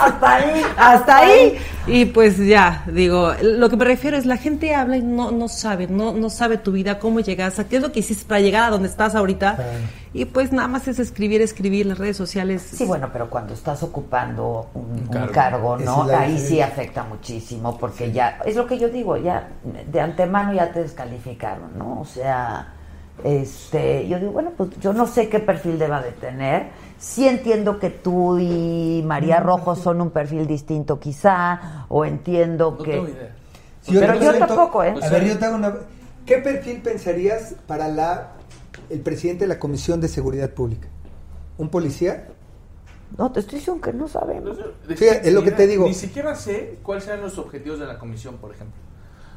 hasta 0.00 0.34
ahí. 0.34 0.62
hasta 0.76 1.16
ahí. 1.18 1.58
Y 1.86 2.06
pues 2.06 2.38
ya, 2.38 2.84
digo, 2.86 3.32
lo 3.42 3.68
que 3.68 3.76
me 3.76 3.84
refiero 3.84 4.16
es 4.16 4.24
la 4.24 4.38
gente 4.38 4.74
habla 4.74 4.96
y 4.96 5.02
no, 5.02 5.30
no 5.30 5.48
sabe, 5.48 5.86
no, 5.86 6.12
no 6.12 6.30
sabe 6.30 6.56
tu 6.56 6.72
vida, 6.72 6.98
cómo 6.98 7.20
llegaste, 7.20 7.66
qué 7.66 7.76
es 7.76 7.82
lo 7.82 7.92
que 7.92 8.00
hiciste 8.00 8.24
para 8.26 8.40
llegar 8.40 8.64
a 8.64 8.70
donde 8.70 8.88
estás 8.88 9.14
ahorita. 9.14 9.58
Y 10.14 10.24
pues 10.24 10.52
nada 10.52 10.68
más 10.68 10.88
es 10.88 10.98
escribir, 10.98 11.42
escribir 11.42 11.84
las 11.84 11.98
redes 11.98 12.16
sociales. 12.16 12.62
Sí, 12.62 12.86
bueno, 12.86 13.10
pero 13.12 13.28
cuando 13.28 13.52
estás 13.52 13.82
ocupando 13.82 14.70
un, 14.74 15.08
un 15.14 15.26
cargo. 15.28 15.76
¿no? 15.76 16.04
Ahí 16.04 16.38
sí 16.38 16.60
afecta 16.60 17.04
muchísimo 17.04 17.76
porque 17.76 18.12
ya, 18.12 18.38
es 18.46 18.56
lo 18.56 18.66
que 18.66 18.78
yo 18.78 18.88
digo, 18.88 19.16
ya 19.16 19.48
de 19.90 20.00
antemano 20.00 20.54
ya 20.54 20.72
te 20.72 20.80
descalificaron, 20.82 21.76
¿no? 21.76 22.00
O 22.00 22.04
sea, 22.04 22.72
este, 23.22 24.08
yo 24.08 24.18
digo, 24.18 24.32
bueno, 24.32 24.52
pues 24.56 24.70
yo 24.80 24.92
no 24.92 25.06
sé 25.06 25.28
qué 25.28 25.38
perfil 25.38 25.78
deba 25.78 26.02
de 26.02 26.12
tener. 26.12 26.68
Sí 26.98 27.28
entiendo 27.28 27.78
que 27.78 27.90
tú 27.90 28.38
y 28.38 29.02
María 29.04 29.40
Rojo 29.40 29.76
son 29.76 30.00
un 30.00 30.10
perfil 30.10 30.46
distinto 30.46 30.98
quizá, 30.98 31.86
o 31.88 32.04
entiendo 32.04 32.78
que... 32.78 33.32
Si 33.82 33.92
yo 33.92 34.00
pero 34.00 34.14
yo 34.14 34.38
tampoco, 34.38 34.82
¿eh? 34.82 34.94
A 35.02 35.08
ver, 35.10 35.24
yo 35.26 35.38
te 35.38 35.44
hago 35.44 35.56
una. 35.56 35.74
¿Qué 36.24 36.38
perfil 36.38 36.80
pensarías 36.80 37.54
para 37.66 37.88
la 37.88 38.32
el 38.88 39.00
presidente 39.00 39.44
de 39.44 39.48
la 39.48 39.58
Comisión 39.58 40.00
de 40.00 40.08
Seguridad 40.08 40.50
Pública? 40.50 40.88
¿Un 41.58 41.68
policía? 41.68 42.28
No, 43.18 43.30
te 43.30 43.40
estoy 43.40 43.58
diciendo 43.58 43.82
que 43.82 43.92
no 43.92 44.08
sabemos. 44.08 44.56
Fíjate, 44.88 45.28
es 45.28 45.34
lo 45.34 45.42
que 45.42 45.52
te 45.52 45.66
digo. 45.66 45.86
Ni 45.86 45.94
siquiera 45.94 46.34
sé 46.34 46.78
cuáles 46.82 47.04
serán 47.04 47.20
los 47.20 47.38
objetivos 47.38 47.78
de 47.78 47.86
la 47.86 47.98
comisión, 47.98 48.38
por 48.38 48.52
ejemplo. 48.52 48.80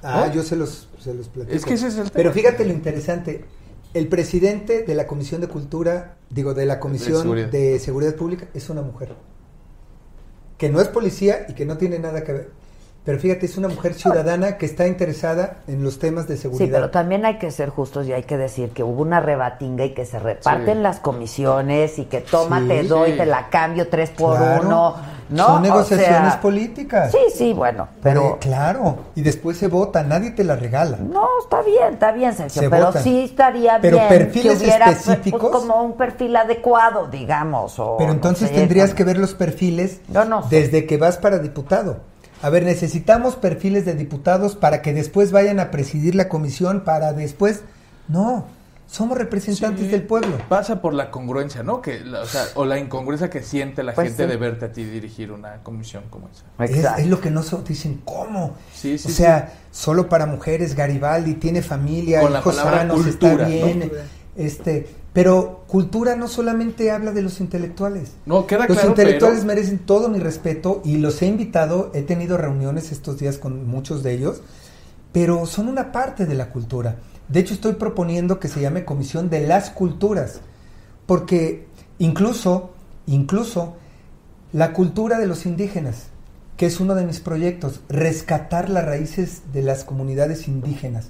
Ah, 0.02 0.26
¿No? 0.28 0.34
yo 0.34 0.44
se 0.44 0.56
los, 0.56 0.88
se 1.00 1.14
los 1.14 1.28
platico. 1.28 1.56
Es 1.56 1.66
que 1.66 1.74
ese 1.74 1.88
es 1.88 1.98
el 1.98 2.04
tema. 2.06 2.14
Pero 2.14 2.32
fíjate 2.32 2.66
lo 2.66 2.74
interesante. 2.74 3.46
El 3.98 4.10
presidente 4.10 4.84
de 4.84 4.94
la 4.94 5.08
Comisión 5.08 5.42
de 5.42 5.48
Cultura, 5.48 6.18
digo, 6.30 6.54
de 6.54 6.68
la 6.68 6.80
Comisión 6.80 7.24
seguridad. 7.24 7.50
de 7.50 7.80
Seguridad 7.80 8.14
Pública 8.16 8.48
es 8.54 8.70
una 8.70 8.84
mujer. 8.84 9.16
Que 10.60 10.70
no 10.70 10.80
es 10.80 10.88
policía 10.88 11.48
y 11.50 11.56
que 11.56 11.66
no 11.66 11.78
tiene 11.78 11.98
nada 11.98 12.24
que 12.24 12.32
ver. 12.32 12.50
Pero 13.08 13.20
fíjate, 13.20 13.46
es 13.46 13.58
una 13.58 13.70
mujer 13.70 13.94
ciudadana 13.94 14.58
que 14.58 14.66
está 14.66 14.86
interesada 14.86 15.60
en 15.70 15.82
los 15.82 15.98
temas 15.98 16.28
de 16.28 16.36
Sí, 16.36 16.42
seguridad. 16.42 16.70
pero 16.74 16.90
también 16.92 17.24
hay 17.26 17.38
que 17.38 17.52
ser 17.52 17.70
justos 17.70 18.06
y 18.06 18.12
hay 18.12 18.24
que 18.24 18.36
decir 18.36 18.72
que 18.72 18.84
hubo 18.84 19.02
una 19.02 19.22
rebatinga 19.22 19.86
y 19.86 19.94
que 19.94 20.06
se 20.06 20.20
reparten 20.20 20.76
Sí. 20.80 20.84
las 20.84 21.00
comisiones 21.00 22.00
y 22.00 22.04
que 22.06 22.20
toma, 22.20 22.60
Sí. 22.60 22.68
te 22.68 22.84
doy, 22.84 23.12
Sí. 23.14 23.18
te 23.18 23.26
la 23.26 23.48
cambio 23.48 23.88
tres 23.88 24.10
por 24.10 24.36
Claro. 24.38 24.62
uno. 24.68 24.96
¿no? 25.30 25.46
Son 25.46 25.58
O 25.58 25.60
negociaciones 25.60 26.32
sea, 26.34 26.42
políticas. 26.42 27.12
Sí, 27.12 27.18
sí, 27.34 27.54
bueno, 27.54 27.90
pero... 28.02 28.38
claro, 28.40 28.98
y 29.14 29.22
después 29.22 29.58
se 29.58 29.68
vota, 29.68 30.02
nadie 30.04 30.32
te 30.32 30.46
la 30.46 30.56
regala. 30.56 30.98
No, 30.98 31.28
está 31.44 31.62
bien, 31.64 31.94
está 31.96 32.14
bien, 32.14 32.34
Sergio, 32.34 32.62
Se 32.62 32.70
pero 32.70 32.86
votan. 32.88 33.04
sí 33.04 33.24
estaría 33.26 33.78
Pero 33.82 33.98
bien 33.98 34.08
perfiles 34.10 34.58
que 34.58 34.64
hubiera 34.66 34.86
pues, 34.86 35.00
específicos. 35.00 35.50
como 35.52 35.82
un 35.84 35.98
perfil 35.98 36.34
adecuado, 36.36 37.08
digamos. 37.08 37.78
O, 37.78 37.96
Pero 37.98 38.08
no 38.10 38.14
entonces 38.16 38.48
sé, 38.50 38.56
tendrías 38.56 38.94
que 38.94 39.04
ver 39.04 39.18
los 39.18 39.34
perfiles 39.34 40.00
no 40.08 40.44
sé. 40.48 40.62
desde 40.62 40.86
que 40.86 40.96
vas 40.98 41.18
para 41.18 41.40
diputado. 41.40 41.98
A 42.42 42.50
ver, 42.50 42.64
necesitamos 42.64 43.36
perfiles 43.36 43.86
de 43.86 43.96
diputados 43.96 44.56
para 44.56 44.82
que 44.82 44.94
después 44.94 45.32
vayan 45.32 45.60
a 45.60 45.72
presidir 45.72 46.16
la 46.16 46.30
comisión, 46.30 46.82
para 46.84 47.14
después... 47.14 47.62
No, 48.08 48.46
somos 48.90 49.18
representantes 49.18 49.86
Sí, 49.86 49.92
del 49.92 50.04
pueblo. 50.04 50.38
Pasa 50.48 50.82
por 50.82 50.94
la 50.94 51.12
congruencia, 51.12 51.62
¿no? 51.62 51.82
Que, 51.82 52.00
la- 52.00 52.22
o, 52.22 52.26
sea, 52.26 52.46
o 52.56 52.64
la 52.64 52.80
incongruencia 52.80 53.30
que 53.30 53.42
siente 53.44 53.84
la 53.84 53.94
Pues 53.94 54.08
gente 54.10 54.24
sí. 54.24 54.30
de 54.30 54.38
verte 54.38 54.66
a 54.66 54.72
ti 54.72 54.86
dirigir 54.86 55.32
una 55.34 55.58
comisión 55.64 56.04
como 56.10 56.30
esa. 56.30 56.64
Es, 56.96 57.00
es 57.02 57.08
lo 57.08 57.20
que 57.20 57.30
no 57.30 57.44
so- 57.44 57.64
dicen, 57.68 58.00
¿cómo? 58.06 58.56
Sí, 58.74 58.98
sí, 58.98 59.10
o 59.10 59.12
sea, 59.12 59.52
solo 59.72 60.08
para 60.08 60.26
mujeres, 60.26 60.74
Garibaldi 60.74 61.34
tiene 61.34 61.62
familia, 61.62 62.22
Con 62.22 62.32
la 62.32 62.40
hijos 62.40 62.56
palabra 62.56 62.78
sanos, 62.80 63.02
cultura, 63.04 63.34
está 63.34 63.46
bien. 63.48 63.80
¿no? 63.80 63.86
Este, 64.42 64.88
pero 65.18 65.64
cultura 65.66 66.16
no 66.16 66.28
solamente 66.28 66.92
habla 66.92 67.12
de 67.12 67.24
los 67.24 67.40
intelectuales. 67.40 68.12
No, 68.28 68.46
queda 68.46 68.68
los 68.68 68.78
claro, 68.78 68.90
intelectuales 68.90 69.40
pero- 69.40 69.48
merecen 69.48 69.80
todo 69.80 70.10
mi 70.10 70.20
respeto 70.20 70.80
y 70.86 70.98
los 71.00 71.20
he 71.24 71.26
invitado, 71.26 71.90
he 71.96 72.04
tenido 72.04 72.38
reuniones 72.38 72.92
estos 72.92 73.18
días 73.18 73.40
con 73.40 73.66
muchos 73.66 74.04
de 74.04 74.14
ellos, 74.14 74.44
pero 75.12 75.48
son 75.48 75.70
una 75.70 75.92
parte 75.92 76.28
de 76.28 76.36
la 76.36 76.52
cultura. 76.52 76.98
De 77.30 77.40
hecho, 77.40 77.56
estoy 77.56 77.74
proponiendo 77.74 78.40
que 78.40 78.48
se 78.48 78.62
llame 78.62 78.86
Comisión 78.86 79.28
de 79.32 79.48
las 79.48 79.72
Culturas, 79.72 80.42
porque 81.08 81.66
incluso, 81.98 82.70
incluso, 83.08 83.76
la 84.54 84.72
cultura 84.72 85.18
de 85.18 85.26
los 85.26 85.48
indígenas, 85.48 86.10
que 86.58 86.68
es 86.68 86.80
uno 86.80 86.94
de 86.94 87.08
mis 87.08 87.22
proyectos, 87.22 87.82
rescatar 87.90 88.70
las 88.70 88.86
raíces 88.86 89.42
de 89.52 89.64
las 89.64 89.84
comunidades 89.84 90.48
indígenas, 90.48 91.10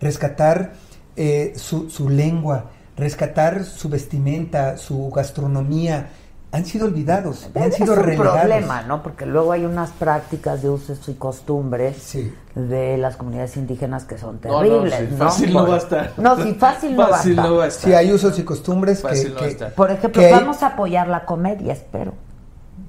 rescatar 0.00 0.74
eh, 1.16 1.54
su, 1.56 1.90
su 1.90 2.08
lengua, 2.08 2.70
rescatar 2.98 3.64
su 3.64 3.88
vestimenta, 3.88 4.76
su 4.76 5.10
gastronomía, 5.10 6.08
han 6.50 6.64
sido 6.64 6.86
olvidados, 6.86 7.48
han 7.54 7.64
Es 7.64 7.74
sido 7.76 7.92
un 7.92 7.98
relegados. 8.00 8.38
problema, 8.40 8.80
¿no? 8.82 9.02
Porque 9.02 9.26
luego 9.26 9.52
hay 9.52 9.66
unas 9.66 9.90
prácticas 9.90 10.62
de 10.62 10.70
usos 10.70 11.06
y 11.08 11.14
costumbres 11.14 12.16
de 12.54 12.96
las 12.96 13.16
comunidades 13.16 13.56
indígenas 13.58 14.04
que 14.04 14.16
son 14.16 14.40
No, 14.42 14.50
no, 14.50 14.58
terribles, 14.62 14.94
sí, 14.98 15.06
¿no? 15.10 15.16
fácil 15.26 15.52
no 15.52 15.66
va 15.68 15.74
a 15.74 15.78
estar. 15.78 16.12
No, 16.16 16.36
sí, 16.42 16.54
fácil 16.54 16.96
no 16.96 17.06
Fácil 17.08 17.38
va 17.38 17.42
a 17.42 17.42
estar. 17.42 17.48
no 17.50 17.56
va 17.58 17.64
a 17.64 17.66
estar. 17.68 17.84
Sí, 17.90 17.94
hay 17.94 18.12
usos 18.12 18.38
y 18.38 18.42
costumbres 18.44 19.02
que- 19.02 19.08
Fácil 19.08 19.28
no 19.28 19.34
va 19.34 19.40
a 19.40 19.44
que- 19.44 19.50
estar. 19.52 19.72
Por 19.74 19.90
ejemplo, 19.90 20.20
que 20.22 20.26
hay- 20.26 20.32
vamos 20.32 20.62
a 20.62 20.66
apoyar 20.68 21.06
la 21.08 21.24
comedia, 21.26 21.72
espero. 21.74 22.14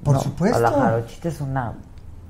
Por 0.02 0.14
No, 0.14 0.20
supuesto. 0.22 0.56
A 0.56 0.60
la 0.60 0.70
Jarochita 0.70 1.28
es 1.28 1.40
una... 1.42 1.74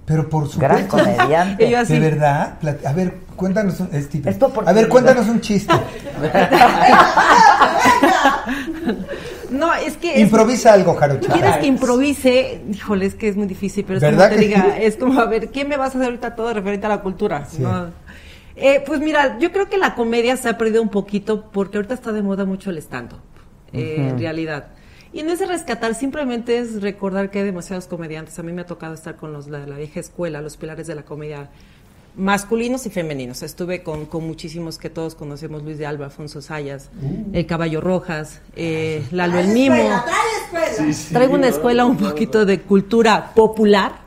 Pero 0.07 0.29
por 0.29 0.49
Gran 0.59 0.83
supuesto. 0.91 0.97
comediante. 1.17 1.71
Yo 1.71 1.79
así- 1.79 1.93
De 1.93 2.01
verdad. 2.01 2.55
A 2.85 2.93
ver, 2.93 3.19
cuéntanos 3.37 3.79
un, 3.79 3.89
es. 3.93 4.13
Esto 4.13 4.53
A 4.67 4.73
ver, 4.73 4.89
cuéntanos 4.89 5.29
un 5.29 5.41
chiste. 5.41 5.73
No, 9.51 9.75
es 9.75 9.97
que... 9.97 10.15
es- 10.15 10.21
Improvisa 10.21 10.73
algo, 10.73 10.95
Jarochita. 10.95 11.33
¿Quieres 11.35 11.57
que 11.57 11.67
improvise? 11.67 12.63
Híjole, 12.73 13.07
es 13.07 13.15
que 13.15 13.29
es 13.29 13.37
muy 13.37 13.47
difícil, 13.47 13.85
pero 13.85 13.99
es 13.99 14.05
como 14.05 14.17
¿Verdad 14.17 14.31
te 14.31 14.37
que 14.41 14.47
diga, 14.47 14.63
sí? 14.77 14.83
es 14.83 14.97
como, 14.97 15.21
a 15.21 15.25
ver, 15.27 15.51
¿qué 15.51 15.65
me 15.65 15.77
vas 15.77 15.89
a 15.95 15.99
hacer 15.99 16.05
ahorita 16.05 16.35
todo 16.37 16.55
referente 16.55 16.87
a 16.87 16.91
la 16.91 17.01
cultura? 17.03 17.45
Sí. 17.47 17.61
¿no? 17.63 17.91
Eh, 18.57 18.83
pues 18.87 19.01
mira, 19.01 19.39
yo 19.39 19.51
creo 19.53 19.69
que 19.69 19.77
la 19.79 19.95
comedia 19.95 20.37
se 20.37 20.49
ha 20.49 20.57
perdido 20.59 20.83
un 20.83 20.89
poquito 20.89 21.51
porque 21.51 21.79
ahorita 21.79 21.95
está 21.95 22.13
de 22.13 22.23
moda 22.23 22.45
mucho 22.45 22.71
el 22.71 22.79
stand-up, 22.79 23.21
eh, 23.73 23.97
en 24.11 24.19
realidad. 24.19 24.69
Y 25.13 25.25
no 25.25 25.33
es 25.33 25.41
de 25.41 25.47
rescatar, 25.47 25.97
simplemente 25.97 26.59
es 26.59 26.81
recordar 26.81 27.31
que 27.31 27.41
hay 27.41 27.45
demasiados 27.45 27.87
comediantes. 27.89 28.39
A 28.39 28.45
mí 28.45 28.53
me 28.53 28.63
ha 28.63 28.67
tocado 28.67 28.95
estar 28.95 29.17
con 29.17 29.33
los 29.33 29.47
de 29.47 29.67
la 29.67 29.77
vieja 29.77 29.99
escuela, 29.99 30.41
los 30.41 30.57
pilares 30.57 30.87
de 30.87 30.95
la 30.95 31.03
comedia 31.03 31.51
masculinos 32.17 32.87
y 32.87 32.91
femeninos. 32.91 33.43
Estuve 33.43 33.83
con, 33.83 34.07
con 34.07 34.27
muchísimos 34.27 34.79
que 34.79 34.91
todos 34.91 35.15
conocemos, 35.15 35.63
Luis 35.63 35.79
de 35.79 35.87
Alba, 35.87 36.07
Alfonso 36.07 36.43
Sayas, 36.43 36.91
El 37.33 37.47
Caballo 37.47 37.81
Rojas, 37.81 38.41
eh, 38.57 39.05
Lalo 39.11 39.39
el 39.39 39.49
Mimo. 39.49 39.77
Sí, 40.77 40.93
sí. 40.93 41.15
Traigo 41.15 41.35
una 41.35 41.49
escuela 41.49 41.85
un 41.85 41.97
poquito 41.97 42.45
de 42.45 42.61
cultura 42.61 43.33
popular. 43.35 44.01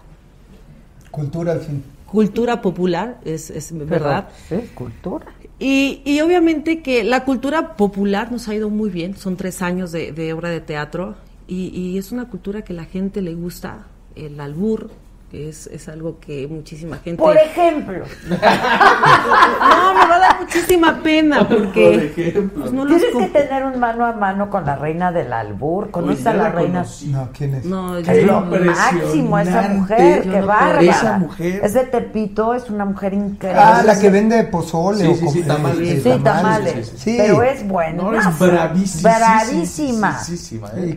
Cultura 1.11 1.53
al 1.53 1.61
fin. 1.61 1.83
Cultura 2.05 2.61
popular, 2.61 3.19
es, 3.25 3.49
es 3.49 3.71
verdad. 3.87 4.29
Sí, 4.47 4.57
cultura. 4.75 5.25
Y, 5.57 6.01
y 6.05 6.21
obviamente 6.21 6.81
que 6.81 7.03
la 7.03 7.23
cultura 7.23 7.75
popular 7.75 8.31
nos 8.31 8.47
ha 8.47 8.55
ido 8.55 8.69
muy 8.69 8.89
bien. 8.89 9.17
Son 9.17 9.35
tres 9.35 9.61
años 9.61 9.91
de, 9.91 10.11
de 10.11 10.33
obra 10.33 10.49
de 10.49 10.61
teatro 10.61 11.15
y, 11.47 11.67
y 11.69 11.97
es 11.97 12.11
una 12.11 12.27
cultura 12.29 12.63
que 12.63 12.73
la 12.73 12.85
gente 12.85 13.21
le 13.21 13.33
gusta. 13.33 13.87
El 14.15 14.39
albur, 14.39 14.91
es, 15.33 15.65
es 15.67 15.89
algo 15.89 16.19
que 16.19 16.47
muchísima 16.47 16.97
gente... 16.97 17.21
Por 17.21 17.35
ejemplo. 17.35 18.05
No, 18.29 19.93
me 19.93 20.07
va 20.07 20.15
a 20.15 20.19
dar 20.19 20.39
muchísima 20.41 20.99
pena 21.01 21.47
porque... 21.47 22.47
pues, 22.55 22.71
no 22.71 22.85
Tienes 22.85 23.15
que 23.17 23.27
tener 23.27 23.63
un 23.65 23.79
mano 23.79 24.05
a 24.05 24.11
mano 24.13 24.49
con 24.49 24.65
la 24.65 24.75
reina 24.75 25.11
del 25.11 25.33
albur. 25.33 25.89
¿Conoces 25.91 26.27
a 26.27 26.33
la 26.33 26.43
la 26.43 26.49
reina? 26.49 26.85
No, 27.07 27.29
¿quién 27.35 27.55
es? 27.55 27.65
No, 27.65 27.97
Es 27.97 28.23
lo 28.25 28.41
máximo 28.41 29.39
esa 29.39 29.61
mujer, 29.69 30.23
Yo 30.23 30.31
qué 30.31 30.39
no 30.39 30.45
bárbara. 30.47 30.81
Esa 30.81 31.17
mujer. 31.17 31.61
Es 31.63 31.73
de 31.73 31.83
Tepito, 31.85 32.53
es 32.53 32.69
una 32.69 32.85
mujer 32.85 33.13
increíble. 33.13 33.59
Ah, 33.61 33.81
la 33.83 33.97
que 33.99 34.09
vende 34.09 34.43
pozole 34.43 35.05
Sí, 35.05 35.11
o 35.11 35.15
sí, 35.15 35.27
sí, 35.29 35.39
com- 35.39 35.47
tamales. 35.47 35.89
este, 35.89 36.13
Sí, 36.13 36.19
tamales. 36.19 36.93
Sí. 36.97 37.15
Pero 37.17 37.41
es 37.43 37.67
buena. 37.67 38.03
No, 38.03 38.13
es 38.13 38.39
bravísima. 38.39 39.17
Bravísima. 39.17 40.19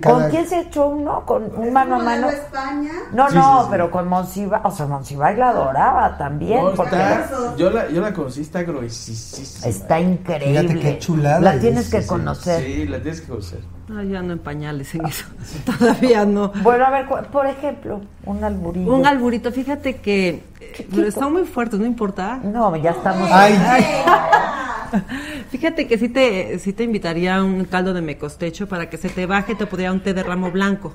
¿Con 0.02 0.28
quién 0.30 0.46
se 0.46 0.60
echó 0.60 0.88
uno? 0.88 1.24
¿Con 1.24 1.44
un 1.56 1.72
mano 1.72 1.96
a 1.96 1.98
mano? 2.02 2.28
España? 2.28 2.92
No, 3.12 3.28
no, 3.30 3.68
pero 3.70 3.90
con 3.90 4.08
Monsiva, 4.26 4.60
o 4.64 4.70
sea, 4.72 4.86
Monsiva 4.86 5.30
la 5.32 5.50
adoraba 5.50 6.18
también. 6.18 6.62
No, 6.64 6.72
porque 6.72 6.96
está- 6.96 7.54
yo, 7.56 7.70
la, 7.70 7.88
yo 7.88 8.00
la 8.00 8.12
conocí, 8.12 8.40
está 8.40 8.62
gruesísima. 8.64 9.68
Está 9.68 10.00
increíble. 10.00 10.60
Fíjate 10.62 10.80
qué 10.80 10.98
chulada 10.98 11.40
La 11.40 11.54
es, 11.54 11.60
tienes 11.60 11.88
que 11.88 12.02
sí, 12.02 12.08
conocer. 12.08 12.62
Sí, 12.64 12.86
la 12.86 13.00
tienes 13.00 13.20
que 13.20 13.28
conocer. 13.28 13.60
No, 13.88 14.02
ya 14.02 14.20
no 14.22 14.32
en 14.32 14.38
pañales 14.40 14.92
en 14.96 15.06
eso. 15.06 15.26
Todavía 15.78 16.24
no. 16.26 16.52
Bueno, 16.62 16.86
a 16.86 16.90
ver, 16.90 17.06
por 17.30 17.46
ejemplo, 17.46 18.00
un 18.24 18.42
alburillo. 18.42 18.92
Un 18.94 19.06
alburito, 19.06 19.52
fíjate 19.52 19.96
que 19.96 20.42
pero 20.90 21.06
están 21.06 21.32
muy 21.32 21.44
fuertes, 21.44 21.78
no 21.78 21.86
importa. 21.86 22.38
No, 22.42 22.74
ya 22.76 22.90
estamos. 22.90 23.30
Ay. 23.32 23.54
Fíjate 25.50 25.86
que 25.86 25.98
sí 25.98 26.08
te, 26.08 26.58
sí 26.58 26.72
te 26.72 26.84
invitaría 26.84 27.36
a 27.36 27.44
un 27.44 27.64
caldo 27.64 27.92
de 27.94 28.02
mecostecho 28.02 28.68
para 28.68 28.88
que 28.90 28.96
se 28.96 29.08
te 29.08 29.26
baje, 29.26 29.54
te 29.54 29.66
podría 29.66 29.92
un 29.92 30.00
té 30.00 30.14
de 30.14 30.22
ramo 30.22 30.50
blanco. 30.50 30.94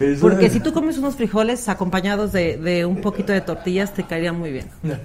Eso- 0.00 0.20
Porque 0.20 0.50
si 0.50 0.60
tú 0.60 0.72
comes 0.72 0.98
unos 0.98 1.16
frijoles 1.16 1.68
acompañados 1.68 2.32
de, 2.32 2.56
de 2.56 2.84
un 2.86 3.00
poquito 3.00 3.32
de 3.32 3.40
tortillas, 3.40 3.92
te 3.94 4.04
caería 4.04 4.32
muy 4.32 4.50
bien. 4.52 4.66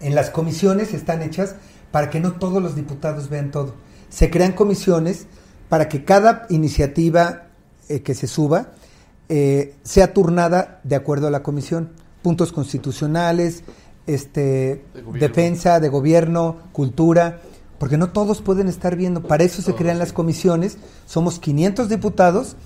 en 0.00 0.14
las 0.14 0.30
comisiones 0.30 0.94
están 0.94 1.22
hechas 1.22 1.56
para 1.90 2.10
que 2.10 2.20
no 2.20 2.32
todos 2.32 2.62
los 2.62 2.74
diputados 2.74 3.28
vean 3.28 3.50
todo. 3.50 3.74
Se 4.08 4.30
crean 4.30 4.52
comisiones 4.52 5.26
para 5.68 5.88
que 5.88 6.04
cada 6.04 6.46
iniciativa 6.50 7.48
eh, 7.88 8.02
que 8.02 8.14
se 8.14 8.26
suba 8.26 8.72
eh, 9.28 9.74
sea 9.82 10.14
turnada 10.14 10.80
de 10.84 10.96
acuerdo 10.96 11.26
a 11.26 11.30
la 11.30 11.42
comisión. 11.42 11.90
Puntos 12.22 12.52
constitucionales, 12.52 13.62
este, 14.06 14.84
De 14.94 15.18
defensa 15.18 15.80
de 15.80 15.88
gobierno, 15.88 16.56
cultura, 16.72 17.40
porque 17.78 17.98
no 17.98 18.10
todos 18.10 18.40
pueden 18.40 18.68
estar 18.68 18.96
viendo. 18.96 19.22
Para 19.22 19.44
eso 19.44 19.62
se 19.62 19.74
crean 19.74 19.98
las 19.98 20.12
comisiones. 20.12 20.78
Somos 21.06 21.38
500 21.38 21.88
diputados 21.88 22.56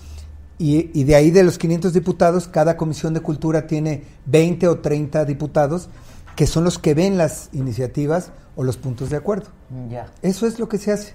y, 0.59 0.91
y 0.99 1.05
de 1.05 1.17
ahí 1.17 1.31
de 1.31 1.43
los 1.43 1.59
500 1.59 1.93
diputados, 1.93 2.47
cada 2.47 2.77
comisión 2.77 3.13
de 3.13 3.21
cultura 3.21 3.67
tiene 3.67 4.05
20 4.27 4.69
o 4.69 4.79
30 4.79 5.25
diputados 5.25 5.89
que 6.37 6.47
son 6.47 6.65
los 6.65 6.79
que 6.79 6.95
ven 6.95 7.19
las 7.19 7.49
iniciativas 7.53 8.33
o 8.57 8.65
los 8.65 8.77
puntos 8.77 9.11
de 9.11 9.17
acuerdo. 9.17 9.51
Ya. 9.89 10.07
Eso 10.23 10.47
es 10.47 10.59
lo 10.59 10.69
que 10.69 10.79
se 10.79 10.93
hace. 10.93 11.15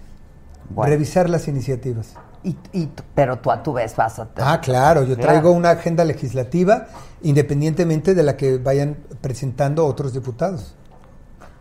Bueno. 0.69 0.91
Revisar 0.91 1.30
las 1.30 1.48
iniciativas. 1.48 2.14
Y, 2.44 2.56
y 2.72 2.89
pero 3.15 3.39
tú 3.39 3.52
a 3.52 3.64
tu 3.64 3.73
vez 3.73 3.95
vas 3.95 4.19
a... 4.19 4.30
Ah, 4.38 4.61
claro, 4.61 5.03
yo 5.03 5.18
traigo 5.18 5.52
una 5.52 5.72
agenda 5.72 6.06
legislativa 6.06 6.88
independientemente 7.22 8.14
de 8.14 8.23
la 8.23 8.38
que 8.38 8.57
vayan 8.57 8.98
presentando 9.22 9.85
otros 9.85 10.14
diputados. 10.14 10.76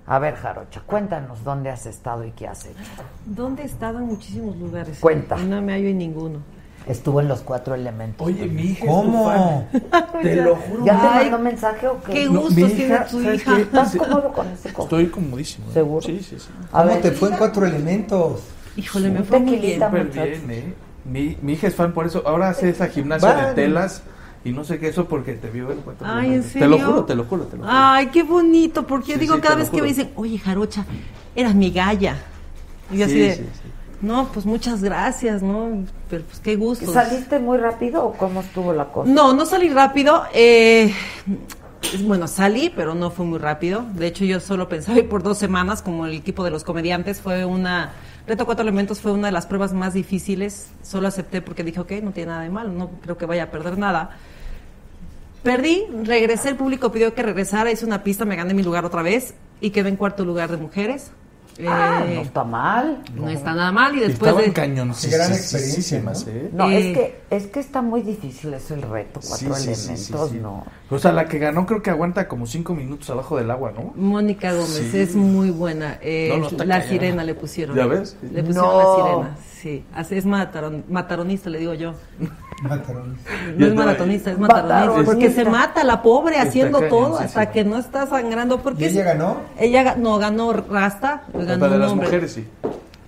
A 0.07 0.19
ver, 0.19 0.37
Jarocha, 0.37 0.83
cuéntanos 0.87 1.43
dónde 1.43 1.71
has 1.71 1.87
estado 1.87 2.25
y 2.25 2.31
qué 2.33 2.47
has 2.47 2.65
hecho. 2.65 2.79
¿Dónde 3.25 3.63
he 3.63 3.67
estado 3.67 3.99
en 3.99 4.07
muchísimos 4.07 4.57
lugares? 4.57 4.99
Cuenta. 5.01 5.37
No 5.37 5.61
me 5.63 5.73
hallo 5.73 5.89
en 5.89 5.99
ninguno. 5.99 6.39
Estuvo 6.87 7.21
en 7.21 7.27
los 7.27 7.41
cuatro 7.41 7.75
elementos. 7.75 8.25
Oye, 8.27 8.47
mi 8.47 8.63
hija 8.63 8.87
¿Cómo? 8.87 9.33
es 9.33 9.39
tu 9.73 9.81
fan. 9.83 10.13
Te 10.23 10.37
lo 10.37 10.55
juro. 10.57 10.85
¿Ya 10.85 11.01
te 11.01 11.07
mandó 11.31 11.39
mensaje 11.41 11.89
o 11.89 12.01
qué? 12.05 12.13
qué 12.13 12.25
No, 12.27 12.41
gusto 12.43 12.55
tiene 12.67 12.99
tu 13.11 13.23
¿sabes 13.23 13.41
hija. 13.43 13.59
¿Estás 13.61 13.93
Sí. 13.93 13.99
cómodo 13.99 14.33
con 14.33 14.47
ese 14.49 14.69
Estoy 14.69 15.07
comodísimo. 15.09 15.67
¿eh? 15.71 15.75
¿Seguro? 15.75 16.03
Sí, 16.07 16.21
sí, 16.23 16.37
sí. 16.39 16.47
A 16.73 16.83
¿Cómo 16.83 16.93
ver, 16.95 17.03
te 17.03 17.11
fue 17.13 17.31
en 17.31 17.37
cuatro 17.37 17.67
elementos? 17.67 18.41
Híjole, 18.77 19.11
me 19.11 19.25
fue 19.25 19.41
muy 19.41 19.57
bien. 19.57 19.81
bien, 20.13 20.51
¿eh? 20.51 20.75
Mi, 21.05 21.37
mi 21.43 21.53
hija 21.55 21.67
es 21.67 21.75
fan 21.75 21.93
por 21.93 22.07
eso. 22.07 22.23
Ahora 22.25 22.51
hace 22.51 22.69
esa 22.69 22.87
gimnasia 22.89 23.35
de 23.49 23.55
telas 23.55 24.03
y 24.45 24.51
no 24.53 24.63
sé 24.63 24.79
qué 24.79 24.89
eso 24.89 25.07
porque 25.09 25.33
te 25.33 25.51
vio 25.51 25.73
en 25.73 25.79
cuatro 25.79 26.07
Ay, 26.09 26.27
¿en 26.27 26.33
elementos. 26.35 26.53
serio? 26.53 26.69
Te 26.69 26.79
lo 26.79 26.87
juro, 26.87 27.05
te 27.05 27.15
lo 27.17 27.25
juro, 27.25 27.45
te 27.47 27.57
lo 27.57 27.63
juro. 27.65 27.75
Ay, 27.77 28.07
qué 28.09 28.23
bonito, 28.23 28.87
porque 28.87 29.13
yo 29.13 29.19
digo 29.19 29.35
sí, 29.37 29.41
cada 29.41 29.57
vez 29.57 29.71
que 29.71 29.83
me 29.83 29.89
dicen, 29.89 30.11
oye, 30.15 30.39
Jarocha, 30.39 30.85
eras 31.35 31.55
mi 31.57 31.71
galla. 31.73 32.17
Y 32.93 32.99
yo 32.99 33.07
así 33.07 33.15
Sí, 33.15 33.21
de, 33.21 33.35
sí, 33.35 33.43
sí. 33.43 33.71
No, 34.03 34.29
pues 34.33 34.47
muchas 34.47 34.83
gracias, 34.83 35.43
¿no? 35.43 35.85
Pero 36.11 36.25
pues 36.25 36.41
qué 36.41 36.57
gusto. 36.57 36.93
¿Saliste 36.93 37.39
muy 37.39 37.59
rápido 37.59 38.05
o 38.05 38.13
cómo 38.13 38.41
estuvo 38.41 38.73
la 38.73 38.87
cosa? 38.87 39.11
No, 39.11 39.33
no 39.33 39.47
salí 39.47 39.69
rápido. 39.71 40.25
eh, 40.35 40.93
bueno, 42.05 42.27
salí, 42.27 42.73
pero 42.75 42.95
no 42.95 43.11
fue 43.11 43.25
muy 43.25 43.39
rápido. 43.39 43.85
De 43.95 44.07
hecho, 44.07 44.25
yo 44.25 44.41
solo 44.41 44.69
pensaba 44.69 44.99
ir 44.99 45.09
por 45.09 45.23
dos 45.23 45.39
semanas, 45.39 45.83
como 45.83 46.07
el 46.07 46.15
equipo 46.15 46.45
de 46.45 46.51
los 46.51 46.65
comediantes. 46.65 47.21
Fue 47.21 47.45
una. 47.45 47.93
Reto 48.27 48.45
Cuatro 48.45 48.63
Elementos 48.63 49.01
fue 49.01 49.13
una 49.13 49.29
de 49.29 49.33
las 49.33 49.47
pruebas 49.47 49.73
más 49.73 49.95
difíciles. 49.95 50.69
Solo 50.83 51.09
acepté 51.09 51.43
porque 51.43 51.63
dije, 51.63 51.81
ok, 51.81 51.93
no 52.03 52.11
tiene 52.11 52.33
nada 52.33 52.43
de 52.43 52.51
malo, 52.51 52.71
no 52.71 52.91
creo 53.03 53.17
que 53.17 53.25
vaya 53.25 53.45
a 53.45 53.51
perder 53.51 53.79
nada. 53.79 54.17
Perdí, 55.45 55.85
regresé, 56.03 56.49
el 56.49 56.57
público 56.57 56.91
pidió 56.91 57.15
que 57.15 57.23
regresara, 57.23 57.71
hice 57.71 57.87
una 57.87 58.03
pista, 58.03 58.25
me 58.25 58.35
gané 58.35 58.53
mi 58.53 58.65
lugar 58.65 58.85
otra 58.85 59.03
vez 59.03 59.35
y 59.61 59.71
quedé 59.71 59.91
en 59.91 59.97
cuarto 59.97 60.25
lugar 60.25 60.51
de 60.51 60.57
mujeres. 60.57 61.13
Ah, 61.67 62.05
Eh, 62.07 62.15
no 62.17 62.21
está 62.23 62.45
mal. 62.45 63.03
no 63.15 63.29
está 63.31 63.55
nada 63.55 63.73
mal 63.73 63.95
y 63.97 64.01
después 64.01 64.29
Estaban 64.31 64.45
de... 64.45 64.53
cañoncísimas, 64.53 65.19
gran 65.29 65.33
experiencia, 65.39 66.01
¿no? 66.03 66.13
¿eh? 66.13 66.51
No, 66.53 66.71
Eh, 66.71 66.79
es 66.91 66.97
que 66.99 67.21
es 67.31 67.47
que 67.47 67.61
está 67.61 67.83
muy 67.83 68.03
difícil 68.03 68.53
eso 68.55 68.75
el 68.75 68.83
reto, 68.83 69.21
cuatro 69.27 69.55
Sí, 69.55 69.63
sí, 69.65 69.75
sí, 69.75 69.83
elementos, 69.93 70.29
sí, 70.31 70.35
sí. 70.37 70.41
no. 70.43 70.65
O 70.91 70.99
sea, 70.99 71.13
la 71.13 71.25
que 71.27 71.39
ganó 71.39 71.65
creo 71.67 71.83
que 71.83 71.91
aguanta 71.91 72.29
como 72.29 72.47
cinco 72.47 72.75
minutos 72.75 73.09
abajo 73.11 73.37
del 73.39 73.51
agua, 73.51 73.73
¿no? 73.73 73.93
Mónica 73.97 74.53
Gómez 74.53 74.89
Sí. 74.91 74.99
es 74.99 75.15
muy 75.15 75.51
buena. 75.51 75.99
Eh, 76.03 76.29
No, 76.39 76.51
la 76.51 76.75
cañona. 76.79 76.83
sirena 76.83 77.25
le 77.25 77.35
pusieron. 77.35 77.77
¿Ya 77.77 77.87
ves? 77.87 78.17
Le 78.23 78.43
pusieron 78.43 78.55
No. 78.55 78.79
la 78.79 78.97
sirena, 78.97 79.37
sí. 79.67 79.85
Así 79.95 80.15
es 80.17 80.25
mataron, 80.27 80.85
mataronista, 80.89 81.51
le 81.51 81.59
digo 81.59 81.75
yo. 81.75 81.95
Mataron. 82.63 83.17
No 83.57 83.67
es 83.67 83.75
maratonista, 83.75 84.31
es 84.31 84.39
Mataronista. 84.39 84.75
mataronista. 84.77 85.13
Porque 85.13 85.31
se 85.31 85.45
mata 85.45 85.83
la 85.85 86.03
pobre 86.03 86.39
haciendo 86.39 86.79
cañón, 86.79 86.91
todo 86.91 87.19
sí, 87.19 87.25
hasta 87.25 87.43
sí. 87.47 87.49
que 87.53 87.65
no 87.65 87.77
está 87.79 88.07
sangrando. 88.07 88.59
Porque 88.61 88.85
¿Y 88.85 88.89
ella 88.89 89.01
es- 89.01 89.07
ganó? 89.07 89.37
Ella 89.59 89.95
no 89.97 90.19
ganó 90.19 90.53
Rasta, 90.53 91.25
ganó 91.35 91.47
Pero 91.61 91.69
de 91.71 91.79
las 91.79 91.91
hombre. 91.91 92.07
mujeres 92.07 92.33
sí. 92.33 92.47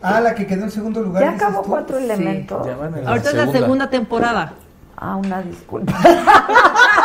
Ah, 0.02 0.20
la 0.20 0.34
que 0.34 0.46
quedó 0.46 0.64
en 0.64 0.70
segundo 0.70 1.00
lugar. 1.00 1.22
¿Ya 1.22 1.30
acabó 1.30 1.62
tú. 1.62 1.70
cuatro 1.70 1.98
elementos? 1.98 2.66
Ya 2.66 2.76
la 2.76 3.08
Ahorita 3.10 3.30
es 3.30 3.34
la 3.36 3.52
segunda 3.52 3.88
temporada. 3.90 4.52
Ah, 4.96 5.16
una 5.16 5.40
disculpa. 5.42 5.92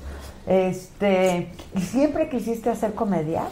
Este, 0.48 1.52
¿y 1.76 1.82
siempre 1.82 2.30
quisiste 2.30 2.70
hacer 2.70 2.94
comedia? 2.94 3.44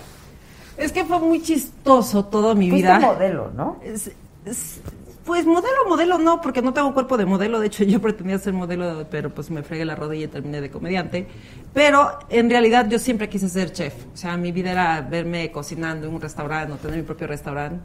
Es 0.78 0.92
que 0.92 1.06
fue 1.06 1.20
muy 1.20 1.42
chistoso 1.42 2.26
toda 2.26 2.56
mi 2.56 2.70
Fuiste 2.70 2.88
vida. 2.88 3.00
modelo, 3.00 3.52
¿no? 3.56 3.78
Es- 3.84 4.12
es- 4.46 4.80
pues 5.26 5.46
modelo, 5.46 5.78
modelo 5.88 6.18
no, 6.18 6.42
porque 6.42 6.62
no 6.62 6.74
tengo 6.74 6.94
cuerpo 6.94 7.18
de 7.18 7.26
modelo. 7.26 7.60
De 7.60 7.68
hecho, 7.68 7.84
yo 7.86 8.02
pretendía 8.02 8.38
ser 8.40 8.54
modelo, 8.54 9.06
pero 9.10 9.34
pues 9.34 9.50
me 9.50 9.64
fregué 9.64 9.86
la 9.86 9.96
rodilla 9.96 10.26
y 10.26 10.28
terminé 10.28 10.62
de 10.62 10.70
comediante. 10.70 11.28
Pero 11.74 12.20
en 12.30 12.50
realidad 12.50 12.88
yo 12.90 13.00
siempre 13.00 13.30
quise 13.30 13.50
ser 13.50 13.72
chef. 13.72 13.94
O 14.14 14.18
sea, 14.18 14.38
mi 14.38 14.52
vida 14.52 14.72
era 14.72 15.02
verme 15.02 15.52
cocinando 15.52 16.08
en 16.08 16.14
un 16.14 16.22
restaurante 16.22 16.74
o 16.74 16.76
tener 16.78 16.98
mi 16.98 17.04
propio 17.04 17.28
restaurante. 17.28 17.80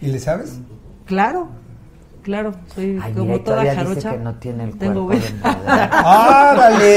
¿Y 0.00 0.08
le 0.08 0.18
sabes? 0.18 0.58
Claro, 1.06 1.48
claro. 2.22 2.52
Soy 2.74 2.98
Ay, 3.02 3.12
como 3.12 3.32
mira, 3.32 3.44
toda 3.44 3.56
todavía 3.62 3.72
dice 3.72 3.84
jarocha. 3.86 4.10
que 4.12 4.18
no 4.18 4.34
tiene 4.34 4.64
el 4.64 4.78
Tengo 4.78 5.06
cuerpo 5.06 5.24
de 5.26 5.32
buena- 5.42 5.56
modelo. 5.64 6.08
¡Árale! 6.08 6.96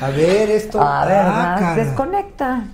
A 0.00 0.10
ver, 0.10 0.50
esto. 0.50 0.80
A 0.80 1.06
ver, 1.06 1.16
ah, 1.24 1.72
desconecta. 1.76 2.64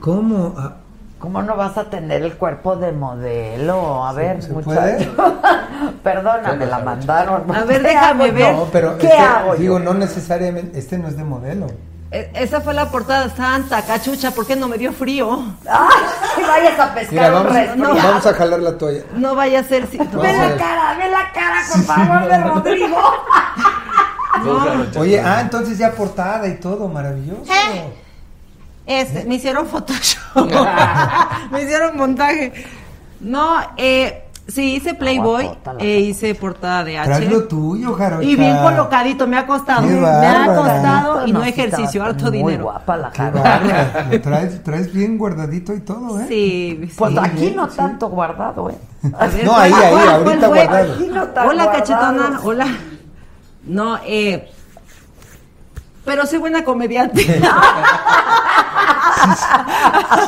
¿Cómo? 0.00 0.54
Ah, 0.58 0.76
¿Cómo 1.24 1.42
no 1.42 1.56
vas 1.56 1.76
a 1.78 1.84
tener 1.84 2.22
el 2.22 2.34
cuerpo 2.34 2.76
de 2.76 2.92
modelo? 2.92 4.04
A 4.04 4.12
ver, 4.12 4.42
¿se 4.42 4.52
muchacho. 4.52 5.10
Perdóname, 6.02 6.66
la 6.66 6.78
mandaron. 6.80 7.50
A 7.54 7.64
ver, 7.64 7.80
¿Qué 7.82 7.88
déjame 7.88 8.30
ver. 8.30 8.54
no, 8.54 8.64
pero 8.70 8.98
¿Qué 8.98 9.06
este, 9.06 9.18
hago 9.18 9.54
yo? 9.54 9.60
digo, 9.60 9.78
no 9.78 9.94
necesariamente, 9.94 10.78
este 10.78 10.98
no 10.98 11.08
es 11.08 11.16
de 11.16 11.24
modelo. 11.24 11.66
E- 12.10 12.30
Esa 12.34 12.60
fue 12.60 12.74
la 12.74 12.90
portada 12.90 13.28
santa, 13.34 13.80
cachucha, 13.82 14.32
¿por 14.32 14.46
qué 14.46 14.54
no 14.54 14.68
me 14.68 14.76
dio 14.76 14.92
frío? 14.92 15.42
¡Ay! 15.66 16.44
Vayas 16.46 16.78
a 16.78 16.94
pescar 16.94 17.12
Mira, 17.12 17.28
un 17.28 17.34
vamos, 17.34 17.52
resfriado. 17.54 17.94
vamos 17.96 18.26
a 18.26 18.34
jalar 18.34 18.60
la 18.60 18.78
toalla. 18.78 19.02
No 19.16 19.34
vaya 19.34 19.60
a 19.60 19.64
ser... 19.64 19.86
si- 19.86 19.96
Ve 19.96 20.06
la 20.32 20.56
cara, 20.56 20.94
ve 20.98 21.10
la 21.10 21.32
cara, 21.32 21.56
por 21.72 21.82
favor, 21.84 22.28
de 22.28 22.38
Rodrigo. 22.38 22.98
Oye, 24.98 25.20
ah, 25.20 25.40
entonces 25.40 25.78
ya 25.78 25.92
portada 25.92 26.46
y 26.48 26.56
todo, 26.60 26.86
maravilloso. 26.88 27.50
Este, 28.86 29.24
me 29.24 29.36
hicieron 29.36 29.66
Photoshop. 29.66 30.50
me 31.50 31.62
hicieron 31.62 31.96
montaje. 31.96 32.52
No, 33.20 33.56
eh, 33.76 34.20
Sí, 34.46 34.74
hice 34.74 34.92
Playboy 34.92 35.48
e 35.78 36.00
hice 36.00 36.34
portada 36.34 36.84
de 36.84 36.98
H. 36.98 37.08
Traes 37.14 37.30
lo 37.32 37.44
tuyo, 37.44 37.94
Jarocha. 37.94 38.22
Y 38.28 38.36
bien 38.36 38.54
colocadito, 38.58 39.26
me 39.26 39.38
ha 39.38 39.46
costado. 39.46 39.88
Qué 39.88 39.94
Me 39.94 40.06
ha 40.06 40.44
costado 40.54 41.26
y 41.26 41.32
no 41.32 41.42
ejercicio, 41.42 42.04
harto 42.04 42.26
muy 42.26 42.32
dinero. 42.36 42.64
guapa 42.64 42.94
la 42.98 43.10
Qué 43.10 43.22
Jaro. 43.22 43.42
bárbara. 43.42 44.06
Lo 44.12 44.20
traes, 44.20 44.62
traes 44.62 44.92
bien 44.92 45.16
guardadito 45.16 45.72
y 45.72 45.80
todo, 45.80 46.20
¿eh? 46.20 46.26
Sí, 46.28 46.90
Pues 46.94 47.12
sí. 47.14 47.18
aquí 47.22 47.52
no 47.56 47.68
tanto 47.68 48.08
guardado, 48.10 48.68
¿eh? 48.68 48.76
Ver, 49.02 49.44
No, 49.46 49.56
ahí, 49.56 49.70
¿cuál- 49.72 49.82
ahí, 49.82 49.92
cuál- 49.94 50.08
ahorita 50.10 50.46
cuál 50.48 50.66
guardado. 50.66 50.92
Aquí 50.92 51.06
no 51.10 51.26
tan 51.28 51.48
Hola, 51.48 51.72
cachetona. 51.72 52.40
Hola. 52.44 52.66
No, 53.64 53.98
eh. 54.04 54.50
Pero 56.04 56.26
soy 56.26 56.38
buena 56.38 56.62
comediante. 56.64 57.40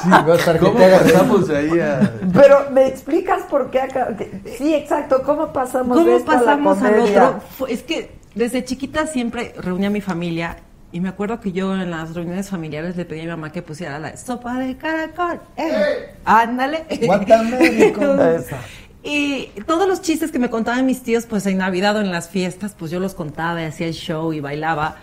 Sí, 0.02 0.10
va 0.10 0.32
a 0.32 0.36
estar 0.36 0.59
que 0.59 0.64
¿Cómo 0.64 0.78
te 0.78 0.85
haga 0.85 0.98
reír. 0.98 1.12
pasamos 1.12 1.51
ahí 1.51 1.81
a.? 1.81 2.12
Pero 2.32 2.70
me 2.70 2.86
explicas 2.86 3.43
por 3.44 3.70
qué 3.70 3.81
acá. 3.81 4.16
Sí, 4.56 4.74
exacto. 4.74 5.23
¿Cómo 5.24 5.52
pasamos 5.52 5.97
de 5.98 6.05
¿Cómo 6.05 6.16
esto 6.16 6.31
a 6.31 6.35
la 6.35 6.40
pasamos 6.40 6.82
al 6.82 7.01
otro? 7.01 7.40
Es 7.68 7.82
que 7.82 8.16
desde 8.35 8.64
chiquita 8.64 9.06
siempre 9.06 9.55
reunía 9.59 9.89
a 9.89 9.90
mi 9.90 10.01
familia 10.01 10.56
y 10.93 11.01
me 11.01 11.09
acuerdo 11.09 11.40
que 11.40 11.52
yo 11.52 11.74
en 11.74 11.90
las 11.90 12.14
reuniones 12.14 12.48
familiares 12.48 12.97
le 12.97 13.05
pedí 13.05 13.20
a 13.20 13.24
mi 13.24 13.28
mamá 13.31 13.52
que 13.52 13.62
pusiera 13.62 13.98
la 13.98 14.16
sopa 14.16 14.59
de 14.59 14.77
caracol. 14.77 15.40
Eh, 15.56 16.14
ándale. 16.24 16.85
Guatamérico. 17.02 18.02
Esa. 18.23 18.59
Y 19.02 19.51
todos 19.66 19.86
los 19.86 20.02
chistes 20.02 20.32
que 20.32 20.39
me 20.39 20.51
contaban 20.51 20.85
mis 20.85 21.02
tíos, 21.02 21.27
pues 21.27 21.47
en 21.47 21.59
Navidad 21.59 21.97
o 21.97 22.01
en 22.01 22.10
las 22.10 22.28
fiestas, 22.28 22.74
pues 22.77 22.90
yo 22.90 22.98
los 22.98 23.14
contaba 23.14 23.62
y 23.62 23.66
hacía 23.66 23.86
el 23.86 23.94
show 23.94 24.32
y 24.32 24.40
bailaba. 24.40 24.97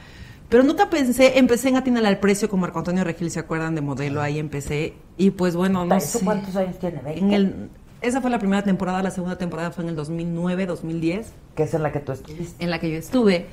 Pero 0.54 0.62
nunca 0.64 0.88
pensé, 0.88 1.40
empecé 1.40 1.70
en 1.70 1.78
Atinal 1.78 2.06
al 2.06 2.20
Precio 2.20 2.48
con 2.48 2.60
Marco 2.60 2.78
Antonio 2.78 3.04
Regil, 3.04 3.32
¿se 3.32 3.40
acuerdan 3.40 3.74
de 3.74 3.82
modelo? 3.82 4.22
Ahí 4.22 4.38
empecé. 4.38 4.94
Y 5.18 5.32
pues 5.32 5.56
bueno, 5.56 5.84
no 5.84 5.96
¿Eso 5.96 6.20
sé. 6.20 6.26
cuántos 6.26 6.56
años 6.56 6.78
tiene? 6.78 7.02
¿20? 7.02 7.18
En 7.18 7.34
el, 7.34 7.70
esa 8.02 8.22
fue 8.22 8.30
la 8.30 8.38
primera 8.38 8.62
temporada, 8.64 9.02
la 9.02 9.10
segunda 9.10 9.36
temporada 9.36 9.72
fue 9.72 9.84
en 9.84 9.90
el 9.90 9.96
2009, 9.96 10.68
2010 10.68 11.34
Que 11.56 11.64
es 11.64 11.74
en 11.74 11.82
la 11.82 11.92
que 11.92 12.02
tú 12.02 12.12
estuviste. 12.12 12.64
en 12.64 12.70
la 12.70 12.80
que 12.80 12.92
yo 12.92 13.00
estuve. 13.00 13.48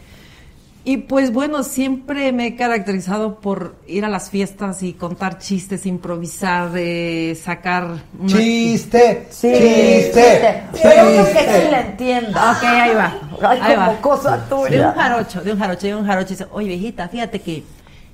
Y 0.83 0.97
pues 0.97 1.31
bueno, 1.33 1.63
siempre 1.63 2.33
me 2.33 2.47
he 2.47 2.57
caracterizado 2.57 3.39
por 3.41 3.75
ir 3.87 4.05
a 4.07 4.09
las 4.09 4.31
fiestas 4.31 4.83
y 4.83 4.95
contar 4.95 5.39
chistes, 5.39 5.85
improvisar, 5.85 6.71
eh, 6.77 7.37
sacar... 7.41 7.85
una- 8.19 8.29
Chiste, 8.29 9.27
Sí, 9.31 9.53
chiste, 9.53 10.63
Pero 10.83 11.03
uno 11.11 11.25
que 11.25 11.31
sí 11.33 11.37
chiste. 11.39 11.71
la 11.71 11.81
entienda. 11.83 12.53
Ok, 12.53 12.65
ahí 12.65 12.95
va. 12.95 13.15
Ay, 13.47 13.59
ahí 13.63 13.75
como 13.75 13.87
va. 13.89 14.01
cosa 14.01 14.37
De 14.39 14.55
un 14.55 14.69
tuya. 14.69 14.93
jarocho, 14.97 15.43
de 15.43 15.53
un 15.53 15.59
jarocho, 15.59 15.87
de 15.87 15.95
un 15.97 16.07
jarocho. 16.07 16.29
Dice, 16.31 16.47
oye, 16.51 16.69
viejita, 16.69 17.09
fíjate 17.09 17.41
que 17.41 17.63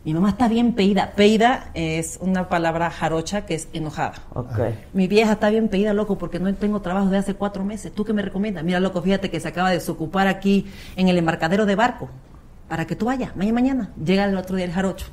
mi 0.04 0.12
mamá 0.14 0.30
está 0.30 0.48
bien 0.48 0.72
peída. 0.74 1.12
Peída 1.14 1.70
es 1.74 2.18
una 2.20 2.48
palabra 2.48 2.90
jarocha 2.90 3.46
que 3.46 3.54
es 3.54 3.68
enojada. 3.74 4.14
Ok. 4.34 4.58
Mi 4.92 5.06
vieja 5.06 5.32
está 5.32 5.50
bien 5.50 5.68
pedida, 5.68 5.94
loco, 5.94 6.18
porque 6.18 6.40
no 6.40 6.52
tengo 6.54 6.80
trabajo 6.80 7.08
de 7.10 7.18
hace 7.18 7.34
cuatro 7.34 7.64
meses. 7.64 7.92
¿Tú 7.92 8.04
qué 8.04 8.12
me 8.12 8.22
recomiendas? 8.22 8.64
Mira, 8.64 8.80
loco, 8.80 9.02
fíjate 9.02 9.30
que 9.30 9.38
se 9.40 9.46
acaba 9.48 9.68
de 9.70 9.76
desocupar 9.76 10.26
aquí 10.26 10.66
en 10.96 11.08
el 11.08 11.16
embarcadero 11.18 11.64
de 11.66 11.74
barco. 11.76 12.08
Para 12.68 12.86
que 12.86 12.96
tú 12.96 13.06
vayas, 13.06 13.36
mañana, 13.36 13.54
mañana. 13.54 13.90
Llega 14.02 14.24
el 14.24 14.36
otro 14.36 14.56
día 14.56 14.64
el 14.64 14.72
jarocho. 14.72 15.06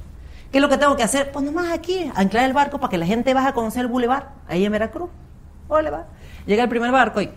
¿Qué 0.52 0.58
es 0.60 0.62
lo 0.62 0.70
que 0.70 0.78
tengo 0.78 0.96
que 0.96 1.04
hacer? 1.04 1.32
Pues 1.32 1.44
nomás 1.44 1.72
aquí, 1.72 2.12
anclar 2.16 2.46
el 2.46 2.54
barco 2.54 2.80
para 2.80 2.92
que 2.92 2.98
la 2.98 3.06
gente 3.06 3.34
vaya 3.34 3.50
a 3.50 3.54
conocer 3.54 3.82
el 3.82 3.88
bulevar, 3.88 4.30
ahí 4.48 4.66
en 4.66 4.72
Veracruz. 4.72 5.10
Ole, 5.68 5.90
va. 5.90 6.06
Llega 6.46 6.64
el 6.64 6.70
primer 6.70 6.92
barco 6.92 7.22
y... 7.22 7.32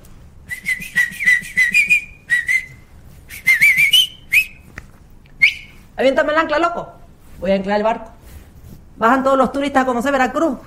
Aviéntame 5.96 6.32
el 6.32 6.38
ancla, 6.38 6.58
loco. 6.58 6.92
Voy 7.40 7.52
a 7.52 7.54
anclar 7.54 7.78
el 7.78 7.82
barco. 7.84 8.10
Bajan 8.96 9.24
todos 9.24 9.38
los 9.38 9.52
turistas 9.52 9.84
a 9.84 9.86
conocer 9.86 10.12
Veracruz. 10.12 10.58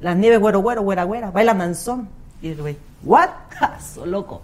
Las 0.00 0.16
nieves, 0.16 0.38
güero, 0.38 0.60
güero, 0.60 0.82
güera, 0.82 1.04
güera. 1.04 1.30
Baila 1.30 1.54
manzón. 1.54 2.08
Y 2.40 2.50
el 2.50 2.60
güey, 2.60 2.76
¿what? 3.02 3.28
So 3.94 4.06
loco. 4.06 4.42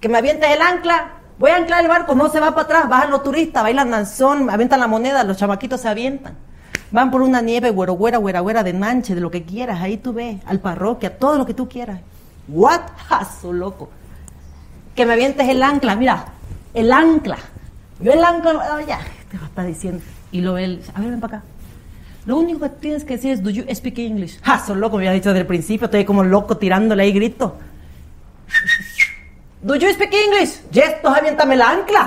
Que 0.00 0.08
me 0.08 0.18
avientes 0.18 0.48
el 0.48 0.62
ancla. 0.62 1.17
Voy 1.38 1.50
a 1.52 1.56
anclar 1.56 1.82
el 1.82 1.88
barco, 1.88 2.14
no 2.14 2.28
se 2.28 2.40
va 2.40 2.50
para 2.50 2.62
atrás. 2.62 2.88
Bajan 2.88 3.10
los 3.10 3.22
turistas, 3.22 3.62
bailan 3.62 3.90
danzón, 3.90 4.50
avientan 4.50 4.80
la 4.80 4.88
moneda, 4.88 5.22
los 5.24 5.36
chamaquitos 5.36 5.80
se 5.80 5.88
avientan. 5.88 6.34
Van 6.90 7.10
por 7.10 7.22
una 7.22 7.40
nieve, 7.40 7.70
güero, 7.70 7.92
güera, 7.92 8.18
güera, 8.18 8.62
de 8.62 8.72
manche, 8.72 9.14
de 9.14 9.20
lo 9.20 9.30
que 9.30 9.44
quieras. 9.44 9.80
Ahí 9.80 9.98
tú 9.98 10.12
ves, 10.12 10.40
al 10.46 10.58
parroquia, 10.58 11.16
todo 11.18 11.38
lo 11.38 11.46
que 11.46 11.54
tú 11.54 11.68
quieras. 11.68 12.00
¿What? 12.48 12.80
So 13.40 13.52
loco. 13.52 13.90
Que 14.94 15.06
me 15.06 15.12
avientes 15.12 15.48
el 15.48 15.62
ancla, 15.62 15.94
mira, 15.94 16.24
el 16.74 16.90
ancla. 16.90 17.38
Yo 18.00 18.12
el 18.12 18.24
ancla, 18.24 18.74
oh, 18.74 18.80
ya, 18.80 18.98
te 19.30 19.38
va 19.38 19.48
a 19.54 19.64
diciendo. 19.64 20.02
Y 20.32 20.40
lo 20.40 20.58
él, 20.58 20.82
a 20.94 21.00
ver, 21.00 21.10
ven 21.10 21.20
para 21.20 21.38
acá. 21.38 21.46
Lo 22.26 22.36
único 22.36 22.60
que 22.60 22.68
tienes 22.68 23.04
que 23.04 23.14
decir 23.14 23.32
es, 23.32 23.42
do 23.42 23.50
you 23.50 23.64
speak 23.74 23.98
English? 23.98 24.40
¡Ja, 24.42 24.58
so 24.58 24.74
loco! 24.74 24.96
Me 24.96 25.04
había 25.04 25.12
dicho 25.12 25.30
desde 25.30 25.40
el 25.40 25.46
principio, 25.46 25.86
estoy 25.86 26.04
como 26.04 26.24
loco 26.24 26.56
tirándole 26.56 27.04
ahí 27.04 27.12
grito. 27.12 27.56
Do 29.60 29.74
you 29.74 29.90
speak 29.92 30.14
English? 30.14 30.60
Yes, 30.70 30.94
entonces 30.96 31.18
aviéntame 31.20 31.56
la 31.56 31.70
ancla. 31.70 32.06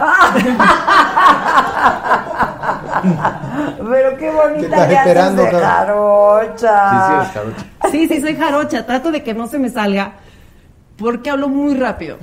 Pero 3.78 4.12
qué 4.12 4.18
¿Qué 4.18 4.32
bonita 4.32 4.84
haces 4.84 4.98
esperando, 4.98 5.44
de 5.44 5.52
Jaro? 5.52 6.38
jarocha. 6.40 7.30
Sí, 7.92 8.08
sí, 8.08 8.22
soy 8.22 8.36
jarocha. 8.36 8.86
Trato 8.86 9.12
de 9.12 9.22
que 9.24 9.34
no 9.34 9.48
se 9.48 9.60
me 9.60 9.70
salga 9.70 10.14
porque 10.98 11.30
hablo 11.30 11.50
muy 11.50 11.76
rápido. 11.76 12.18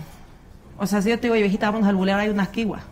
O 0.79 0.87
sea, 0.87 1.03
si 1.03 1.11
yo 1.11 1.17
te 1.17 1.23
digo, 1.23 1.33
"Oye, 1.35 1.43
viejita, 1.43 1.71
vamos 1.71 1.87
al 1.89 1.97
bulevar, 1.97 2.21
hay 2.21 2.29
unas 2.31 2.49
kiwas. 2.49 2.83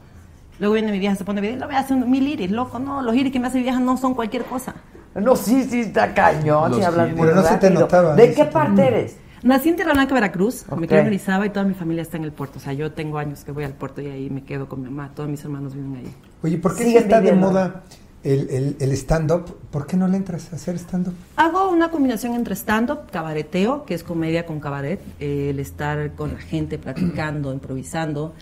Luego 0.59 0.75
viene 0.75 0.91
mi 0.93 0.99
vieja, 0.99 1.15
se 1.17 1.25
pone 1.25 1.41
bien, 1.41 1.61
lo 1.61 1.67
voy 1.67 1.77
a 1.77 1.81
hacer 1.81 1.97
mil 1.97 2.27
iris, 2.27 2.51
loco. 2.51 2.79
No, 2.79 3.01
los 3.03 3.15
iris 3.15 3.33
que 3.33 3.39
me 3.41 3.47
hace 3.47 3.59
mi 3.59 3.63
vieja 3.65 3.79
no 3.79 3.97
son 3.97 4.15
cualquier 4.15 4.45
cosa. 4.45 4.75
No, 5.15 5.37
sí, 5.37 5.65
sí, 5.65 5.81
está 5.83 6.13
cañón. 6.13 6.75
Si 6.75 6.83
hablas 6.83 7.07
giros. 7.07 7.19
muy 7.19 7.29
Pero 7.29 7.41
no 7.41 7.47
se 7.49 7.57
te 7.57 7.67
rápido. 7.69 7.81
notaba, 7.83 8.15
¿De 8.15 8.35
qué 8.35 8.45
parte 8.47 8.87
eres? 8.87 9.17
Nací 9.47 9.69
en 9.69 9.77
Tierra 9.77 9.93
Blanca, 9.93 10.15
Veracruz. 10.15 10.65
Me 10.77 10.87
crié 10.87 11.01
en 11.01 11.07
Orizaba 11.07 11.47
y 11.47 11.51
toda 11.51 11.65
mi 11.65 11.75
familia 11.75 12.03
está 12.03 12.17
en 12.17 12.25
el 12.25 12.33
puerto. 12.33 12.59
O 12.59 12.61
sea, 12.61 12.73
yo 12.73 12.93
tengo 12.93 13.19
años 13.19 13.45
que 13.45 13.53
voy 13.53 13.65
al 13.65 13.73
puerto 13.75 14.01
y 14.03 14.07
ahí 14.09 14.29
me 14.31 14.43
quedo 14.45 14.69
con 14.69 14.81
mi 14.83 14.89
mamá. 14.89 15.13
Todos 15.15 15.29
mis 15.29 15.43
hermanos 15.45 15.75
viven 15.75 15.97
ahí. 15.97 16.15
Oye, 16.43 16.59
¿por 16.59 16.77
qué 16.77 16.85
si 16.85 16.97
está 16.97 17.21
de 17.21 17.33
moda 17.33 17.83
el, 18.25 18.51
el, 18.51 18.77
el 18.81 18.93
stand-up? 18.93 19.57
¿Por 19.71 19.87
qué 19.87 19.97
no 19.97 20.09
le 20.09 20.17
entras 20.17 20.53
a 20.53 20.57
hacer 20.57 20.77
stand-up? 20.79 21.15
Hago 21.37 21.71
una 21.71 21.91
combinación 21.91 22.35
entre 22.35 22.55
stand-up, 22.57 23.11
cabareteo, 23.13 23.85
que 23.85 23.95
es 23.95 24.03
comedia 24.03 24.47
con 24.47 24.59
cabaret, 24.61 25.01
eh, 25.21 25.51
el 25.51 25.61
estar 25.61 26.13
con 26.13 26.33
la 26.35 26.41
gente 26.41 26.79
platicando, 26.79 27.53
improvisando. 27.53 28.35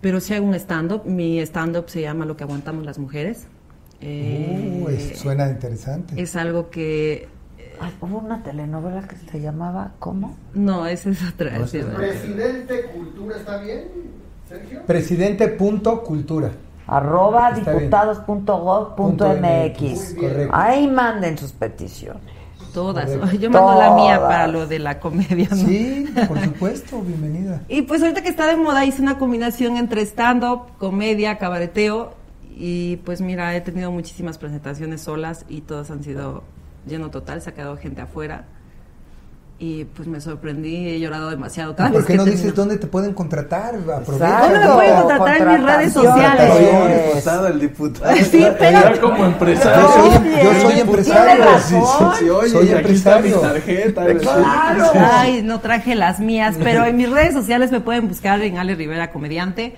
Pero 0.00 0.20
si 0.20 0.34
hago 0.34 0.46
un 0.46 0.54
stand-up, 0.54 1.02
mi 1.06 1.40
stand-up 1.40 1.88
se 1.88 2.00
llama 2.02 2.24
Lo 2.24 2.36
que 2.36 2.44
aguantamos 2.44 2.84
las 2.84 2.98
mujeres. 2.98 3.46
Eh, 4.00 4.58
Uh, 4.84 5.16
suena 5.16 5.48
interesante. 5.48 6.20
es 6.20 6.34
algo 6.36 6.70
que... 6.70 7.28
Ay, 7.82 7.92
hubo 8.00 8.18
una 8.18 8.42
telenovela 8.42 9.02
que 9.08 9.16
se 9.16 9.40
llamaba 9.40 9.92
¿cómo? 9.98 10.36
No, 10.54 10.86
esa 10.86 11.10
es 11.10 11.18
otra. 11.28 11.50
Presidente 11.96 12.86
Cultura, 12.94 13.36
¿está 13.36 13.58
bien, 13.58 13.84
Sergio? 14.48 14.82
Presidente.cultura. 14.86 16.50
Arroba 16.86 17.50
Está 17.50 17.72
bien. 17.72 17.84
diputados.gov.mx. 17.84 20.16
Ahí 20.52 20.86
manden 20.88 21.38
sus 21.38 21.52
peticiones. 21.52 22.22
Todas. 22.74 23.10
Correcto. 23.10 23.36
Yo 23.36 23.50
mando 23.50 23.74
la 23.78 23.94
mía 23.94 24.16
Todas. 24.16 24.30
para 24.32 24.46
lo 24.46 24.66
de 24.66 24.78
la 24.78 24.98
comedia. 24.98 25.48
¿no? 25.50 25.56
Sí, 25.56 26.06
por 26.26 26.40
supuesto, 26.42 27.00
bienvenida. 27.02 27.62
Y 27.68 27.82
pues 27.82 28.00
ahorita 28.02 28.22
que 28.22 28.28
está 28.30 28.46
de 28.46 28.56
moda 28.56 28.84
hice 28.84 29.02
una 29.02 29.18
combinación 29.18 29.76
entre 29.76 30.02
stand-up, 30.02 30.62
comedia, 30.78 31.38
cabareteo 31.38 32.14
y 32.56 32.96
pues 32.98 33.20
mira, 33.20 33.54
he 33.56 33.60
tenido 33.60 33.90
muchísimas 33.92 34.38
presentaciones 34.38 35.02
solas 35.02 35.44
y 35.48 35.60
todas 35.62 35.90
han 35.90 36.02
sido 36.02 36.42
lleno 36.86 37.10
total, 37.10 37.40
se 37.42 37.50
ha 37.50 37.54
quedado 37.54 37.76
gente 37.76 38.00
afuera 38.00 38.44
y 39.58 39.84
pues 39.84 40.08
me 40.08 40.20
sorprendí, 40.20 40.88
he 40.88 40.98
llorado 40.98 41.30
demasiado 41.30 41.76
cada 41.76 41.90
¿Por 41.92 42.04
qué 42.04 42.14
no 42.16 42.24
dices 42.24 42.52
dónde 42.52 42.78
te 42.78 42.88
pueden 42.88 43.14
contratar? 43.14 43.76
Aprovecha. 43.76 44.40
¿Dónde 44.40 44.58
me 44.58 44.72
pueden 44.72 44.94
contratar 45.02 45.36
en 45.36 45.48
mis 45.48 45.62
redes 45.64 45.92
sociales? 45.92 47.06
Diputado, 47.06 47.46
el 47.46 47.60
diputado. 47.60 48.16
Sí, 48.16 48.44
pero- 48.58 49.00
como 49.00 49.24
empresario. 49.24 49.82
Yo 49.82 49.92
soy, 49.92 50.18
Oye, 50.18 50.42
yo 50.42 50.52
soy 50.52 50.66
tiene 50.66 50.80
empresario. 50.80 51.44
razón. 51.44 52.12
Sí, 52.18 52.28
oye, 52.28 52.50
Soy 52.50 52.68
empresario. 52.70 53.38
tarjeta. 53.40 54.06
Claro. 54.16 54.84
Ay, 55.12 55.42
no 55.44 55.60
traje 55.60 55.94
las 55.94 56.18
mías, 56.18 56.56
pero 56.60 56.84
en 56.84 56.96
mis 56.96 57.08
redes 57.08 57.32
sociales 57.32 57.70
me 57.70 57.80
pueden 57.80 58.08
buscar 58.08 58.40
en 58.42 58.58
Ale 58.58 58.74
Rivera 58.74 59.12
Comediante. 59.12 59.76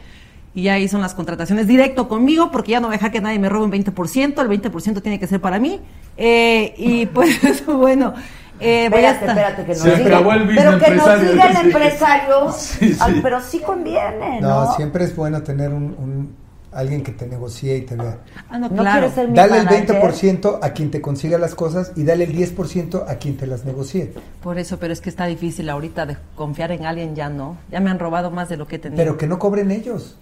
Y 0.55 0.69
ahí 0.69 0.87
son 0.89 1.01
las 1.01 1.15
contrataciones 1.15 1.67
directo 1.67 2.07
conmigo, 2.09 2.51
porque 2.53 2.73
ya 2.73 2.81
no 2.81 2.87
voy 2.87 2.95
a 2.95 2.99
dejar 2.99 3.11
que 3.11 3.21
nadie 3.21 3.39
me 3.41 3.49
robe 3.49 3.65
un 3.65 3.73
20%, 3.73 4.41
el 4.41 4.49
20% 4.63 5.03
tiene 5.03 5.19
que 5.19 5.27
ser 5.27 5.41
para 5.41 5.59
mí. 5.59 5.81
Eh, 6.17 6.75
y 6.79 7.07
pues, 7.15 7.67
bueno, 7.67 8.15
eh, 8.61 8.89
voy 8.89 9.05
a 9.05 9.11
Espérate, 9.13 9.27
espérate, 9.27 9.65
que 9.65 9.73
nos 9.75 9.85
diga. 9.99 10.19
el 10.37 10.55
pero 10.55 10.79
que 10.79 10.91
nos 10.93 11.21
diga 11.21 11.47
el 11.51 11.67
empresario. 11.67 12.47
empresario. 12.47 12.53
Sí, 12.57 12.93
sí. 12.95 12.99
Ay, 13.01 13.21
pero 13.23 13.41
sí 13.41 13.59
conviene, 13.59 14.41
¿no? 14.41 14.67
No, 14.67 14.75
siempre 14.77 15.05
es 15.05 15.17
bueno 15.17 15.43
tener 15.43 15.71
un, 15.71 15.85
un- 15.99 16.45
alguien 16.71 17.03
que 17.03 17.13
te 17.13 17.27
negocie 17.27 17.77
y 17.77 17.81
te 17.83 17.95
vea. 17.97 18.19
Ah, 18.49 18.59
no, 18.59 18.69
¿No 18.69 18.77
claro. 18.77 18.99
quieres 18.99 19.15
ser 19.15 19.29
mi 19.29 19.35
Dale 19.37 19.59
el 19.59 19.65
manager? 19.65 20.01
20% 20.03 20.59
a 20.63 20.71
quien 20.73 20.91
te 20.91 21.01
consiga 21.01 21.39
las 21.39 21.55
cosas 21.55 21.93
y 21.97 22.03
dale 22.05 22.25
el 22.25 22.35
10% 22.37 23.05
a 23.09 23.15
quien 23.17 23.37
te 23.37 23.47
las 23.49 23.65
negocie. 23.65 24.13
Por 24.43 24.59
eso, 24.59 24.79
pero 24.79 24.93
es 24.93 25.01
que 25.01 25.09
está 25.11 25.27
difícil 25.27 25.69
ahorita 25.71 26.07
de 26.07 26.17
confiar 26.37 26.71
en 26.73 26.85
alguien, 26.87 27.15
ya 27.17 27.29
no. 27.29 27.57
Ya 27.71 27.79
me 27.81 27.91
han 27.91 27.99
robado 28.01 28.31
más 28.33 28.49
de 28.49 28.57
lo 28.57 28.67
que 28.69 28.79
tenía. 28.81 28.97
Pero 28.97 29.17
que 29.17 29.27
no 29.29 29.39
cobren 29.41 29.71
ellos. 29.73 30.17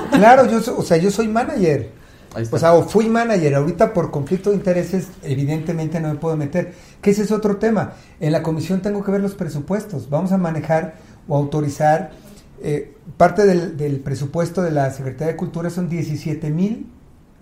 claro, 0.12 0.46
yo, 0.46 0.60
o 0.76 0.82
sea, 0.82 0.96
yo 0.96 1.10
soy 1.10 1.28
manager. 1.28 1.90
O 2.52 2.58
sea, 2.58 2.74
o 2.74 2.84
fui 2.88 3.08
manager, 3.08 3.56
ahorita 3.56 3.92
por 3.92 4.10
conflicto 4.12 4.50
de 4.50 4.56
intereses, 4.56 5.08
evidentemente 5.22 6.00
no 6.00 6.08
me 6.08 6.14
puedo 6.14 6.36
meter. 6.36 6.74
Que 7.00 7.10
ese 7.10 7.22
es 7.22 7.32
otro 7.32 7.56
tema. 7.56 7.94
En 8.20 8.32
la 8.32 8.42
comisión 8.42 8.82
tengo 8.82 9.02
que 9.04 9.10
ver 9.10 9.20
los 9.20 9.34
presupuestos. 9.34 10.08
Vamos 10.10 10.32
a 10.32 10.38
manejar 10.38 10.94
o 11.28 11.36
autorizar. 11.36 12.12
eh, 12.62 12.94
parte 13.16 13.44
del, 13.46 13.76
del 13.76 13.98
presupuesto 14.00 14.62
de 14.62 14.70
la 14.70 14.90
Secretaría 14.92 15.32
de 15.32 15.36
Cultura 15.36 15.70
son 15.70 15.88
17 15.88 16.50
mil 16.50 16.86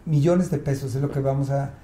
millones 0.06 0.50
de 0.50 0.58
pesos, 0.58 0.94
es 0.94 1.02
lo 1.02 1.10
que 1.10 1.20
vamos 1.20 1.50
a, 1.50 1.74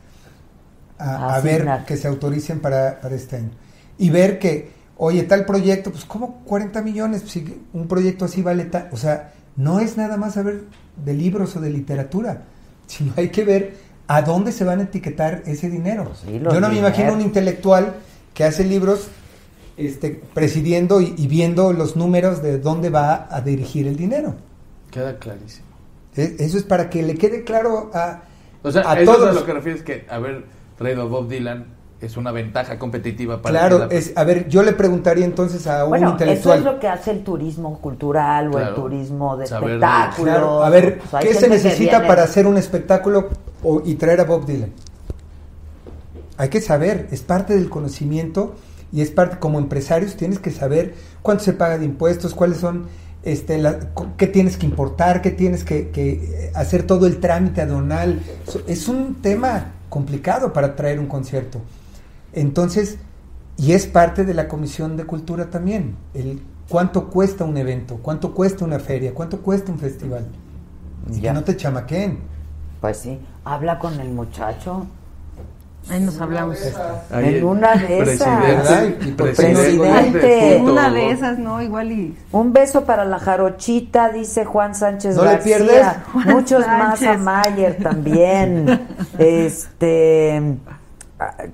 a, 0.98 1.34
a 1.34 1.40
ver 1.40 1.66
que 1.86 1.96
se 1.96 2.08
autoricen 2.08 2.60
para, 2.60 3.00
para 3.00 3.14
este 3.14 3.36
año. 3.36 3.50
Y 3.98 4.10
ver 4.10 4.38
que, 4.38 4.70
oye, 4.96 5.22
tal 5.24 5.44
proyecto, 5.44 5.90
pues 5.90 6.04
¿cómo 6.04 6.42
40 6.44 6.82
millones? 6.82 7.22
Pues, 7.22 7.32
si 7.32 7.62
un 7.72 7.88
proyecto 7.88 8.24
así 8.24 8.42
vale 8.42 8.64
tal. 8.66 8.88
O 8.92 8.96
sea, 8.96 9.32
no 9.56 9.80
es 9.80 9.96
nada 9.96 10.16
más 10.16 10.34
saber 10.34 10.64
de 11.04 11.14
libros 11.14 11.56
o 11.56 11.60
de 11.60 11.70
literatura, 11.70 12.42
sino 12.86 13.12
hay 13.16 13.28
que 13.30 13.44
ver 13.44 13.74
a 14.06 14.22
dónde 14.22 14.52
se 14.52 14.64
van 14.64 14.80
a 14.80 14.82
etiquetar 14.84 15.42
ese 15.46 15.70
dinero. 15.70 16.04
los 16.04 16.24
Yo 16.54 16.60
no 16.60 16.68
me 16.68 16.78
imagino 16.78 17.12
un 17.14 17.20
intelectual 17.20 17.94
que 18.34 18.44
hace 18.44 18.64
libros 18.64 19.08
este, 19.76 20.22
presidiendo 20.34 21.00
y, 21.00 21.14
y 21.16 21.26
viendo 21.26 21.72
los 21.72 21.96
números 21.96 22.42
de 22.42 22.58
dónde 22.58 22.90
va 22.90 23.26
a 23.30 23.40
dirigir 23.40 23.86
el 23.88 23.96
dinero. 23.96 24.34
Queda 24.90 25.18
clarísimo. 25.18 25.66
Es- 26.14 26.38
Eso 26.40 26.58
es 26.58 26.62
para 26.64 26.90
que 26.90 27.02
le 27.02 27.14
quede 27.16 27.42
claro 27.44 27.90
a, 27.94 28.22
O 28.62 28.70
sea, 28.70 28.82
a 28.88 29.00
eso 29.00 29.12
todos. 29.12 29.30
es 29.30 29.36
a 29.36 29.40
lo 29.40 29.46
que 29.46 29.52
refieres 29.52 29.82
que 29.82 30.06
haber 30.08 30.44
traído 30.78 31.02
a 31.02 31.04
Bob 31.06 31.28
Dylan 31.28 31.66
es 32.04 32.16
una 32.16 32.30
ventaja 32.32 32.78
competitiva 32.78 33.40
para 33.42 33.58
Claro, 33.58 33.78
la- 33.78 33.86
es, 33.86 34.12
a 34.16 34.24
ver, 34.24 34.48
yo 34.48 34.62
le 34.62 34.72
preguntaría 34.72 35.24
entonces 35.24 35.66
a 35.66 35.84
un 35.84 35.90
Bueno, 35.90 36.06
eso 36.08 36.12
intelectual. 36.14 36.58
es 36.58 36.64
lo 36.64 36.78
que 36.80 36.88
hace 36.88 37.10
el 37.10 37.24
turismo 37.24 37.78
cultural 37.80 38.54
o 38.54 38.58
el 38.58 38.74
turismo 38.74 39.36
de. 39.36 39.46
Claro, 39.46 40.62
a 40.64 40.70
ver, 40.70 40.98
Pues 40.98 41.14
hay 41.14 41.28
¿qué 41.28 41.34
se 41.34 41.48
necesita 41.48 41.92
viene- 41.98 42.06
para 42.08 42.22
hacer 42.24 42.46
un 42.46 42.56
espectáculo 42.56 43.28
o- 43.62 43.82
y 43.84 43.94
traer 43.94 44.20
a 44.20 44.24
Bob 44.24 44.46
Dylan? 44.46 44.70
Hay 46.36 46.48
que 46.48 46.60
saber, 46.60 47.08
es 47.10 47.22
parte 47.22 47.54
del 47.54 47.68
conocimiento 47.70 48.54
y 48.92 49.00
es 49.00 49.10
parte, 49.10 49.38
como 49.38 49.58
empresarios 49.58 50.16
tienes 50.16 50.38
que 50.38 50.50
saber 50.50 50.94
cuánto 51.22 51.44
se 51.44 51.52
paga 51.52 51.78
de 51.78 51.84
impuestos, 51.84 52.34
cuáles 52.34 52.58
son, 52.58 52.86
este, 53.22 53.58
la- 53.58 53.78
qué 54.16 54.26
tienes 54.26 54.56
que 54.56 54.66
importar, 54.66 55.22
qué 55.22 55.30
tienes 55.30 55.64
que, 55.64 55.88
que, 55.90 56.50
hacer 56.54 56.82
todo 56.84 57.06
el 57.06 57.18
trámite 57.20 57.62
aduanal. 57.62 58.20
Es 58.66 58.88
un 58.88 59.16
tema 59.22 59.72
complicado 59.88 60.52
para 60.52 60.74
traer 60.74 60.98
un 60.98 61.06
concierto. 61.06 61.60
Entonces, 62.34 62.98
y 63.56 63.72
es 63.72 63.86
parte 63.86 64.24
de 64.24 64.34
la 64.34 64.48
Comisión 64.48 64.96
de 64.96 65.04
Cultura 65.04 65.50
también, 65.50 65.96
el 66.14 66.40
cuánto 66.68 67.08
cuesta 67.10 67.44
un 67.44 67.56
evento, 67.56 67.98
cuánto 68.02 68.34
cuesta 68.34 68.64
una 68.64 68.78
feria, 68.78 69.12
cuánto 69.14 69.40
cuesta 69.40 69.70
un 69.72 69.78
festival. 69.78 70.26
Y 71.10 71.20
Ya. 71.20 71.30
que 71.30 71.34
no 71.34 71.44
te 71.44 71.56
chamaqueen. 71.56 72.18
Pues 72.80 72.96
sí, 72.98 73.18
habla 73.44 73.78
con 73.78 73.98
el 74.00 74.10
muchacho. 74.10 74.86
Ahí 75.90 76.00
nos 76.00 76.18
hablamos. 76.18 76.58
Ahí, 77.10 77.36
en 77.36 77.44
una 77.44 77.76
de 77.76 78.00
esas. 78.00 78.40
Presidente, 78.40 79.06
¿Y 79.06 79.12
por 79.12 79.28
qué 79.28 79.34
presidente, 79.34 80.10
Presidente. 80.12 80.56
punto, 80.56 80.72
Una 80.72 80.90
de 80.90 81.10
esas, 81.10 81.38
¿no? 81.38 81.60
Igual 81.60 81.92
y... 81.92 82.16
Un 82.32 82.54
beso 82.54 82.84
para 82.86 83.04
la 83.04 83.18
jarochita, 83.18 84.08
dice 84.08 84.46
Juan 84.46 84.74
Sánchez 84.74 85.14
¿No 85.14 85.24
le 85.24 85.32
García. 85.32 85.56
pierdes? 85.58 85.86
Muchos 86.26 86.66
más 86.66 87.02
a. 87.02 87.18
Mayer 87.18 87.76
también. 87.82 88.80
este, 89.18 90.56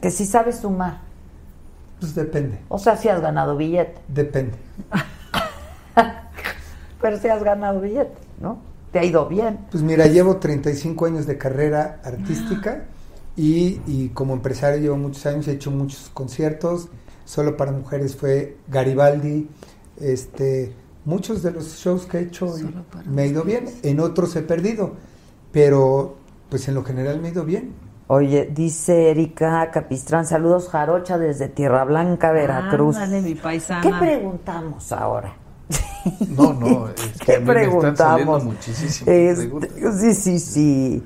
que 0.00 0.10
si 0.10 0.26
sabes 0.26 0.60
sumar. 0.60 1.00
Pues 2.00 2.14
depende, 2.14 2.58
O 2.68 2.78
sea, 2.78 2.96
si 2.96 3.08
has 3.08 3.20
ganado 3.20 3.56
billete. 3.56 4.00
depende. 4.08 4.56
Pero 7.00 7.18
si 7.18 7.28
has 7.28 7.42
ganado 7.42 7.80
billete, 7.80 8.12
¿no? 8.40 8.58
Te 8.92 8.98
ha 8.98 9.04
ido 9.04 9.26
bien. 9.28 9.58
Pues 9.70 9.82
mira, 9.82 10.06
llevo 10.06 10.36
35 10.38 11.06
años 11.06 11.26
de 11.26 11.38
carrera 11.38 12.00
artística 12.04 12.84
y, 13.36 13.80
y 13.86 14.08
como 14.10 14.34
empresario 14.34 14.80
llevo 14.80 14.96
muchos 14.96 15.24
años, 15.26 15.46
he 15.48 15.52
hecho 15.52 15.70
muchos 15.70 16.10
conciertos, 16.12 16.88
solo 17.24 17.56
para 17.56 17.72
mujeres 17.72 18.16
fue 18.16 18.56
Garibaldi, 18.68 19.48
este, 20.00 20.74
muchos 21.04 21.42
de 21.42 21.52
los 21.52 21.76
shows 21.78 22.06
que 22.06 22.18
he 22.18 22.22
hecho 22.22 22.58
y 22.58 22.74
me 23.08 23.22
ha 23.22 23.26
ido 23.26 23.44
bien, 23.44 23.66
en 23.82 24.00
otros 24.00 24.34
he 24.36 24.42
perdido, 24.42 24.94
pero 25.52 26.16
pues 26.48 26.66
en 26.68 26.74
lo 26.74 26.84
general 26.84 27.20
me 27.20 27.28
ha 27.28 27.30
ido 27.30 27.44
bien. 27.44 27.72
Oye, 28.12 28.50
dice 28.52 29.12
Erika 29.12 29.70
Capistrán, 29.70 30.26
saludos 30.26 30.68
Jarocha 30.68 31.16
desde 31.16 31.48
Tierra 31.48 31.84
Blanca, 31.84 32.32
Veracruz. 32.32 32.96
Ándale, 32.96 33.22
mi 33.22 33.36
paisana. 33.36 33.82
¿Qué 33.82 33.92
preguntamos 34.04 34.90
ahora? 34.90 35.32
No, 36.28 36.52
no, 36.54 36.88
es 36.88 36.94
que 37.20 37.24
¿Qué 37.24 37.36
a 37.36 37.40
mí 37.40 37.54
me 37.54 37.66
están 37.68 37.96
saliendo 37.96 38.38
preguntamos? 38.38 38.44
muchísimas 38.44 39.02
Este, 39.06 39.34
preguntas. 39.36 40.00
sí, 40.00 40.14
sí, 40.14 40.38
sí. 40.40 41.04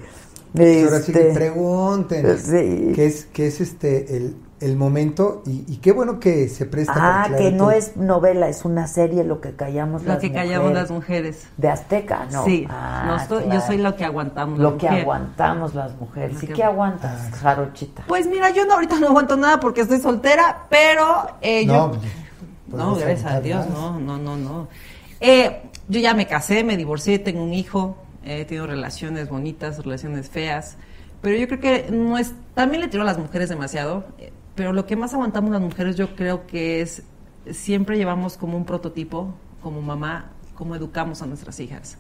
Pues 0.55 0.85
ahora 0.85 1.01
sí 1.03 1.13
que 1.13 1.19
Este, 1.29 1.35
pregunten, 1.35 2.39
sí. 2.39 2.93
que 2.95 3.07
es, 3.07 3.25
que 3.27 3.47
es 3.49 3.61
este 3.61 4.17
el, 4.17 4.37
el 4.61 4.77
momento 4.77 5.43
y, 5.47 5.65
y 5.69 5.77
qué 5.79 5.93
bueno 5.93 6.21
que 6.21 6.49
se 6.49 6.65
presta. 6.65 6.95
Ah, 6.97 7.29
que 7.37 7.51
no 7.51 7.71
es 7.71 7.97
novela, 7.97 8.49
es 8.49 8.65
una 8.65 8.87
serie 8.87 9.25
lo 9.25 9.41
que 9.41 9.55
callamos 9.55 10.03
Lo 10.03 10.09
las 10.11 10.19
que 10.21 10.29
mujeres. 10.29 10.49
callamos 10.51 10.73
las 10.73 10.91
mujeres. 10.91 11.47
De 11.57 11.69
Azteca, 11.69 12.27
¿no? 12.33 12.45
Sí, 12.45 12.67
Ah, 12.71 13.05
no 13.07 13.17
estoy- 13.17 13.45
yo 13.53 13.61
soy 13.61 13.79
lo 13.79 13.95
que 13.97 14.05
aguantamos. 14.05 14.59
Lo 14.59 14.79
que 14.79 14.87
mujer. 14.87 15.03
aguantamos 15.03 15.75
las 15.75 15.95
mujeres. 15.97 16.35
Lo 16.35 16.39
¿Y 16.45 16.47
que- 16.47 16.53
qué 16.55 16.65
aguantas, 16.65 17.29
Ah. 17.33 17.37
Jarochita? 17.37 18.05
Pues 18.07 18.27
mira, 18.27 18.51
yo 18.51 18.65
no, 18.65 18.75
ahorita 18.75 18.99
no 19.01 19.09
aguanto 19.09 19.37
nada 19.37 19.61
porque 19.61 19.83
estoy 19.83 20.01
soltera, 20.01 20.67
pero 20.71 21.27
eh, 21.43 21.67
No, 21.67 21.93
yo... 21.93 21.99
No, 22.77 22.95
gracias 22.97 23.31
a 23.33 23.41
Dios, 23.41 23.67
más. 23.69 23.79
no, 23.79 24.01
no, 24.01 24.19
no, 24.19 24.37
no. 24.37 24.69
Eh, 25.21 25.63
yo 25.89 26.01
ya 26.01 26.15
me 26.15 26.27
casé, 26.27 26.65
me 26.65 26.77
divorcié, 26.77 27.19
tengo 27.19 27.43
un 27.43 27.53
hijo, 27.55 27.97
he 28.25 28.45
tenido 28.47 28.67
relaciones 28.67 29.29
bonitas, 29.29 29.85
relaciones 29.85 30.29
feas, 30.31 30.77
pero 31.21 31.37
yo 31.37 31.47
creo 31.47 31.61
que 31.61 31.87
no 31.91 32.19
es, 32.19 32.33
también 32.55 32.81
le 32.81 32.89
tiro 32.89 33.03
a 33.03 33.07
las 33.07 33.19
mujeres 33.19 33.49
demasiado, 33.49 34.05
eh, 34.19 34.33
pero 34.55 34.73
lo 34.73 34.87
que 34.87 34.97
más 34.97 35.15
aguantamos 35.15 35.51
las 35.51 35.61
mujeres 35.61 35.97
yo 35.97 36.15
creo 36.15 36.47
que 36.47 36.81
es, 36.81 37.03
siempre 37.51 37.97
llevamos 37.97 38.37
como 38.37 38.57
un 38.57 38.65
prototipo, 38.65 39.35
como 39.63 39.83
mamá, 39.83 40.31
cómo 40.55 40.75
educamos 40.75 41.23
a 41.23 41.27
nuestras 41.27 41.59
hijas. 41.61 41.99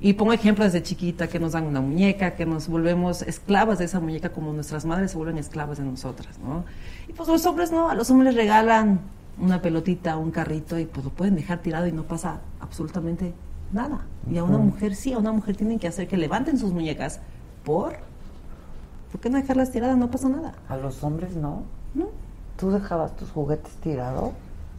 Y 0.00 0.14
pongo 0.14 0.32
ejemplos 0.32 0.72
desde 0.72 0.82
chiquita, 0.82 1.28
que 1.28 1.38
nos 1.38 1.52
dan 1.52 1.64
una 1.64 1.80
muñeca, 1.80 2.34
que 2.34 2.44
nos 2.44 2.66
volvemos 2.66 3.22
esclavas 3.22 3.78
de 3.78 3.84
esa 3.84 4.00
muñeca 4.00 4.30
como 4.30 4.52
nuestras 4.52 4.84
madres 4.84 5.12
se 5.12 5.16
vuelven 5.16 5.38
esclavas 5.38 5.78
de 5.78 5.84
nosotras, 5.84 6.40
¿no? 6.40 6.64
Y 7.08 7.12
pues 7.12 7.28
los 7.28 7.46
hombres 7.46 7.70
no, 7.70 7.88
a 7.88 7.94
los 7.94 8.10
hombres 8.10 8.34
les 8.34 8.42
regalan 8.42 9.00
una 9.38 9.62
pelotita, 9.62 10.16
un 10.16 10.32
carrito 10.32 10.78
y 10.78 10.86
pues 10.86 11.04
lo 11.04 11.10
pueden 11.10 11.36
dejar 11.36 11.60
tirado 11.60 11.86
y 11.86 11.92
no 11.92 12.02
pasa 12.02 12.40
absolutamente 12.60 13.32
nada. 13.72 14.00
Y 14.28 14.38
a 14.38 14.44
una 14.44 14.58
mujer 14.58 14.96
sí, 14.96 15.12
a 15.12 15.18
una 15.18 15.30
mujer 15.32 15.56
tienen 15.56 15.78
que 15.78 15.86
hacer 15.86 16.08
que 16.08 16.16
levanten 16.16 16.58
sus 16.58 16.72
muñecas 16.72 17.20
por... 17.64 17.94
¿Por 19.12 19.20
qué 19.20 19.28
no 19.28 19.36
dejarlas 19.36 19.70
tiradas? 19.70 19.96
No 19.98 20.10
pasa 20.10 20.28
nada. 20.28 20.54
A 20.68 20.76
los 20.78 21.04
hombres 21.04 21.36
no. 21.36 21.64
No. 21.94 22.06
¿Tú 22.56 22.70
dejabas 22.70 23.16
tus 23.16 23.30
juguetes 23.30 23.72
tirados? 23.82 24.30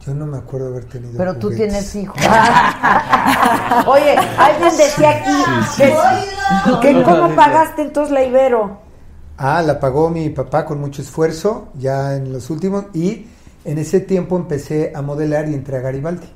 Yo 0.04 0.14
no 0.14 0.26
me 0.26 0.36
acuerdo 0.36 0.68
haber 0.68 0.84
tenido 0.84 1.16
Pero 1.16 1.34
tú 1.36 1.48
juguetes. 1.48 1.68
tienes 1.68 1.94
hijos. 1.96 2.16
Oye, 3.86 4.16
alguien 4.38 4.76
decía 4.76 5.10
aquí 5.10 6.80
que, 6.80 6.92
que 6.92 7.02
cómo 7.02 7.34
pagaste 7.34 7.82
entonces 7.82 8.12
la 8.12 8.22
Ibero. 8.24 8.78
Ah, 9.38 9.62
la 9.62 9.80
pagó 9.80 10.10
mi 10.10 10.28
papá 10.30 10.64
con 10.64 10.78
mucho 10.80 11.02
esfuerzo, 11.02 11.68
ya 11.74 12.16
en 12.16 12.32
los 12.32 12.50
últimos, 12.50 12.86
y 12.92 13.26
en 13.64 13.78
ese 13.78 14.00
tiempo 14.00 14.36
empecé 14.36 14.92
a 14.94 15.02
modelar 15.02 15.48
y 15.48 15.54
entré 15.54 15.78
a 15.78 15.80
Garibaldi. 15.80 16.28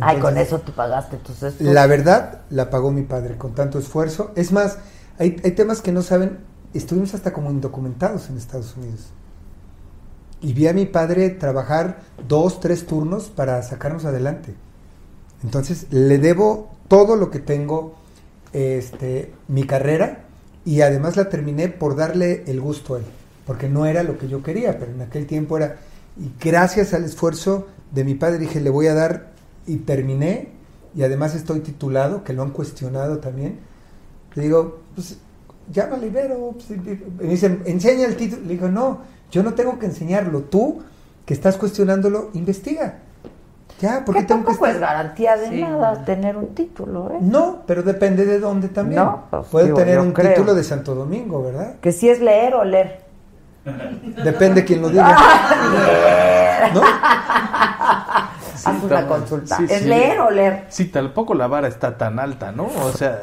Ay, 0.00 0.18
con 0.18 0.36
eso 0.36 0.58
tú 0.60 0.72
pagaste 0.72 1.18
tus 1.18 1.42
estudios. 1.42 1.74
La 1.74 1.86
verdad, 1.86 2.40
la 2.50 2.70
pagó 2.70 2.90
mi 2.90 3.02
padre 3.02 3.36
con 3.36 3.54
tanto 3.54 3.78
esfuerzo. 3.78 4.32
Es 4.36 4.50
más, 4.52 4.78
hay, 5.18 5.40
hay 5.44 5.52
temas 5.52 5.80
que 5.80 5.92
no 5.92 6.02
saben, 6.02 6.38
estuvimos 6.74 7.14
hasta 7.14 7.32
como 7.32 7.50
indocumentados 7.50 8.28
en 8.30 8.36
Estados 8.36 8.74
Unidos. 8.76 9.10
Y 10.42 10.52
vi 10.52 10.66
a 10.66 10.72
mi 10.72 10.86
padre 10.86 11.30
trabajar 11.30 12.00
dos, 12.28 12.60
tres 12.60 12.84
turnos 12.86 13.30
para 13.30 13.62
sacarnos 13.62 14.04
adelante. 14.04 14.54
Entonces, 15.44 15.86
le 15.90 16.18
debo 16.18 16.70
todo 16.88 17.16
lo 17.16 17.30
que 17.30 17.38
tengo, 17.38 17.94
este, 18.52 19.32
mi 19.48 19.64
carrera, 19.64 20.24
y 20.64 20.80
además 20.82 21.16
la 21.16 21.28
terminé 21.28 21.68
por 21.68 21.96
darle 21.96 22.44
el 22.46 22.60
gusto 22.60 22.94
a 22.94 22.98
él, 22.98 23.04
porque 23.46 23.68
no 23.68 23.86
era 23.86 24.02
lo 24.02 24.18
que 24.18 24.28
yo 24.28 24.42
quería, 24.42 24.78
pero 24.78 24.92
en 24.92 25.00
aquel 25.00 25.26
tiempo 25.26 25.56
era, 25.56 25.78
y 26.20 26.30
gracias 26.44 26.92
al 26.94 27.04
esfuerzo 27.04 27.66
de 27.92 28.04
mi 28.04 28.14
padre 28.14 28.38
dije, 28.38 28.60
le 28.60 28.70
voy 28.70 28.86
a 28.86 28.94
dar, 28.94 29.32
y 29.66 29.76
terminé, 29.78 30.48
y 30.94 31.02
además 31.02 31.34
estoy 31.34 31.60
titulado, 31.60 32.22
que 32.24 32.32
lo 32.32 32.42
han 32.42 32.50
cuestionado 32.50 33.18
también, 33.18 33.58
le 34.34 34.42
digo, 34.44 34.80
pues 34.94 35.16
llámale 35.72 36.08
Ibero, 36.08 36.52
pues, 36.52 36.70
y- 36.70 36.74
y- 36.74 37.04
me 37.18 37.30
dicen, 37.30 37.62
enseña 37.64 38.06
el 38.06 38.16
título, 38.16 38.42
le 38.42 38.48
digo, 38.54 38.68
no, 38.68 39.00
yo 39.32 39.42
no 39.42 39.54
tengo 39.54 39.78
que 39.80 39.86
enseñarlo, 39.86 40.42
tú 40.42 40.82
que 41.26 41.34
estás 41.34 41.56
cuestionándolo, 41.56 42.30
investiga. 42.34 42.98
Ya, 43.80 44.04
porque 44.04 44.20
Que 44.20 44.26
tengo 44.26 44.42
que 44.42 44.46
tampoco 44.46 44.66
es 44.68 44.78
garantía 44.78 45.36
de 45.36 45.48
Sí. 45.48 45.60
nada 45.60 46.04
tener 46.04 46.36
un 46.36 46.54
título, 46.54 47.10
¿eh? 47.10 47.18
No, 47.20 47.62
pero 47.66 47.82
depende 47.82 48.24
de 48.24 48.38
dónde 48.38 48.68
también. 48.68 49.02
No, 49.02 49.24
pues, 49.28 49.46
Puede 49.48 49.64
digo, 49.66 49.76
tener 49.78 49.98
un 49.98 50.12
creo. 50.12 50.28
título 50.34 50.54
de 50.54 50.62
Santo 50.62 50.94
Domingo, 50.94 51.42
¿verdad? 51.42 51.74
Que 51.80 51.90
si 51.90 52.08
es 52.08 52.20
leer 52.20 52.54
o 52.54 52.62
leer. 52.62 53.00
Depende 54.24 54.64
quién 54.64 54.82
lo 54.82 54.88
diga. 54.88 55.16
¿No? 56.74 56.82
Haz 58.64 58.82
una 58.84 59.06
consulta. 59.08 59.56
sí, 59.56 59.64
¿Es 59.68 59.80
sí. 59.82 59.88
leer 59.88 60.20
o 60.20 60.30
leer? 60.30 60.64
Sí, 60.68 60.84
tampoco 60.86 61.34
la 61.34 61.48
vara 61.48 61.66
está 61.66 61.96
tan 61.98 62.18
alta, 62.20 62.52
¿no? 62.52 62.66
O 62.66 62.92
sea, 62.92 63.18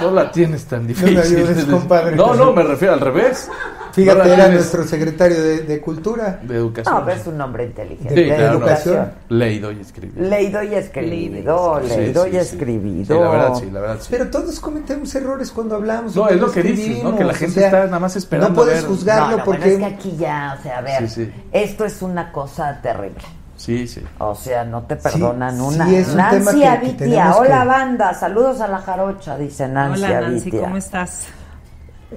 No 0.00 0.10
la 0.10 0.30
tienes 0.30 0.64
tan 0.64 0.82
No 0.82 0.88
difícil. 0.88 1.14
me 1.16 1.20
ayudes, 1.22 1.64
compadre. 1.64 2.16
No, 2.16 2.34
no, 2.34 2.52
me 2.52 2.62
refiero 2.62 2.94
al 2.94 3.00
revés. 3.00 3.48
Fíjate, 3.92 4.18
No 4.18 4.24
era 4.24 4.34
tienes 4.36 4.54
nuestro 4.60 4.84
secretario 4.84 5.42
de, 5.42 5.60
de 5.62 5.80
Cultura. 5.80 6.38
De 6.42 6.54
educación. 6.56 6.94
No, 6.94 7.04
pero 7.04 7.20
es 7.20 7.26
un 7.26 7.40
hombre 7.40 7.64
inteligente. 7.64 8.14
Sí, 8.14 8.20
de 8.20 8.26
claro, 8.26 8.44
no. 8.44 8.58
educación. 8.58 9.12
Leído 9.30 9.72
y 9.72 9.80
escribido. 9.80 10.28
Leído 10.28 10.62
y 10.62 10.74
escribido, 10.74 11.80
Sí, 11.82 11.96
leído 11.96 12.22
sí, 12.24 12.28
y 12.28 12.32
sí. 12.32 12.36
escribido. 12.38 13.04
Sí, 13.16 13.20
la 13.20 13.30
verdad, 13.30 13.54
sí, 13.54 13.70
la 13.72 13.80
verdad, 13.80 13.96
sí. 14.00 14.06
Pero 14.10 14.28
todos 14.28 14.60
cometemos 14.60 15.12
errores 15.14 15.50
cuando 15.50 15.74
hablamos. 15.74 16.14
No, 16.14 16.28
es 16.28 16.38
lo 16.40 16.52
que 16.52 16.62
dices, 16.62 17.02
¿no? 17.02 17.16
Que 17.16 17.24
la 17.24 17.32
o 17.32 17.36
gente 17.36 17.54
sea, 17.54 17.66
está 17.66 17.84
nada 17.86 17.98
más 17.98 18.14
esperando 18.14 18.50
No 18.50 18.54
puedes 18.54 18.82
ver. 18.82 18.84
juzgarlo 18.90 19.30
No, 19.30 19.36
no, 19.38 19.44
porque... 19.44 19.70
bueno, 19.70 19.86
es 19.86 19.92
que 19.92 19.94
aquí 19.96 20.16
ya, 20.16 20.56
o 20.58 20.62
sea, 20.62 20.78
a 20.78 20.82
ver, 20.82 21.08
Sí, 21.08 21.24
sí. 21.24 21.32
esto 21.52 21.84
es 21.84 22.00
una 22.02 22.30
cosa 22.30 22.78
terrible. 22.80 23.22
Sí, 23.58 23.86
sí. 23.86 24.02
O 24.18 24.34
sea, 24.34 24.64
no 24.64 24.84
te 24.84 24.96
perdonan 24.96 25.56
sí, 25.56 25.60
una. 25.62 25.90
es 25.90 26.06
un 26.08 26.12
tema 26.14 26.30
Nancy 26.30 26.52
que- 26.54 26.60
que 26.60 26.66
Avitia, 26.68 26.96
tenemos 26.96 27.36
hola 27.38 27.60
que- 27.62 27.66
banda, 27.68 28.14
saludos 28.14 28.60
a 28.62 28.68
la 28.68 28.78
jarocha, 28.78 29.36
dice 29.36 29.68
Nancy 29.68 30.04
Hola 30.04 30.20
Nancy, 30.22 30.40
Avitia. 30.42 30.60
¿cómo 30.62 30.76
estás? 30.78 31.26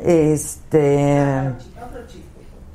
Este. 0.04 1.52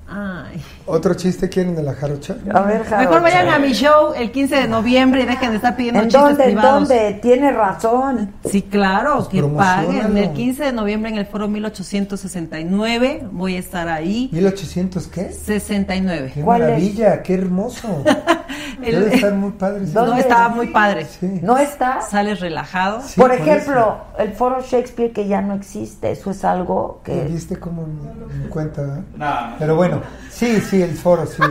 Ay. 0.09 0.63
¿Otro 0.87 1.15
chiste 1.15 1.49
quieren 1.49 1.75
de 1.75 1.83
la 1.83 1.93
jarocha? 1.95 2.37
A 2.55 2.61
ver, 2.63 2.85
jarocha. 2.85 2.99
Mejor 2.99 3.23
vayan 3.23 3.49
a 3.49 3.59
mi 3.59 3.73
show 3.73 4.13
el 4.17 4.31
15 4.31 4.55
de 4.57 4.69
noviembre 4.69 5.23
y 5.23 5.27
dejen 5.27 5.51
de 5.51 5.57
estar 5.57 5.75
pidiendo 5.75 6.01
¿En 6.01 6.07
chistes 6.09 6.23
dónde? 6.23 6.45
¿En 6.45 6.51
privados. 6.55 6.89
dónde? 6.89 7.19
Tiene 7.21 7.51
razón. 7.53 8.33
Sí, 8.49 8.63
claro, 8.63 9.29
que 9.29 9.39
promociónalo. 9.39 9.89
paguen. 9.89 10.17
El 10.17 10.33
15 10.33 10.65
de 10.65 10.73
noviembre 10.73 11.11
en 11.11 11.19
el 11.19 11.27
foro 11.27 11.49
1869 11.49 13.27
voy 13.33 13.57
a 13.57 13.59
estar 13.59 13.89
ahí. 13.89 14.31
¿1800 14.33 15.07
qué? 15.11 15.33
69. 15.33 16.31
¡Qué 16.35 16.43
maravilla! 16.45 17.23
¡Qué 17.23 17.35
hermoso! 17.35 18.05
El- 18.83 19.01
Debe 19.05 19.15
estar 19.15 19.33
muy 19.35 19.51
padre. 19.53 19.85
ese 19.85 19.95
No, 19.95 20.17
estaba 20.17 20.49
muy 20.49 20.67
padre. 20.69 21.07
¿No 21.43 21.57
está? 21.59 22.01
Sales 22.03 22.41
relajado. 22.41 23.01
Sí, 23.03 23.21
por 23.21 23.31
por 23.31 23.39
ejemplo, 23.39 23.97
el 24.19 24.33
foro 24.33 24.61
Shakespeare 24.63 25.13
que 25.13 25.27
ya 25.27 25.41
no 25.41 25.55
existe, 25.55 26.11
eso 26.13 26.31
es 26.31 26.45
algo 26.45 27.01
¿Te 27.05 27.13
que... 27.13 27.25
diste 27.25 27.59
como 27.59 27.83
en 27.83 28.43
en 28.43 28.49
cuenta? 28.49 28.83
¿verdad? 28.83 29.01
No. 29.17 29.57
Pero 29.59 29.77
bueno, 29.77 30.01
sí, 30.31 30.61
sí, 30.61 30.83
el 30.83 30.95
foro, 30.97 31.27
sí. 31.27 31.43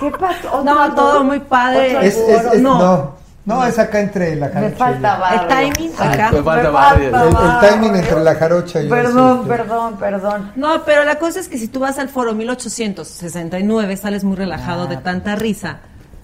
¿Qué 0.00 0.10
pasó? 0.12 0.62
No, 0.64 0.82
¿Otro 0.84 0.94
todo 0.94 1.12
foro? 1.12 1.24
muy 1.24 1.40
padre. 1.40 1.88
¿Otro 1.96 2.00
Es, 2.00 2.16
es- 2.16 2.42
foro? 2.42 2.52
es- 2.54 2.60
no. 2.62 2.78
no. 2.78 3.20
no, 3.46 3.64
es 3.66 3.78
acá 3.78 4.00
entre 4.00 4.36
la 4.36 4.46
Me 4.48 4.52
jarocha. 4.52 4.74
y 4.74 4.78
falta 4.78 5.16
barrio. 5.18 5.40
El 5.42 5.48
timing 5.74 5.92
acá. 5.98 6.30
Me 6.32 6.42
falta 6.42 6.68
Me 6.70 7.10
falta 7.10 7.60
El, 7.66 7.70
timing 7.70 7.96
entre 7.96 8.20
la 8.20 8.34
jarocha 8.34 8.80
y 8.80 8.84
yo. 8.84 8.90
Perdón, 8.94 9.40
sí, 9.42 9.48
perdón, 9.48 9.96
perdón. 9.98 10.52
No, 10.56 10.84
pero 10.84 11.04
la 11.04 11.18
cosa 11.18 11.40
es 11.40 11.48
que 11.48 11.58
si 11.58 11.66
tú 11.68 11.80
vas 11.80 11.98
al 11.98 12.08
foro 12.08 12.34
1869 12.34 13.96
sales 13.96 14.24
muy 14.24 14.36
relajado 14.36 14.84
Ah. 14.84 14.86
de 14.86 14.96
tanta 14.98 15.36
risa, 15.36 15.78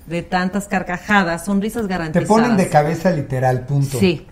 de 0.07 0.23
tantas 0.23 0.69
carcajadas, 0.69 1.45
son 1.45 1.61
risas 1.61 1.83
Te 1.83 1.89
garantizadas. 1.89 2.29
ponen 2.29 2.57
de 2.57 2.69
cabeza 2.69 3.11
literal, 3.11 3.61
punto. 3.67 3.99
Sí, 3.99 4.27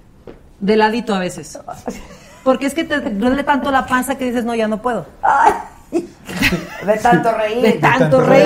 de 0.61 0.77
ladito 0.77 1.15
a 1.15 1.19
veces. 1.19 1.59
Porque 2.45 2.67
es 2.67 2.75
que 2.75 2.85
te 2.85 3.01
duele 3.01 3.43
tanto 3.45 3.71
la 3.71 3.87
panza 3.87 4.17
que 4.17 4.27
dices, 4.27 4.45
no, 4.45 4.55
ya 4.55 4.69
no 4.69 4.81
puedo. 4.83 5.07
De 6.85 6.97
tanto 6.99 7.33
reír. 7.33 7.63
De 7.63 7.73
tanto 7.75 8.21
reír. 8.21 8.43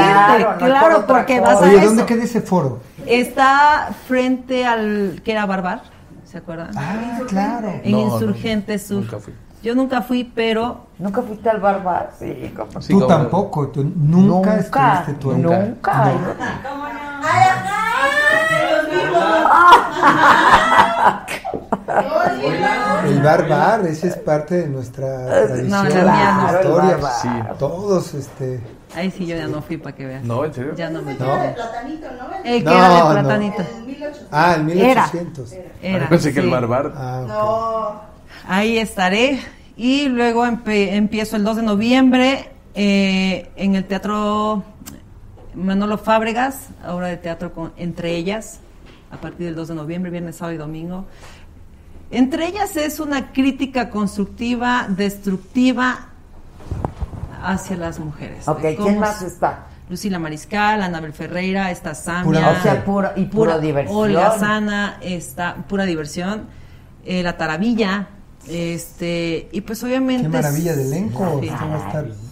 Claro, 0.58 0.98
no 1.00 1.06
porque 1.06 1.40
vas 1.40 1.56
a 1.56 1.60
Oye, 1.60 1.76
eso. 1.76 1.86
¿dónde 1.86 2.06
queda 2.06 2.24
ese 2.24 2.40
foro? 2.40 2.80
Está 3.06 3.90
frente 4.06 4.64
al 4.66 5.20
que 5.24 5.32
era 5.32 5.46
Barbar, 5.46 5.82
¿se 6.24 6.38
acuerdan? 6.38 6.70
Ah, 6.76 7.20
claro. 7.28 7.80
en 7.82 7.92
No, 7.92 7.98
no, 8.06 8.12
Insurgente 8.14 8.78
Sur. 8.78 9.02
nunca 9.02 9.18
fui. 9.18 9.32
Yo 9.62 9.74
nunca 9.74 10.02
fui, 10.02 10.24
pero 10.24 10.86
¿Nunca 10.98 11.22
fuiste 11.22 11.48
al 11.50 11.60
barbar? 11.60 12.12
Sí, 12.18 12.52
como... 12.56 12.80
Sí, 12.80 12.92
tú 12.92 13.00
como- 13.00 13.06
tampoco, 13.06 13.68
tú 13.68 13.82
nunca, 13.84 14.56
Nunca, 14.56 14.58
estuviste 14.58 15.12
tú 15.20 15.30
ahí. 15.32 15.42
nunca. 15.42 16.12
El 23.06 23.22
bar 23.22 23.48
bar, 23.48 23.86
ese 23.86 24.08
es 24.08 24.16
parte 24.16 24.56
de 24.62 24.68
nuestra 24.68 25.26
tradición, 25.26 25.70
no, 25.70 25.76
no. 25.76 25.82
nuestra 25.82 26.50
el 26.50 26.66
historia. 26.66 26.90
bar 26.96 27.00
bar. 27.00 27.12
Sí, 27.22 27.28
todos, 27.58 28.14
este... 28.14 28.60
ahí 28.94 29.10
sí 29.10 29.26
yo 29.26 29.36
ya 29.36 29.46
no 29.46 29.62
fui 29.62 29.76
para 29.78 29.96
que 29.96 30.06
veas. 30.06 30.24
No, 30.24 30.44
¿en 30.44 30.52
serio? 30.54 30.74
Ya 30.76 30.90
no 30.90 31.02
me 31.02 31.14
No. 31.14 31.34
El 32.44 32.58
que 32.58 32.64
No, 32.64 32.72
era 32.72 32.88
de 32.88 32.98
no. 33.00 33.10
platanito. 33.10 33.62
Ah, 34.30 34.54
el 34.56 34.64
1800. 34.64 35.52
Era, 35.82 36.08
Pensé 36.08 36.34
que 36.34 36.40
el 36.40 36.50
barbar. 36.50 36.92
Ah, 36.96 37.22
ok. 38.02 38.17
Ahí 38.48 38.78
estaré. 38.78 39.40
Y 39.76 40.08
luego 40.08 40.46
empiezo 40.46 41.36
el 41.36 41.44
2 41.44 41.56
de 41.56 41.62
noviembre 41.62 42.50
eh, 42.74 43.50
en 43.56 43.74
el 43.74 43.84
Teatro 43.84 44.64
Manolo 45.54 45.98
Fábregas, 45.98 46.68
obra 46.88 47.08
de 47.08 47.18
teatro 47.18 47.52
con 47.52 47.72
Entre 47.76 48.16
ellas, 48.16 48.60
a 49.10 49.18
partir 49.18 49.46
del 49.46 49.54
2 49.54 49.68
de 49.68 49.74
noviembre, 49.74 50.10
viernes, 50.10 50.36
sábado 50.36 50.54
y 50.54 50.58
domingo. 50.58 51.04
Entre 52.10 52.46
ellas 52.46 52.74
es 52.78 53.00
una 53.00 53.32
crítica 53.32 53.90
constructiva, 53.90 54.86
destructiva 54.88 56.08
hacia 57.42 57.76
las 57.76 57.98
mujeres. 57.98 58.48
Ok, 58.48 58.60
¿quién 58.60 58.98
más 58.98 59.20
está? 59.20 59.66
Lucila 59.90 60.18
Mariscal, 60.18 60.82
Anabel 60.82 61.12
Ferreira, 61.12 61.70
está 61.70 61.94
Samia. 61.94 62.24
Pura 62.24 62.50
O 62.50 62.62
sea, 62.62 62.84
puro, 62.84 63.10
y 63.14 63.26
pura, 63.26 63.58
diversión. 63.58 63.96
Olga 63.96 64.38
Sana, 64.38 64.98
está 65.02 65.54
pura 65.68 65.84
diversión, 65.84 66.46
eh, 67.04 67.22
la 67.22 67.36
Taravilla, 67.36 68.08
este, 68.50 69.48
y 69.52 69.60
pues 69.60 69.82
obviamente. 69.82 70.22
Qué 70.24 70.28
maravilla 70.28 70.76
de 70.76 70.82
elenco. 70.84 71.40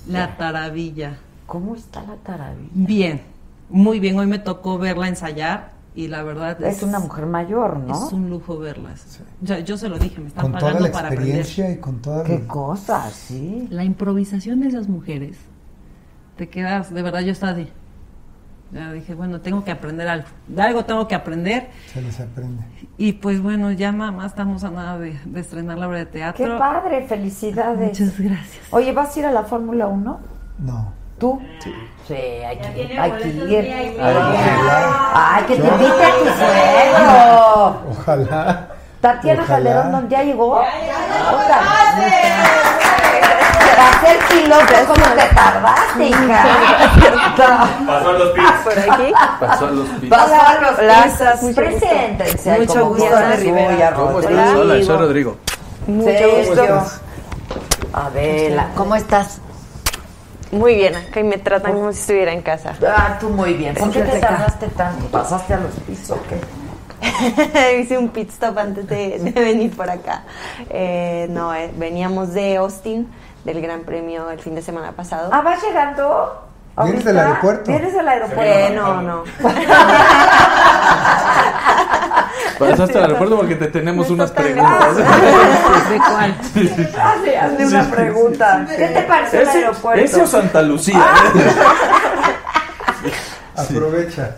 La 0.08 0.36
Taravilla. 0.36 1.18
¿Cómo 1.46 1.76
está 1.76 2.02
la 2.02 2.16
taravilla? 2.16 2.70
Bien, 2.74 3.20
muy 3.70 4.00
bien. 4.00 4.18
Hoy 4.18 4.26
me 4.26 4.38
tocó 4.40 4.78
verla 4.78 5.06
ensayar 5.06 5.72
y 5.94 6.08
la 6.08 6.22
verdad 6.24 6.60
Es 6.62 6.82
una 6.82 6.98
mujer 6.98 7.26
mayor, 7.26 7.78
¿no? 7.78 8.06
Es 8.06 8.12
un 8.12 8.28
lujo 8.28 8.58
verlas. 8.58 9.20
O 9.42 9.46
sea, 9.46 9.60
yo 9.60 9.78
se 9.78 9.88
lo 9.88 9.98
dije, 9.98 10.20
me 10.20 10.26
están 10.28 10.42
Con 10.42 10.52
toda 10.52 10.72
pagando 10.72 10.88
la 10.88 10.92
para 10.92 11.08
aprender. 11.08 11.36
experiencia 11.38 11.70
y 11.72 11.78
con 11.80 12.02
toda 12.02 12.24
Qué 12.24 12.40
la... 12.40 12.46
cosa, 12.48 13.08
sí. 13.10 13.68
La 13.70 13.84
improvisación 13.84 14.60
de 14.60 14.68
esas 14.68 14.88
mujeres, 14.88 15.36
te 16.36 16.48
quedas, 16.48 16.92
de 16.92 17.02
verdad 17.02 17.20
yo 17.20 17.30
estaba 17.32 17.52
así. 17.52 17.68
Ya 18.72 18.92
dije, 18.92 19.14
bueno, 19.14 19.40
tengo 19.40 19.64
que 19.64 19.70
aprender 19.70 20.08
algo. 20.08 20.26
De 20.48 20.60
algo 20.62 20.84
tengo 20.84 21.06
que 21.06 21.14
aprender. 21.14 21.68
Se 21.92 22.02
les 22.02 22.18
aprende. 22.18 22.64
Y 22.98 23.12
pues 23.12 23.40
bueno, 23.40 23.70
ya 23.70 23.92
mamá 23.92 24.26
estamos 24.26 24.64
a 24.64 24.70
nada 24.70 24.98
de, 24.98 25.18
de 25.24 25.40
estrenar 25.40 25.78
la 25.78 25.86
obra 25.86 25.98
de 25.98 26.06
teatro. 26.06 26.44
Qué 26.44 26.58
padre, 26.58 27.06
felicidades. 27.06 27.88
Muchas 28.00 28.18
gracias. 28.18 28.66
Oye, 28.70 28.92
¿vas 28.92 29.16
a 29.16 29.20
ir 29.20 29.26
a 29.26 29.30
la 29.30 29.44
Fórmula 29.44 29.86
1? 29.86 30.20
No. 30.58 30.92
¿Tú? 31.18 31.40
Sí. 31.60 31.72
Sí, 32.08 32.14
hay 32.14 32.58
que, 32.58 32.98
hay 32.98 33.10
ir. 33.50 33.96
Ay, 34.00 35.44
que 35.44 35.56
te 35.56 35.66
invite 35.66 36.04
a 36.04 36.18
tu 36.18 36.24
suegro. 36.36 37.82
Ojalá. 37.90 38.68
Tatiana. 39.00 39.44
Calderón, 39.44 39.92
¿dónde 39.92 40.08
ya 40.10 40.22
llegó? 40.22 40.56
Oiga, 40.56 40.68
Para 43.20 44.00
ser 44.00 44.18
piloto, 44.28 44.74
¿cómo 44.86 45.06
te 45.14 45.34
tardaste, 45.34 46.06
hija? 46.08 46.46
Pasó 47.86 48.08
a 48.08 48.12
los 48.12 48.28
pits. 48.30 48.52
Por 48.64 48.78
aquí. 48.78 49.12
Pasó 49.40 49.66
a 49.66 49.70
los 49.70 49.88
pisos. 49.88 50.08
Pasó 50.08 50.34
a 50.34 50.60
los 50.60 50.78
pisos. 50.78 51.42
mucho 51.42 51.56
Preséntense. 51.56 52.58
Mucho 52.58 52.86
gusto, 52.86 53.16
Ana 53.16 53.36
Rivera. 53.36 53.92
¿Cómo 53.94 54.12
Rodrigo. 54.20 54.40
estás? 54.40 54.56
Hola, 54.56 54.82
soy 54.84 54.96
Rodrigo. 54.96 55.36
Mucho 55.86 56.30
gusto. 56.38 56.86
Adela, 57.92 58.68
¿cómo 58.74 58.94
estás? 58.96 59.40
Muy 60.52 60.74
bien, 60.76 60.94
acá 60.94 61.20
y 61.20 61.24
me 61.24 61.38
tratan 61.38 61.72
como 61.72 61.92
si 61.92 62.00
estuviera 62.00 62.32
en 62.32 62.40
casa. 62.42 62.74
Ah, 62.86 63.16
tú 63.18 63.28
muy 63.30 63.54
bien. 63.54 63.74
¿Por 63.74 63.90
qué 63.90 64.02
te 64.02 64.20
tardaste 64.20 64.68
tanto? 64.68 65.06
¿Pasaste 65.06 65.54
a 65.54 65.56
los 65.58 65.72
pisos 65.86 66.12
o 66.12 66.22
qué? 66.28 66.40
Hice 67.80 67.98
un 67.98 68.08
pit 68.08 68.30
stop 68.30 68.58
antes 68.58 68.86
de, 68.88 69.18
de 69.18 69.40
venir 69.40 69.74
por 69.76 69.88
acá. 69.90 70.22
Eh, 70.70 71.26
no, 71.30 71.54
eh, 71.54 71.70
veníamos 71.76 72.32
de 72.32 72.56
Austin, 72.56 73.08
del 73.44 73.60
Gran 73.60 73.82
Premio 73.82 74.30
el 74.30 74.40
fin 74.40 74.54
de 74.54 74.62
semana 74.62 74.92
pasado. 74.92 75.30
Ah, 75.32 75.42
¿vas 75.42 75.62
llegando? 75.62 76.42
¿Vienes 76.84 77.04
del 77.04 77.18
aeropuerto? 77.18 77.70
¿Vienes 77.70 77.94
del 77.94 78.06
aeropuerto? 78.06 78.42
Eh, 78.44 78.70
no, 78.74 79.00
no. 79.00 79.24
Pasaste 82.58 82.98
al 82.98 83.04
aeropuerto 83.04 83.36
porque 83.36 83.54
te 83.56 83.68
tenemos 83.68 84.10
unas 84.10 84.30
preguntas. 84.30 84.96
¿De 85.90 85.98
cuál? 85.98 86.36
Hazle, 87.00 87.38
hazle 87.38 87.66
una 87.66 87.90
pregunta. 87.90 88.66
¿Qué 88.76 88.88
te 88.88 89.02
pareció 89.02 89.40
el 89.40 89.48
aeropuerto? 89.48 90.04
ese 90.04 90.22
o 90.22 90.26
Santa 90.26 90.60
Lucía. 90.62 91.02
Aprovecha. 93.56 94.36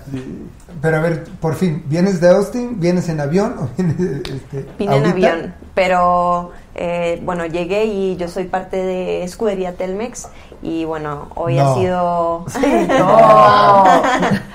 Pero 0.81 0.97
a 0.99 1.01
ver, 1.01 1.25
por 1.41 1.55
fin, 1.57 1.83
¿vienes 1.87 2.21
de 2.21 2.29
Austin? 2.31 2.79
¿Vienes 2.79 3.09
en 3.09 3.21
avión 3.21 3.57
o 3.59 3.69
vienes 3.77 3.99
este, 4.29 4.67
Vine 4.79 4.97
en 4.97 5.07
avión, 5.07 5.55
pero 5.75 6.53
eh, 6.77 7.21
bueno, 7.25 7.47
llegué 7.47 7.87
y 7.87 8.17
yo 8.17 8.29
soy 8.29 8.45
parte 8.45 8.77
de 8.77 9.25
Escudería 9.25 9.75
Telmex 9.77 10.29
y 10.63 10.85
bueno, 10.85 11.29
hoy 11.35 11.57
No. 11.57 11.63
ha 11.71 11.75
sido... 11.75 12.45
No. 12.89 13.85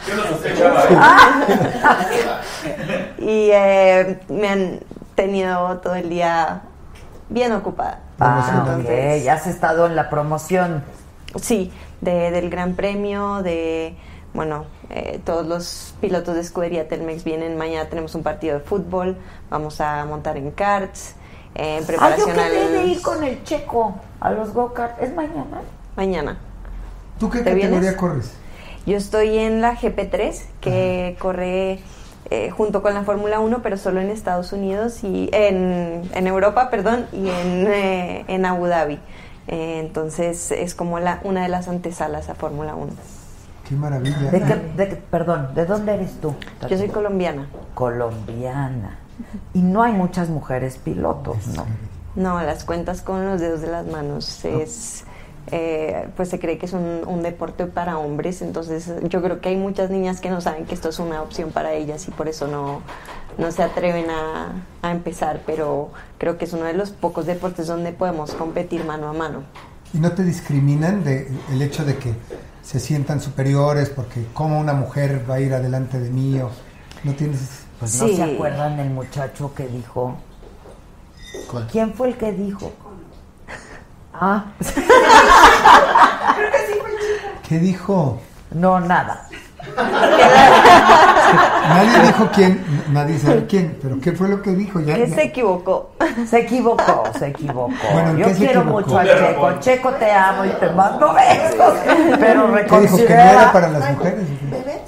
Yo 0.07 0.15
lo 0.15 0.23
sospechaba. 0.27 0.83
¿eh? 0.89 0.95
y 3.19 3.49
eh, 3.51 4.19
me 4.29 4.47
han 4.49 4.79
tenido 5.15 5.77
todo 5.79 5.95
el 5.95 6.09
día 6.09 6.61
bien 7.29 7.51
ocupada. 7.51 7.99
Ah, 8.19 8.49
Entonces, 8.59 9.19
ok. 9.21 9.25
Ya 9.25 9.33
has 9.33 9.47
estado 9.47 9.85
en 9.87 9.95
la 9.95 10.09
promoción. 10.09 10.83
Sí, 11.41 11.71
de- 12.01 12.31
del 12.31 12.49
Gran 12.49 12.75
Premio, 12.75 13.41
de, 13.41 13.95
bueno, 14.33 14.65
eh, 14.95 15.19
todos 15.25 15.45
los 15.47 15.95
pilotos 15.99 16.35
de 16.35 16.41
escudería 16.41 16.87
Telmex 16.87 17.23
vienen, 17.23 17.57
mañana 17.57 17.89
tenemos 17.89 18.13
un 18.15 18.23
partido 18.23 18.59
de 18.59 18.63
fútbol, 18.63 19.17
vamos 19.49 19.81
a 19.81 20.05
montar 20.05 20.37
en 20.37 20.51
karts, 20.51 21.15
eh, 21.55 21.77
en 21.77 21.77
Ah, 21.77 21.79
yo 21.79 21.87
preparación 21.87 22.35
quedé 22.35 22.69
de 22.69 22.83
ir 22.85 23.01
con 23.01 23.23
el 23.23 23.43
checo 23.43 23.95
a 24.19 24.31
los 24.31 24.53
go-kart. 24.53 25.01
¿Es 25.01 25.13
mañana? 25.13 25.61
mañana. 25.95 26.37
¿Tú 27.19 27.29
qué 27.29 27.39
¿Te 27.39 27.45
categoría 27.45 27.79
vienes? 27.79 27.95
corres? 27.95 28.31
Yo 28.85 28.97
estoy 28.97 29.37
en 29.37 29.61
la 29.61 29.75
GP3, 29.75 30.41
que 30.59 31.15
corre 31.19 31.79
eh, 32.29 32.49
junto 32.51 32.81
con 32.81 32.93
la 32.93 33.03
Fórmula 33.03 33.39
1, 33.39 33.61
pero 33.61 33.77
solo 33.77 34.01
en 34.01 34.09
Estados 34.09 34.51
Unidos 34.53 35.03
y 35.03 35.29
en, 35.31 36.09
en 36.13 36.27
Europa, 36.27 36.69
perdón, 36.69 37.07
y 37.13 37.29
en, 37.29 37.67
eh, 37.67 38.25
en 38.27 38.45
Abu 38.45 38.65
Dhabi. 38.67 38.99
Eh, 39.47 39.79
entonces 39.79 40.51
es 40.51 40.73
como 40.75 40.99
la, 40.99 41.19
una 41.23 41.43
de 41.43 41.49
las 41.49 41.67
antesalas 41.67 42.29
a 42.29 42.35
Fórmula 42.35 42.75
1. 42.75 42.91
Qué 43.73 43.79
maravilla. 43.79 44.31
¿De 44.31 44.87
qué- 44.87 44.95
perdón, 45.09 45.49
¿de 45.55 45.65
dónde 45.65 45.95
eres 45.95 46.11
tú? 46.21 46.35
Yo 46.69 46.77
soy 46.77 46.89
colombiana. 46.89 47.47
colombiana. 47.73 48.99
Y 49.53 49.61
no 49.61 49.81
hay 49.83 49.93
muchas 49.93 50.29
mujeres 50.29 50.77
pilotos, 50.77 51.47
¿no? 51.55 51.65
No, 52.15 52.41
las 52.43 52.63
cuentas 52.63 53.01
con 53.01 53.25
los 53.25 53.41
dedos 53.41 53.61
de 53.61 53.67
las 53.71 53.85
manos. 53.87 54.45
Es, 54.45 55.05
eh, 55.51 56.07
pues 56.15 56.29
se 56.29 56.39
cree 56.39 56.57
que 56.59 56.67
es 56.67 56.73
un, 56.73 57.01
un 57.07 57.23
deporte 57.23 57.65
para 57.65 57.97
hombres, 57.97 58.41
entonces 58.43 58.91
yo 59.09 59.21
creo 59.21 59.41
que 59.41 59.49
hay 59.49 59.57
muchas 59.57 59.89
niñas 59.89 60.21
que 60.21 60.29
no 60.29 60.39
saben 60.39 60.65
que 60.65 60.73
esto 60.75 60.89
es 60.89 60.99
una 60.99 61.21
opción 61.21 61.49
para 61.51 61.73
ellas 61.73 62.07
y 62.07 62.11
por 62.11 62.27
eso 62.29 62.47
no, 62.47 62.81
no 63.37 63.51
se 63.51 63.63
atreven 63.63 64.05
a, 64.09 64.51
a 64.83 64.91
empezar, 64.91 65.41
pero 65.45 65.89
creo 66.19 66.37
que 66.37 66.45
es 66.45 66.53
uno 66.53 66.65
de 66.65 66.73
los 66.73 66.91
pocos 66.91 67.25
deportes 67.25 67.67
donde 67.67 67.91
podemos 67.91 68.33
competir 68.33 68.85
mano 68.85 69.09
a 69.09 69.13
mano. 69.13 69.41
¿Y 69.93 69.97
no 69.97 70.11
te 70.13 70.23
discriminan 70.23 71.03
de 71.03 71.27
el 71.51 71.61
hecho 71.61 71.83
de 71.85 71.97
que 71.97 72.13
se 72.63 72.79
sientan 72.79 73.21
superiores 73.21 73.89
porque 73.89 74.25
cómo 74.33 74.59
una 74.59 74.73
mujer 74.73 75.25
va 75.29 75.35
a 75.35 75.39
ir 75.39 75.53
adelante 75.53 75.99
de 75.99 76.09
mí 76.09 76.39
o 76.39 76.49
no 77.03 77.13
tienes 77.13 77.65
Pues 77.79 78.01
no 78.01 78.07
se 78.07 78.23
acuerdan 78.23 78.77
del 78.77 78.89
muchacho 78.89 79.53
que 79.53 79.67
dijo. 79.67 80.17
¿Quién 81.71 81.93
fue 81.93 82.09
el 82.09 82.17
que 82.17 82.31
dijo? 82.31 82.71
Ah. 84.13 84.45
¿Qué 87.47 87.59
dijo? 87.59 88.21
No, 88.51 88.79
nada. 88.79 89.27
Nadie 91.69 92.01
dijo 92.07 92.29
quién, 92.33 92.63
nadie 92.91 93.17
sabe 93.17 93.45
quién, 93.47 93.77
pero 93.81 93.99
¿qué 93.99 94.11
fue 94.11 94.27
lo 94.29 94.41
que 94.41 94.51
dijo? 94.51 94.79
Ya, 94.81 94.95
Que 94.95 95.07
se 95.07 95.23
equivocó. 95.23 95.91
Se 96.29 96.39
equivocó, 96.41 97.03
se 97.17 97.27
equivocó. 97.27 97.71
Bueno, 97.93 98.09
¿en 98.11 98.17
Yo 98.17 98.25
quiero 98.33 98.61
equivocó? 98.61 98.81
mucho 98.81 98.99
a 98.99 99.03
Checo. 99.05 99.51
Checo, 99.59 99.89
te 99.93 100.11
amo 100.11 100.45
y 100.45 100.49
te 100.49 100.69
mando 100.69 101.13
besos. 101.13 101.73
Pero 101.85 102.13
¿Qué 102.15 102.19
dijo? 102.19 102.19
¿Que 102.19 102.33
no 102.37 102.47
reconsidera. 102.55 103.31
era 103.31 103.51
para 103.51 103.69
las 103.69 103.91
mujeres? 103.91 104.25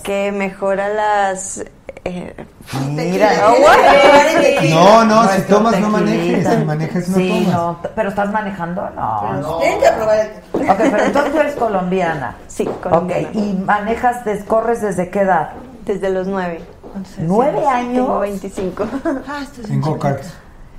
Que 0.03 0.31
mejora 0.31 0.89
las... 0.89 1.63
eh, 2.05 2.33
Mira, 2.91 3.31
No, 4.69 5.03
no, 5.05 5.27
si 5.27 5.41
tomas 5.43 5.79
no 5.79 5.89
manejes, 5.89 6.47
si 6.47 6.63
manejes 6.63 7.09
no 7.09 7.17
Sí, 7.17 7.29
tomas. 7.29 7.47
no, 7.53 7.79
pero 7.95 8.09
estás 8.09 8.31
manejando, 8.31 8.89
no. 8.91 9.33
no. 9.41 9.57
Tienen 9.57 9.79
que 9.79 9.91
probar 9.91 10.19
el... 10.19 10.69
Ok, 10.69 10.77
pero 10.77 11.03
entonces 11.03 11.33
tú 11.33 11.39
eres 11.39 11.55
colombiana. 11.55 12.35
Sí, 12.47 12.65
colombiana. 12.81 13.29
Ok, 13.29 13.35
y 13.35 13.53
manejas, 13.53 14.17
corres 14.47 14.81
desde 14.81 15.09
qué 15.09 15.21
edad? 15.21 15.51
Desde 15.85 16.09
los 16.11 16.27
nueve. 16.27 16.61
¿Nueve 17.17 17.67
años? 17.67 18.05
Tengo 18.05 18.19
25. 18.19 18.87
En 19.69 19.81
go-karts. 19.81 20.33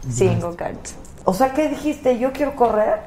Sí, 0.09 0.27
en 0.28 0.40
go-karts. 0.40 0.94
O 1.24 1.35
sea, 1.35 1.53
¿qué 1.53 1.69
dijiste? 1.69 2.19
¿Yo 2.19 2.32
quiero 2.32 2.55
correr? 2.57 3.01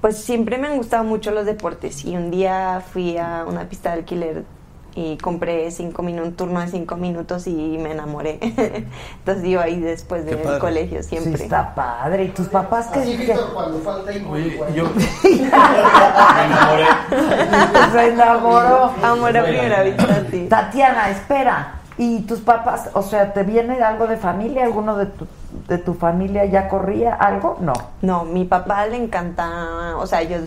Pues 0.00 0.18
siempre 0.18 0.58
me 0.58 0.68
han 0.68 0.76
gustado 0.76 1.04
mucho 1.04 1.30
los 1.30 1.46
deportes 1.46 2.04
y 2.04 2.16
un 2.16 2.30
día 2.30 2.82
fui 2.92 3.16
a 3.18 3.44
una 3.46 3.64
pista 3.68 3.90
de 3.90 3.98
alquiler 4.00 4.44
y 4.94 5.16
compré 5.16 5.70
cinco 5.70 6.02
minutos, 6.02 6.28
un 6.28 6.34
turno 6.34 6.60
de 6.60 6.68
cinco 6.68 6.96
minutos 6.96 7.46
y 7.46 7.78
me 7.78 7.92
enamoré. 7.92 8.38
Entonces 9.18 9.44
iba 9.44 9.62
ahí 9.62 9.80
después 9.80 10.26
del 10.26 10.58
colegio 10.58 11.02
siempre. 11.02 11.36
Sí, 11.36 11.44
está 11.44 11.74
padre. 11.74 12.24
¿Y 12.24 12.28
tus 12.28 12.48
papás 12.48 12.88
qué 12.88 13.00
dicen? 13.00 13.28
Víctor, 13.28 13.52
cuando 13.54 13.78
falta 13.78 14.12
igual. 14.12 14.40
Oye, 14.40 14.58
yo 14.74 14.84
Se 17.92 18.08
enamoró. 18.08 18.92
Amor 19.02 19.36
a 19.36 19.42
primera 19.42 19.82
vista, 19.82 20.24
sí. 20.30 20.46
Tatiana, 20.48 21.10
espera. 21.10 21.78
¿Y 21.98 22.20
tus 22.22 22.40
papás, 22.40 22.88
o 22.94 23.02
sea, 23.02 23.34
te 23.34 23.42
viene 23.42 23.82
algo 23.82 24.06
de 24.06 24.16
familia? 24.16 24.64
¿Alguno 24.64 24.96
de 24.96 25.06
tu, 25.06 25.26
de 25.68 25.78
tu 25.78 25.94
familia 25.94 26.44
ya 26.46 26.68
corría 26.68 27.14
algo? 27.14 27.58
No. 27.60 27.74
No, 28.00 28.24
mi 28.24 28.44
papá 28.44 28.86
le 28.86 28.96
encanta, 28.96 29.96
o 29.98 30.06
sea, 30.06 30.22
yo 30.22 30.38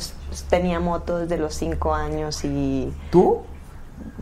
tenía 0.49 0.79
moto 0.79 1.19
desde 1.19 1.37
los 1.37 1.53
cinco 1.53 1.93
años 1.93 2.43
y 2.43 2.91
¿Tú? 3.11 3.43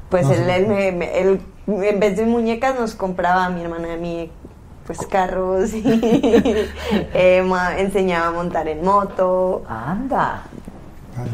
Pues 0.09 0.25
No 0.27 0.33
él, 0.33 0.67
me, 0.67 0.91
me- 0.91 1.19
él, 1.19 1.41
en 1.67 1.99
vez 1.99 2.17
de 2.17 2.25
muñecas 2.25 2.79
nos 2.79 2.95
compraba 2.95 3.45
a 3.45 3.49
mi 3.49 3.61
hermana 3.61 3.89
y 3.89 3.91
a 3.91 3.97
mí 3.97 4.31
pues 4.85 4.99
carros 5.07 5.73
y 5.73 5.81
eh, 7.13 7.41
ma- 7.45 7.77
enseñaba 7.79 8.27
a 8.27 8.31
montar 8.31 8.67
en 8.67 8.83
moto. 8.83 9.63
Anda. 9.67 10.43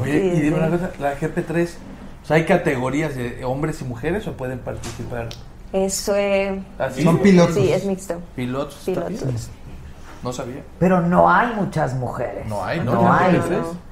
Oye, 0.02 0.11
Sí, 0.11 0.27
y 0.38 0.41
dime 0.41 0.57
sí. 0.57 0.64
una 0.64 0.69
cosa, 0.69 0.91
la 0.99 1.18
GP3, 1.18 1.68
o 2.23 2.26
sea, 2.26 2.36
¿hay 2.36 2.45
categorías 2.45 3.15
de 3.15 3.44
hombres 3.45 3.81
y 3.81 3.86
mujeres 3.86 4.27
o 4.27 4.34
pueden 4.34 4.60
participar 4.60 5.30
Eso 5.73 6.15
es... 6.15 6.60
así? 6.77 7.02
Son 7.03 7.19
pilotos. 7.19 7.56
Sí, 7.56 7.72
es 7.72 7.86
mixto. 7.86 8.15
¿Pilotos 8.36 8.81
Pilotos. 8.86 9.49
No 10.22 10.34
sabía. 10.34 10.61
Pero 10.80 10.99
no 11.02 11.30
hay 11.30 11.53
muchas 11.56 11.94
mujeres. 11.95 12.45
No 12.48 12.64
hay, 12.64 12.81
¿no? 12.81 12.94
No, 12.94 13.02
¿No 13.03 13.14
hay. 13.14 13.34
no. 13.34 13.88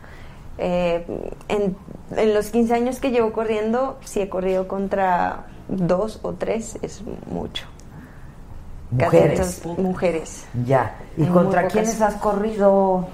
Eh, 0.57 1.05
en, 1.47 1.75
en 2.15 2.34
los 2.34 2.49
15 2.49 2.73
años 2.73 2.99
que 2.99 3.11
llevo 3.11 3.31
corriendo, 3.34 3.97
si 4.03 4.21
he 4.21 4.29
corrido 4.29 4.67
contra 4.67 5.45
dos 5.67 6.19
o 6.23 6.34
tres, 6.34 6.77
es 6.81 7.03
mucho. 7.29 7.65
Mujeres. 8.89 9.65
mujeres. 9.65 10.45
Ya. 10.65 10.95
¿Y 11.17 11.25
contra 11.25 11.67
quiénes 11.67 12.01
has 12.01 12.15
corrido 12.15 13.07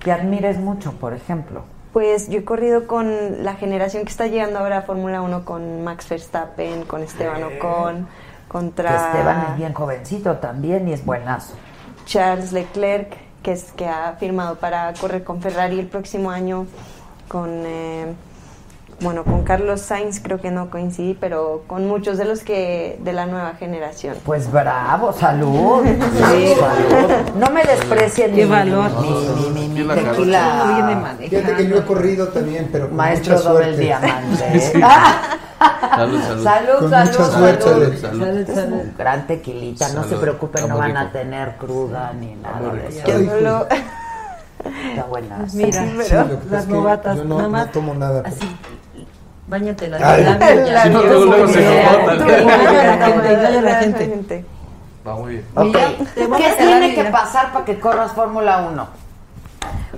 que 0.00 0.10
admires 0.10 0.58
mucho, 0.58 0.92
por 0.92 1.14
ejemplo? 1.14 1.62
Pues 1.92 2.28
yo 2.28 2.40
he 2.40 2.44
corrido 2.44 2.88
con 2.88 3.44
la 3.44 3.54
generación 3.54 4.04
que 4.04 4.10
está 4.10 4.26
llegando 4.26 4.58
ahora 4.58 4.78
a 4.78 4.82
Fórmula 4.82 5.22
1, 5.22 5.44
con 5.44 5.84
Max 5.84 6.08
Verstappen, 6.08 6.84
con 6.84 7.02
Esteban 7.02 7.44
Ocon, 7.44 8.08
contra 8.48 8.90
Que 8.90 8.96
Esteban 8.96 9.46
es 9.50 9.56
bien 9.56 9.72
jovencito 9.72 10.36
también 10.38 10.88
y 10.88 10.92
es 10.92 11.04
buenazo. 11.04 11.54
Charles 12.04 12.52
Leclerc, 12.52 13.16
que 13.44 13.52
es 13.52 13.70
que 13.72 13.86
ha 13.86 14.16
firmado 14.18 14.56
para 14.56 14.92
correr 14.94 15.22
con 15.22 15.40
Ferrari 15.40 15.78
el 15.78 15.86
próximo 15.86 16.30
año, 16.30 16.66
con 17.28 17.50
eh, 17.64 18.14
bueno, 19.00 19.24
con 19.24 19.42
Carlos 19.44 19.80
Sainz 19.80 20.20
creo 20.20 20.40
que 20.40 20.50
no 20.50 20.70
coincidí, 20.70 21.14
pero 21.20 21.62
con 21.66 21.86
muchos 21.86 22.16
de 22.18 22.24
los 22.24 22.40
que 22.44 22.98
de 23.02 23.12
la 23.12 23.26
nueva 23.26 23.54
generación. 23.54 24.16
Pues 24.24 24.50
bravo, 24.50 25.12
salud. 25.12 25.84
Sí, 25.84 26.54
salud. 26.58 27.10
No 27.36 27.50
me 27.50 27.62
desprecien 27.64 28.34
Qué 28.34 28.46
valor. 28.46 28.90
mi, 29.00 29.50
mi, 29.50 29.68
mi, 29.68 29.84
mi 29.84 29.94
tequila. 29.94 30.64
No 30.64 30.74
viene 31.16 31.28
Fíjate 31.28 31.54
que 31.56 31.66
yo 31.68 31.76
he 31.78 31.82
corrido 31.84 32.28
también, 32.28 32.68
pero 32.72 32.88
con 32.88 32.96
Maestro 32.96 33.34
mucha 33.36 33.48
doble 33.48 33.64
suerte. 33.64 33.82
diamante. 33.82 34.60
Sí. 34.74 34.80
Ah, 34.82 35.38
Salud, 35.96 36.20
salud. 36.20 36.42
Salud, 36.44 36.78
Con 36.80 36.90
salud, 36.90 37.10
mucha 37.10 37.24
salud. 37.24 37.38
suerte. 37.38 37.62
Salud, 37.64 38.00
Salud, 38.00 38.46
salud. 38.46 38.54
salud. 38.54 38.82
Gran 38.98 39.26
tequilita, 39.26 39.88
no 39.90 40.04
se 40.04 40.16
preocupen, 40.16 40.62
Está 40.62 40.74
no 40.74 40.78
van 40.78 40.96
a 40.96 41.10
tener 41.12 41.56
cruda 41.56 42.12
ni 42.18 42.34
nada 42.34 42.72
de 42.74 42.88
eso. 42.88 43.30
Solo 43.30 43.66
Está 44.90 45.04
buena. 45.04 45.38
Mira, 45.52 45.82
Sí, 45.84 45.94
pero 46.08 46.40
las 46.50 46.66
novatas, 46.68 47.16
yo 47.18 47.24
no, 47.24 47.36
nada 47.36 47.48
más 47.48 47.66
no 47.66 47.72
tomo 47.72 47.94
nada. 47.94 48.22
pero- 48.22 48.34
así. 48.34 48.56
Báñate 49.46 49.88
la 49.88 50.82
Si 50.82 50.88
no, 50.90 51.02
luego, 51.02 51.48
se 51.48 51.60
la 53.62 53.80
gente. 53.80 54.44
Va 55.06 55.16
muy 55.16 55.32
bien. 55.32 55.44
Ok. 55.54 55.76
Te 56.14 56.26
voy 56.26 56.42
a 56.42 56.46
¿Qué 56.48 56.54
tiene 56.56 56.94
que 56.94 57.04
pasar 57.04 57.52
para 57.52 57.64
que 57.64 57.78
corras 57.78 58.12
Fórmula 58.12 58.66
1? 58.70 58.88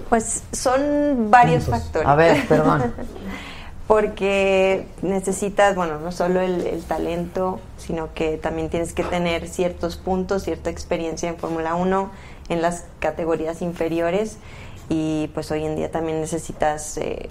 Pues 0.08 0.42
son 0.52 1.30
varios 1.30 1.64
Puntos. 1.64 1.82
factores. 1.82 2.08
A 2.08 2.14
ver, 2.16 2.46
perdón. 2.46 2.92
Porque 3.86 4.88
necesitas, 5.02 5.76
bueno, 5.76 6.00
no 6.00 6.10
solo 6.10 6.40
el, 6.40 6.66
el 6.66 6.82
talento, 6.82 7.60
sino 7.78 8.12
que 8.14 8.36
también 8.36 8.68
tienes 8.68 8.92
que 8.92 9.04
tener 9.04 9.46
ciertos 9.46 9.96
puntos, 9.96 10.42
cierta 10.42 10.70
experiencia 10.70 11.28
en 11.28 11.36
Fórmula 11.36 11.76
1, 11.76 12.10
en 12.48 12.62
las 12.62 12.84
categorías 12.98 13.62
inferiores. 13.62 14.38
Y 14.88 15.30
pues 15.34 15.52
hoy 15.52 15.64
en 15.64 15.76
día 15.76 15.92
también 15.92 16.20
necesitas 16.20 16.98
eh, 16.98 17.28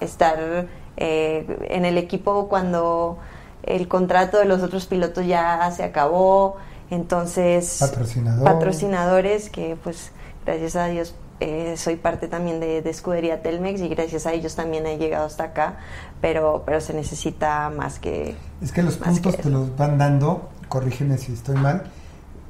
estar 0.00 0.66
eh, 0.96 1.46
en 1.68 1.84
el 1.84 1.98
equipo 1.98 2.48
cuando 2.48 3.18
el 3.62 3.88
contrato 3.88 4.38
de 4.38 4.44
los 4.44 4.62
otros 4.62 4.86
pilotos 4.86 5.26
ya 5.26 5.70
se 5.70 5.82
acabó. 5.82 6.56
Entonces, 6.90 7.78
Patrocinador. 7.80 8.44
patrocinadores 8.44 9.50
que 9.50 9.76
pues 9.82 10.12
gracias 10.44 10.76
a 10.76 10.86
Dios 10.86 11.14
eh, 11.40 11.74
soy 11.76 11.96
parte 11.96 12.28
también 12.28 12.60
de, 12.60 12.80
de 12.80 12.90
Escudería 12.90 13.42
Telmex 13.42 13.80
y 13.80 13.88
gracias 13.88 14.26
a 14.26 14.32
ellos 14.32 14.54
también 14.54 14.86
he 14.86 14.96
llegado 14.96 15.26
hasta 15.26 15.44
acá, 15.44 15.78
pero, 16.20 16.62
pero 16.64 16.80
se 16.80 16.94
necesita 16.94 17.68
más 17.70 17.98
que... 17.98 18.36
Es 18.62 18.72
que 18.72 18.82
los 18.82 18.96
puntos 18.96 19.36
que 19.36 19.42
te 19.42 19.50
los 19.50 19.76
van 19.76 19.98
dando, 19.98 20.48
corrígeme 20.68 21.18
si 21.18 21.32
estoy 21.32 21.56
mal, 21.56 21.90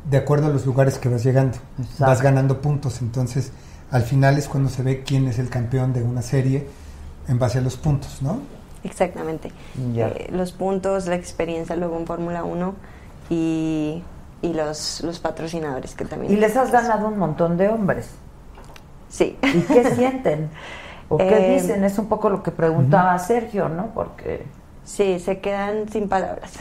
de 0.08 0.18
acuerdo 0.18 0.46
a 0.46 0.50
los 0.50 0.66
lugares 0.66 0.98
que 0.98 1.08
vas 1.08 1.24
llegando. 1.24 1.58
Exacto. 1.78 2.04
Vas 2.04 2.22
ganando 2.22 2.60
puntos, 2.60 3.00
entonces 3.00 3.50
al 3.90 4.02
final 4.02 4.38
es 4.38 4.46
cuando 4.46 4.68
se 4.68 4.82
ve 4.82 5.02
quién 5.02 5.26
es 5.26 5.38
el 5.40 5.48
campeón 5.48 5.92
de 5.92 6.02
una 6.02 6.22
serie 6.22 6.68
en 7.28 7.38
base 7.38 7.58
a 7.58 7.60
los 7.62 7.76
puntos, 7.76 8.22
¿no? 8.22 8.40
Exactamente. 8.84 9.50
Ya. 9.94 10.08
Eh, 10.08 10.28
los 10.30 10.52
puntos, 10.52 11.06
la 11.06 11.16
experiencia 11.16 11.76
luego 11.76 11.96
en 11.98 12.06
Fórmula 12.06 12.44
1 12.44 12.74
y 13.30 14.02
y 14.42 14.52
los, 14.52 15.00
los 15.02 15.18
patrocinadores 15.18 15.94
que 15.94 16.04
también. 16.04 16.32
Y 16.32 16.36
les 16.36 16.56
has 16.56 16.70
ganado 16.70 17.08
un 17.08 17.18
montón 17.18 17.56
de 17.56 17.68
hombres. 17.68 18.10
Sí. 19.08 19.36
¿Y 19.42 19.60
qué 19.62 19.84
sienten? 19.96 20.50
¿O 21.08 21.16
qué 21.16 21.54
Eh, 21.56 21.60
dicen? 21.60 21.82
Es 21.84 21.98
un 21.98 22.06
poco 22.06 22.28
lo 22.30 22.42
que 22.42 22.50
preguntaba 22.50 23.18
Sergio, 23.18 23.68
¿no? 23.68 23.88
Porque... 23.94 24.44
Sí, 24.84 25.18
se 25.18 25.40
quedan 25.40 25.88
sin 25.88 26.08
palabras. 26.08 26.52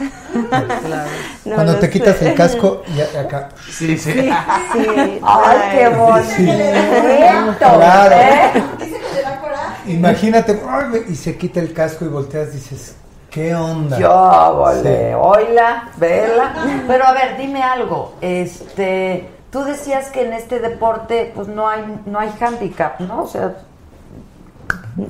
No 1.44 1.54
Cuando 1.54 1.76
te 1.76 1.88
quitas 1.90 2.16
sé. 2.16 2.30
el 2.30 2.34
casco 2.34 2.82
y 2.96 3.00
acá. 3.16 3.50
Sí, 3.70 3.96
sí. 3.96 4.12
Sí. 4.12 4.30
¡Ay, 5.22 5.58
qué 5.78 5.88
bonito! 5.90 6.24
Sí. 6.36 6.46
Claro. 7.58 8.16
Imagínate, 9.92 10.60
y 11.08 11.14
se 11.14 11.36
quita 11.36 11.60
el 11.60 11.72
casco 11.72 12.04
y 12.04 12.08
volteas 12.08 12.48
y 12.50 12.52
dices, 12.52 12.96
¿qué 13.30 13.54
onda? 13.54 13.98
Yo, 13.98 14.54
vole, 14.56 15.08
Sí. 15.10 15.14
oíla, 15.18 15.90
vela. 15.96 16.54
Pero 16.86 17.04
a 17.06 17.12
ver, 17.12 17.36
dime 17.38 17.62
algo. 17.62 18.14
Este, 18.20 19.28
tú 19.50 19.64
decías 19.64 20.08
que 20.10 20.26
en 20.26 20.32
este 20.32 20.58
deporte, 20.60 21.32
pues 21.34 21.48
no 21.48 21.68
hay, 21.68 22.00
no 22.06 22.18
hay 22.18 22.32
handicap, 22.40 23.00
¿no? 23.00 23.22
O 23.22 23.26
sea, 23.26 23.56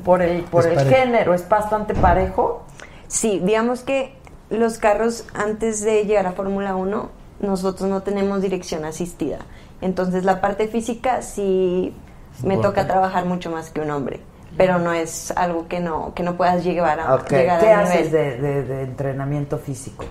por 0.05 0.23
el, 0.23 0.43
por 0.43 0.63
Es 0.65 0.71
el 0.71 0.75
parejo. 0.77 0.97
género, 0.97 1.35
es 1.35 1.49
bastante 1.49 1.95
parejo. 1.95 2.63
Sí, 3.09 3.41
digamos 3.45 3.81
que 3.83 4.17
los 4.51 4.79
carros 4.79 5.25
antes 5.35 5.81
de 5.83 6.05
llegar 6.05 6.27
a 6.27 6.33
Fórmula 6.33 6.75
1, 6.77 7.09
nosotros 7.41 7.89
no 7.89 8.03
tenemos 8.03 8.43
dirección 8.43 8.85
asistida. 8.85 9.39
Entonces 9.81 10.25
la 10.25 10.41
parte 10.41 10.69
física 10.69 11.23
sí 11.23 11.95
me 12.43 12.57
toca 12.57 12.87
trabajar 12.87 13.25
mucho 13.27 13.51
más 13.51 13.71
que 13.71 13.81
un 13.81 13.91
hombre, 13.91 14.21
pero 14.57 14.79
no 14.79 14.93
es 14.93 15.31
algo 15.33 15.69
que 15.69 15.81
no 15.81 16.13
que 16.15 16.23
no 16.23 16.37
puedas 16.37 16.65
llegar 16.65 16.99
a 17.01 17.15
Ok, 17.17 17.31
llegar 17.31 17.61
¿Qué 17.61 17.69
al 17.73 17.85
haces 17.85 18.07
nivel. 18.07 18.41
de, 18.41 18.49
de- 18.49 18.63
de 18.65 18.83
entrenamiento 18.83 19.59
físico? 19.59 20.05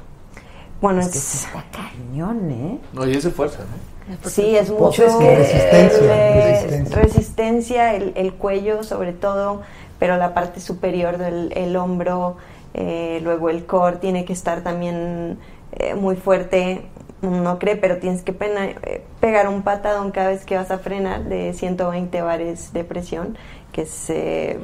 Bueno, 0.82 1.00
es 1.02 1.08
es- 1.08 1.14
que 1.14 1.48
está 1.58 1.64
cañón, 1.72 2.52
¿eh? 2.52 2.80
No, 2.94 3.08
y 3.08 3.16
es 3.16 3.24
de 3.24 3.32
fuerza, 3.32 3.60
¿no? 3.60 3.96
Sí, 4.30 4.56
es 4.56 4.70
Pues 4.70 4.80
mucho 4.80 5.06
es 5.06 5.16
que- 5.16 5.36
Resistencia, 5.36 6.00
eh, 6.38 6.52
resistencia. 6.52 6.96
resistencia, 7.02 7.94
el, 7.96 8.14
el 8.16 8.34
cuello 8.34 8.84
sobre 8.84 9.14
todo, 9.14 9.62
pero 9.98 10.18
la 10.18 10.34
parte 10.36 10.60
superior 10.60 11.18
del 11.18 11.52
el 11.56 11.76
hombro, 11.76 12.38
eh, 12.76 13.20
luego 13.24 13.50
el 13.50 13.66
core 13.66 13.98
tiene 13.98 14.26
que 14.26 14.34
estar 14.34 14.62
también 14.62 15.40
eh, 15.72 15.96
muy 15.96 16.16
fuerte, 16.18 16.86
no 17.22 17.58
cree, 17.58 17.78
pero 17.78 17.98
tienes 17.98 18.22
que 18.22 18.32
pena- 18.32 18.66
eh, 18.68 19.04
pegar 19.20 19.48
un 19.48 19.64
patadón 19.64 20.12
cada 20.12 20.28
vez 20.30 20.46
que 20.46 20.56
vas 20.56 20.70
a 20.70 20.78
frenar 20.78 21.24
de 21.24 21.54
120 21.54 22.22
bares 22.22 22.74
de 22.74 22.84
presión, 22.84 23.38
que 23.76 23.82
es 23.82 24.10
eh, 24.10 24.58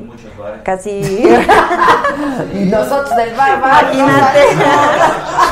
casi... 0.64 1.02
Y 2.54 2.66
nosotros 2.66 3.14
del 3.18 3.36
bar, 3.36 3.60
bar, 3.60 3.94
Imagínate. 3.94 4.40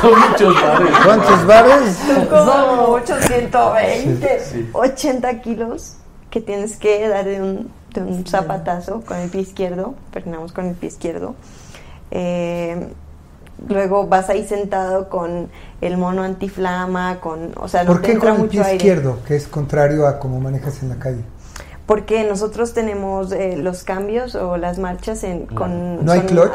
Son 0.00 0.18
muchos 0.30 0.62
bares. 0.62 0.96
¿Cuántos 1.04 1.46
bares? 1.46 1.96
Son 2.06 2.90
muchos, 2.90 3.24
120. 3.26 4.70
80 4.72 5.40
kilos 5.42 5.96
que 6.30 6.40
tienes 6.40 6.78
que 6.78 7.06
dar 7.06 7.26
de 7.26 7.42
un, 7.42 7.70
de 7.92 8.00
un 8.00 8.26
zapatazo 8.26 9.02
con 9.02 9.18
el 9.18 9.28
pie 9.28 9.42
izquierdo, 9.42 9.94
frenamos 10.10 10.52
con 10.52 10.66
el 10.66 10.74
pie 10.74 10.88
izquierdo. 10.88 11.34
Eh, 12.10 12.88
luego 13.68 14.06
vas 14.06 14.30
ahí 14.30 14.46
sentado 14.46 15.10
con 15.10 15.50
el 15.82 15.98
mono 15.98 16.22
antiflama, 16.22 17.20
con, 17.20 17.52
o 17.56 17.68
sea, 17.68 17.84
no 17.84 17.92
¿Por 17.92 18.00
te 18.00 18.06
qué 18.06 18.12
entra 18.14 18.30
con 18.30 18.36
el 18.40 18.46
mucho 18.46 18.52
pie 18.52 18.62
aire. 18.62 18.76
izquierdo? 18.76 19.18
Que 19.26 19.36
es 19.36 19.46
contrario 19.46 20.06
a 20.06 20.18
como 20.18 20.40
manejas 20.40 20.82
en 20.82 20.88
la 20.88 20.96
calle. 20.98 21.22
Porque 21.90 22.22
nosotros 22.22 22.72
tenemos 22.72 23.32
eh, 23.32 23.56
los 23.56 23.82
cambios 23.82 24.36
o 24.36 24.56
las 24.56 24.78
marchas 24.78 25.24
en, 25.24 25.46
con... 25.46 26.04
¿No 26.04 26.12
hay 26.12 26.20
clutch? 26.20 26.52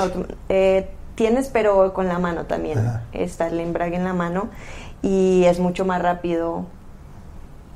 eh, 0.48 0.90
tienes, 1.16 1.50
pero 1.50 1.92
con 1.92 2.08
la 2.08 2.20
mano 2.20 2.46
también. 2.46 2.80
Ajá. 2.80 3.02
Está 3.12 3.48
el 3.48 3.60
embrague 3.60 3.98
en 3.98 4.06
la 4.06 4.14
mano 4.14 4.48
y 5.02 5.44
es 5.44 5.60
mucho 5.60 5.84
más 5.84 6.02
rápido 6.02 6.64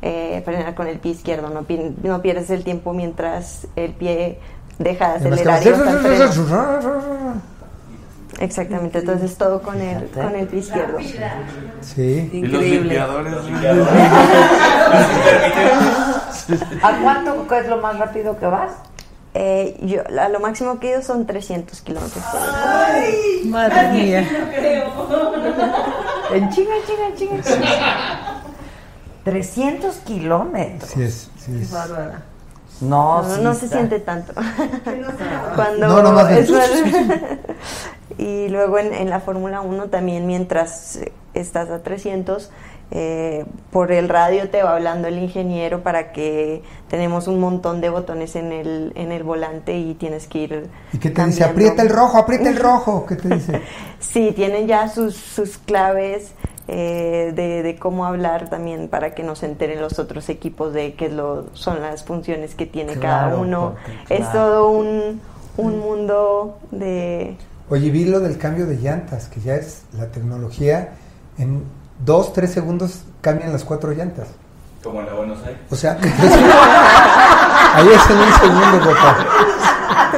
eh, 0.02 0.42
frenar 0.46 0.74
con 0.74 0.88
el 0.88 1.00
pie 1.00 1.12
izquierdo. 1.12 1.50
No, 1.50 1.64
pi- 1.64 1.98
no 2.02 2.22
pierdes 2.22 2.50
el 2.50 2.64
tiempo 2.64 2.94
mientras 2.94 3.68
el 3.76 3.92
pie 3.92 4.40
deja 4.78 5.10
de 5.10 5.16
acelerar. 5.18 5.62
Exactamente, 8.40 9.00
entonces 9.00 9.36
todo 9.38 9.62
con 9.62 9.82
el, 9.82 10.06
con 10.12 10.34
el 10.34 10.48
pie 10.48 10.60
izquierdo. 10.60 10.98
Sí. 11.82 12.30
Y 12.32 12.42
los 12.46 12.64
limpiadores. 12.64 13.34
¿A 16.84 16.98
cuánto 17.02 17.56
es 17.56 17.68
lo 17.68 17.78
más 17.78 17.98
rápido 17.98 18.38
que 18.38 18.46
vas? 18.46 18.72
Eh, 19.34 19.78
yo, 19.84 20.02
a 20.20 20.30
lo 20.30 20.40
máximo 20.40 20.80
que 20.80 20.88
he 20.88 20.92
ido 20.92 21.02
son 21.02 21.28
300 21.28 21.82
kilómetros. 21.82 22.24
Ay, 22.34 23.42
madre 23.46 23.90
mía. 23.90 24.28
En 26.34 26.50
chinga, 26.50 26.76
en 26.76 26.84
chinga, 26.86 27.08
en 27.08 27.16
chinga, 27.16 27.36
en 27.36 27.44
chinga. 27.44 28.42
300 29.24 29.96
kilómetros. 29.98 30.90
Sí 30.90 31.04
es, 31.04 31.30
sí 31.38 31.60
es. 31.62 31.72
No, 32.82 33.22
No, 33.22 33.36
sí 33.36 33.42
no 33.42 33.54
se 33.54 33.68
siente 33.68 34.00
tanto. 34.00 34.34
Cuando 35.56 35.88
No, 35.88 36.02
no, 36.02 36.12
más 36.14 36.32
es 36.32 36.50
y 38.18 38.50
luego 38.50 38.80
en, 38.80 38.94
en 38.94 39.10
la 39.10 39.20
Fórmula 39.20 39.62
1 39.62 39.90
también 39.90 40.26
mientras 40.26 41.00
estás 41.34 41.70
a 41.70 41.80
300 41.84 42.50
eh, 42.92 43.46
por 43.72 43.92
el 43.92 44.10
radio 44.10 44.50
te 44.50 44.64
va 44.64 44.74
hablando 44.76 45.08
el 45.08 45.20
ingeniero 45.20 45.84
para 45.84 46.12
que 46.12 46.64
tenemos 46.88 47.28
un 47.28 47.40
montón 47.40 47.82
de 47.82 47.90
botones 47.90 48.36
en 48.36 48.52
el 48.52 48.94
en 48.96 49.12
el 49.12 49.24
volante 49.24 49.78
y 49.78 49.94
tienes 49.94 50.28
que 50.28 50.40
ir 50.40 50.68
¿Y 50.92 50.98
qué 50.98 51.12
te 51.12 51.24
dice? 51.26 51.42
cambiando. 51.42 51.46
Aprieta 51.52 51.82
el 51.84 51.90
rojo, 51.90 52.18
aprieta 52.18 52.50
el 52.50 52.58
rojo. 52.60 53.06
¿Qué 53.06 53.16
te 53.16 53.30
dice? 53.30 53.62
Sí, 54.00 54.32
tienen 54.36 54.68
ya 54.68 54.90
sus, 54.90 55.16
sus 55.16 55.60
claves 55.60 56.34
eh, 56.68 57.32
de, 57.36 57.64
de 57.64 57.76
cómo 57.78 58.06
hablar 58.06 58.50
también 58.50 58.88
para 58.88 59.14
que 59.14 59.24
nos 59.24 59.44
enteren 59.44 59.82
los 59.82 60.00
otros 60.00 60.30
equipos 60.30 60.74
de 60.74 60.94
qué 60.94 61.08
es 61.08 61.14
lo, 61.14 61.48
son 61.54 61.82
las 61.82 62.04
funciones 62.04 62.56
que 62.56 62.66
tiene 62.66 62.96
cada 62.96 63.36
uno. 63.38 63.76
Es 64.10 64.32
todo 64.32 64.72
un, 64.72 65.20
un 65.58 65.80
mundo 65.80 66.58
de... 66.72 67.36
Oye, 67.70 67.92
vi 67.92 68.06
lo 68.06 68.20
del 68.20 68.38
cambio 68.38 68.66
de 68.66 68.78
llantas, 68.78 69.28
que 69.28 69.42
ya 69.42 69.56
es 69.56 69.84
la 69.98 70.08
tecnología. 70.08 70.94
En 71.38 71.64
dos, 72.00 72.34
tres 72.34 72.52
segundos 72.52 73.04
cambian 73.22 73.52
las 73.52 73.64
cuatro 73.64 73.92
llantas. 73.92 74.28
Como 74.84 75.02
en 75.02 75.08
la 75.08 75.14
Buenos 75.14 75.40
Aires. 75.46 75.62
O 75.70 75.76
sea, 75.76 75.98
ahí 77.76 77.88
es 77.88 78.10
en 78.10 78.18
un 78.18 78.34
segundo, 78.34 78.90
papá. 78.92 79.18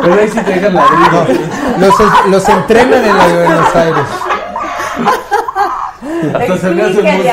Pero 0.02 0.14
ahí 0.14 0.30
sí 0.30 0.40
te 0.40 0.52
dejan 0.54 0.76
ladrillo. 0.76 1.26
No, 1.78 1.88
los, 1.88 1.96
los 2.30 2.50
entrenan 2.50 3.04
en 3.04 3.18
la 3.18 3.28
de 3.28 3.46
Buenos 3.46 3.76
Aires. 3.76 4.06
Hasta 6.02 6.58
se 6.58 6.70
me 6.72 6.82
hace 6.82 7.02
mucho. 7.04 7.30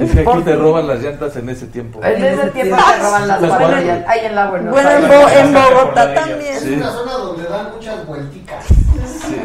Es 0.00 0.10
que 0.12 0.20
aquí 0.20 0.42
te 0.42 0.56
roban 0.56 0.86
las 0.86 1.00
llantas 1.00 1.36
en 1.36 1.48
ese 1.48 1.66
tiempo. 1.66 2.00
En 2.02 2.24
ese 2.24 2.50
tiempo 2.50 2.76
te 2.76 3.02
roban 3.02 3.28
las 3.28 3.40
llantas. 3.40 4.08
Ahí 4.08 4.26
en 4.26 4.34
la 4.34 4.50
Buenos 4.50 4.72
Bueno, 4.72 4.90
en, 4.90 5.54
Bogotá 5.54 6.14
también. 6.14 6.54
Es 6.54 6.64
una 6.64 6.90
zona 6.90 7.12
donde 7.12 7.44
dan 7.44 7.70
muchas 7.74 8.06
vuelticas. 8.06 8.64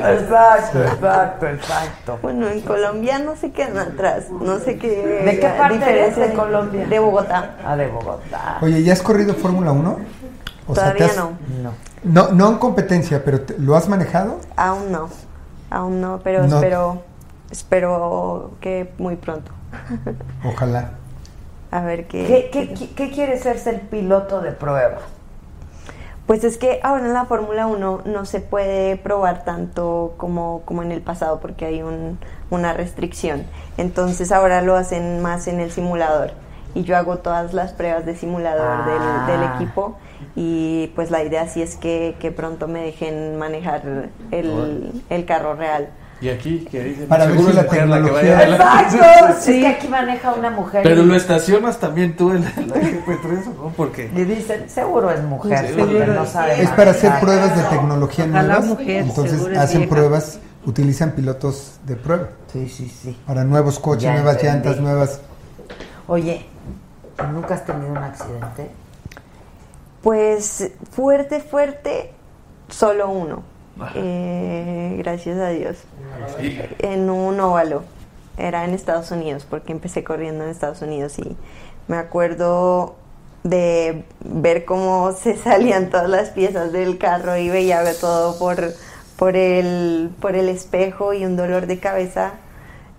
Exacto, 0.06 0.84
exacto, 0.84 1.48
exacto. 1.48 2.20
Bueno, 2.22 2.48
en 2.48 2.62
Colombia 2.62 3.20
no 3.20 3.36
se 3.36 3.52
quedan 3.52 3.78
atrás. 3.78 4.26
No 4.30 4.60
sé 4.60 4.78
qué... 4.78 4.90
¿De 5.26 5.40
qué 5.40 5.48
parte 5.50 5.76
diferencia 5.76 6.24
eres 6.24 6.32
de 6.32 6.38
Colombia? 6.38 6.86
De 6.86 7.00
Bogotá. 7.00 7.56
Ah, 7.66 7.76
de 7.76 7.88
Bogotá. 7.88 8.58
Oye, 8.62 8.84
¿ya 8.84 8.94
has 8.94 9.02
corrido 9.02 9.34
Fórmula 9.34 9.72
1? 9.72 10.00
O 10.68 10.76
sea, 10.76 10.94
Todavía 10.94 11.10
no. 11.16 11.32
No. 11.62 11.74
no. 12.04 12.32
No 12.32 12.50
en 12.50 12.58
competencia, 12.58 13.24
pero 13.24 13.42
te- 13.42 13.58
¿lo 13.60 13.76
has 13.76 13.88
manejado? 13.90 14.40
Aún 14.56 14.92
no. 14.92 15.10
Aún 15.74 16.00
no, 16.00 16.20
pero 16.24 16.46
No. 16.48 16.56
espero... 16.56 17.02
Espero 17.52 18.52
que 18.62 18.92
muy 18.98 19.16
pronto. 19.16 19.52
Ojalá. 20.44 20.92
A 21.72 21.82
ver 21.82 22.08
qué... 22.08 22.26
¿Qué, 22.26 22.50
qué, 22.52 22.74
qué- 22.74 22.90
qué 22.96 23.12
quiere 23.12 23.38
ser 23.40 23.60
ser 23.60 23.82
piloto 23.90 24.42
de 24.42 24.52
prueba? 24.52 24.98
Pues 26.26 26.44
es 26.44 26.58
que 26.58 26.80
ahora 26.84 27.06
en 27.06 27.14
la 27.14 27.26
Fórmula 27.26 27.68
1 27.68 28.02
no 28.06 28.26
se 28.26 28.40
puede 28.40 28.96
probar 28.98 29.44
tanto 29.44 30.14
como, 30.18 30.62
como 30.66 30.82
en 30.82 30.92
el 30.92 31.02
pasado 31.02 31.40
porque 31.42 31.66
hay 31.66 31.84
un- 31.84 32.18
una 32.50 32.74
restricción. 32.74 33.44
Entonces 33.78 34.32
ahora 34.32 34.62
lo 34.62 34.76
hacen 34.76 35.22
más 35.22 35.48
en 35.48 35.60
el 35.60 35.72
simulador. 35.72 36.32
Y 36.76 36.84
yo 36.84 36.98
hago 36.98 37.18
todas 37.18 37.54
las 37.54 37.74
pruebas 37.74 38.06
de 38.06 38.16
simulador 38.16 38.68
Ah. 38.68 39.26
del, 39.28 39.40
del 39.42 39.50
equipo. 39.56 39.96
Y 40.36 40.88
pues 40.96 41.12
la 41.12 41.24
idea 41.24 41.48
sí 41.48 41.62
es 41.62 41.76
que, 41.76 42.16
que 42.20 42.32
pronto 42.32 42.68
me 42.68 42.82
dejen 42.82 43.38
manejar 43.38 44.10
el, 44.32 44.92
el 45.10 45.26
carro 45.26 45.54
real. 45.56 45.90
Y 46.22 46.30
aquí, 46.30 46.66
que 46.72 46.82
dicen, 46.86 47.08
Para 47.10 47.26
ver 47.26 47.36
seguro 47.36 47.54
la 47.54 47.64
mujer 47.64 47.88
la 47.88 47.96
que 47.98 48.02
tecnología- 48.04 48.34
vaya 48.34 48.38
adelante. 48.40 48.96
Exacto. 48.96 49.34
Es 49.40 49.46
que 49.46 49.68
aquí 49.68 49.88
maneja 49.90 50.34
una 50.34 50.50
mujer. 50.52 50.82
Pero 50.84 51.02
y- 51.04 51.06
lo 51.06 51.16
estacionas 51.16 51.80
también 51.80 52.16
tú 52.16 52.32
en 52.32 52.44
la 52.46 52.50
GP3, 52.52 53.46
¿no? 53.58 53.74
Porque 53.76 54.10
Y 54.16 54.24
dicen, 54.24 54.70
seguro 54.70 55.12
es 55.12 55.22
mujer, 55.24 55.68
Sí, 55.68 55.74
seguro. 55.74 56.14
no 56.14 56.26
sabe 56.26 56.62
Es 56.64 56.70
para 56.72 56.92
hacer 56.92 57.20
pruebas 57.20 57.56
de 57.58 57.64
tecnología 57.64 58.26
Ojalá 58.26 58.42
nuevas. 58.44 58.66
mujer, 58.66 59.02
entonces 59.04 59.58
hacen 59.58 59.82
vieja. 59.82 59.96
pruebas, 59.96 60.40
utilizan 60.66 61.12
pilotos 61.12 61.80
de 61.86 61.96
prueba. 61.98 62.30
Sí, 62.54 62.70
sí, 62.70 62.88
sí. 62.90 63.18
Para 63.28 63.44
nuevos 63.44 63.78
coches, 63.80 64.04
Ya 64.04 64.14
nuevas 64.14 64.36
entendí. 64.36 64.54
llantas, 64.70 64.82
nuevas. 64.82 65.22
Oye, 66.08 66.46
¿nunca 67.34 67.56
has 67.56 67.66
tenido 67.66 67.92
un 67.92 67.98
accidente? 67.98 68.72
Pues 70.04 70.70
fuerte, 70.92 71.40
fuerte, 71.40 72.12
solo 72.68 73.10
uno. 73.10 73.44
Eh, 73.96 74.96
gracias 75.00 75.40
a 75.40 75.48
Dios. 75.50 75.78
En 76.80 77.10
un 77.10 77.40
óvalo. 77.40 77.84
era 78.38 78.66
en 78.66 78.74
Estados 78.74 79.12
Unidos, 79.12 79.48
porque 79.50 79.72
empecé 79.72 80.04
corriendo 80.04 80.44
en 80.44 80.50
Estados 80.50 80.82
Unidos 80.82 81.18
y 81.20 81.38
me 81.88 81.96
acuerdo 81.96 82.96
de 83.44 84.04
ver 84.26 84.66
cómo 84.66 85.14
se 85.14 85.38
salían 85.44 85.90
todas 85.90 86.10
las 86.10 86.32
piezas 86.32 86.74
del 86.74 86.98
carro 86.98 87.38
y 87.38 87.50
veía 87.50 87.82
todo 88.02 88.38
por, 88.38 88.74
por, 89.18 89.38
el, 89.38 90.12
por 90.20 90.36
el 90.36 90.50
espejo 90.50 91.14
y 91.14 91.26
un 91.26 91.38
dolor 91.38 91.66
de 91.66 91.80
cabeza 91.80 92.34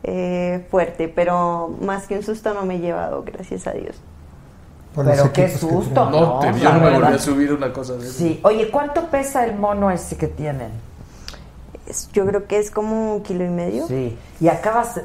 eh, 0.05 0.65
fuerte, 0.71 1.09
pero 1.09 1.69
más 1.83 2.07
que 2.07 2.17
un 2.17 2.23
susto 2.23 2.55
no 2.55 2.65
me 2.65 2.77
he 2.77 2.79
llevado, 2.79 3.25
gracias 3.25 3.67
a 3.67 3.73
Dios. 3.73 4.01
Por 4.95 5.05
Pero 5.07 5.33
qué 5.33 5.49
susto. 5.49 6.09
No, 6.09 6.41
¿no? 6.41 6.57
yo 6.57 6.73
no 6.73 6.81
me 6.81 6.91
volví 6.99 7.15
a 7.15 7.19
subir 7.19 7.53
una 7.53 7.73
cosa 7.73 7.95
de 7.95 8.05
eso. 8.05 8.13
Sí. 8.19 8.39
Oye, 8.45 8.71
¿cuánto 8.71 9.07
pesa 9.09 9.45
el 9.45 9.57
mono 9.57 9.91
ese 9.91 10.17
que 10.17 10.29
tienen? 10.29 10.71
Es- 11.89 12.09
Yo 12.13 12.25
creo 12.27 12.47
que 12.47 12.59
es 12.59 12.71
como 12.71 13.15
un 13.17 13.23
kilo 13.23 13.45
y 13.45 13.49
medio. 13.49 13.87
Sí. 13.89 14.17
Y 14.41 14.49
acabas 14.49 15.01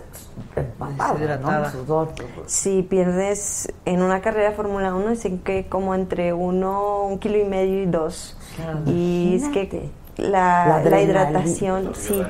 empapado, 0.56 1.14
¿no? 1.14 1.20
Deshidratada. 1.20 1.72
Sudor. 1.72 2.10
Si 2.46 2.84
pierdes 2.84 3.74
en 3.86 4.02
una 4.04 4.22
carrera 4.22 4.52
de 4.52 4.56
Fórmula 4.56 4.94
1, 4.94 5.10
dicen 5.10 5.40
que 5.40 5.68
como 5.68 5.96
entre 5.96 6.34
uno, 6.34 7.06
un 7.06 7.18
kilo 7.18 7.38
y 7.40 7.46
medio 7.46 7.82
y 7.82 7.86
dos. 7.88 8.38
Claro, 8.56 8.80
y 8.86 9.36
es 9.42 9.50
que 9.50 9.90
la, 10.18 10.28
La 10.30 10.66
la 10.68 10.76
adrenalina. 10.76 11.02
hidratación, 11.02 11.92
sí. 11.96 12.22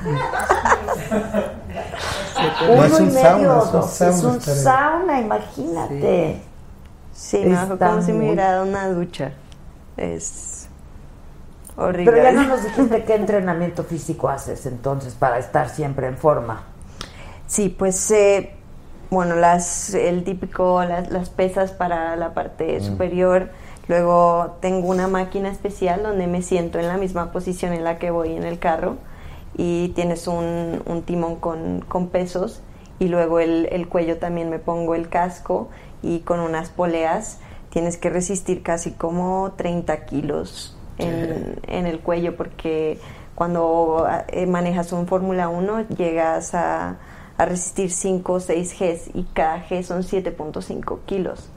No, 1.10 2.72
Uno 2.72 2.84
es 2.84 2.92
y 3.00 3.02
un 3.02 3.08
medio, 3.14 3.20
sauna, 3.22 3.58
es 3.58 3.64
un 3.66 3.72
dos. 3.72 3.90
sauna 3.90 4.16
Es 4.16 4.22
un 4.24 4.40
sauna, 4.40 5.20
imagínate. 5.20 6.40
Sí, 7.12 7.38
me 7.44 7.54
bajó 7.54 7.72
Está 7.74 7.88
como 7.90 8.02
si 8.02 8.12
me 8.12 8.24
hubiera 8.26 8.52
dado 8.52 8.64
una 8.66 8.88
ducha. 8.88 9.32
Es 9.96 10.68
horrible. 11.76 12.10
Pero 12.12 12.22
ya 12.24 12.32
no 12.32 12.44
nos 12.48 12.62
dijiste 12.64 13.04
qué 13.04 13.14
entrenamiento 13.14 13.84
físico 13.84 14.28
haces 14.28 14.64
entonces 14.66 15.14
para 15.14 15.38
estar 15.38 15.68
siempre 15.68 16.06
en 16.06 16.16
forma. 16.16 16.62
Sí, 17.46 17.68
pues 17.68 18.10
eh, 18.12 18.52
bueno, 19.10 19.34
las 19.34 19.92
el 19.94 20.24
típico 20.24 20.82
las, 20.84 21.10
las 21.10 21.28
pesas 21.30 21.72
para 21.72 22.16
la 22.16 22.32
parte 22.32 22.78
Mm. 22.80 22.84
superior. 22.84 23.50
Luego 23.88 24.56
tengo 24.60 24.86
una 24.88 25.08
máquina 25.08 25.50
especial 25.50 26.02
donde 26.04 26.26
me 26.28 26.42
siento 26.42 26.78
en 26.78 26.86
la 26.86 26.96
misma 26.96 27.32
posición 27.32 27.72
en 27.72 27.82
la 27.82 27.98
que 27.98 28.10
voy 28.12 28.32
en 28.36 28.44
el 28.44 28.58
carro 28.60 28.96
y 29.56 29.88
tienes 29.88 30.26
un, 30.26 30.82
un 30.86 31.02
timón 31.02 31.36
con, 31.36 31.80
con 31.80 32.08
pesos 32.08 32.62
y 32.98 33.08
luego 33.08 33.40
el, 33.40 33.68
el 33.72 33.88
cuello 33.88 34.18
también 34.18 34.50
me 34.50 34.58
pongo 34.58 34.94
el 34.94 35.08
casco 35.08 35.68
y 36.02 36.20
con 36.20 36.40
unas 36.40 36.70
poleas 36.70 37.38
tienes 37.70 37.96
que 37.96 38.10
resistir 38.10 38.62
casi 38.62 38.92
como 38.92 39.52
30 39.56 40.04
kilos 40.06 40.76
en, 40.98 41.60
en 41.66 41.86
el 41.86 42.00
cuello 42.00 42.36
porque 42.36 42.98
cuando 43.34 44.06
eh, 44.28 44.46
manejas 44.46 44.92
un 44.92 45.06
Fórmula 45.06 45.48
1 45.48 45.88
llegas 45.96 46.54
a, 46.54 46.98
a 47.38 47.44
resistir 47.46 47.90
5 47.90 48.32
o 48.32 48.40
6 48.40 48.76
Gs 48.78 49.10
y 49.14 49.24
cada 49.32 49.66
G 49.66 49.82
son 49.82 50.02
7.5 50.02 50.98
kilos. 51.06 51.48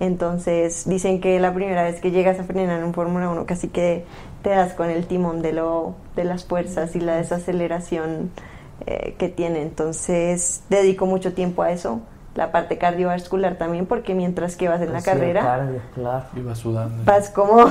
Entonces 0.00 0.84
dicen 0.88 1.20
que 1.20 1.38
la 1.38 1.52
primera 1.54 1.82
vez 1.84 2.00
que 2.00 2.10
llegas 2.10 2.40
a 2.40 2.44
frenar 2.44 2.78
en 2.78 2.84
un 2.84 2.94
Fórmula 2.94 3.28
1 3.28 3.46
casi 3.46 3.68
que 3.68 4.04
te 4.42 4.50
das 4.50 4.72
con 4.72 4.88
el 4.90 5.06
timón 5.06 5.42
de, 5.42 5.52
lo, 5.52 5.94
de 6.16 6.24
las 6.24 6.44
fuerzas 6.46 6.96
y 6.96 7.00
la 7.00 7.16
desaceleración 7.16 8.30
eh, 8.86 9.14
que 9.18 9.28
tiene. 9.28 9.60
Entonces 9.62 10.62
dedico 10.70 11.04
mucho 11.06 11.34
tiempo 11.34 11.62
a 11.62 11.70
eso, 11.70 12.00
la 12.34 12.50
parte 12.50 12.78
cardiovascular 12.78 13.56
también, 13.56 13.84
porque 13.86 14.14
mientras 14.14 14.56
que 14.56 14.68
vas 14.68 14.80
en 14.80 14.92
la 14.92 15.00
Sí, 15.00 15.06
carrera 15.06 15.42
cardio, 15.42 15.80
claro. 15.94 16.24
Iba 16.34 16.54
sudando. 16.54 17.04
vas 17.04 17.28
como 17.28 17.66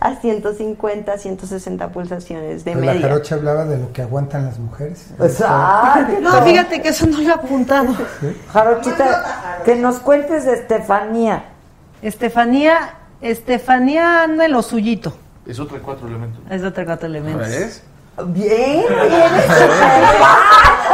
a 0.00 0.14
150, 0.16 1.18
160 1.18 1.88
pulsaciones 1.88 2.64
de 2.64 2.72
Pues 2.72 2.84
la 2.84 2.92
media. 2.92 3.08
jarocha 3.08 3.34
hablaba 3.36 3.64
de 3.64 3.78
lo 3.78 3.92
que 3.92 4.02
aguantan 4.02 4.44
las 4.46 4.58
mujeres. 4.58 5.06
Exacto. 5.20 6.20
No, 6.20 6.42
fíjate 6.42 6.82
que 6.82 6.88
eso 6.90 7.06
no 7.06 7.18
lo 7.20 7.28
he 7.28 7.32
apuntado. 7.32 7.94
Jarochita, 8.52 9.62
que 9.64 9.76
nos 9.76 9.98
cuentes 9.98 10.44
de 10.44 10.54
Estefanía. 10.54 11.44
Estefanía, 12.02 12.94
Estefanía 13.20 14.22
anda 14.22 14.44
en 14.44 14.52
lo 14.52 14.62
suyito. 14.62 15.16
Es 15.46 15.58
otro 15.58 15.76
de 15.76 15.82
cuatro 15.82 16.06
elementos. 16.08 16.40
Es 16.50 16.62
de 16.62 16.68
otro 16.68 16.84
cuatro 16.84 17.06
elementos. 17.08 17.48
¿Ves? 17.48 17.82
Bien, 18.28 18.82
súper 18.82 18.98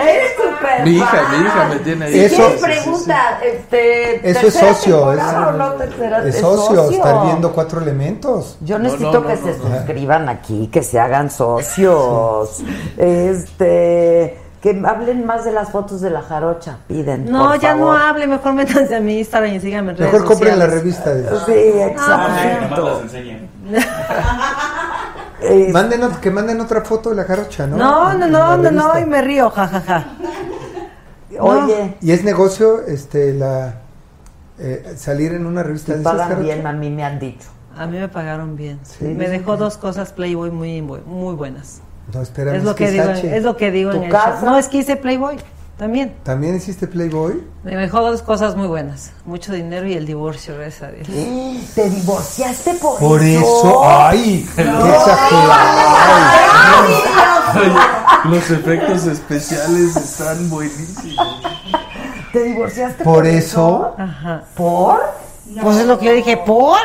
Eres 0.00 0.32
súper 0.36 0.84
Mi 0.84 0.90
hija, 0.96 1.22
mi 1.30 1.44
hija 1.46 1.68
me 1.68 1.76
tiene 1.76 2.04
ahí. 2.06 2.12
Si 2.12 2.20
Eso- 2.24 2.36
quieres, 2.36 2.52
sí, 2.60 2.64
sí, 2.66 2.74
sí. 2.74 2.80
pregunta, 2.82 3.38
este, 3.44 4.30
Eso 4.30 4.46
es 4.46 4.52
¿tercera 4.54 4.74
socio, 4.74 5.12
es, 5.12 5.20
o 5.22 5.52
no 5.52 5.70
tercera? 5.72 6.24
es 6.26 6.36
socio, 6.38 6.90
estar 6.90 7.24
viendo 7.26 7.52
cuatro 7.52 7.80
elementos. 7.80 8.56
Yo 8.60 8.78
necesito 8.78 9.12
no, 9.20 9.26
que 9.26 9.34
no, 9.36 9.40
se 9.42 9.58
no, 9.58 9.68
no. 9.68 9.76
suscriban 9.76 10.28
aquí, 10.28 10.68
que 10.72 10.82
se 10.82 10.98
hagan 11.00 11.30
socios. 11.42 12.62
Este, 12.96 14.38
que 14.62 14.82
hablen 14.86 15.26
más 15.26 15.44
de 15.44 15.52
las 15.52 15.70
fotos 15.70 16.00
de 16.00 16.08
la 16.08 16.22
jarocha, 16.22 16.78
piden. 16.88 17.30
No, 17.30 17.48
por 17.50 17.60
ya 17.60 17.74
no 17.74 17.92
hable, 17.92 18.26
mejor 18.26 18.54
métanse 18.54 18.96
a 18.96 19.00
mi 19.00 19.18
Instagram 19.18 19.52
y 19.54 19.60
síganme 19.60 19.90
en 19.92 19.98
redes 19.98 20.12
Mejor 20.14 20.26
compren 20.28 20.58
la 20.58 20.66
revista. 20.66 21.12
de- 21.12 21.28
Sí, 21.44 21.78
las 21.78 21.90
exacto. 21.90 23.00
enseñen. 23.02 23.50
Eh, 25.46 25.70
Manden, 25.72 26.00
que 26.20 26.30
manden 26.30 26.60
otra 26.60 26.82
foto 26.82 27.10
de 27.10 27.16
la 27.16 27.24
jarocha, 27.24 27.66
¿no? 27.66 27.76
No, 27.76 28.14
no, 28.14 28.26
no, 28.28 28.56
no, 28.56 28.70
no, 28.70 28.98
y 28.98 29.04
me 29.04 29.20
río, 29.22 29.50
jajaja. 29.50 30.06
Oye, 31.38 31.96
Y 32.00 32.12
es 32.12 32.24
negocio 32.24 32.82
este 32.86 33.34
la 33.34 33.80
eh, 34.58 34.94
salir 34.96 35.32
en 35.32 35.46
una 35.46 35.62
revista 35.62 35.92
esas, 35.92 36.04
pagan 36.04 36.28
Jarocha? 36.28 36.42
bien, 36.54 36.66
a 36.66 36.72
mí 36.72 36.90
me 36.90 37.04
han 37.04 37.18
dicho. 37.18 37.48
A 37.76 37.86
mí 37.86 37.98
me 37.98 38.08
pagaron 38.08 38.54
bien. 38.56 38.78
Sí. 38.84 39.04
me 39.04 39.28
dejó 39.28 39.56
dos 39.56 39.76
cosas 39.76 40.12
Playboy 40.12 40.50
muy, 40.52 40.80
muy 40.80 41.34
buenas. 41.34 41.80
No, 42.12 42.20
espérame, 42.22 42.56
es 42.56 42.64
lo 42.64 42.70
es 42.70 42.76
que, 42.76 42.84
que 42.84 42.90
digo, 42.92 43.10
es 43.10 43.42
lo 43.42 43.56
que 43.56 43.70
digo 43.72 43.90
¿Tu 43.90 43.96
en 43.96 44.02
el 44.04 44.10
casa? 44.10 44.40
show. 44.40 44.50
No, 44.50 44.58
es 44.58 44.68
que 44.68 44.78
hice 44.78 44.96
Playboy 44.96 45.36
también. 45.76 46.16
¿También 46.22 46.56
hiciste 46.56 46.86
Playboy? 46.86 47.42
Me 47.64 47.76
dejó 47.76 48.00
dos 48.00 48.22
cosas 48.22 48.56
muy 48.56 48.66
buenas. 48.68 49.12
Mucho 49.24 49.52
dinero 49.52 49.86
y 49.86 49.94
el 49.94 50.06
divorcio, 50.06 50.54
gracias 50.56 50.82
a 50.82 50.92
Dios. 50.92 51.08
¿Te 51.74 51.90
divorciaste 51.90 52.74
por, 52.74 52.98
Por 52.98 53.22
eso, 53.22 53.82
ay, 53.84 54.48
qué 54.54 54.62
exagerado. 54.62 55.74
Los 58.24 58.50
efectos 58.50 59.06
especiales 59.06 59.96
están 59.96 60.48
buenísimos. 60.48 61.42
¿Te 62.32 62.42
divorciaste 62.42 63.04
Por 63.04 63.26
eso, 63.26 63.94
Ajá. 63.98 64.42
¿Por? 64.56 65.00
Pues 65.62 65.76
es 65.78 65.86
lo 65.86 65.98
que 65.98 66.06
yo 66.06 66.12
dije, 66.12 66.36
¿por? 66.36 66.78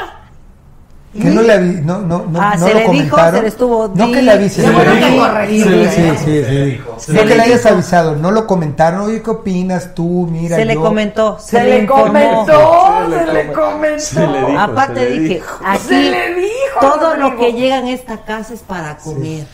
Que 1.11 1.23
no 1.30 1.41
le 1.41 1.53
avi- 1.53 1.81
no, 1.81 2.02
no, 2.02 2.26
no, 2.27 2.40
Ah, 2.40 2.56
no 2.56 2.68
se 2.68 2.73
lo 2.73 2.80
le 2.80 2.90
dijo, 2.90 3.18
se 3.18 3.41
le 3.41 3.48
estuvo, 3.48 3.88
No 3.95 4.11
que 4.11 4.22
le 4.22 4.36
bueno 4.36 4.49
Sí, 4.49 4.61
sí, 4.61 5.18
corregiste. 5.18 5.90
Sí, 5.90 6.11
sí, 6.23 6.44
sí. 6.45 6.81
Se 6.99 7.14
No 7.14 7.19
que 7.22 7.26
le 7.30 7.36
le 7.36 7.41
hayas 7.44 7.64
dijo. 7.64 7.73
avisado, 7.73 8.15
no 8.15 8.30
lo 8.30 8.45
comentaron. 8.45 9.02
Oye, 9.02 9.22
¿qué 9.23 9.30
opinas 9.31 9.95
tú? 9.95 10.27
Mira, 10.31 10.56
se 10.57 10.65
le 10.65 10.76
comentó, 10.76 11.40
se, 11.40 11.57
Se 11.57 11.64
le 11.64 11.86
comentó, 11.88 13.07
se 13.10 13.34
le 13.34 13.52
comentó. 13.52 13.99
Se 14.03 14.27
le 14.27 14.40
dijo, 14.45 14.60
Aparte 14.60 14.99
se 15.03 15.10
le 15.10 15.19
dije, 15.19 15.34
dijo. 15.36 15.60
aquí 15.65 15.88
Se 15.88 15.94
le 16.11 16.36
dijo, 16.36 16.80
todo 16.80 17.15
lo 17.15 17.38
que 17.38 17.53
llega 17.53 17.80
en 17.80 17.88
esta 17.88 18.18
casa 18.18 18.53
es 18.53 18.60
para 18.61 18.98
comer. 18.98 19.48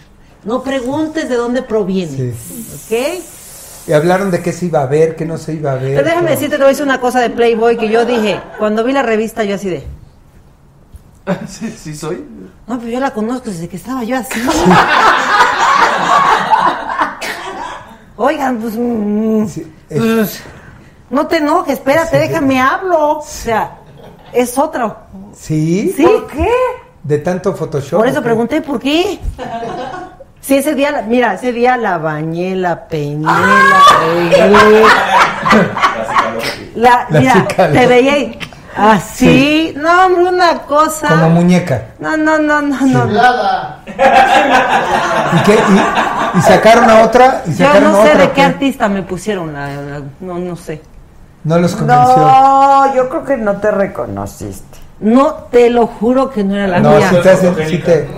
No 0.43 0.61
preguntes 0.61 1.29
de 1.29 1.35
dónde 1.35 1.61
proviene. 1.61 2.31
¿Ok? 2.33 2.97
Y 3.87 3.93
hablaron 3.93 4.29
de 4.29 4.41
qué 4.41 4.51
se 4.51 4.65
iba 4.65 4.81
a 4.81 4.87
ver, 4.87 5.15
qué 5.15 5.25
no 5.25 5.37
se 5.37 5.53
iba 5.53 5.71
a 5.71 5.75
ver. 5.75 5.95
Pero 5.95 6.05
déjame 6.07 6.31
decirte, 6.31 6.55
te 6.55 6.57
voy 6.57 6.65
a 6.65 6.69
decir 6.69 6.83
una 6.85 6.99
cosa 6.99 7.19
de 7.21 7.29
Playboy 7.29 7.77
que 7.77 7.87
yo 7.87 8.03
dije, 8.05 8.39
cuando 8.59 8.83
vi 8.83 8.91
la 8.93 9.03
revista 9.03 9.43
yo 9.43 9.55
así 9.55 9.69
de, 9.69 9.83
¿Sí, 11.47 11.69
sí 11.71 11.95
soy? 11.95 12.23
no, 12.67 12.77
pero 12.79 12.91
yo 12.91 12.99
la 12.99 13.11
conozco 13.11 13.49
desde 13.49 13.67
que 13.67 13.77
estaba 13.77 14.03
yo 14.03 14.17
así. 14.17 14.39
Oigan, 18.17 18.57
pues, 18.57 18.75
mm, 18.77 19.45
Sí, 19.47 19.61
eh, 19.89 19.97
pues, 19.97 20.41
no 21.09 21.27
te 21.27 21.37
enojes, 21.37 21.73
espérate, 21.73 22.17
déjame 22.17 22.59
hablo. 22.61 23.19
O 23.19 23.23
sea, 23.25 23.77
es 24.33 24.57
otro. 24.57 24.95
¿Sí? 25.33 25.93
¿Sí? 25.95 26.03
¿Por 26.03 26.27
qué? 26.27 26.49
De 27.03 27.17
tanto 27.19 27.53
Photoshop. 27.53 27.99
Por 27.99 28.07
eso 28.07 28.21
pregunté 28.23 28.61
por 28.61 28.79
qué. 28.79 29.19
Sí, 30.39 30.55
ese 30.57 30.75
día, 30.75 30.91
la- 30.91 31.01
mira, 31.01 31.33
ese 31.33 31.51
día 31.51 31.75
la 31.77 31.97
bañé, 31.97 32.55
la 32.55 32.87
peiné, 32.87 33.23
la. 33.25 33.41
La, 36.75 37.07
La 37.09 37.19
mira, 37.21 37.47
te 37.47 37.87
veía 37.87 38.17
y 38.17 38.37
así. 38.75 39.73
No, 39.77 40.05
hombre, 40.05 40.23
una 40.25 40.59
cosa. 40.59 41.07
Como 41.07 41.29
muñeca. 41.29 41.85
No, 41.99 42.15
no, 42.17 42.37
no, 42.39 42.61
no, 42.61 42.85
no. 42.85 43.05
¿Y, 45.33 45.43
qué? 45.43 45.53
¿Y, 45.55 46.37
y 46.37 46.41
sacaron 46.41 46.89
a 46.89 47.01
otra? 47.03 47.43
¿Y 47.45 47.51
Yo 47.55 47.65
sacaron 47.65 47.91
no 47.91 47.99
a 48.01 48.03
sé 48.03 48.09
otra, 48.11 48.21
de 48.25 48.31
qué 48.31 48.41
artista 48.43 48.87
me 48.89 49.01
pusieron 49.03 49.53
la, 49.53 49.67
la- 49.67 50.01
no, 50.19 50.37
no 50.39 50.55
sé. 50.55 50.81
No 51.43 51.59
los 51.59 51.75
convenció. 51.75 52.17
No, 52.17 52.95
yo 52.95 53.09
creo 53.09 53.23
que 53.25 53.37
no 53.37 53.57
te 53.57 53.71
reconociste. 53.71 54.79
No, 54.99 55.33
te 55.51 55.69
lo 55.69 55.87
juro 55.87 56.29
que 56.29 56.43
no 56.43 56.55
era 56.55 56.67
la 56.67 56.79
No, 56.79 56.95
mía. 56.95 57.09
si 57.09 57.21
te 57.21 57.29
hacen, 57.29 57.55
si 57.67 57.77
te- 57.79 58.07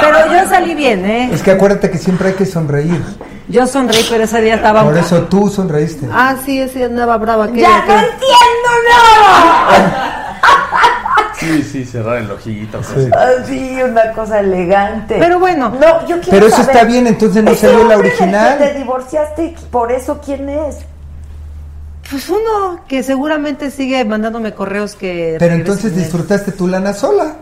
Pero 0.00 0.32
yo 0.32 0.48
salí 0.48 0.74
bien, 0.74 1.04
¿eh? 1.04 1.30
Es 1.32 1.42
que 1.42 1.50
acuérdate 1.50 1.90
que 1.90 1.98
siempre 1.98 2.28
hay 2.28 2.34
que 2.34 2.46
sonreír. 2.46 3.02
Yo 3.48 3.66
sonreí, 3.66 4.04
pero 4.10 4.24
ese 4.24 4.42
día 4.42 4.56
estaba... 4.56 4.84
Por 4.84 4.96
eso 4.96 5.22
tú 5.22 5.48
sonreíste. 5.48 6.06
Ah, 6.12 6.36
sí, 6.44 6.60
ese 6.60 6.78
día 6.80 6.86
andaba 6.86 7.16
brava. 7.16 7.50
¿qué? 7.50 7.60
¡Ya 7.60 7.82
¿Qué? 7.86 7.92
no 7.92 7.98
entiendo 7.98 8.68
nada! 8.90 10.14
Sí, 11.38 11.62
sí, 11.62 11.84
cerrar 11.84 12.18
el 12.18 12.30
ojito. 12.30 12.82
Sí. 12.82 13.08
Así, 13.16 13.80
una 13.82 14.12
cosa 14.12 14.40
elegante. 14.40 15.16
Pero 15.18 15.38
bueno. 15.38 15.70
No, 15.70 16.00
yo 16.06 16.20
quiero 16.20 16.30
Pero 16.30 16.46
eso 16.48 16.56
saber, 16.56 16.76
está 16.76 16.86
bien, 16.86 17.06
entonces 17.06 17.44
no 17.44 17.54
salió 17.54 17.84
la 17.84 17.96
original. 17.96 18.58
Te 18.58 18.74
divorciaste, 18.74 19.54
por 19.70 19.92
eso, 19.92 20.20
¿quién 20.22 20.48
es? 20.48 20.78
Pues 22.10 22.28
uno 22.28 22.80
que 22.88 23.02
seguramente 23.02 23.70
sigue 23.70 24.04
mandándome 24.04 24.52
correos 24.52 24.94
que... 24.96 25.36
Pero 25.38 25.54
entonces 25.54 25.94
disfrutaste 25.94 26.52
tu 26.52 26.66
lana 26.66 26.92
sola. 26.92 27.36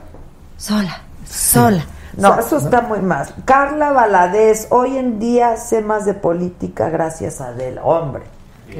Sola, 0.58 1.00
sola. 1.28 1.84
No, 2.16 2.38
eso 2.38 2.56
está 2.56 2.80
muy 2.80 3.00
más. 3.00 3.32
Carla 3.44 3.92
Valadez, 3.92 4.68
hoy 4.70 4.96
en 4.96 5.18
día 5.18 5.56
sé 5.56 5.82
más 5.82 6.06
de 6.06 6.14
política 6.14 6.88
gracias 6.88 7.40
a 7.40 7.48
Adela. 7.48 7.82
Hombre, 7.84 8.24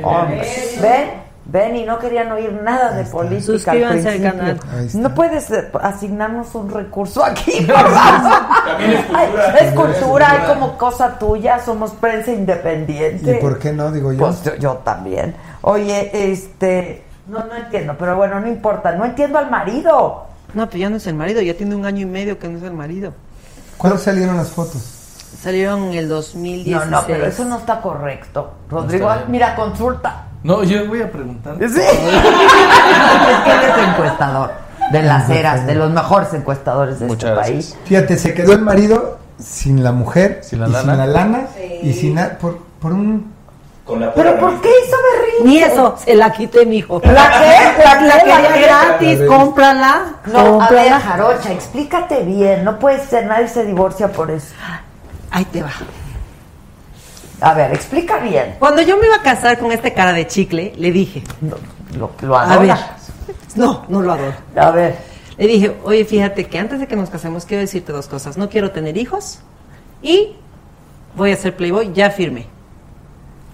hombre. 0.02 0.42
¿Ven? 0.80 1.26
Ven 1.48 1.76
y 1.76 1.84
no 1.84 1.98
querían 2.00 2.32
oír 2.32 2.52
nada 2.52 2.90
de 2.90 3.04
política 3.04 3.40
Suscríbanse 3.52 4.08
al 4.08 4.16
principio. 4.16 4.30
canal. 4.32 4.60
No 4.94 5.14
puedes 5.14 5.48
eh, 5.52 5.70
asignarnos 5.80 6.52
un 6.56 6.70
recurso 6.70 7.24
aquí. 7.24 7.64
También 8.66 8.92
es 8.92 9.04
cultura. 9.04 9.54
Ay, 9.54 9.66
es 9.66 9.72
cultura, 9.72 10.30
hay 10.32 10.54
como 10.54 10.76
cosa 10.76 11.16
tuya, 11.18 11.60
somos 11.60 11.92
prensa 11.92 12.32
independiente. 12.32 13.36
¿Y 13.36 13.40
por 13.40 13.60
qué 13.60 13.72
no? 13.72 13.92
Digo 13.92 14.12
yo. 14.12 14.18
Pues 14.18 14.42
yo, 14.42 14.56
yo 14.56 14.74
también. 14.78 15.36
Oye, 15.62 16.32
este, 16.32 17.04
no, 17.28 17.44
no 17.44 17.54
entiendo, 17.54 17.94
pero 17.96 18.16
bueno, 18.16 18.40
no 18.40 18.48
importa, 18.48 18.92
no 18.92 19.04
entiendo 19.04 19.38
al 19.38 19.48
marido. 19.48 20.24
No, 20.54 20.68
pues 20.68 20.80
ya 20.80 20.88
no 20.90 20.96
es 20.96 21.06
el 21.06 21.14
marido, 21.14 21.40
ya 21.42 21.54
tiene 21.54 21.74
un 21.74 21.84
año 21.84 22.02
y 22.02 22.06
medio 22.06 22.38
que 22.38 22.48
no 22.48 22.58
es 22.58 22.64
el 22.64 22.72
marido. 22.72 23.12
¿Cuándo 23.76 23.98
salieron 23.98 24.36
las 24.36 24.48
fotos? 24.48 24.82
Salieron 25.42 25.84
en 25.84 25.94
el 25.94 26.08
2016. 26.08 26.90
No, 26.90 27.00
no, 27.00 27.06
pero 27.06 27.26
eso 27.26 27.44
no 27.44 27.58
está 27.58 27.80
correcto. 27.80 28.52
Rodrigo, 28.70 29.10
mira, 29.28 29.54
consulta. 29.54 30.28
No, 30.42 30.62
yo 30.64 30.86
voy 30.86 31.02
a 31.02 31.10
preguntar. 31.10 31.56
Sí. 31.58 31.64
es 31.66 31.72
que 31.74 33.50
él 33.52 33.70
es 33.70 33.88
encuestador 33.88 34.52
de 34.92 35.02
las 35.02 35.28
eras, 35.28 35.66
de 35.66 35.74
los 35.74 35.90
mejores 35.90 36.32
encuestadores 36.32 37.00
de 37.00 37.06
Muchas 37.06 37.30
este 37.30 37.34
gracias. 37.34 37.72
país. 37.74 37.76
Fíjate, 37.88 38.16
se 38.16 38.34
quedó 38.34 38.52
el 38.52 38.62
marido 38.62 39.18
sin 39.38 39.82
la 39.82 39.92
mujer, 39.92 40.40
Sin 40.42 40.60
la 40.60 40.68
y 40.68 40.72
lana. 40.72 40.88
sin 40.92 40.98
la 40.98 41.06
lana 41.06 41.46
y 41.82 41.92
sin 41.92 42.14
nada, 42.14 42.38
por, 42.38 42.58
por 42.80 42.92
un... 42.92 43.34
Con 43.86 44.00
la 44.00 44.12
pura 44.12 44.30
¿Pero 44.32 44.40
por 44.40 44.60
qué 44.60 44.68
hizo 44.68 44.96
berrinche? 45.12 45.44
Ni 45.44 45.58
eso, 45.58 45.96
se 45.96 46.14
la 46.16 46.32
quité, 46.32 46.66
mijo. 46.66 47.00
¿La 47.04 47.30
qué? 47.38 47.82
¿La 47.84 48.00
La 48.02 48.18
quería 48.18 48.40
¿La 48.40 48.54
qué? 48.54 48.62
gratis, 48.62 49.20
cómprala. 49.28 50.02
No, 50.26 50.60
a 50.60 50.68
ver. 50.68 50.92
Jarocha, 50.92 51.52
explícate 51.52 52.24
bien. 52.24 52.64
No 52.64 52.80
puede 52.80 53.04
ser, 53.06 53.26
nadie 53.26 53.46
se 53.46 53.64
divorcia 53.64 54.10
por 54.10 54.30
eso. 54.30 54.54
Ahí 55.30 55.44
te 55.44 55.62
va. 55.62 55.70
A 57.40 57.54
ver, 57.54 57.72
explica 57.72 58.18
bien. 58.18 58.56
Cuando 58.58 58.82
yo 58.82 58.96
me 58.96 59.06
iba 59.06 59.16
a 59.16 59.22
casar 59.22 59.58
con 59.58 59.70
este 59.70 59.92
cara 59.92 60.12
de 60.12 60.26
chicle, 60.26 60.72
le 60.76 60.90
dije, 60.90 61.22
Lo, 61.96 62.10
lo, 62.22 62.36
a 62.36 62.56
ver, 62.56 62.74
no, 63.54 63.84
no 63.88 64.02
lo 64.02 64.12
adoro. 64.12 64.34
A 64.56 64.70
ver. 64.72 64.96
Le 65.38 65.46
dije, 65.46 65.76
oye, 65.84 66.04
fíjate 66.04 66.48
que 66.48 66.58
antes 66.58 66.80
de 66.80 66.88
que 66.88 66.96
nos 66.96 67.10
casemos 67.10 67.44
quiero 67.44 67.60
decirte 67.60 67.92
dos 67.92 68.08
cosas. 68.08 68.36
No 68.36 68.48
quiero 68.48 68.72
tener 68.72 68.96
hijos 68.96 69.40
y 70.02 70.34
voy 71.14 71.30
a 71.30 71.36
ser 71.36 71.54
Playboy, 71.56 71.92
ya 71.92 72.10
firme. 72.10 72.46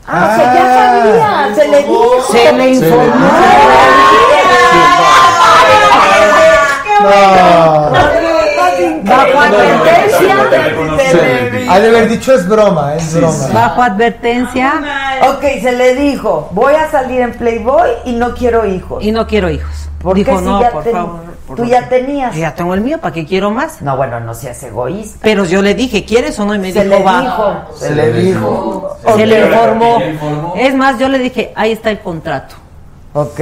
Ah, 0.07 0.31
o 0.33 0.37
sea, 0.37 0.55
ya 0.55 0.65
sabía, 0.74 1.55
se 1.55 1.69
le 1.69 1.79
dijo. 1.79 2.23
Se 2.31 2.53
le 2.53 2.69
informó. 2.70 3.31
Bajo 9.05 9.41
advertencia. 9.41 10.37
Ha 11.70 11.81
de 11.81 11.89
haber 11.89 12.09
dicho 12.09 12.35
es 12.35 12.47
broma, 12.49 12.95
es 12.97 13.15
broma. 13.15 13.47
Bajo 13.53 13.83
advertencia 13.83 14.73
Ok, 15.31 15.43
se 15.62 15.73
le 15.73 15.95
dijo, 15.95 16.49
voy 16.53 16.74
a 16.74 16.91
salir 16.91 17.20
en 17.20 17.33
Playboy 17.33 17.91
y 18.05 18.12
no 18.12 18.35
quiero 18.35 18.66
hijos. 18.66 19.03
y 19.05 19.12
no 19.12 19.27
quiero 19.27 19.51
hijos. 19.51 19.89
¿Por 20.03 20.16
Dijo, 20.16 20.39
si 20.39 20.45
no, 20.45 20.61
ya 20.61 20.70
por 20.70 20.83
ten- 20.85 20.93
favor. 20.93 21.20
por 21.47 21.57
tú 21.57 21.62
favor". 21.62 21.69
ya 21.81 21.89
tenías? 21.89 22.35
Ya 22.37 22.55
tengo 22.55 22.74
el 22.74 22.81
mío, 22.81 22.99
¿para 23.01 23.15
qué 23.15 23.24
quiero 23.24 23.51
más? 23.51 23.81
No, 23.83 23.97
bueno, 23.97 24.19
no 24.20 24.35
seas 24.35 24.62
egoísta. 24.65 25.19
Pero 25.23 25.45
yo 25.45 25.62
le 25.62 25.74
dije, 25.74 26.05
¿quieres 26.05 26.39
o 26.41 26.45
no? 26.45 26.55
Y 26.55 26.59
me 26.59 26.73
Se 26.73 26.83
dijo, 26.85 26.97
le 26.99 27.05
va. 27.05 27.20
dijo, 27.20 27.55
se 27.79 27.95
le 27.95 28.12
dijo. 28.12 28.97
Se 29.16 29.27
le 29.27 29.47
informó. 29.47 29.99
Le 29.99 30.11
informó. 30.11 30.55
Es 30.57 30.74
más, 30.74 30.99
yo 30.99 31.09
le 31.09 31.19
dije, 31.19 31.53
ahí 31.55 31.73
está 31.73 31.91
el 31.91 32.01
contrato. 32.01 32.57
Ok. 33.15 33.41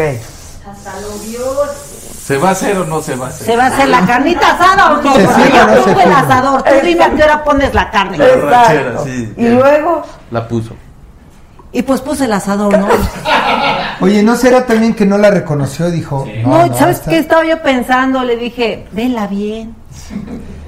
¿Se 2.23 2.37
va 2.37 2.51
a 2.51 2.53
hacer 2.53 2.77
o 2.79 2.85
no 2.85 3.01
se 3.03 3.17
va 3.17 3.27
a 3.27 3.29
hacer? 3.31 3.47
¿Se 3.47 3.57
va 3.57 3.65
a 3.65 3.67
hacer 3.69 3.89
la 3.89 4.07
carnita 4.07 4.53
asada 4.53 4.93
o 4.93 5.03
no? 5.03 5.15
Se 5.15 5.23
no 5.25 5.85
pongo 5.85 6.01
el 6.01 6.13
asador. 6.13 6.63
Tú 6.63 6.71
dime 6.85 7.05
a 7.05 7.11
qué 7.11 7.23
hora 7.25 7.43
pones 7.45 7.75
la 7.75 7.91
carne. 7.91 8.19
La 8.19 8.27
ranchera, 8.37 8.99
sí. 9.05 9.33
Y 9.37 9.49
luego, 9.49 10.03
La 10.31 10.47
puso. 10.47 10.75
Y 11.73 11.83
pues 11.83 12.01
puse 12.01 12.25
el 12.25 12.33
asador, 12.33 12.77
¿no? 12.77 12.89
Oye, 14.01 14.23
¿no 14.23 14.35
será 14.37 14.67
también 14.67 14.95
que 14.95 15.07
no 15.07 15.19
la 15.19 15.31
reconoció 15.31 15.89
y 15.89 15.93
dijo... 15.93 16.27
No, 16.45 16.67
No, 16.67 16.77
¿sabes 16.77 17.01
qué 17.01 17.19
estaba 17.19 17.45
yo 17.45 17.63
pensando? 17.63 18.25
Le 18.25 18.37
dije, 18.37 18.89
vela 18.93 19.27
bien. 19.29 19.77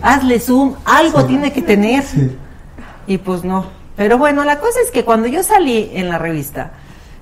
Hazle 0.01 0.39
zoom. 0.39 0.75
Algo 0.85 1.25
tiene 1.25 1.53
que 1.53 1.63
tener. 1.63 2.05
Sí. 2.05 2.37
Y 3.09 3.19
pues 3.19 3.43
no. 3.43 3.67
Pero 3.97 4.17
bueno, 4.17 4.45
la 4.45 4.61
cosa 4.61 4.79
es 4.85 4.91
que 4.93 5.05
cuando 5.05 5.27
yo 5.27 5.43
salí 5.43 5.91
en 5.95 6.09
la 6.09 6.19
revista. 6.19 6.71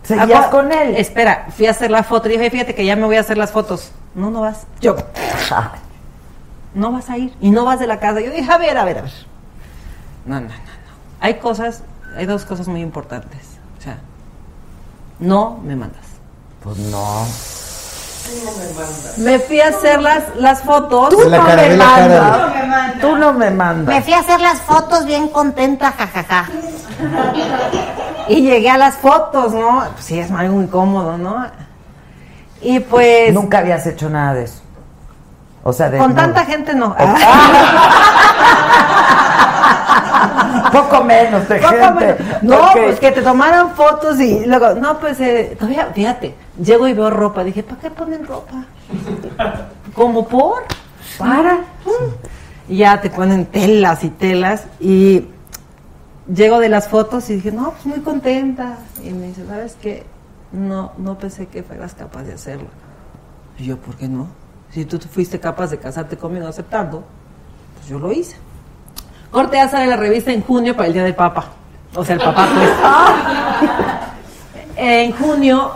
¿Seguías 0.03 0.47
acu- 0.47 0.51
con 0.51 0.73
él? 0.73 0.95
Espera, 0.97 1.47
fui 1.57 1.67
a 1.67 1.71
hacer 1.71 1.91
la 1.91 2.03
foto. 2.03 2.29
Y 2.29 2.33
dije, 2.33 2.51
fíjate 2.51 2.75
que 2.75 2.85
ya 2.85 2.97
me 2.97 3.05
voy 3.05 3.17
a 3.17 3.21
hacer 3.21 3.39
las 3.39 3.51
fotos. 3.51 3.93
No, 4.15 4.31
no 4.31 4.43
vas. 4.43 4.67
Yo, 4.81 4.97
no 6.75 6.93
vas 6.93 7.09
a 7.11 7.19
ir. 7.19 7.33
Y 7.41 7.51
no 7.51 7.65
vas 7.65 7.81
de 7.81 7.87
la 7.87 7.99
casa. 7.99 8.21
Yo 8.21 8.31
dije, 8.31 8.51
a 8.51 8.59
ver, 8.59 8.77
a 8.77 8.85
ver, 8.85 8.99
a 8.99 9.03
ver. 9.03 9.13
No, 10.27 10.35
no, 10.37 10.41
no, 10.49 10.49
no. 10.49 10.55
Hay 11.21 11.35
cosas, 11.35 11.83
hay 12.17 12.27
dos 12.27 12.45
cosas 12.45 12.69
muy 12.69 12.81
importantes. 12.81 13.50
No 15.21 15.61
me 15.63 15.77
mandas. 15.77 16.05
pues 16.63 16.77
no. 16.79 17.27
Me 19.19 19.39
fui 19.39 19.61
a 19.61 19.69
hacer 19.69 20.01
las, 20.01 20.37
las 20.37 20.63
fotos. 20.63 21.09
Tú 21.11 21.29
la 21.29 21.39
no 21.39 21.47
cara, 21.47 21.63
me 21.63 21.77
la 21.77 21.85
cara 21.85 22.67
mandas. 22.67 23.01
Tú 23.01 23.17
no 23.17 23.33
me 23.33 23.51
mandas. 23.51 23.95
Me 23.95 24.03
fui 24.03 24.13
a 24.13 24.21
hacer 24.21 24.41
las 24.41 24.61
fotos 24.61 25.05
bien 25.07 25.29
contenta, 25.29 25.93
jajaja. 25.93 26.47
Y 28.29 28.43
llegué 28.43 28.71
a 28.71 28.79
las 28.79 28.97
fotos, 28.97 29.53
¿no? 29.53 29.85
Pues 29.93 30.05
sí, 30.05 30.19
es 30.19 30.31
algo 30.31 30.63
incómodo, 30.63 31.19
¿no? 31.19 31.47
Y 32.61 32.81
pues 32.81 33.33
Nunca 33.33 33.59
habías 33.59 33.87
hecho 33.87 34.09
nada 34.11 34.35
de 34.35 34.45
eso. 34.45 34.61
O 35.63 35.73
sea, 35.73 35.91
de 35.91 35.99
con 35.99 36.15
tanta 36.15 36.45
gente 36.45 36.75
no. 36.75 36.95
Poco 40.73 41.05
menos 41.05 41.49
de 41.49 41.57
Poco 41.57 41.75
gente. 41.75 42.17
menos. 42.17 42.43
No, 42.43 42.59
pues 42.73 43.01
que 43.01 43.13
te 43.13 43.23
tomaran 43.23 43.75
fotos 43.75 44.21
y 44.21 44.45
luego, 44.47 44.75
no, 44.75 44.99
pues 44.99 45.21
eh, 45.21 45.57
todavía, 45.59 45.87
fíjate, 45.95 46.35
llego 46.63 46.89
y 46.89 46.93
veo 46.93 47.11
ropa. 47.11 47.45
Dije, 47.45 47.63
¿para 47.63 47.81
qué 47.81 47.91
ponen 47.91 48.27
ropa? 48.27 48.65
¿Como 49.95 50.27
por? 50.27 50.63
Para. 51.19 51.61
Y 52.69 52.79
ya 52.79 53.01
te 53.01 53.11
ponen 53.11 53.47
telas 53.47 54.05
y 54.05 54.11
telas 54.11 54.65
y 54.79 55.27
llego 56.33 56.61
de 56.61 56.69
las 56.69 56.89
fotos 56.89 57.29
y 57.31 57.35
dije, 57.37 57.53
no, 57.53 57.73
pues 57.73 57.87
muy 57.87 58.01
contenta. 58.01 58.79
Y 59.03 59.11
me 59.11 59.29
dice, 59.29 59.47
¿sabes 59.47 59.77
qué? 59.81 60.05
No, 60.53 60.93
no 60.99 61.19
pensé 61.19 61.47
que 61.47 61.63
fueras 61.63 61.95
capaz 61.95 62.23
de 62.25 62.35
hacerlo. 62.35 62.69
Y 63.59 63.67
yo, 63.67 63.77
¿por 63.77 63.97
qué 63.97 64.09
no? 64.09 64.29
Si 64.71 64.85
tú 64.85 64.99
fuiste 64.99 65.41
capaz 65.41 65.69
de 65.71 65.79
casarte 65.79 66.17
conmigo 66.17 66.47
aceptando, 66.47 67.05
pues 67.75 67.89
yo 67.89 67.99
lo 67.99 68.13
hice. 68.13 68.37
Corte 69.31 69.61
a 69.61 69.69
sale 69.69 69.87
la 69.87 69.97
revista 69.97 70.33
en 70.33 70.43
junio 70.43 70.77
para 70.77 70.89
el 70.89 70.93
Día 70.93 71.05
del 71.05 71.15
Papa. 71.15 71.47
O 71.95 72.05
sea, 72.05 72.17
el 72.17 72.21
papá 72.21 72.49
pues. 72.55 72.71
en 74.77 75.13
junio, 75.13 75.73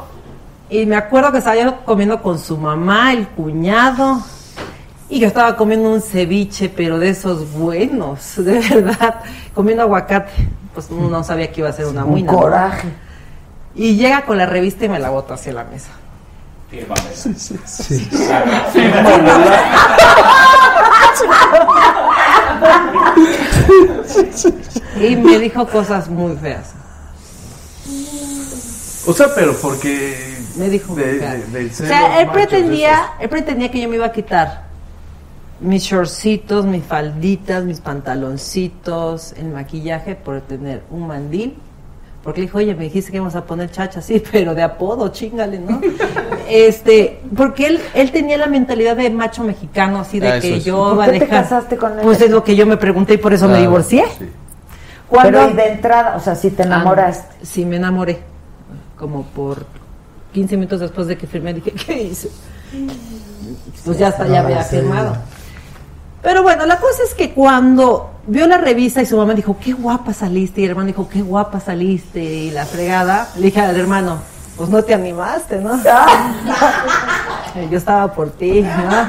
y 0.71 0.87
me 0.87 0.97
acuerdo 0.97 1.31
que 1.33 1.39
estaba 1.39 1.57
yo 1.57 1.85
comiendo 1.85 2.23
con 2.23 2.39
su 2.39 2.57
mamá, 2.57 3.13
el 3.13 3.27
cuñado, 3.29 4.23
y 5.09 5.21
yo 5.21 5.29
estaba 5.29 5.57
comiendo 5.57 5.91
un 5.91 6.01
ceviche, 6.01 6.69
pero 6.69 6.99
de 6.99 7.11
esos 7.11 7.53
buenos, 7.53 8.45
de 8.45 8.59
verdad, 8.59 9.21
comiendo 9.55 9.85
aguacate. 9.85 10.33
Pues 10.73 10.91
no 10.91 11.23
sabía 11.23 11.53
que 11.53 11.61
iba 11.61 11.69
a 11.69 11.73
ser 11.73 11.87
una 11.87 12.05
Un. 12.05 12.27
¿no? 12.27 12.33
coraje. 12.33 12.89
Y 13.77 13.97
llega 13.97 14.23
con 14.23 14.39
la 14.39 14.47
revista 14.47 14.87
y 14.87 14.89
me 14.89 14.99
la 14.99 15.11
bota 15.11 15.35
hacia 15.35 15.53
la 15.53 15.63
mesa. 15.65 15.91
Fírmamela. 16.71 17.13
Sí. 17.15 18.09
Y 25.01 25.17
me 25.17 25.39
dijo 25.39 25.67
cosas 25.67 26.09
muy 26.09 26.37
feas. 26.37 26.73
O 29.07 29.13
sea, 29.13 29.27
pero 29.35 29.55
porque. 29.61 30.35
Me 30.57 30.69
dijo 30.69 30.95
de, 30.95 31.05
muy 31.05 31.19
feas. 31.19 31.53
de- 31.53 31.59
del 31.59 31.71
O 31.71 31.75
sea, 31.75 32.21
él 32.21 32.29
pretendía, 32.31 33.13
él 33.21 33.29
pretendía 33.29 33.71
que 33.71 33.81
yo 33.81 33.89
me 33.89 33.97
iba 33.97 34.07
a 34.07 34.13
quitar 34.13 34.65
mis 35.61 35.83
shortcitos, 35.85 36.67
mis 36.67 36.85
falditas, 36.85 37.65
mis 37.65 37.81
pantaloncitos, 37.81 39.33
el 39.37 39.47
maquillaje 39.49 40.15
por 40.15 40.41
tener 40.43 40.83
un 40.91 41.07
mandil. 41.07 41.57
Porque 42.25 42.41
le 42.41 42.47
dijo, 42.47 42.57
oye, 42.59 42.75
me 42.75 42.85
dijiste 42.85 43.11
que 43.11 43.19
íbamos 43.19 43.37
a 43.37 43.45
poner 43.45 43.71
chacha, 43.71 44.01
sí, 44.01 44.21
pero 44.33 44.55
de 44.55 44.63
apodo, 44.63 45.09
chingale, 45.09 45.59
¿no? 45.59 45.81
este, 46.49 47.21
porque 47.37 47.67
él, 47.67 47.81
él 47.95 48.11
tenía 48.13 48.39
la 48.39 48.47
mentalidad 48.47 48.97
de 48.97 49.11
macho 49.11 49.45
mexicano, 49.45 50.01
así 50.01 50.19
de 50.21 50.29
Ah, 50.33 50.41
que 50.41 50.61
yo 50.61 50.77
¿Por 50.85 50.95
iba 50.95 51.05
a 51.05 51.07
qué 51.13 51.19
te 51.19 51.25
dejar. 51.27 51.43
casaste 51.43 51.77
con 51.77 51.93
él? 51.93 52.01
Pues 52.03 52.21
es 52.23 52.31
lo 52.31 52.43
que 52.43 52.57
yo 52.57 52.67
me 52.67 52.79
pregunté 52.79 53.15
y 53.15 53.17
por 53.19 53.33
eso 53.35 53.47
me 53.47 53.61
divorcié. 53.61 54.05
sí. 54.19 54.29
Cuando, 55.07 55.39
Pero 55.39 55.51
y 55.51 55.53
de 55.53 55.67
entrada, 55.69 56.17
o 56.17 56.21
sea, 56.21 56.35
si 56.35 56.51
te 56.51 56.63
enamoraste. 56.63 57.37
Ah, 57.39 57.45
sí, 57.45 57.65
me 57.67 57.77
enamoré. 57.77 58.21
Como 58.99 59.23
por 59.25 59.67
15 60.33 60.57
minutos 60.57 60.81
después 60.81 61.07
de 61.07 61.17
que 61.19 61.27
firmé, 61.27 61.53
dije, 61.53 61.73
¿qué 61.87 62.03
hice? 62.05 62.31
pues 63.85 63.99
ya 63.99 64.09
está, 64.09 64.27
ya 64.27 64.41
había 64.41 64.63
firmado. 64.65 65.15
Pero 66.25 66.43
bueno, 66.43 66.65
la 66.65 66.79
cosa 66.79 67.03
es 67.07 67.13
que 67.15 67.33
cuando 67.33 68.11
vio 68.27 68.47
la 68.47 68.57
revista 68.57 69.03
y 69.03 69.07
su 69.07 69.15
mamá 69.19 69.35
dijo, 69.35 69.59
qué 69.63 69.75
guapa 69.75 70.15
saliste, 70.15 70.63
y 70.63 70.65
el 70.65 70.71
hermano 70.71 70.87
dijo, 70.87 71.07
qué 71.07 71.21
guapa 71.21 71.61
saliste, 71.61 72.25
y 72.25 72.51
la 72.51 72.65
fregada, 72.65 73.29
le 73.37 73.43
dije 73.43 73.61
al 73.61 73.77
hermano, 73.77 74.21
pues 74.57 74.71
no 74.71 74.83
te 74.83 74.95
animaste, 74.95 75.59
¿no? 75.59 75.79
Yo 77.71 77.77
estaba 77.77 78.11
por 78.15 78.31
ti, 78.31 78.63
¿no? 78.63 79.09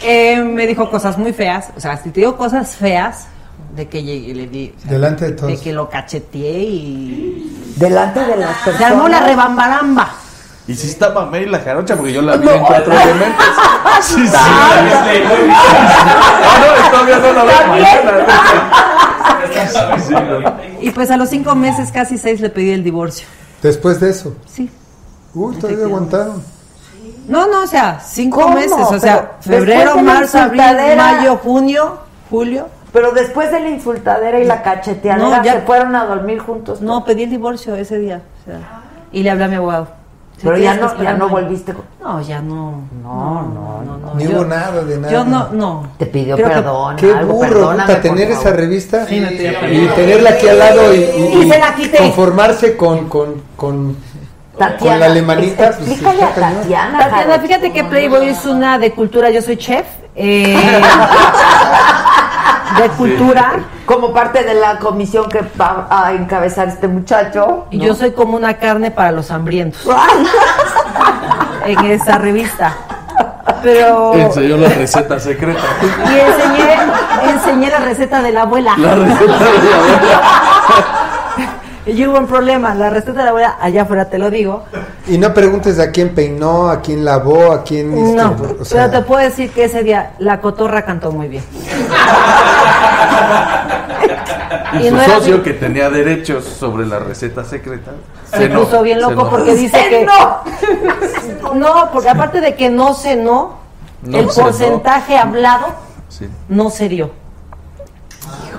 Eh, 0.00 0.40
me 0.44 0.68
dijo 0.68 0.88
cosas 0.88 1.18
muy 1.18 1.32
feas, 1.32 1.70
o 1.76 1.80
sea, 1.80 1.96
si 1.96 2.10
te 2.10 2.20
digo 2.20 2.36
cosas 2.36 2.76
feas, 2.76 3.26
de 3.74 3.88
que 3.88 4.04
llegué, 4.04 4.32
le 4.32 4.46
di, 4.46 4.72
o 4.76 4.80
sea, 4.80 4.92
Delante 4.92 5.24
de 5.24 5.32
todos. 5.32 5.50
de 5.50 5.58
que 5.58 5.72
lo 5.72 5.90
cacheteé 5.90 6.62
y... 6.62 7.74
Delante 7.76 8.20
de 8.20 8.36
las 8.36 8.56
Se 8.78 8.84
armó 8.84 9.08
la 9.08 9.20
rebambaramba. 9.20 10.14
Y 10.68 10.74
si 10.74 10.88
estaba 10.88 11.26
Mary 11.26 11.46
la 11.46 11.60
jarocha, 11.60 11.96
porque 11.96 12.12
yo 12.12 12.22
la 12.22 12.36
vi 12.36 12.48
en 12.48 12.60
cuatro 12.60 12.92
elementos. 13.00 13.44
Sí, 14.02 14.26
sí. 14.26 14.34
Ah, 14.36 14.82
no, 16.60 16.90
todavía 16.90 17.18
no 17.18 17.32
la 17.32 17.44
veo 17.44 17.66
mañana. 17.68 18.12
Y 20.80 20.90
pues 20.90 21.10
a 21.10 21.16
los 21.16 21.28
cinco 21.28 21.54
meses, 21.54 21.90
casi 21.92 22.18
seis, 22.18 22.40
le 22.40 22.50
pedí 22.50 22.70
el 22.72 22.82
divorcio. 22.84 23.26
Después 23.62 24.00
de 24.00 24.10
eso. 24.10 24.34
Sí. 24.46 24.70
Uy, 25.34 25.56
todavía 25.56 25.84
aguantaron. 25.84 26.42
No, 27.28 27.46
no, 27.48 27.62
o 27.62 27.66
sea, 27.66 28.00
cinco 28.00 28.42
¿Cómo? 28.42 28.54
meses, 28.54 28.72
o 28.78 28.98
sea, 29.00 29.32
Pero 29.44 29.58
febrero, 29.58 29.96
marzo, 29.98 30.38
abril, 30.38 30.62
mayo, 30.96 31.36
junio, 31.38 31.98
julio. 32.30 32.68
Pero 32.92 33.10
después 33.12 33.50
de 33.50 33.60
la 33.60 33.68
insultadera 33.68 34.38
y 34.38 34.44
la 34.44 34.62
cacheteadera, 34.62 35.28
No, 35.38 35.42
ya- 35.44 35.54
se 35.54 35.60
fueron 35.62 35.94
a 35.96 36.04
dormir 36.06 36.38
juntos. 36.38 36.80
No, 36.80 37.04
pedí 37.04 37.24
el 37.24 37.30
divorcio 37.30 37.74
ese 37.74 37.98
día. 37.98 38.22
o 38.42 38.44
sea, 38.50 38.58
y 39.12 39.22
le 39.22 39.30
hablé 39.30 39.44
a 39.44 39.48
mi 39.48 39.54
abogado. 39.56 39.88
Pero 40.42 40.56
ya 40.58 40.74
no, 40.74 41.02
ya 41.02 41.14
no 41.14 41.28
volviste. 41.28 41.72
con- 41.72 41.84
No, 42.02 42.20
ya 42.20 42.40
no. 42.42 42.82
No, 43.02 43.42
no, 43.42 43.82
no. 43.84 44.14
Ni 44.16 44.24
yo- 44.24 44.30
hubo 44.36 44.44
nada 44.44 44.82
de 44.84 44.96
nada. 44.98 45.12
Yo 45.12 45.24
no, 45.24 45.48
no. 45.52 45.88
Te 45.98 46.06
pidió 46.06 46.36
perdón. 46.36 46.96
Qué 46.96 47.12
algo, 47.12 47.32
burro, 47.34 47.70
puta, 47.72 48.00
tener 48.02 48.30
esa 48.30 48.50
revista 48.50 49.06
y 49.10 49.88
tenerla 49.94 50.30
aquí 50.30 50.48
al 50.48 50.58
lado 50.58 50.94
y, 50.94 50.98
y- 50.98 51.38
Y 51.42 51.50
se 51.50 51.58
la 51.58 51.74
quité. 51.74 51.96
conformarse 51.98 52.76
con, 52.76 53.08
con, 53.08 53.42
con, 53.56 53.96
Tatiana, 54.58 54.78
con 54.78 55.00
la 55.00 55.06
alemanita. 55.06 55.72
pues, 55.76 55.88
explícale 55.90 56.22
está 56.22 56.26
a 56.30 56.34
cañón. 56.34 56.60
Tatiana. 56.62 56.98
Tatiana, 56.98 57.22
Jarocha. 57.24 57.40
fíjate 57.40 57.72
que 57.72 57.84
Playboy 57.84 58.28
es 58.28 58.44
una 58.46 58.78
de 58.78 58.92
cultura, 58.92 59.30
yo 59.30 59.40
soy 59.42 59.56
chef. 59.56 59.86
eh, 60.14 60.56
de 62.80 62.88
cultura. 62.90 63.60
Como 63.84 64.12
parte 64.12 64.42
de 64.42 64.54
la 64.54 64.78
comisión 64.78 65.28
que 65.28 65.40
va 65.60 65.86
a 65.90 66.12
encabezar 66.12 66.68
este 66.68 66.88
muchacho. 66.88 67.66
Y 67.70 67.78
¿no? 67.78 67.84
yo 67.86 67.94
soy 67.94 68.12
como 68.12 68.36
una 68.36 68.54
carne 68.54 68.90
para 68.90 69.12
los 69.12 69.30
hambrientos. 69.30 69.86
en 71.66 71.84
esa 71.86 72.18
revista. 72.18 72.74
Pero. 73.62 74.14
Enseñó 74.14 74.56
la 74.56 74.68
receta 74.68 75.18
secreta. 75.18 75.60
Y 75.82 76.18
enseñé, 76.18 77.32
enseñé 77.32 77.70
la 77.70 77.78
receta 77.80 78.22
de 78.22 78.32
la 78.32 78.42
abuela. 78.42 78.74
La 78.76 78.94
receta 78.94 79.22
de 79.22 79.70
la 79.70 79.76
abuela. 79.76 80.22
Y 81.86 82.04
hubo 82.04 82.18
un 82.18 82.26
problema, 82.26 82.74
la 82.74 82.90
receta 82.90 83.12
de 83.12 83.22
la 83.22 83.30
abuela, 83.30 83.56
allá 83.60 83.82
afuera 83.82 84.10
te 84.10 84.18
lo 84.18 84.28
digo. 84.28 84.64
Y 85.06 85.18
no 85.18 85.32
preguntes 85.32 85.78
a 85.78 85.92
quién 85.92 86.16
peinó, 86.16 86.68
a 86.68 86.80
quién 86.80 87.04
lavó, 87.04 87.52
a 87.52 87.62
quién... 87.62 87.96
este, 87.96 88.16
No, 88.16 88.36
o 88.60 88.64
sea, 88.64 88.90
pero 88.90 88.98
te 88.98 89.06
puedo 89.06 89.22
decir 89.22 89.52
que 89.52 89.64
ese 89.66 89.84
día 89.84 90.10
la 90.18 90.40
cotorra 90.40 90.84
cantó 90.84 91.12
muy 91.12 91.28
bien. 91.28 91.44
Y 94.80 94.88
su 94.88 94.94
no 94.94 95.04
socio, 95.04 95.34
así. 95.36 95.42
que 95.44 95.52
tenía 95.54 95.88
derechos 95.90 96.44
sobre 96.44 96.86
la 96.86 96.98
receta 96.98 97.44
secreta, 97.44 97.92
Se 98.36 98.48
puso 98.48 98.82
bien 98.82 99.00
loco 99.00 99.28
porque 99.30 99.54
dice 99.54 99.78
que. 99.88 100.06
No, 101.54 101.90
porque 101.92 102.08
aparte 102.10 102.40
de 102.40 102.54
que 102.54 102.68
no 102.70 102.92
cenó, 102.94 103.58
No 104.02 104.18
el 104.18 104.26
porcentaje 104.26 105.16
hablado 105.16 105.66
Sí. 106.08 106.28
no 106.48 106.70
se 106.70 106.88
dio. 106.88 107.10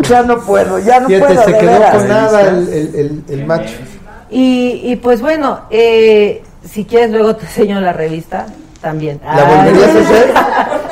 Ya 0.10 0.24
no 0.24 0.40
puedo, 0.40 0.80
ya 0.80 1.00
no 1.00 1.08
fíjate, 1.08 1.34
puedo. 1.34 1.44
se 1.46 1.52
de 1.52 1.58
quedó 1.60 1.72
veras. 1.72 1.96
con 1.96 2.08
nada 2.08 2.42
el, 2.42 2.68
el, 2.70 2.96
el- 2.96 3.24
el 3.30 3.46
macho. 3.46 3.74
Y, 4.30 4.82
y 4.84 4.96
pues 4.98 5.22
bueno, 5.22 5.62
eh, 5.70 6.44
si 6.64 6.86
quieres 6.86 7.12
luego 7.12 7.36
te 7.36 7.46
enseño 7.46 7.80
la 7.82 7.94
revista 7.94 8.46
también. 8.82 9.20
¿La 9.24 9.44
volverías 9.44 9.96
a 9.96 10.00
hacer? 10.00 10.34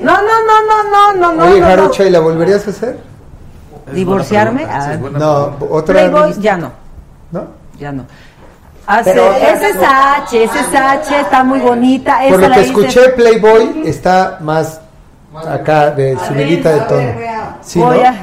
No, 0.00 0.14
no, 0.16 0.22
no, 0.22 0.84
no, 0.90 1.12
no, 1.14 1.32
no, 1.32 1.44
Oye, 1.44 1.60
no, 1.60 1.66
no. 1.66 1.66
Jarocha, 1.66 2.04
¿y 2.04 2.10
la 2.10 2.20
volverías 2.20 2.66
a 2.66 2.70
hacer? 2.70 2.98
¿Divorciarme? 3.92 4.64
Ah. 4.68 4.96
No, 5.12 5.56
otra 5.70 5.94
Playboy 5.94 6.20
revista, 6.22 6.42
ya 6.42 6.56
no, 6.56 6.72
¿no? 7.32 7.44
ya 7.78 7.92
no. 7.92 8.04
Hace, 8.86 9.10
esa 9.12 9.68
es 9.68 9.76
H, 9.76 10.44
esa 10.44 10.60
es 10.60 10.74
H, 10.74 11.20
está 11.20 11.44
muy 11.44 11.60
bonita. 11.60 12.24
Esa 12.24 12.30
Por 12.32 12.40
lo 12.40 12.48
la 12.48 12.54
que 12.56 12.60
hice- 12.62 12.70
escuché, 12.70 13.08
Playboy 13.10 13.82
está 13.84 14.38
más 14.40 14.80
acá 15.46 15.90
de 15.90 16.16
subidita 16.26 16.70
de 16.70 16.80
tono. 16.82 17.12
Sí, 17.62 17.78
¿no? 17.78 17.90
A- 17.90 18.14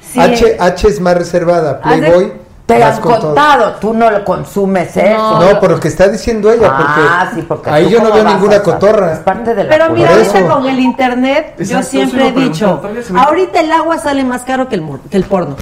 sí. 0.00 0.18
H, 0.20 0.56
H 0.58 0.88
es 0.88 1.00
más 1.00 1.16
reservada, 1.16 1.80
Playboy 1.80 2.32
Te 2.68 2.78
vas 2.78 2.96
han 2.96 3.00
con 3.02 3.12
todo. 3.14 3.22
contado, 3.34 3.72
tú 3.80 3.94
no 3.94 4.10
lo 4.10 4.24
consumes 4.24 4.94
eso. 4.96 5.40
No, 5.40 5.58
por 5.58 5.70
lo 5.70 5.80
que 5.80 5.88
está 5.88 6.06
diciendo 6.08 6.50
ella, 6.52 6.68
porque, 6.68 6.84
Ah, 6.86 7.30
sí, 7.34 7.42
porque 7.48 7.70
ahí 7.70 7.88
yo 7.88 8.02
no 8.02 8.12
veo 8.12 8.24
ninguna 8.24 8.56
a 8.56 8.58
saber. 8.58 8.60
Es 8.60 8.62
cotorra. 8.62 9.24
parte 9.24 9.54
de 9.54 9.64
la 9.64 9.70
Pero 9.70 9.90
mira, 9.90 10.10
ahorita 10.10 10.46
con 10.48 10.66
el 10.66 10.78
internet, 10.78 11.54
yo 11.58 11.82
siempre 11.82 12.28
he 12.28 12.32
dicho, 12.32 12.80
ahorita 13.16 13.60
el 13.60 13.72
agua 13.72 13.96
sale 13.98 14.22
más 14.22 14.42
caro 14.42 14.68
que 14.68 14.74
el, 14.74 14.82
mor- 14.82 15.00
que 15.10 15.16
el 15.16 15.24
porno. 15.24 15.56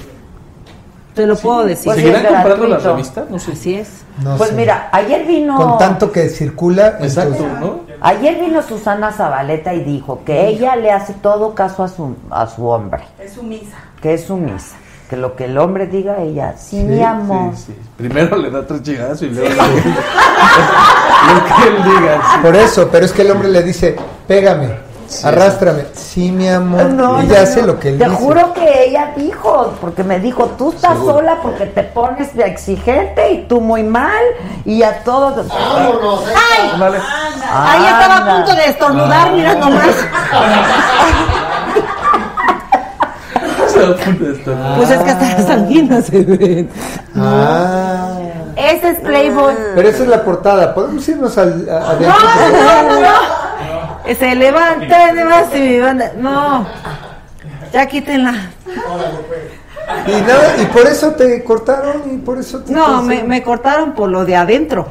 Te 1.15 1.27
lo 1.27 1.35
puedo 1.37 1.65
decir. 1.65 1.87
Pues 1.87 1.97
¿Seguirán 1.99 2.27
comprando 2.27 2.67
las 2.67 2.83
revistas? 2.83 3.31
No 3.31 3.39
sé. 3.39 3.53
Así 3.53 3.75
es. 3.77 3.89
No 4.23 4.37
Pues 4.37 4.51
sé. 4.51 4.57
mira, 4.57 4.89
ayer 4.93 5.25
vino. 5.27 5.57
con 5.57 5.79
tanto 5.79 6.11
que 6.13 6.29
circula, 6.29 6.99
Exacto, 7.01 7.37
entonces- 7.37 7.61
¿no? 7.61 7.81
Ayer 8.03 8.35
vino 8.39 8.61
Susana 8.63 9.13
Zabaleta 9.13 9.73
y 9.73 9.83
dijo 9.85 10.21
que 10.27 10.47
ella 10.49 10.77
le 10.77 10.91
hace 10.93 11.15
todo 11.15 11.55
caso 11.55 11.83
a 11.85 11.89
su, 11.89 12.15
a 12.31 12.47
su 12.47 12.67
hombre. 12.69 13.05
Es 13.19 13.33
sumisa. 13.33 13.77
Que 14.03 14.15
es 14.15 14.25
sumisa. 14.25 14.77
Que 15.09 15.17
lo 15.17 15.37
que 15.37 15.45
el 15.45 15.57
hombre 15.59 15.87
diga, 15.87 16.17
ella, 16.19 16.55
sí, 16.59 16.79
Sí, 16.79 16.83
mi 16.83 17.01
amor. 17.03 17.53
Sí, 17.55 17.67
sí. 17.69 17.77
Primero 17.97 18.37
le 18.37 18.51
da 18.51 18.67
tres 18.67 18.83
chingadas 18.83 19.23
y 19.23 19.29
luego 19.29 19.55
lo 19.55 19.63
que, 19.63 19.65
lo 21.33 21.45
que 21.45 21.69
él 21.69 21.77
diga. 21.85 22.21
sí. 22.33 22.39
Por 22.43 22.57
eso, 22.57 22.89
pero 22.91 23.07
es 23.07 23.13
que 23.13 23.23
el 23.23 23.31
hombre 23.31 23.49
le 23.49 23.63
dice, 23.63 23.95
pégame, 24.27 24.75
arrástrame. 25.23 25.85
Sí, 25.95 26.33
mi 26.33 26.49
amor. 26.49 26.87
No, 26.87 27.23
y 27.23 27.27
ella 27.27 27.37
no, 27.37 27.43
hace 27.45 27.61
no. 27.61 27.67
lo 27.69 27.79
que 27.79 27.91
él 27.91 27.99
Te 27.99 28.05
dice. 28.09 28.17
juro 28.17 28.53
que 28.53 28.85
ella 28.89 29.13
dijo, 29.17 29.75
porque 29.81 30.03
me 30.03 30.19
dijo, 30.19 30.47
tú 30.59 30.73
estás 30.73 30.95
Seguro. 30.95 31.15
sola 31.15 31.39
porque 31.41 31.67
te 31.67 31.85
pones 31.85 32.35
de 32.35 32.43
exigente 32.45 33.31
y 33.33 33.43
tú 33.47 33.61
muy 33.61 33.85
mal 33.85 34.25
y 34.65 34.83
a 34.83 35.05
todos. 35.05 35.47
¡Ay! 35.53 36.73
Ahí 37.49 37.85
estaba 37.85 38.17
a 38.17 38.25
punto 38.39 38.57
de 38.57 38.65
estornudar, 38.67 39.31
mira 39.33 39.55
nomás. 39.55 39.87
Se 39.87 40.09
va 43.25 43.31
a 43.37 43.37
punto 43.37 43.47
de 43.47 43.57
estar. 43.57 43.66
Pues 44.77 44.91
es 44.91 44.99
que 45.03 45.11
hasta 45.11 45.39
las 45.39 45.51
anginas 45.51 46.07
se 46.07 46.23
ven. 46.23 46.69
Ah, 47.15 48.19
Ese 48.57 48.91
es 48.91 49.01
Playboy. 49.01 49.55
pero 49.75 49.89
esa 49.89 50.03
es 50.03 50.09
la 50.09 50.23
portada. 50.25 50.75
¿Podemos 50.75 51.07
irnos 51.09 51.37
al, 51.39 51.69
a- 51.69 51.95
No, 52.01 52.83
no, 52.89 52.95
no, 52.95 53.01
no. 53.01 54.15
Se 54.15 54.35
levanta 54.35 55.13
de 55.13 55.25
más 55.25 55.55
y 55.55 55.61
mi 55.61 55.81
banda. 55.81 56.13
No. 56.17 56.67
Ya 57.73 57.87
quítenla. 57.87 58.33
Y 60.07 60.13
nada, 60.23 60.55
y 60.61 60.65
por 60.67 60.87
eso 60.87 61.13
te 61.13 61.43
cortaron 61.45 62.03
y 62.13 62.17
por 62.19 62.39
eso 62.39 62.61
te 62.61 62.73
No, 62.73 63.03
me, 63.03 63.23
me 63.25 63.43
cortaron 63.43 63.93
por 63.93 64.09
lo 64.09 64.25
de 64.25 64.37
adentro. 64.37 64.89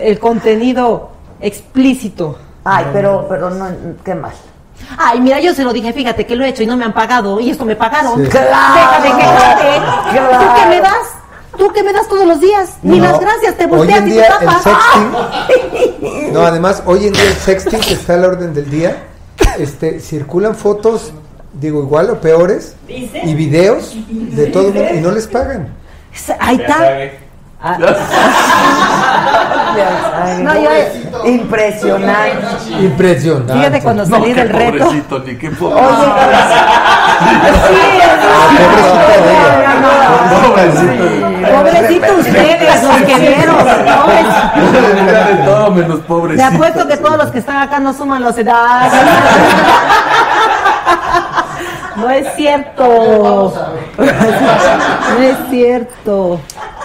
El 0.00 0.18
contenido 0.18 1.10
explícito. 1.40 2.38
Ay, 2.64 2.86
pero, 2.92 3.26
pero 3.28 3.50
no, 3.50 3.66
qué 4.04 4.14
mal. 4.14 4.32
Ay, 4.98 5.20
mira, 5.20 5.40
yo 5.40 5.54
se 5.54 5.64
lo 5.64 5.72
dije, 5.72 5.92
fíjate 5.92 6.26
que 6.26 6.36
lo 6.36 6.44
he 6.44 6.48
hecho 6.48 6.62
y 6.62 6.66
no 6.66 6.76
me 6.76 6.84
han 6.84 6.92
pagado 6.92 7.40
y 7.40 7.50
esto 7.50 7.64
me 7.64 7.76
pagaron. 7.76 8.22
Sí. 8.22 8.28
Claro. 8.30 9.02
Quejarte. 9.02 9.80
¿Tú 10.38 10.44
qué 10.60 10.66
me 10.68 10.80
das? 10.80 10.96
¿Tú 11.56 11.72
qué 11.72 11.82
me 11.84 11.92
das 11.92 12.08
todos 12.08 12.26
los 12.26 12.40
días? 12.40 12.70
Ni 12.82 12.98
No, 12.98 13.04
las 13.12 13.20
gracias, 13.20 13.56
te 13.56 13.64
Hoy 13.64 13.70
volteas 13.70 13.98
en 14.00 14.06
y 14.06 14.10
te 14.10 14.14
día 14.14 14.26
el 14.26 14.32
tapas. 14.46 14.62
sexting. 14.62 16.32
No, 16.32 16.40
además, 16.40 16.82
hoy 16.86 17.06
en 17.06 17.12
día 17.12 17.22
el 17.24 17.34
sexting 17.34 17.80
que 17.80 17.94
está 17.94 18.14
a 18.14 18.16
la 18.18 18.26
orden 18.28 18.52
del 18.54 18.68
día, 18.70 19.04
este, 19.58 20.00
circulan 20.00 20.56
fotos, 20.56 21.12
digo, 21.52 21.80
igual 21.82 22.10
o 22.10 22.20
peores, 22.20 22.74
y 22.88 23.34
videos 23.34 23.94
de 24.08 24.46
todo 24.46 24.68
el 24.68 24.74
mundo, 24.74 24.94
y 24.94 25.00
no 25.00 25.12
les 25.12 25.28
pagan. 25.28 25.68
Ahí 26.40 26.58
Ya 26.58 26.64
está. 26.64 27.23
Ah, 27.66 27.78
Ay, 30.22 30.42
No, 30.42 30.54
yo- 30.54 30.70
Impresionante. 31.24 32.46
Impresionante. 32.80 33.52
Fíjate 33.54 33.80
cuando 33.82 34.04
No, 34.04 34.10
salí 34.16 34.26
qué 34.34 34.40
del 34.40 34.48
reto. 34.50 34.84
pobrecito, 34.84 35.18
ni 35.20 35.36
qué 35.36 35.50
pobre. 35.50 35.80
Oye, 35.82 35.94
Pobrecito. 40.52 41.04
Pobrecito 41.56 42.14
ustedes, 42.18 42.82
los 42.82 42.96
que 43.02 43.14
vieron. 43.18 43.56
De 45.26 45.34
todo 45.44 45.70
menos 45.70 45.96
Te 46.00 46.02
pobrecito. 46.06 46.46
apuesto 46.46 46.86
que 46.88 46.96
todos 46.98 47.16
los 47.18 47.30
que 47.30 47.38
están 47.38 47.56
acá 47.56 47.80
no 47.80 47.92
suman 47.94 48.22
los 48.22 48.36
edades. 48.38 48.92
No 51.96 52.10
es 52.10 52.26
cierto. 52.34 53.54
No 53.96 54.04
es 55.22 55.36
cierto. 55.48 56.40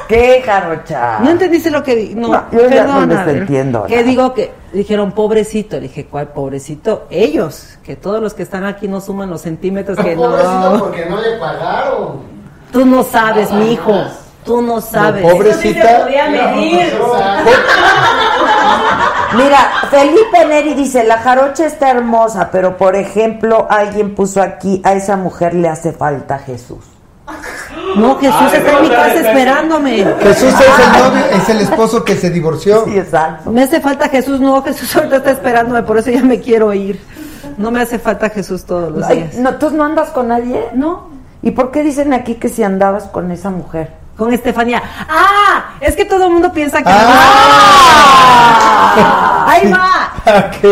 ¿Qué, 0.10 0.41
Jarocha? 0.44 1.19
No 1.19 1.30
entendiste 1.30 1.69
lo 1.69 1.84
que 1.84 1.95
di- 1.95 2.15
no, 2.15 2.30
No, 2.30 2.44
yo 2.52 2.84
no 2.84 3.06
les 3.06 3.27
entiendo 3.27 3.86
Que 3.86 4.03
digo 4.03 4.34
que 4.34 4.52
dijeron 4.73 5.11
pobrecito, 5.11 5.76
le 5.76 5.84
dije, 5.84 6.07
¿cuál 6.07 6.30
pobrecito? 6.30 7.06
Ellos, 7.11 7.77
que 7.84 7.95
todos 7.95 8.19
los 8.19 8.34
que 8.34 8.41
están 8.41 8.65
aquí 8.65 8.88
no 8.88 9.02
suman 9.02 9.30
los 9.30 9.41
centímetros 9.41 9.98
que 9.99 10.15
Pobrecito 10.15 10.72
no. 10.73 10.80
porque 10.80 11.06
no 11.06 11.22
le 11.22 11.38
pagaron. 11.38 12.22
Tú 12.72 12.86
no 12.88 13.03
sabes, 13.03 13.52
mi 13.52 13.73
hijo. 13.73 13.94
Tú 14.44 14.64
no 14.64 14.81
sabes. 14.81 15.22
pobrecita. 15.22 15.52
Eso 15.52 15.61
sí 15.61 15.73
se 15.73 16.03
podía 16.03 16.27
medir. 16.30 16.91
Mira, 19.38 19.60
Felipe 19.91 20.45
Neri 20.48 20.73
dice, 20.73 21.03
la 21.03 21.19
jarocha 21.19 21.65
está 21.68 21.91
hermosa, 21.91 22.49
pero 22.52 22.77
por 22.77 22.95
ejemplo, 22.95 23.68
alguien 23.69 24.15
puso 24.15 24.41
aquí, 24.41 24.81
a 24.84 24.94
esa 24.94 25.18
mujer 25.18 25.53
le 25.53 25.69
hace 25.69 25.91
falta 25.91 26.40
Jesús. 26.40 26.80
No, 27.95 28.18
Jesús 28.20 28.53
está 28.53 28.78
en 28.78 28.82
mi 28.84 28.90
casa 28.90 29.14
esperándome. 29.16 30.06
Jesús 30.22 30.53
es 30.53 30.86
el 30.86 30.91
novio, 31.03 31.26
es 31.32 31.49
el 31.49 31.60
esposo 31.61 32.03
que 32.03 32.16
se 32.16 32.30
divorció. 32.30 32.86
Sí, 32.86 32.98
exacto. 32.98 33.49
Me 33.52 33.64
hace 33.64 33.82
falta 33.82 34.07
Jesús, 34.10 34.40
no, 34.40 34.61
Jesús 34.64 34.95
ahorita 34.95 35.18
está 35.18 35.32
esperándome, 35.32 35.82
por 35.84 35.98
eso 35.98 36.11
ya 36.11 36.22
me 36.22 36.40
quiero 36.40 36.74
ir. 36.74 37.02
No 37.57 37.72
me 37.72 37.82
hace 37.82 37.99
falta 37.99 38.30
Jesús 38.30 38.64
todos 38.66 38.91
los 38.91 39.03
Ay, 39.06 39.24
días. 39.24 39.36
no, 39.36 39.56
¿Tú 39.56 39.70
no 39.72 39.84
andas 39.84 40.10
con 40.10 40.28
nadie? 40.30 40.68
No. 40.74 41.10
¿Y 41.41 41.52
por 41.52 41.72
qué 41.72 41.84
dicen 41.84 42.14
aquí 42.14 42.36
que 42.36 42.49
si 42.49 42.64
andabas 42.64 43.06
con 43.06 43.32
esa 43.32 43.49
mujer? 43.49 43.94
Con 44.18 44.34
Estefanía. 44.34 44.82
¡Ah! 45.10 45.76
Es 45.80 45.95
que 45.95 46.03
todo 46.06 46.26
el 46.26 46.32
mundo 46.34 46.52
piensa 46.52 46.80
que. 46.80 46.90
¡Ah! 46.90 47.86
¡Ahí 49.48 49.72
va! 49.72 50.11
Ok. 50.26 50.64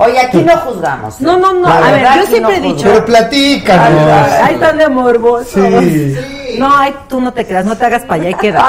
Oye, 0.00 0.20
aquí 0.20 0.38
no 0.38 0.56
juzgamos. 0.58 1.14
¿eh? 1.20 1.24
No, 1.24 1.36
no, 1.38 1.52
no. 1.52 1.68
La 1.68 1.76
A 1.76 1.90
ver, 1.92 2.06
yo 2.16 2.26
siempre 2.26 2.56
he 2.56 2.60
dicho. 2.60 2.84
Pero 2.84 3.04
platícanos. 3.04 4.32
Ahí 4.42 4.54
están 4.54 4.78
de 4.78 4.88
morbosos. 4.88 5.48
Sí. 5.52 6.16
No, 6.58 6.76
ay, 6.76 6.94
tú 7.08 7.20
no 7.20 7.32
te 7.32 7.46
creas, 7.46 7.64
no 7.64 7.76
te 7.76 7.86
hagas 7.86 8.02
para 8.02 8.22
allá 8.22 8.30
y 8.30 8.34
queda. 8.34 8.64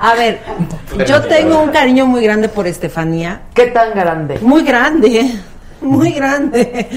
A 0.00 0.14
ver, 0.14 0.40
yo 1.06 1.22
tengo 1.22 1.60
un 1.60 1.70
cariño 1.70 2.06
muy 2.06 2.22
grande 2.22 2.48
por 2.48 2.66
Estefanía. 2.66 3.42
¿Qué 3.54 3.66
tan 3.66 3.92
grande? 3.94 4.38
Muy 4.40 4.62
grande, 4.62 5.40
muy 5.80 6.12
grande. 6.12 6.88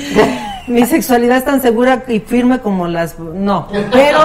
Mi 0.67 0.85
sexualidad 0.85 1.37
es 1.37 1.45
tan 1.45 1.61
segura 1.61 2.03
y 2.07 2.19
firme 2.19 2.59
como 2.59 2.87
las... 2.87 3.17
No, 3.17 3.67
pero 3.91 4.19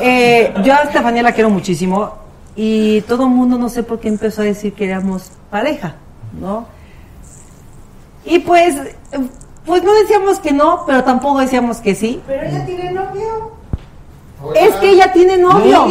eh, 0.00 0.52
yo 0.62 0.74
a 0.74 0.78
Estefanía 0.78 1.22
la 1.22 1.32
quiero 1.32 1.48
muchísimo 1.48 2.18
y 2.54 3.00
todo 3.02 3.24
el 3.24 3.30
mundo 3.30 3.56
no 3.56 3.68
sé 3.68 3.82
por 3.82 4.00
qué 4.00 4.08
empezó 4.08 4.42
a 4.42 4.44
decir 4.44 4.74
que 4.74 4.84
éramos 4.84 5.30
pareja, 5.50 5.94
¿no? 6.38 6.66
Y 8.26 8.40
pues, 8.40 8.76
pues 9.68 9.84
no 9.84 9.94
decíamos 9.94 10.40
que 10.40 10.50
no, 10.52 10.82
pero 10.86 11.04
tampoco 11.04 11.38
decíamos 11.38 11.76
que 11.78 11.94
sí. 11.94 12.20
Pero 12.26 12.42
ella 12.48 12.64
tiene 12.66 12.90
novio. 12.90 13.52
Es 14.56 14.74
que 14.76 14.90
ella 14.90 15.12
tiene 15.12 15.36
novio. 15.38 15.86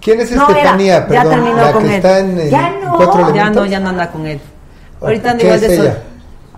¿Quién 0.00 0.20
es 0.20 0.30
No, 0.32 0.48
Estefanía? 0.48 0.96
era, 0.96 1.02
ya 1.02 1.08
Perdón, 1.22 1.30
terminó 1.34 1.56
la 1.56 1.72
con 1.72 1.82
que 1.82 1.88
él. 1.90 1.94
está 1.96 2.18
en, 2.18 2.38
el 2.40 2.50
ya 2.50 2.70
no, 2.82 2.96
Cuatro 2.96 3.34
ya 3.34 3.50
no, 3.50 3.66
ya 3.66 3.80
no 3.80 3.88
anda 3.90 4.10
con 4.10 4.26
él. 4.26 4.40
Ahorita 5.00 5.30
anda 5.32 5.40
¿Qué 5.40 5.46
igual 5.46 5.62
es 5.64 5.68
de 5.68 5.76
ella? 5.76 6.02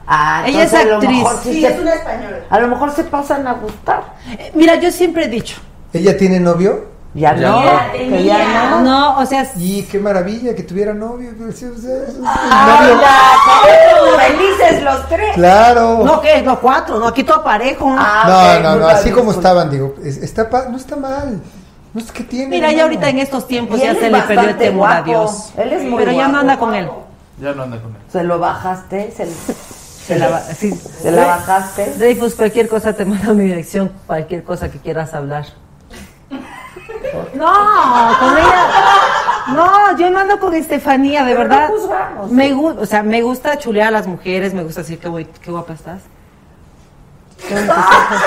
Ah, 0.07 0.45
Ella 0.47 0.65
es 0.65 0.74
actriz. 0.74 1.11
mejor 1.11 1.36
sí 1.43 1.53
Sí, 1.55 1.61
se- 1.62 1.66
es 1.74 1.81
una 1.81 1.95
española. 1.95 2.36
A 2.51 2.59
lo 2.61 2.69
mejor 2.69 2.91
se 2.95 3.05
pasan 3.05 3.47
a 3.47 3.55
gustar. 3.55 4.03
Eh, 4.39 4.51
Mira, 4.55 4.74
yo 4.77 4.91
siempre 4.91 5.24
he 5.24 5.28
dicho. 5.28 5.57
¿Ella 5.93 6.16
tiene 6.16 6.41
novio? 6.41 6.86
Ya, 7.15 7.35
Ya 7.36 7.49
no. 7.49 7.62
no. 7.62 7.93
que 7.93 8.24
ya 8.24 8.70
no. 8.70 8.81
No, 8.82 9.19
o 9.20 9.27
sea, 9.27 9.49
Y 9.57 9.82
qué 9.85 10.01
maravilla 10.01 10.55
que 10.55 10.65
tuviera 10.65 10.93
novio. 10.93 11.31
O 11.49 11.53
sea, 11.53 11.69
ya, 13.01 14.19
felices 14.27 14.82
los 14.82 15.09
tres. 15.09 15.35
Claro. 15.35 16.03
no, 16.05 16.20
que 16.20 16.43
los 16.43 16.59
cuatro, 16.59 16.99
no, 16.99 17.07
aquí 17.09 17.23
todo 17.23 17.43
parejo. 17.45 17.86
Ah, 17.97 18.24
No, 18.27 18.59
ok, 18.59 18.62
no, 18.65 18.81
no, 18.81 18.86
así 18.89 19.11
como 19.11 19.31
estaban, 19.32 19.70
digo, 19.70 19.95
es- 20.05 20.16
está 20.19 20.49
pa- 20.51 20.66
no 20.69 20.77
está 20.77 20.97
mal. 20.97 21.41
No 21.93 22.01
es 22.01 22.11
que 22.11 22.24
tiene. 22.24 22.49
Mira, 22.49 22.73
ya 22.73 22.82
ahorita 22.82 23.09
en 23.09 23.19
estos 23.20 23.47
tiempos 23.47 23.81
ya 23.81 23.95
se 23.95 24.11
le 24.11 24.20
perdió 24.23 24.49
el 24.49 24.57
temor 24.57 24.89
a 24.91 24.95
guapo. 25.03 25.05
Dios. 25.07 25.53
Él 25.57 25.73
es 25.73 25.82
muy 25.85 25.99
Pero 26.01 26.11
ya 26.12 26.23
no 26.27 26.31
guapo. 26.31 26.41
anda 26.41 26.59
con 26.59 26.74
él. 26.74 26.89
Ya 27.41 27.53
no 27.53 27.62
anda 27.62 27.81
con 27.81 27.93
él. 27.93 27.97
Se 28.11 28.24
lo 28.24 28.39
bajaste, 28.41 29.12
se, 29.16 29.27
Se 30.05 30.19
la, 30.19 30.41
sí. 30.41 30.73
se 31.03 31.11
la 31.12 31.24
bajaste. 31.27 31.95
Dreyfus, 31.97 32.35
cualquier 32.35 32.69
cosa 32.69 32.93
te 32.93 33.05
mando 33.05 33.31
a 33.31 33.35
mi 33.35 33.45
dirección, 33.45 33.91
cualquier 34.07 34.43
cosa 34.43 34.69
que 34.70 34.78
quieras 34.78 35.15
hablar. 35.15 35.47
No, 37.35 38.16
con 38.19 38.36
ella. 38.36 38.66
No, 39.48 39.98
yo 39.98 40.11
no 40.11 40.19
ando 40.20 40.39
con 40.40 40.55
Estefanía, 40.55 41.24
de 41.24 41.35
Pero 41.35 41.48
verdad. 41.48 41.69
no 41.69 41.74
juzgamos, 41.77 42.31
me 42.31 42.52
gusta, 42.52 42.81
o 42.81 42.86
sea, 42.86 43.02
me 43.02 43.23
gusta 43.23 43.59
chulear 43.59 43.89
a 43.89 43.90
las 43.90 44.06
mujeres, 44.06 44.55
me 44.55 44.62
gusta 44.65 44.81
decir 44.81 44.98
qué, 44.98 45.09
guay- 45.09 45.28
qué 45.40 45.51
guapa 45.51 45.74
estás. 45.74 46.01
Qué 47.47 47.55
bonita 47.55 47.74
estás. 47.74 48.23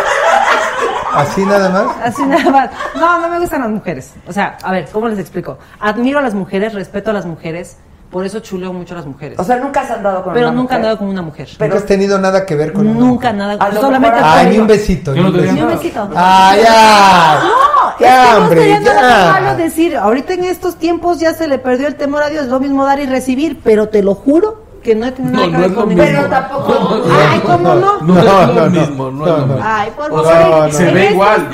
Así 1.14 1.46
nada 1.46 1.70
más. 1.70 1.96
Así 2.04 2.24
nada 2.26 2.52
más. 2.52 2.70
No, 2.96 3.20
no 3.20 3.28
me 3.30 3.40
gustan 3.40 3.62
las 3.62 3.70
mujeres. 3.72 4.14
O 4.28 4.34
sea, 4.34 4.58
a 4.62 4.72
ver, 4.72 4.88
¿cómo 4.92 5.08
les 5.08 5.18
explico? 5.18 5.58
Admiro 5.80 6.20
a 6.20 6.22
las 6.22 6.34
mujeres, 6.36 6.74
respeto 6.74 7.10
a 7.10 7.14
las 7.14 7.26
mujeres, 7.26 7.78
por 8.12 8.26
eso 8.26 8.40
chuleo 8.40 8.72
mucho 8.74 8.94
a 8.94 8.98
las 8.98 9.06
mujeres. 9.06 9.38
O 9.40 9.44
sea, 9.44 9.58
nunca 9.58 9.82
has 9.82 9.92
andado 9.92 10.24
con 10.24 10.34
pero 10.34 10.48
una 10.48 10.56
nunca 10.56 10.76
he 10.76 10.78
mujer? 10.78 10.86
andado 10.92 10.98
con 10.98 11.08
una 11.10 11.22
mujer. 11.22 11.48
Pero- 11.58 11.70
Nunca 11.74 11.80
has 11.84 11.88
tenido 11.88 12.18
nada 12.20 12.46
que 12.46 12.56
ver 12.56 12.72
con 12.74 12.88
una 12.88 13.00
Nunca 13.00 13.34
mujer. 13.34 13.58
nada. 13.58 13.72
Solamente 13.80 14.20
Ay, 14.24 14.48
ni 14.52 14.58
un 14.60 14.68
besito. 14.68 15.14
Yo 15.14 15.24
no 15.24 15.32
te 15.34 15.52
ni 15.52 15.62
un 15.62 15.68
besito. 15.70 16.10
Ah, 16.16 16.54
ya. 16.56 17.40
No, 17.44 17.90
es 17.92 17.96
Ya, 18.00 18.24
que 18.26 18.32
no 18.32 18.38
hombre, 18.46 18.72
estaría 18.72 18.94
nada 18.94 19.26
ya. 19.26 19.32
malo 19.42 19.58
decir, 19.58 19.98
ahorita 19.98 20.34
en 20.34 20.46
estos 20.46 20.76
tiempos 20.78 21.20
ya 21.20 21.34
se 21.34 21.48
le 21.48 21.58
perdió 21.60 21.88
el 21.88 21.96
temor 21.96 22.24
a 22.24 22.30
Dios, 22.30 22.46
lo 22.48 22.60
mismo 22.60 22.86
dar 22.86 23.00
y 23.00 23.06
recibir, 23.08 23.60
pero 23.64 23.90
te 23.90 24.02
lo 24.04 24.16
juro 24.16 24.64
que 24.84 24.96
no 24.96 25.06
he 25.08 25.12
tenido 25.12 25.34
No, 25.36 25.48
nada 25.48 25.52
que 25.52 25.58
ver 25.58 25.66
es 25.66 25.72
lo 25.72 25.80
con 25.80 25.90
mismo. 25.90 26.04
Pero 26.06 26.26
tampoco. 26.30 27.02
Ay, 27.30 27.40
¿cómo 27.42 27.76
no? 27.76 27.76
No, 27.76 28.14
No, 28.14 28.20
es 28.20 28.48
no, 28.48 28.54
lo 28.54 28.70
mismo, 28.70 29.12
no, 29.12 29.26
es 29.26 29.32
No, 29.32 29.38
lo 29.38 29.38
no. 29.38 29.54
mismo. 29.54 29.62
Ay, 29.66 29.92
por 29.98 30.24
favor. 30.24 30.72
se 30.72 30.92
ve 30.92 31.12
igual, 31.12 31.48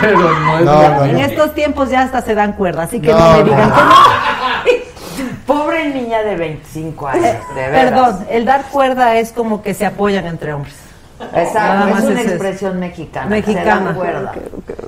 pero 0.00 0.18
no 0.18 1.02
es 1.02 1.10
En 1.10 1.18
estos 1.18 1.54
tiempos 1.54 1.90
ya 1.90 2.02
hasta 2.02 2.22
se 2.22 2.34
dan 2.34 2.52
cuerda, 2.52 2.82
así 2.84 3.00
que 3.00 3.10
No, 3.12 3.18
me 3.38 3.44
digan 3.44 3.70
que 3.72 3.80
no. 3.80 3.90
Pobre 5.48 5.88
niña 5.92 6.22
de 6.22 6.36
25 6.36 7.08
años, 7.08 7.22
de 7.22 7.70
veras. 7.70 7.90
Perdón, 7.90 8.26
el 8.30 8.44
dar 8.44 8.62
cuerda 8.70 9.16
es 9.16 9.32
como 9.32 9.62
que 9.62 9.74
se 9.74 9.84
apoyan 9.86 10.26
entre 10.26 10.52
hombres. 10.52 10.76
Nada 11.18 11.42
Exacto, 11.42 11.90
más 11.90 12.04
es 12.04 12.10
una 12.10 12.20
es 12.20 12.26
eso. 12.26 12.34
expresión 12.34 12.78
mexicana. 12.78 13.26
Mexicana. 13.30 13.88
Se 13.90 13.96
cuerda. 13.96 14.32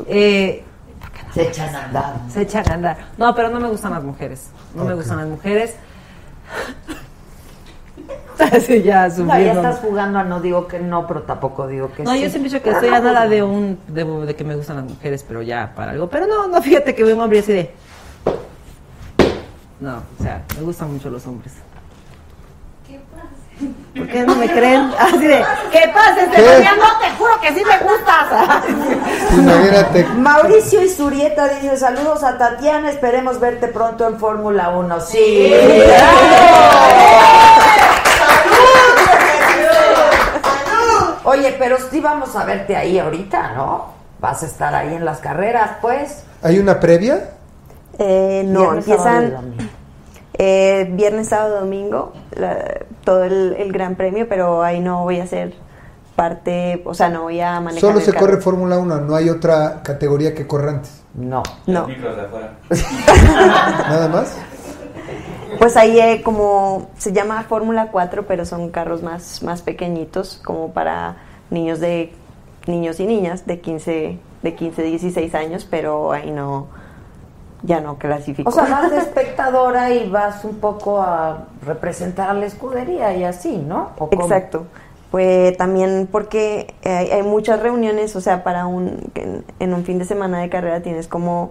Eh, 0.07 0.63
Se 1.35 1.43
echan 1.49 1.75
a 1.75 1.85
andar. 1.87 2.13
se 2.33 2.43
echan 2.43 2.71
a 2.71 2.75
andar. 2.75 2.97
No, 3.17 3.35
pero 3.35 3.49
no 3.49 3.59
me 3.59 3.69
gustan 3.69 3.91
las 3.93 4.05
mujeres. 4.05 4.51
No 4.75 4.85
me 4.85 4.95
gustan 4.95 5.17
las 5.17 5.27
mujeres. 5.27 5.75
Así 8.39 8.83
ya 8.83 9.09
No, 9.09 9.27
ya 9.39 9.53
estás 9.53 9.79
jugando 9.81 10.19
a 10.19 10.25
no 10.25 10.41
digo 10.41 10.67
que 10.67 10.79
no, 10.79 11.07
pero 11.07 11.23
tampoco 11.23 11.67
digo 11.67 11.93
que 11.93 12.03
No, 12.05 12.13
sí. 12.13 12.23
yo 12.23 12.31
siempre 12.31 12.51
he 12.51 12.55
dicho 12.55 12.63
que 12.63 12.71
estoy 12.71 12.89
a 12.89 13.01
nada 13.01 13.27
de 13.27 13.43
un 13.43 13.79
de, 13.87 14.05
de 14.05 14.35
que 14.37 14.45
me 14.45 14.57
gustan 14.57 14.77
las 14.77 14.85
mujeres, 14.87 15.25
pero 15.27 15.43
ya 15.43 15.73
para 15.75 15.93
algo. 15.93 16.09
Pero 16.09 16.27
no, 16.27 16.49
no, 16.49 16.63
fíjate 16.63 16.95
que 16.95 17.05
veo 17.05 17.17
un 17.17 17.23
hombre 17.23 17.41
así 17.41 17.53
de. 17.53 17.71
No, 19.81 20.03
o 20.19 20.23
sea, 20.23 20.43
me 20.57 20.63
gustan 20.63 20.93
mucho 20.93 21.09
los 21.11 21.27
hombres. 21.27 21.53
¿Por 23.97 24.09
qué 24.09 24.23
no 24.23 24.37
me 24.37 24.51
creen? 24.51 24.91
Así 24.99 25.19
de, 25.19 25.45
¿qué 25.73 25.91
pasa, 25.93 26.23
Estefanía? 26.23 26.75
No, 26.77 26.99
te 26.99 27.11
juro 27.19 27.41
que 27.41 27.49
sí 27.49 27.65
me 27.65 27.79
gustas. 27.79 28.27
Imagínate. 29.39 30.05
Mauricio 30.17 30.83
Isurieta 30.83 31.49
dice 31.49 31.77
saludos 31.77 32.23
a 32.23 32.39
Tatiana, 32.39 32.91
esperemos 32.91 33.41
verte 33.41 33.69
pronto 33.69 34.07
en 34.07 34.19
Fórmula 34.19 34.71
1. 34.71 35.01
Sí. 35.01 35.53
Oye, 41.25 41.57
pero 41.59 41.77
sí 41.91 42.01
vamos 42.01 42.35
a 42.37 42.45
verte 42.45 42.77
ahí 42.77 42.99
ahorita, 42.99 43.53
¿no? 43.55 43.93
Vas 44.21 44.43
a 44.43 44.47
estar 44.47 44.75
ahí 44.75 44.95
en 44.95 45.05
las 45.05 45.19
carreras, 45.19 45.73
pues. 45.81 46.25
¿Hay 46.43 46.59
una 46.59 46.81
previa? 46.81 47.31
Eh, 48.03 48.43
no, 48.47 48.61
Viernes, 48.61 48.89
empiezan 48.89 49.55
eh, 50.39 50.89
viernes, 50.93 51.29
sábado, 51.29 51.61
domingo, 51.61 52.13
la- 52.35 52.81
todo 53.05 53.25
el, 53.25 53.55
el 53.59 53.73
gran 53.73 53.95
premio, 53.95 54.27
pero 54.29 54.63
ahí 54.63 54.81
no 54.81 55.03
voy 55.05 55.21
a 55.21 55.27
ser 55.27 55.53
parte, 56.17 56.83
o 56.85 56.95
sea, 56.95 57.09
no 57.11 57.23
voy 57.25 57.41
a 57.41 57.61
manejar 57.61 57.81
Solo 57.81 57.99
el 57.99 58.05
se 58.05 58.13
carro. 58.13 58.27
corre 58.27 58.41
Fórmula 58.41 58.79
1, 58.79 59.01
no 59.03 59.15
hay 59.17 59.29
otra 59.29 59.83
categoría 59.83 60.35
que 60.35 60.47
corra 60.47 60.71
antes. 60.73 61.03
No. 61.15 61.43
No. 61.67 61.87
Nada 63.89 64.09
más. 64.09 64.37
pues 65.59 65.77
ahí 65.77 65.99
eh, 65.99 66.23
como 66.23 66.89
se 66.97 67.13
llama 67.13 67.43
Fórmula 67.49 67.89
4, 67.91 68.27
pero 68.27 68.45
son 68.45 68.71
carros 68.71 69.03
más, 69.03 69.43
más 69.43 69.63
pequeñitos, 69.63 70.41
como 70.45 70.73
para 70.73 71.17
niños 71.51 71.81
de 71.81 72.13
niños 72.67 73.01
y 73.01 73.07
niñas 73.07 73.47
de 73.47 73.61
15, 73.61 74.19
de 74.43 74.55
15, 74.55 74.83
16 74.83 75.35
años, 75.35 75.67
pero 75.71 76.13
ahí 76.13 76.31
no, 76.31 76.69
ya 77.63 77.81
no 77.81 77.99
clasifico. 77.99 78.49
O 78.49 78.53
sea, 78.53 78.65
vas 78.65 78.91
de 78.91 78.99
espectadora 78.99 79.91
y 79.91 80.09
vas 80.09 80.45
un 80.45 80.57
poco 80.57 81.01
a 81.01 81.47
representar 81.65 82.31
a 82.31 82.35
la 82.35 82.47
escudería 82.47 83.15
y 83.17 83.25
así, 83.25 83.57
¿no? 83.57 83.91
Exacto. 84.11 84.67
Pues 85.11 85.57
también 85.57 86.09
porque 86.11 86.75
hay, 86.85 87.11
hay 87.11 87.23
muchas 87.23 87.61
reuniones, 87.61 88.15
o 88.15 88.21
sea, 88.21 88.45
para 88.45 88.67
un 88.67 89.11
en, 89.15 89.45
en 89.59 89.75
un 89.75 89.85
fin 89.85 89.99
de 89.99 90.05
semana 90.05 90.41
de 90.41 90.49
carrera 90.49 90.83
tienes 90.83 91.09
como 91.09 91.51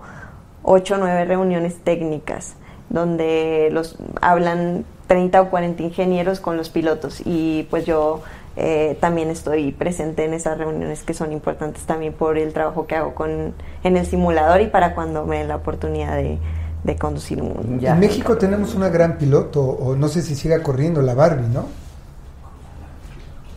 ocho 0.64 0.96
o 0.96 0.98
nueve 0.98 1.26
reuniones 1.26 1.78
técnicas 1.84 2.56
donde 2.90 3.70
los 3.72 3.98
hablan 4.22 4.86
30 5.08 5.42
o 5.42 5.50
40 5.50 5.84
ingenieros 5.84 6.40
con 6.40 6.58
los 6.58 6.70
pilotos 6.70 7.22
y 7.26 7.68
pues 7.70 7.86
yo 7.86 8.22
eh, 8.62 8.98
también 9.00 9.30
estoy 9.30 9.72
presente 9.72 10.26
en 10.26 10.34
esas 10.34 10.58
reuniones 10.58 11.04
que 11.04 11.14
son 11.14 11.32
importantes 11.32 11.84
también 11.84 12.12
por 12.12 12.38
el 12.38 12.52
trabajo 12.52 12.88
que 12.88 12.96
hago 12.98 13.16
con, 13.16 13.54
en 13.86 13.98
el 13.98 14.06
simulador 14.06 14.60
y 14.60 14.68
para 14.68 14.96
cuando 14.96 15.26
me 15.26 15.38
den 15.38 15.48
la 15.48 15.56
oportunidad 15.56 16.18
de, 16.18 16.40
de 16.84 16.96
conducir 16.98 17.42
un... 17.42 17.80
En 17.82 18.00
México 18.00 18.38
tenemos 18.38 18.76
una 18.76 18.90
gran 18.90 19.18
piloto, 19.18 19.62
o 19.62 19.96
no 19.96 20.10
sé 20.10 20.22
si 20.22 20.36
siga 20.36 20.62
corriendo, 20.62 21.02
la 21.02 21.14
Barbie, 21.14 21.48
¿no? 21.48 21.68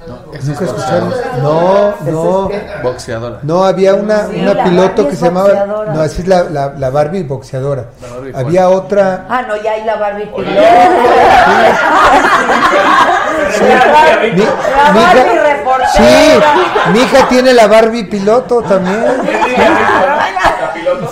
¿Nunca 0.07 0.65
escucharon? 0.65 1.13
No, 1.43 1.95
no. 2.05 2.51
Boxeadora. 2.83 3.39
No, 3.43 3.65
había 3.65 3.95
una, 3.95 4.27
Sí, 4.27 4.41
una 4.41 4.65
piloto 4.65 5.09
que 5.09 5.17
se 5.17 5.27
llamaba. 5.27 5.67
No, 5.67 6.01
así 6.01 6.23
es 6.23 6.29
la, 6.29 6.45
la, 6.45 6.73
la 6.75 6.91
Barbie 6.91 7.23
boxeadora. 7.23 7.87
La 8.01 8.09
Barbie 8.09 8.33
había 8.35 8.69
otra. 8.69 9.27
Ah, 9.29 9.43
no, 9.43 9.57
ya 9.63 9.73
hay 9.73 9.85
la 9.85 9.97
Barbie 9.97 10.27
piloto. 10.27 10.43
La 13.61 13.93
Barbie, 13.93 14.33
mi, 14.33 14.39
La 14.39 14.93
mi 14.93 15.01
hija- 15.01 15.15
Barbie 15.15 15.41
reportera. 15.41 15.89
Sí, 15.89 16.93
mi 16.93 16.99
hija 17.01 17.29
tiene 17.29 17.53
la 17.53 17.67
Barbie 17.67 18.05
piloto 18.05 18.63
también. 18.63 19.05
¿La 19.05 20.73
piloto? 20.75 21.09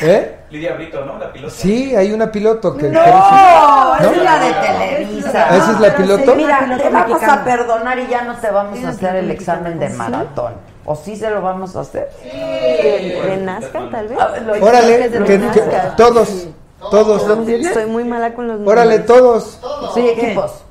¿Eh? 0.00 0.32
Lidia 0.50 0.74
Brito, 0.74 1.04
¿no? 1.04 1.18
La 1.18 1.32
piloto. 1.32 1.52
Sí, 1.54 1.94
hay 1.96 2.12
una 2.12 2.30
piloto 2.30 2.76
que. 2.76 2.88
No, 2.88 3.02
que- 3.02 3.08
esa 3.10 3.98
¿no? 4.00 4.10
es 4.10 4.22
la 4.22 4.38
de 4.38 4.52
Televisa. 4.52 5.56
¿Esa 5.56 5.72
es 5.72 5.80
la 5.80 5.96
piloto? 5.96 6.34
Mira, 6.36 6.78
te 6.80 6.88
vamos 6.88 7.22
a 7.22 7.44
perdonar 7.44 7.98
y 7.98 8.06
ya 8.06 8.22
no 8.22 8.36
te 8.36 8.50
vamos 8.50 8.84
a 8.84 8.88
hacer 8.90 9.16
el 9.16 9.30
examen 9.30 9.78
de 9.78 9.88
¿Sí? 9.90 9.94
maratón. 9.96 10.54
¿O 10.84 10.94
sí 10.94 11.16
se 11.16 11.28
lo 11.30 11.42
vamos 11.42 11.74
a 11.74 11.80
hacer? 11.80 12.08
¿De, 12.22 13.20
de 13.28 13.36
NASCAR 13.38 13.90
tal 13.90 14.06
vez? 14.08 14.18
Órale, 14.62 15.10
que- 15.10 15.24
que- 15.24 15.38
todos, 15.96 16.46
todos. 16.90 17.48
Estoy 17.48 17.86
muy 17.86 18.04
mala 18.04 18.32
con 18.34 18.46
los 18.46 18.60
Órale, 18.64 18.98
números. 19.00 19.58
todos. 19.60 19.92
Sí, 19.94 20.08
equipos. 20.08 20.62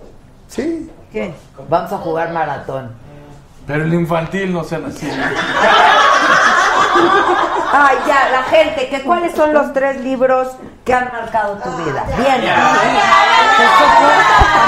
Sí. 0.48 0.90
¿Qué? 1.12 1.34
Vamos 1.70 1.92
a 1.92 1.98
jugar 1.98 2.32
maratón. 2.32 2.92
Pero 3.68 3.84
el 3.84 3.94
infantil 3.94 4.54
no 4.54 4.64
sean 4.64 4.86
así. 4.86 5.10
Ay, 7.78 7.98
ya, 8.08 8.30
la 8.32 8.44
gente, 8.44 8.88
que 8.90 9.02
¿cuáles 9.02 9.36
son 9.36 9.54
los 9.54 9.74
tres 9.74 10.00
libros 10.02 10.48
que 10.86 10.94
han 10.94 11.12
marcado 11.12 11.58
tu 11.58 11.70
vida? 11.84 12.06
Bien. 12.18 12.42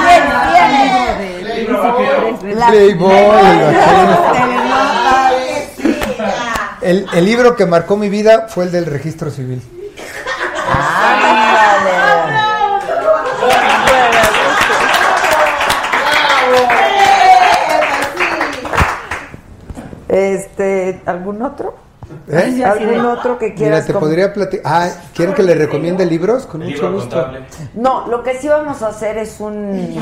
Bien, 0.03 0.23
bien. 2.45 2.59
La- 2.59 2.67
Playboy, 2.67 3.13
el 6.81 7.25
libro 7.25 7.55
que 7.55 7.65
marcó 7.65 7.95
mi 7.97 8.09
vida 8.09 8.47
fue 8.49 8.65
el 8.65 8.71
del 8.71 8.85
registro 8.87 9.31
civil. 9.31 9.61
Este, 20.57 21.01
¿algún 21.05 21.41
otro? 21.43 21.75
¿Eh? 22.29 22.63
¿Algún 22.63 23.05
otro 23.05 23.37
que 23.37 23.47
Mira, 23.47 23.55
quieras? 23.57 23.85
te 23.85 23.93
com- 23.93 23.99
podría 24.01 24.33
platicar. 24.33 24.63
Ah, 24.65 24.89
¿quieren 25.13 25.35
que 25.35 25.43
le 25.43 25.53
recomiende 25.55 26.05
libros? 26.05 26.45
Con 26.45 26.61
mucho 26.61 26.71
libro 26.73 26.93
gusto. 26.93 27.15
contable. 27.21 27.45
No, 27.75 28.07
lo 28.07 28.23
que 28.23 28.37
sí 28.39 28.47
vamos 28.47 28.81
a 28.81 28.87
hacer 28.87 29.17
es 29.17 29.39
un, 29.41 29.93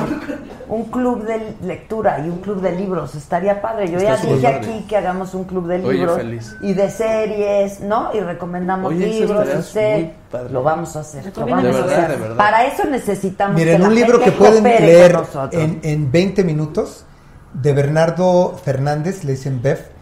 un 0.69 0.83
club 0.85 1.25
de 1.25 1.55
lectura 1.63 2.19
y 2.19 2.29
un 2.29 2.37
club 2.41 2.61
de 2.61 2.73
libros. 2.73 3.15
Estaría 3.15 3.59
padre. 3.59 3.89
Yo 3.89 3.97
Está 3.97 4.15
ya 4.17 4.21
dije 4.21 4.41
padre. 4.43 4.57
aquí 4.57 4.85
que 4.87 4.97
hagamos 4.97 5.33
un 5.33 5.45
club 5.45 5.67
de 5.67 5.83
Oye, 5.83 5.93
libros 5.97 6.17
feliz. 6.17 6.55
y 6.61 6.73
de 6.73 6.89
series, 6.91 7.79
¿no? 7.81 8.11
Y 8.13 8.19
recomendamos 8.19 8.91
Oye, 8.93 9.07
libros 9.07 9.47
y 9.59 9.63
series. 9.63 10.11
Lo 10.51 10.61
vamos 10.61 10.95
a 10.95 10.99
hacer. 10.99 11.25
Lo 11.35 11.45
vamos 11.47 11.63
a 11.65 11.67
De 11.67 11.73
verdad, 11.73 11.89
hacer. 11.97 12.09
de 12.11 12.17
verdad. 12.17 12.37
Para 12.37 12.65
eso 12.67 12.83
necesitamos 12.85 13.55
Miren, 13.55 13.77
que 13.77 13.81
la 13.81 13.87
un 13.89 13.95
libro 13.95 14.19
que 14.19 14.31
pueden 14.31 14.63
leer 14.63 15.17
en, 15.51 15.79
en 15.81 16.11
20 16.11 16.43
minutos 16.43 17.03
de 17.51 17.73
Bernardo 17.73 18.55
Fernández, 18.63 19.23
le 19.23 19.31
dicen 19.31 19.59
Bev, 19.63 19.94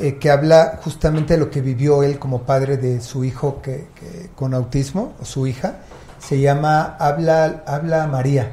eh, 0.00 0.16
que 0.18 0.30
habla 0.30 0.78
justamente 0.82 1.34
de 1.34 1.40
lo 1.40 1.50
que 1.50 1.60
vivió 1.60 2.02
él 2.02 2.18
como 2.18 2.42
padre 2.42 2.76
de 2.76 3.00
su 3.00 3.24
hijo 3.24 3.60
que, 3.62 3.88
que- 3.98 4.30
con 4.34 4.54
autismo, 4.54 5.14
o 5.20 5.24
su 5.24 5.46
hija. 5.46 5.78
Se 6.18 6.40
llama 6.40 6.96
Habla, 6.98 7.62
Habla 7.66 8.06
María. 8.06 8.52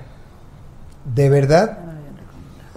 De 1.14 1.30
verdad, 1.30 1.78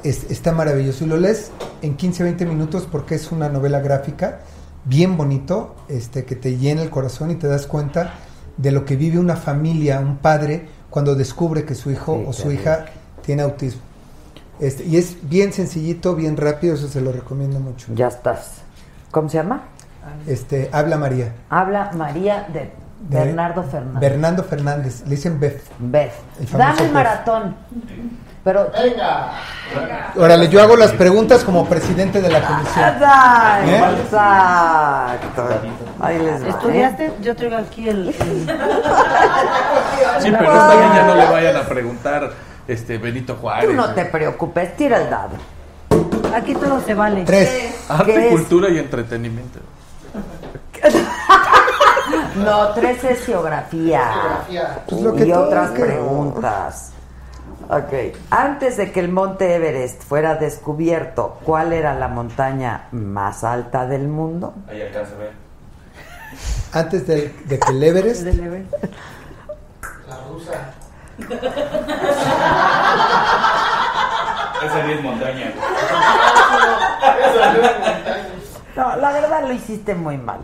es- 0.05 0.31
está 0.31 0.53
maravilloso. 0.53 1.05
Y 1.05 1.09
lo 1.09 1.17
lees 1.17 1.51
en 1.83 1.97
15, 1.97 2.23
20 2.25 2.47
minutos 2.47 2.87
porque 2.91 3.15
es 3.15 3.31
una 3.33 3.49
novela 3.49 3.81
gráfica 3.81 4.41
bien 4.85 5.17
bonito, 5.17 5.75
este, 5.89 6.25
que 6.25 6.37
te 6.37 6.57
llena 6.57 6.83
el 6.83 6.91
corazón 6.91 7.31
y 7.31 7.35
te 7.35 7.47
das 7.47 7.67
cuenta 7.67 8.15
de 8.57 8.73
lo 8.73 8.85
que 8.85 8.97
vive 8.97 9.19
una 9.19 9.37
familia, 9.37 10.01
un 10.01 10.17
padre, 10.19 10.69
cuando 10.91 11.15
descubre 11.15 11.65
que 11.65 11.75
su 11.75 11.91
hijo 11.91 12.17
Sí, 12.17 12.25
o 12.29 12.33
su 12.33 12.51
hija 12.53 12.87
tiene 13.25 13.43
autismo. 13.43 13.83
Este, 14.61 14.85
y 14.85 14.97
es 14.97 15.17
bien 15.29 15.53
sencillito, 15.53 16.15
bien 16.15 16.37
rápido, 16.37 16.75
eso 16.75 16.89
se 16.89 17.01
lo 17.01 17.13
recomiendo 17.13 17.61
mucho. 17.61 17.87
Ya 17.95 18.09
estás. 18.09 18.55
¿Cómo 19.11 19.29
se 19.29 19.39
llama? 19.39 19.63
Este, 20.27 20.69
habla 20.73 20.97
María. 20.97 21.33
Habla 21.51 21.91
María 21.95 22.47
de, 22.53 22.61
de 22.61 22.71
Bernardo 23.25 23.63
Fernández. 23.63 24.01
Bernardo 24.01 24.43
Fernández, 24.45 25.03
le 25.05 25.11
dicen 25.11 25.39
Bef. 25.39 25.63
Beth. 25.79 26.13
El 26.41 26.47
Dame 26.59 26.73
el 26.73 26.85
Beth. 26.85 26.93
maratón. 26.93 27.57
Pero 28.45 28.71
Venga. 28.73 29.33
Órale, 30.17 30.49
yo 30.49 30.63
hago 30.63 30.77
las 30.77 30.93
preguntas 30.93 31.45
como 31.45 31.67
presidente 31.69 32.23
de 32.23 32.31
la 32.31 32.41
comisión. 32.47 32.89
Exacto, 32.89 33.69
¿Eh? 33.69 34.01
exacto. 34.03 35.49
Ahí 36.01 36.19
les 36.19 36.43
va. 36.43 36.47
¿eh? 36.47 36.51
¿Estudiaste? 36.51 37.13
Yo 37.21 37.37
traigo 37.37 37.57
aquí 37.57 37.89
el... 37.89 38.09
el- 38.09 38.15
Sí, 40.21 40.31
pero 40.33 40.53
esta 40.53 40.75
niña 40.75 41.07
no 41.07 41.15
le 41.17 41.27
vayan 41.27 41.57
a 41.57 41.63
preguntar 41.69 42.31
este 42.69 42.99
Benito 42.99 43.35
Juárez. 43.37 43.71
Tú 43.71 43.75
no 43.75 43.93
te 43.95 44.05
preocupes, 44.05 44.77
tira 44.77 45.03
el 45.03 45.11
dado. 45.11 45.37
Aquí 46.35 46.55
todo 46.55 46.81
se 46.83 46.95
vale. 46.95 47.25
Tres. 47.25 47.75
Arte, 47.89 48.29
cultura 48.31 48.69
y 48.69 48.79
entretenimiento. 48.79 49.59
No, 52.37 52.73
tres 52.73 53.03
es 53.05 53.25
geografía. 53.27 54.13
Geografía. 54.13 54.85
Pues 54.89 55.03
lo 55.03 55.15
que 55.15 55.27
y 55.27 55.33
otras 55.33 55.71
preguntas. 55.73 56.93
Ok. 57.69 58.17
Antes 58.31 58.77
de 58.77 58.93
que 58.93 59.01
el 59.01 59.11
monte 59.11 59.57
Everest 59.57 60.03
fuera 60.05 60.37
descubierto, 60.37 61.39
¿cuál 61.45 61.73
era 61.73 61.95
la 61.95 62.09
montaña 62.09 62.89
más 62.93 63.45
alta 63.45 63.87
del 63.87 64.09
mundo? 64.09 64.55
Ahí 64.69 64.81
alcanza 64.81 65.15
a 65.15 65.19
ver. 65.19 65.33
Antes 66.73 67.07
de, 67.07 67.35
de 67.45 67.59
que 67.59 67.71
el 67.73 67.83
Everest, 67.83 68.23
La 70.09 70.21
rusa. 70.29 70.73
Esa 74.63 74.83
ni 74.87 74.93
es 74.93 75.03
montaña. 75.03 75.53
Esa 77.19 77.53
no 77.53 77.63
es 77.63 77.79
montaña. 77.79 78.27
No, 78.77 78.97
la 78.97 79.13
verdad 79.13 79.43
lo 79.43 79.53
hiciste 79.53 79.95
muy 79.95 80.19
mal. 80.19 80.41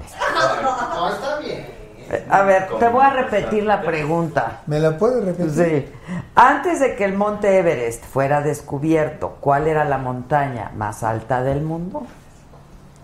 No, 0.92 1.08
está 1.08 1.38
bien. 1.38 1.84
A 2.28 2.42
ver, 2.42 2.68
te 2.78 2.88
voy 2.88 3.02
a 3.02 3.10
repetir 3.10 3.64
la 3.64 3.80
pregunta. 3.80 4.60
¿me 4.66 4.78
la 4.78 4.98
puedes 4.98 5.24
repetir? 5.24 5.50
Sí. 5.50 5.92
Antes 6.34 6.80
de 6.80 6.96
que 6.96 7.04
el 7.04 7.14
monte 7.14 7.58
Everest 7.58 8.04
fuera 8.04 8.42
descubierto, 8.42 9.38
¿cuál 9.40 9.68
era 9.68 9.84
la 9.84 9.98
montaña 9.98 10.70
más 10.74 11.02
alta 11.02 11.42
del 11.42 11.62
mundo? 11.62 12.06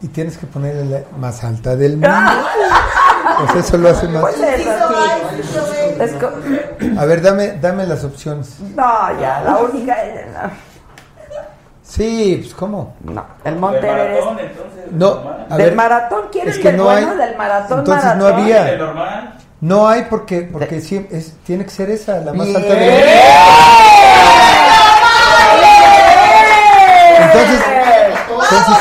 Y 0.03 0.09
tienes 0.09 0.37
que 0.37 0.47
ponerle 0.47 0.85
la 0.85 1.03
más 1.19 1.45
alta 1.45 1.77
del 1.77 1.93
mundo. 1.93 2.09
Pues 3.39 3.65
eso 3.66 3.77
lo 3.78 3.89
hace 3.90 4.09
más. 4.09 4.20
Pues 4.23 4.36
es 4.40 4.66
así. 4.69 6.01
Es 6.01 6.12
co- 6.15 7.01
A 7.01 7.05
ver, 7.05 7.23
dame, 7.23 7.52
dame 7.61 7.86
las 7.86 8.05
opciones. 8.05 8.57
No, 8.77 9.20
ya, 9.20 9.43
la 9.44 9.59
única. 9.59 9.97
Sí, 11.82 12.39
pues 12.43 12.55
¿cómo? 12.55 12.94
No, 13.02 13.24
el 13.44 13.57
monte 13.57 13.81
Del 13.81 13.97
maratón, 13.97 14.39
entonces. 14.39 14.93
No, 14.93 15.23
a 15.51 15.57
¿Del 15.57 15.66
ver, 15.66 15.74
maratón? 15.74 16.20
¿Quieres 16.31 16.57
es 16.57 16.62
que 16.62 16.69
del 16.69 16.77
no 16.77 16.85
bueno 16.85 17.11
hay- 17.11 17.16
del 17.16 17.36
maratón? 17.36 17.78
entonces 17.81 18.05
no 18.16 18.24
maratón? 18.24 18.40
había. 18.43 18.65
¿De 18.65 18.78
normal? 18.78 19.35
No 19.61 19.89
hay 19.89 20.02
porque, 20.09 20.48
porque 20.51 20.81
sí, 20.81 21.07
es, 21.11 21.35
tiene 21.44 21.65
que 21.65 21.70
ser 21.70 21.90
esa, 21.90 22.19
la 22.20 22.32
más 22.32 22.47
Bien. 22.47 22.57
alta 22.57 22.74
del 22.74 22.90
mundo. 22.90 23.07
Entonces, 27.23 27.61
entonces 28.51 28.77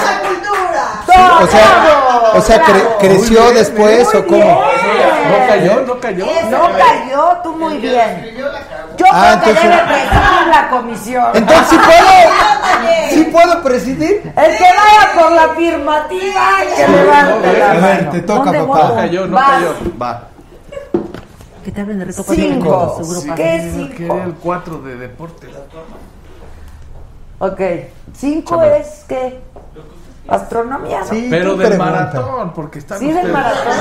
¡Todo! 1.05 1.43
o 1.43 1.47
sea, 1.47 1.98
o 2.35 2.41
sea, 2.41 2.61
cre- 2.63 2.97
creció 2.99 3.51
después 3.51 4.07
o 4.15 4.25
cómo? 4.25 4.61
¿No 4.61 5.47
cayó? 5.47 5.81
¿No 5.85 5.99
cayó? 5.99 6.25
No 6.49 6.61
cayó, 6.77 7.37
tú 7.43 7.55
muy 7.55 7.77
bien. 7.77 8.35
Yo 8.97 9.05
Ah, 9.11 9.39
creo 9.41 9.55
que 9.55 9.61
entonces- 9.61 9.63
debe 9.63 9.83
presidir 9.83 10.47
la 10.49 10.69
comisión. 10.69 11.25
Entonces 11.33 11.67
sí 11.69 11.77
puedo, 11.77 13.09
sí 13.11 13.23
puedo 13.31 13.63
presidir. 13.63 14.21
El 14.35 14.57
que 14.57 14.63
vaya 14.63 15.13
por 15.21 15.31
la 15.31 15.43
afirmativa, 15.45 16.41
que 16.75 16.87
levante 16.91 17.57
la 17.59 17.69
A 17.71 17.73
ver, 17.73 17.81
mano. 17.97 18.11
te 18.11 18.21
toca, 18.21 18.43
¿Dónde 18.51 18.59
papá. 18.73 18.87
No 18.89 18.95
cayó, 18.95 19.27
no 19.27 19.35
Vas. 19.35 19.49
cayó. 19.51 19.73
Va. 20.01 20.23
Que 21.63 21.71
te 21.71 21.81
hablen 21.81 21.99
de 21.99 22.05
reto 22.05 22.23
Cinco. 22.23 22.95
su 23.03 23.09
grupo. 23.09 23.35
¿Qué 23.35 23.55
es 23.55 23.61
Que 23.63 23.71
cinco? 23.97 24.15
era 24.15 24.23
el 24.25 24.33
4 24.35 24.77
de 24.81 24.95
deporte. 24.95 25.47
Ok. 27.39 27.61
Cinco 28.17 28.61
es 28.63 29.05
que. 29.07 29.39
Astronomía, 30.29 30.99
¿no? 30.99 31.05
Sí, 31.05 31.27
Pero 31.29 31.55
del 31.55 31.67
pregunta. 31.69 31.91
maratón, 31.91 32.53
porque 32.53 32.79
están 32.79 32.99
Sí, 32.99 33.07
del 33.07 33.15
ustedes- 33.15 33.33
maratón. 33.33 33.73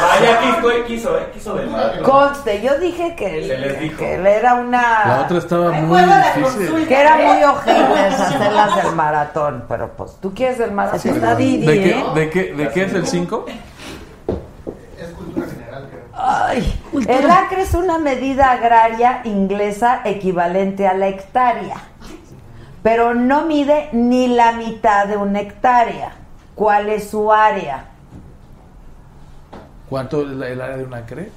Vaya, 0.00 0.40
quiso, 0.40 0.70
eh, 0.70 0.84
quiso, 0.86 1.18
eh, 1.18 1.30
quiso 1.34 1.54
del 1.54 1.68
maratón. 1.70 2.02
Conste, 2.04 2.62
yo 2.62 2.78
dije 2.78 3.14
que, 3.14 3.46
Se 3.46 3.58
les 3.58 3.80
dijo. 3.80 3.98
que 3.98 4.14
él 4.14 4.26
era 4.26 4.54
una... 4.54 4.80
La 5.06 5.20
otra 5.24 5.38
estaba 5.38 5.72
muy 5.72 6.00
difícil. 6.02 6.86
Que 6.88 7.00
era 7.00 7.16
muy 7.16 7.42
ojetes 7.44 8.20
hacerlas 8.20 8.76
del 8.82 8.94
maratón, 8.96 9.64
pero 9.68 9.88
pues 9.96 10.12
tú 10.20 10.32
quieres 10.34 10.58
del 10.58 10.72
maratón. 10.72 11.00
Está 11.14 11.34
Didi, 11.34 11.66
¿De 11.66 11.80
qué, 11.82 11.90
¿eh? 11.90 12.04
de 12.14 12.30
qué, 12.30 12.52
de 12.54 12.68
qué 12.70 12.82
es 12.84 12.94
el 12.94 13.06
5? 13.06 13.44
Ay, 16.22 16.80
el 17.08 17.30
acre 17.30 17.62
es 17.62 17.72
una 17.74 17.98
medida 17.98 18.50
agraria 18.50 19.20
inglesa 19.24 20.02
equivalente 20.04 20.86
a 20.86 20.92
la 20.94 21.08
hectárea, 21.08 21.76
pero 22.82 23.14
no 23.14 23.46
mide 23.46 23.88
ni 23.92 24.28
la 24.28 24.52
mitad 24.52 25.06
de 25.06 25.16
una 25.16 25.40
hectárea. 25.40 26.12
¿Cuál 26.54 26.88
es 26.88 27.10
su 27.10 27.32
área? 27.32 27.86
¿Cuánto 29.88 30.22
es 30.22 30.28
el 30.30 30.60
área 30.60 30.76
de 30.76 30.84
una 30.84 31.04
CRE? 31.04 31.30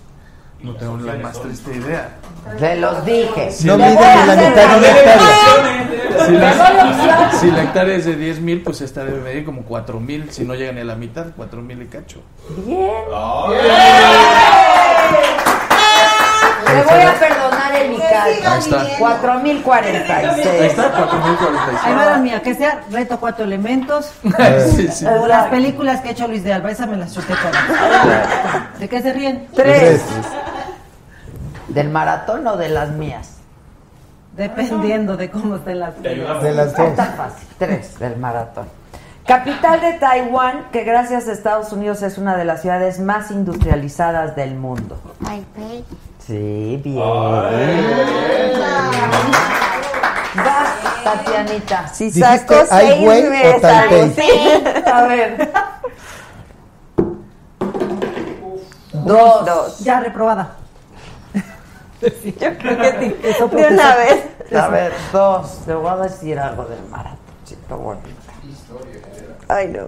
No 0.61 0.75
tengo 0.75 0.97
la 0.97 1.15
más 1.15 1.41
triste 1.41 1.75
idea. 1.75 2.09
Se 2.57 2.75
los 2.77 3.05
dije. 3.05 3.49
No 3.65 3.77
voy 3.77 3.85
a 3.85 3.89
ni 3.89 4.27
la 4.27 4.35
mitad 4.35 4.69
de 4.69 4.77
una 4.77 4.87
hectárea. 4.87 5.93
Si 6.25 6.31
la, 6.31 7.31
si 7.31 7.49
hectárea 7.49 7.95
es 7.95 8.05
de 8.05 8.15
10 8.15 8.39
mil, 8.39 8.61
pues 8.61 8.79
esta 8.81 9.03
debe 9.03 9.19
medir 9.19 9.43
como 9.43 9.63
4 9.63 9.99
mil. 9.99 10.31
Si 10.31 10.45
no 10.45 10.55
llega 10.55 10.71
ni 10.71 10.81
a 10.81 10.85
la 10.85 10.95
mitad, 10.95 11.27
4 11.35 11.61
mil 11.61 11.81
y 11.81 11.87
cacho. 11.87 12.21
Bien. 12.65 12.79
Le 13.49 13.67
está. 18.65 18.77
caso. 18.77 18.95
4046. 18.99 20.47
Ahí 20.47 20.67
está, 20.67 20.91
4 20.91 21.19
mil 21.19 21.37
Ahí 21.83 21.93
va 21.93 22.05
la 22.05 22.17
mía, 22.17 22.41
que 22.41 22.55
sea 22.55 22.81
reto 22.91 23.19
cuatro 23.19 23.45
elementos. 23.45 24.11
Sí, 24.75 24.87
sí. 24.87 25.05
O 25.05 25.27
las 25.27 25.47
películas 25.47 26.01
que 26.01 26.09
ha 26.09 26.11
hecho 26.11 26.27
Luis 26.27 26.43
de 26.43 26.53
Alba, 26.53 26.71
esa 26.71 26.85
me 26.85 26.97
las 26.97 27.13
chuté 27.13 27.33
todas. 27.33 28.79
¿De 28.79 28.89
qué 28.89 29.01
se 29.01 29.13
ríen? 29.13 29.47
Tres. 29.53 30.01
¿Del 31.67 31.89
maratón 31.89 32.45
o 32.47 32.57
de 32.57 32.69
las 32.69 32.89
mías? 32.91 33.37
Dependiendo 34.35 35.15
de 35.15 35.29
cómo 35.29 35.57
estén 35.57 35.79
las 35.79 36.01
De 36.01 36.15
las 36.15 36.75
dos. 36.75 36.87
Está 36.87 37.05
fácil. 37.05 37.47
Tres 37.57 37.99
del 37.99 38.17
maratón. 38.17 38.67
Capital 39.25 39.79
de 39.79 39.93
Taiwán, 39.93 40.65
que 40.71 40.83
gracias 40.83 41.29
a 41.29 41.31
Estados 41.31 41.71
Unidos 41.71 42.03
es 42.03 42.17
una 42.17 42.35
de 42.35 42.43
las 42.43 42.61
ciudades 42.61 42.99
más 42.99 43.31
industrializadas 43.31 44.35
del 44.35 44.55
mundo. 44.55 44.99
Taipei. 45.23 45.85
Sí, 46.25 46.79
bien. 46.83 46.95
Vas, 50.35 51.03
Tatianita. 51.03 51.87
Si 51.89 52.05
¿Dijiste 52.05 52.37
saco 52.37 52.65
seis, 52.69 53.29
me 53.29 53.49
o 53.55 53.59
Taipei? 53.61 54.13
sale- 54.13 54.83
A 54.91 55.03
ver. 55.03 55.51
Dos. 58.93 59.45
Dos. 59.45 59.79
Ya 59.79 59.99
reprobada. 59.99 60.55
Yo 62.01 62.57
creo 62.57 62.77
que 62.77 62.99
sí. 62.99 63.15
Eso 63.23 63.47
De 63.47 63.67
una 63.67 63.95
vez. 63.95 64.25
A 64.55 64.67
ver, 64.69 64.93
dos. 65.11 65.59
Te 65.65 65.73
voy 65.73 65.89
a 65.91 65.95
decir 65.97 66.39
algo 66.39 66.63
del 66.65 66.83
maratoncito 66.89 67.77
bonito. 67.77 68.07
Ay, 69.49 69.67
no. 69.67 69.87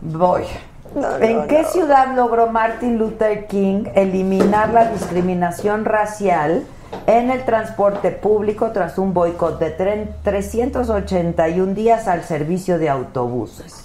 Voy. 0.00 0.44
No, 0.94 1.16
¿En 1.18 1.36
no, 1.38 1.46
qué 1.46 1.62
no. 1.62 1.68
ciudad 1.68 2.14
logró 2.16 2.46
Martin 2.48 2.98
Luther 2.98 3.46
King 3.46 3.84
eliminar 3.94 4.70
la 4.72 4.86
discriminación 4.90 5.84
racial 5.84 6.64
en 7.06 7.30
el 7.30 7.44
transporte 7.44 8.10
público 8.10 8.70
tras 8.72 8.96
un 8.98 9.12
boicot 9.12 9.58
de 9.58 9.76
tren- 9.76 10.08
381 10.22 11.74
días 11.74 12.08
al 12.08 12.22
servicio 12.24 12.78
de 12.78 12.88
autobuses? 12.88 13.84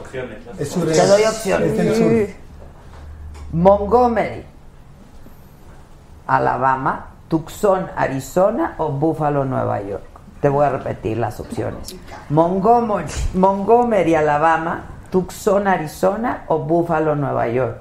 Opciones. 0.00 0.38
¿no? 0.46 0.52
Es 0.58 0.70
Te 0.74 1.06
doy 1.06 1.22
es- 1.22 1.28
opciones. 1.28 1.72
es 1.72 1.76
del 1.76 1.94
sur. 2.28 2.34
Montgomery, 3.52 4.44
Alabama, 6.26 7.06
Tucson, 7.28 7.86
Arizona 7.96 8.74
o 8.78 8.90
Buffalo, 8.90 9.44
Nueva 9.44 9.80
York. 9.82 10.04
Te 10.44 10.50
voy 10.50 10.66
a 10.66 10.68
repetir 10.68 11.16
las 11.16 11.40
opciones. 11.40 11.96
Montgomery, 12.28 13.10
Montgomery, 13.32 14.14
Alabama, 14.14 14.82
Tucson, 15.10 15.66
Arizona 15.66 16.44
o 16.48 16.58
Buffalo, 16.58 17.14
Nueva 17.14 17.48
York. 17.48 17.80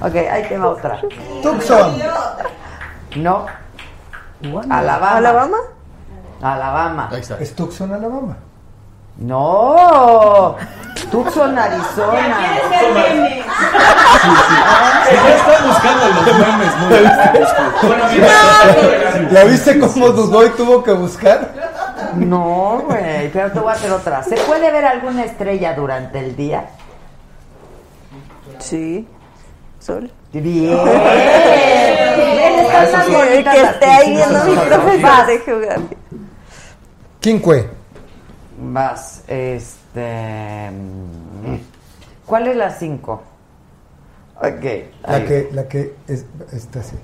Ok, 0.00 0.14
ahí 0.14 0.44
te 0.48 0.58
va 0.58 0.68
otra. 0.68 1.00
Tucson. 1.42 1.98
No. 3.16 3.46
Alabama. 4.70 5.16
¿Alabama? 5.16 5.56
Alabama. 6.40 7.08
Ahí 7.10 7.22
está. 7.22 7.38
Es 7.38 7.52
Tucson, 7.52 7.92
Alabama. 7.92 8.36
No. 9.18 10.56
Tucson, 11.10 11.58
Arizona. 11.58 12.58
Ya 15.10 15.34
está 15.36 15.66
buscando 15.66 16.06
los 16.08 16.26
memes, 16.38 16.72
no 16.80 16.90
los 16.90 17.16
busco. 17.32 17.62
¿La 19.30 19.44
viste 19.44 19.78
cómo 19.78 20.08
dudó 20.10 20.46
y 20.46 20.50
tuvo 20.50 20.82
que 20.82 20.92
buscar? 20.92 21.54
No, 22.16 22.82
güey, 22.86 23.30
pero 23.32 23.52
te 23.52 23.60
voy 23.60 23.70
a 23.70 23.72
hacer 23.72 23.92
otra. 23.92 24.22
¿Se 24.22 24.36
puede 24.36 24.70
ver 24.70 24.84
alguna 24.84 25.24
estrella 25.24 25.74
durante 25.74 26.18
el 26.18 26.36
día? 26.36 26.68
Sí. 28.58 29.06
Sol. 29.78 30.10
Bien. 30.32 30.42
Bien, 30.42 30.74
Que, 33.44 33.60
esté 33.62 33.86
ahí 33.86 34.16
viendo 34.16 34.44
mi 34.44 34.56
profesor 34.56 35.26
de 35.26 35.38
geografía. 35.38 35.98
Quinque. 37.20 37.75
Vas, 38.58 39.22
este... 39.28 40.70
mm, 40.70 41.56
¿Cuál 42.26 42.48
es 42.48 42.56
la 42.56 42.70
cinco? 42.70 43.22
Ok. 44.36 44.64
La 45.06 45.14
ahí. 45.16 45.24
que, 45.26 45.48
la 45.52 45.68
que 45.68 45.94
es, 46.08 46.24
está 46.52 46.80
así. 46.80 46.96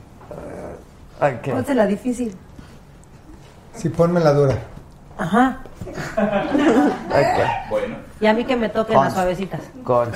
Ok. 1.21 1.53
Ponte 1.55 1.75
la 1.75 1.87
difícil. 1.87 2.37
Sí, 3.75 3.89
ponme 3.89 4.21
la 4.21 4.33
dura. 4.33 4.57
Ajá. 5.19 5.59
ok. 6.17 7.71
Bueno. 7.71 7.97
Y 8.21 8.27
a 8.27 8.35
mí 8.35 8.45
que 8.45 8.57
me 8.57 8.69
toquen 8.69 8.97
Con- 8.97 9.05
las 9.05 9.15
suavecitas. 9.15 9.61
Con... 9.85 10.11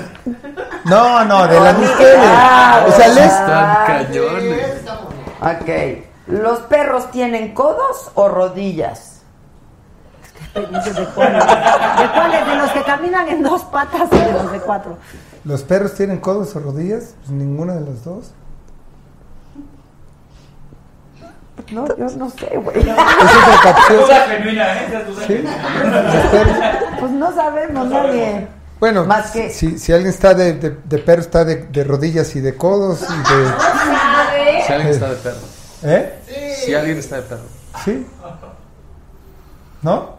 No, 0.85 1.23
no, 1.25 1.47
de 1.47 1.59
las 1.59 1.79
de 1.79 1.85
ustedes. 1.85 2.19
Ah, 2.23 2.85
O 2.87 2.91
sea, 2.91 3.07
les... 3.09 3.25
Están 3.25 3.85
cañones. 3.85 4.81
Ok. 5.41 6.03
¿Los 6.27 6.59
perros 6.61 7.09
tienen 7.11 7.53
codos 7.53 8.11
o 8.15 8.27
rodillas? 8.27 9.16
De 10.61 11.05
cuáles. 11.15 11.43
¿De 11.45 12.09
cuáles? 12.13 12.47
¿De 12.47 12.55
los 12.55 12.71
que 12.71 12.83
caminan 12.83 13.27
en 13.29 13.43
dos 13.43 13.63
patas 13.65 14.09
o 14.11 14.15
de 14.15 14.31
los 14.33 14.51
de 14.51 14.59
cuatro? 14.59 14.97
¿Los 15.43 15.63
perros 15.63 15.93
tienen 15.93 16.17
codos 16.19 16.55
o 16.55 16.59
rodillas? 16.59 17.15
Pues 17.19 17.31
ninguna 17.31 17.73
de 17.75 17.81
las 17.91 18.03
dos. 18.03 18.31
No, 21.71 21.85
yo 21.97 22.05
no 22.17 22.29
sé, 22.29 22.55
güey. 22.57 22.79
Esa 22.79 22.91
es 22.91 23.59
capción. 23.63 24.01
Duda 24.03 24.25
genuina, 24.27 24.73
¿eh? 24.83 25.03
Duda 25.07 25.27
Sí. 25.27 25.43
Pues 26.99 27.11
no 27.11 27.33
sabemos 27.33 27.87
nadie. 27.87 28.47
Bueno, 28.79 29.05
Más 29.05 29.31
que- 29.31 29.49
si, 29.49 29.79
si 29.79 29.91
alguien 29.91 30.09
está 30.11 30.33
de, 30.35 30.53
de, 30.53 30.69
de 30.83 30.97
perro, 30.99 31.21
está 31.21 31.43
de, 31.43 31.55
de 31.65 31.83
rodillas 31.83 32.35
y 32.35 32.41
de 32.41 32.55
codos 32.55 33.01
y 33.01 33.17
de... 33.33 34.63
Si 34.67 34.73
alguien 34.73 34.93
está 34.93 35.09
de 35.09 35.15
perro. 35.15 35.37
¿Eh? 35.83 36.55
Si 36.63 36.73
alguien 36.75 36.97
está 36.99 37.15
de 37.17 37.21
perro. 37.23 37.41
¿Sí? 37.83 38.05
¿No? 39.81 40.16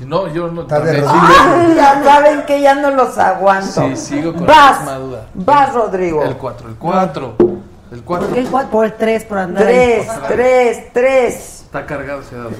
Si 0.00 0.06
no, 0.06 0.28
yo 0.28 0.48
no. 0.48 0.62
Está 0.62 0.80
de 0.80 0.94
rodillas. 0.94 1.14
Ay, 1.14 1.74
ya 1.76 2.02
saben 2.02 2.42
que 2.46 2.62
ya 2.62 2.74
no 2.74 2.90
los 2.90 3.18
aguanto. 3.18 3.66
Sí, 3.66 3.96
sigo 3.96 4.32
con 4.32 4.46
vas, 4.46 4.72
la 4.72 4.76
misma 4.78 4.94
duda. 4.94 5.26
Vas, 5.34 5.74
Rodrigo. 5.74 6.24
El 6.24 6.38
4, 6.38 6.68
el 6.70 6.74
4. 6.76 7.34
El 7.92 8.02
4. 8.02 8.26
¿Por 8.26 8.34
qué 8.34 8.40
el 8.40 8.48
cuatro? 8.48 8.70
Por 8.70 8.84
el 8.86 8.94
tres, 8.94 9.24
por 9.24 9.36
andar 9.38 9.64
Tres, 9.64 10.08
ahí. 10.08 10.20
tres, 10.28 10.92
tres. 10.94 11.60
Está 11.64 11.84
cargado 11.84 12.22
ese 12.22 12.34
dado. 12.34 12.50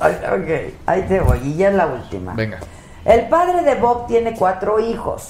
Ok, 0.00 0.74
ahí 0.84 1.02
te 1.08 1.20
voy. 1.20 1.38
Y 1.44 1.56
ya 1.56 1.68
es 1.68 1.74
la 1.74 1.86
última. 1.86 2.34
Venga. 2.34 2.58
El 3.06 3.28
padre 3.28 3.62
de 3.62 3.74
Bob 3.76 4.06
tiene 4.06 4.34
cuatro 4.34 4.80
hijos. 4.80 5.28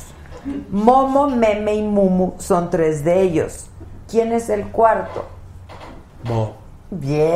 Momo, 0.71 1.29
Meme 1.29 1.75
y 1.75 1.83
Mumu 1.83 2.35
son 2.39 2.71
tres 2.71 3.05
de 3.05 3.21
ellos. 3.21 3.67
¿Quién 4.09 4.33
es 4.33 4.49
el 4.49 4.67
cuarto? 4.69 5.27
Bob. 6.25 6.55
Bien. 6.91 7.31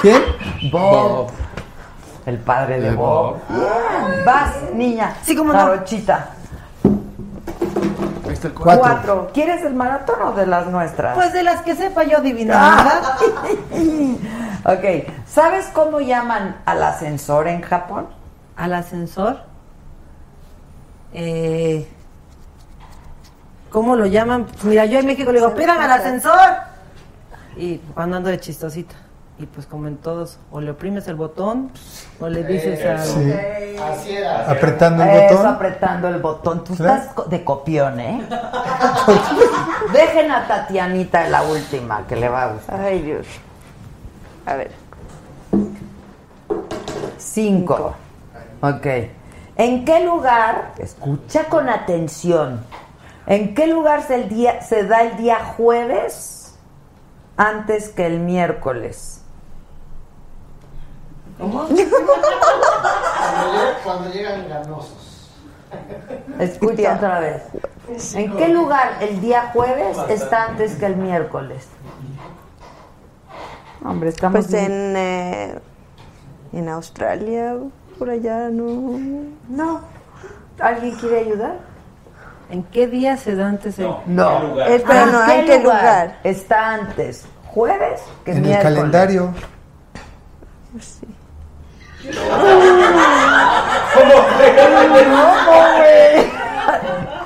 ¿Quién? 0.00 0.22
Bob. 0.70 0.72
Bob. 0.72 1.30
El 2.26 2.38
padre 2.38 2.80
de 2.80 2.90
De 2.90 2.96
Bob. 2.96 3.38
Vas, 4.24 4.54
niña. 4.74 5.14
Sí, 5.22 5.36
cómo 5.36 5.52
no. 5.52 5.72
El 5.72 5.80
4. 5.80 6.16
Cuatro. 8.54 8.82
Cuatro. 8.82 9.30
¿Quieres 9.34 9.62
el 9.64 9.74
maratón 9.74 10.22
o 10.22 10.32
de 10.32 10.46
las 10.46 10.66
nuestras? 10.66 11.14
Pues 11.14 11.32
de 11.32 11.42
las 11.42 11.60
que 11.62 11.74
sepa 11.74 12.04
yo 12.04 12.18
adivinar, 12.18 12.86
ok. 14.64 14.84
¿Sabes 15.26 15.66
cómo 15.74 16.00
llaman 16.00 16.56
al 16.64 16.82
ascensor 16.82 17.48
en 17.48 17.60
Japón? 17.60 18.06
Al 18.56 18.72
ascensor. 18.72 19.40
Eh, 21.12 21.86
¿Cómo 23.70 23.96
lo 23.96 24.06
llaman? 24.06 24.46
Pues 24.46 24.64
mira, 24.64 24.86
yo 24.86 25.00
en 25.00 25.06
México 25.06 25.32
le 25.32 25.40
digo, 25.40 25.54
pídame 25.54 25.84
al 25.84 25.92
ascensor. 25.92 26.69
Y 27.56 27.78
cuando 27.94 28.16
ando 28.16 28.30
de 28.30 28.38
chistosita. 28.40 28.94
Y 29.38 29.46
pues 29.46 29.64
como 29.66 29.88
en 29.88 29.96
todos, 29.96 30.38
o 30.52 30.60
le 30.60 30.70
oprimes 30.70 31.08
el 31.08 31.14
botón 31.14 31.70
o 32.20 32.28
le 32.28 32.44
dices 32.44 32.84
a... 32.84 32.98
Sí. 33.02 33.32
Así 33.82 34.14
era. 34.16 34.50
Apretando 34.50 35.02
el 35.02 35.08
Eso, 35.08 35.36
botón. 35.36 35.46
apretando 35.54 36.08
el 36.08 36.18
botón. 36.18 36.62
Tú 36.64 36.74
Claro. 36.76 37.00
estás 37.00 37.14
co- 37.14 37.22
de 37.24 37.42
copión, 37.42 37.98
¿eh? 38.00 38.20
Dejen 39.94 40.30
a 40.30 40.46
Tatianita 40.46 41.26
la 41.30 41.42
última, 41.44 42.06
que 42.06 42.16
le 42.16 42.28
va 42.28 42.42
a 42.42 42.52
gustar. 42.52 42.80
Ay, 42.82 43.00
Dios. 43.00 43.26
A 44.44 44.56
ver. 44.56 44.72
Cinco. 47.16 47.94
Ok. 48.60 48.86
¿En 49.56 49.84
qué 49.84 50.04
lugar, 50.04 50.72
escucha 50.78 51.44
con 51.44 51.68
atención, 51.68 52.60
en 53.26 53.54
qué 53.54 53.66
lugar 53.66 54.02
se, 54.06 54.14
el 54.16 54.28
día, 54.28 54.62
se 54.62 54.84
da 54.84 55.02
el 55.02 55.16
día 55.16 55.38
jueves 55.56 56.39
antes 57.40 57.88
que 57.88 58.04
el 58.06 58.20
miércoles? 58.20 59.22
¿Cómo? 61.38 61.60
Cuando, 61.68 61.78
llega- 63.52 63.78
cuando 63.82 64.10
llegan 64.12 64.48
ganosos. 64.48 65.30
Escucha 66.38 66.96
otra 66.96 67.20
vez. 67.20 67.42
¿En 68.14 68.36
qué 68.36 68.48
lugar 68.48 68.92
el 69.00 69.20
día 69.22 69.50
jueves 69.54 69.96
está 70.08 70.44
antes 70.48 70.74
que 70.76 70.84
el 70.86 70.96
miércoles? 70.96 71.66
Hombre, 73.84 74.10
estamos 74.10 74.46
Pues 74.46 74.62
en, 74.62 74.94
eh, 74.96 75.58
en 76.52 76.68
Australia, 76.68 77.56
por 77.98 78.10
allá, 78.10 78.50
no. 78.50 78.98
No. 79.48 79.80
¿Alguien 80.58 80.94
quiere 80.96 81.20
ayudar? 81.20 81.56
¿En 82.50 82.64
qué 82.64 82.86
día 82.86 83.16
se 83.16 83.34
da 83.36 83.48
antes 83.48 83.78
el...? 83.78 83.90
No. 84.06 84.60
Espera, 84.62 85.06
no, 85.06 85.30
¿en 85.32 85.46
qué 85.46 85.60
lugar? 85.60 86.18
Está 86.24 86.74
antes 86.74 87.24
jueves 87.52 88.00
que 88.24 88.32
En 88.32 88.38
el 88.38 88.42
miércoles. 88.44 88.74
calendario. 88.74 89.34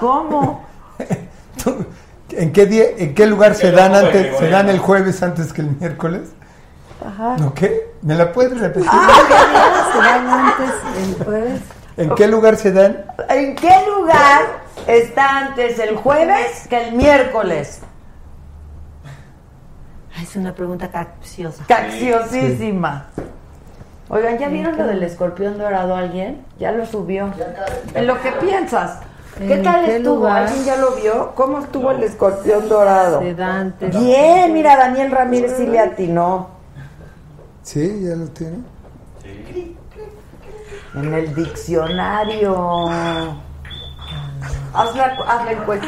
¿Cómo? 0.00 0.64
¿En 2.30 2.52
qué 2.52 2.66
día, 2.66 2.84
en 2.98 3.14
qué 3.14 3.26
lugar 3.26 3.54
se 3.54 3.70
dan 3.70 3.94
antes, 3.94 4.36
se 4.36 4.48
dan 4.48 4.68
el 4.68 4.78
jueves 4.78 5.22
antes 5.22 5.52
que 5.52 5.62
el 5.62 5.70
miércoles? 5.76 6.30
Ajá. 7.04 7.36
¿No 7.38 7.54
qué? 7.54 7.92
¿Me 8.02 8.14
la 8.14 8.32
puedes 8.32 8.58
repetir? 8.58 8.88
Ah, 8.90 9.08
¿qué 9.28 9.92
se 9.92 9.98
dan 10.04 10.28
antes 10.28 10.74
el 10.98 11.24
jueves? 11.24 11.60
¿En 11.96 12.14
qué 12.16 12.26
lugar 12.26 12.56
se 12.56 12.72
dan? 12.72 13.04
¿En 13.28 13.54
qué 13.54 13.72
lugar 13.86 14.42
está 14.86 15.38
antes 15.38 15.78
el 15.78 15.96
jueves 15.96 16.66
que 16.68 16.88
el 16.88 16.94
miércoles? 16.96 17.80
Es 20.22 20.36
una 20.36 20.54
pregunta 20.54 20.88
capciosa. 20.90 21.64
Capciosísima. 21.66 23.06
Oigan, 24.08 24.38
¿ya 24.38 24.48
vieron 24.48 24.76
lo 24.76 24.86
del 24.86 25.02
escorpión 25.02 25.58
dorado 25.58 25.96
alguien? 25.96 26.44
Ya 26.58 26.72
lo 26.72 26.86
subió. 26.86 27.30
En 27.94 28.06
lo 28.06 28.20
que 28.20 28.32
piensas. 28.32 29.00
¿Qué 29.38 29.54
¿En 29.54 29.62
tal 29.64 29.84
qué 29.86 29.96
estuvo? 29.96 30.16
lugar? 30.16 30.42
¿Alguien 30.44 30.64
ya 30.64 30.76
lo 30.76 30.92
vio? 30.94 31.32
¿Cómo 31.34 31.58
estuvo 31.58 31.90
el 31.90 32.02
escorpión 32.04 32.68
dorado? 32.68 33.20
Bien, 33.20 34.52
mira, 34.52 34.76
Daniel 34.76 35.10
Ramírez 35.10 35.54
sí 35.56 35.66
le 35.66 35.80
atinó. 35.80 36.50
Sí, 37.62 38.02
ya 38.04 38.14
lo 38.14 38.26
tiene. 38.28 38.58
En 40.94 41.12
el 41.14 41.34
diccionario. 41.34 42.86
Hazle, 44.72 45.02
hazle 45.02 45.52
encuesta. 45.52 45.86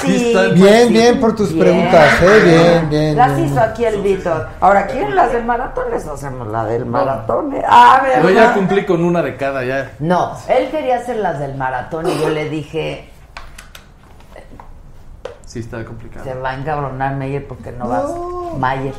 Sí, 0.00 0.34
Bien, 0.54 0.92
bien 0.92 1.20
por 1.20 1.34
tus 1.36 1.52
Bien. 1.52 1.64
preguntas, 1.64 2.22
¿eh? 2.22 2.40
Bien, 2.44 2.88
bien. 2.90 3.16
Las 3.16 3.36
bien. 3.36 3.48
hizo 3.48 3.60
aquí 3.60 3.84
el 3.84 4.00
Víctor. 4.00 4.48
Ahora, 4.60 4.86
¿quieren 4.86 5.14
las 5.14 5.32
del 5.32 5.44
maratón? 5.44 5.84
Les 5.90 6.06
hacemos 6.06 6.48
la 6.48 6.64
del 6.64 6.86
maratón. 6.86 7.54
¿eh? 7.54 7.62
Ah, 7.66 8.02
Yo 8.22 8.30
ya 8.30 8.54
cumplí 8.54 8.84
con 8.86 9.04
una 9.04 9.22
de 9.22 9.36
cada 9.36 9.64
ya. 9.64 9.92
No, 9.98 10.36
él 10.48 10.70
quería 10.70 10.96
hacer 10.96 11.16
las 11.16 11.38
del 11.38 11.54
maratón 11.56 12.08
y 12.08 12.18
yo 12.18 12.28
le 12.30 12.48
dije, 12.48 13.10
Sí, 15.44 15.60
está 15.60 15.84
complicado. 15.84 16.24
se 16.24 16.34
va 16.34 16.50
a 16.50 16.54
encabronar 16.54 17.14
Meyer 17.16 17.46
porque 17.46 17.72
no, 17.72 17.88
vas. 17.88 18.04
Mayer. 18.58 18.94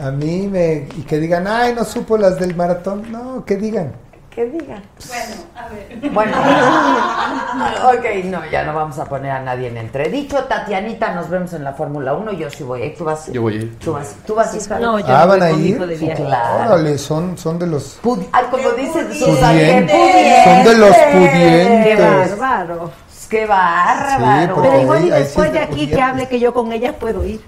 A 0.00 0.10
mí 0.10 0.46
me. 0.48 0.88
Y 0.96 1.02
que 1.02 1.18
digan, 1.18 1.46
ay, 1.46 1.74
no 1.74 1.84
supo 1.84 2.18
las 2.18 2.38
del 2.38 2.54
maratón. 2.54 3.10
No, 3.10 3.44
que 3.44 3.56
digan. 3.56 3.92
¿Qué 4.36 4.44
digan? 4.44 4.82
Bueno, 5.08 5.34
a 5.56 5.68
ver. 5.68 6.10
Bueno, 6.12 6.36
ok, 7.98 8.24
no, 8.26 8.44
ya 8.50 8.64
no 8.64 8.74
vamos 8.74 8.98
a 8.98 9.06
poner 9.06 9.30
a 9.30 9.40
nadie 9.40 9.68
en 9.68 9.78
entredicho. 9.78 10.44
Tatianita, 10.44 11.14
nos 11.14 11.30
vemos 11.30 11.54
en 11.54 11.64
la 11.64 11.72
Fórmula 11.72 12.12
1. 12.12 12.32
Yo 12.34 12.50
sí 12.50 12.62
voy. 12.62 12.94
¿Tú 12.98 13.04
vas? 13.04 13.32
Yo 13.32 13.40
voy 13.40 13.54
a 13.54 13.56
ir. 13.56 13.78
¿Tú 13.78 13.94
vas? 13.94 14.14
¿Tú 14.26 14.34
vas, 14.34 14.54
hija? 14.54 14.78
No, 14.78 14.98
yo 14.98 15.06
Ah, 15.08 15.24
van 15.24 15.42
a 15.42 15.50
ir. 15.52 15.78
de 15.86 15.96
Sí, 15.96 16.06
claro. 16.14 16.74
Órale, 16.74 16.98
son, 16.98 17.38
son 17.38 17.58
de 17.58 17.66
los. 17.66 17.98
Ay, 18.32 18.44
como 18.50 18.68
dice 18.72 19.04
Pudientes. 19.04 20.44
Son 20.44 20.64
de 20.64 20.74
los 20.76 20.94
pudiente. 20.96 21.82
Qué 21.88 21.96
pudientes. 21.96 22.38
bárbaro. 22.38 22.90
Qué 23.30 23.46
bárbaro. 23.46 24.54
Sí, 24.54 24.60
Pero 24.62 24.80
igual 24.82 25.04
y 25.06 25.10
después 25.10 25.46
sí 25.48 25.52
de 25.54 25.58
aquí 25.60 25.86
que 25.88 26.02
hable 26.02 26.28
que 26.28 26.38
yo 26.38 26.52
con 26.52 26.70
ella 26.72 26.92
puedo 26.92 27.24
ir. 27.24 27.40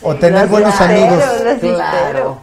O 0.00 0.14
tener 0.14 0.46
buenos 0.46 0.80
amigos. 0.80 1.24
Claro. 1.60 2.38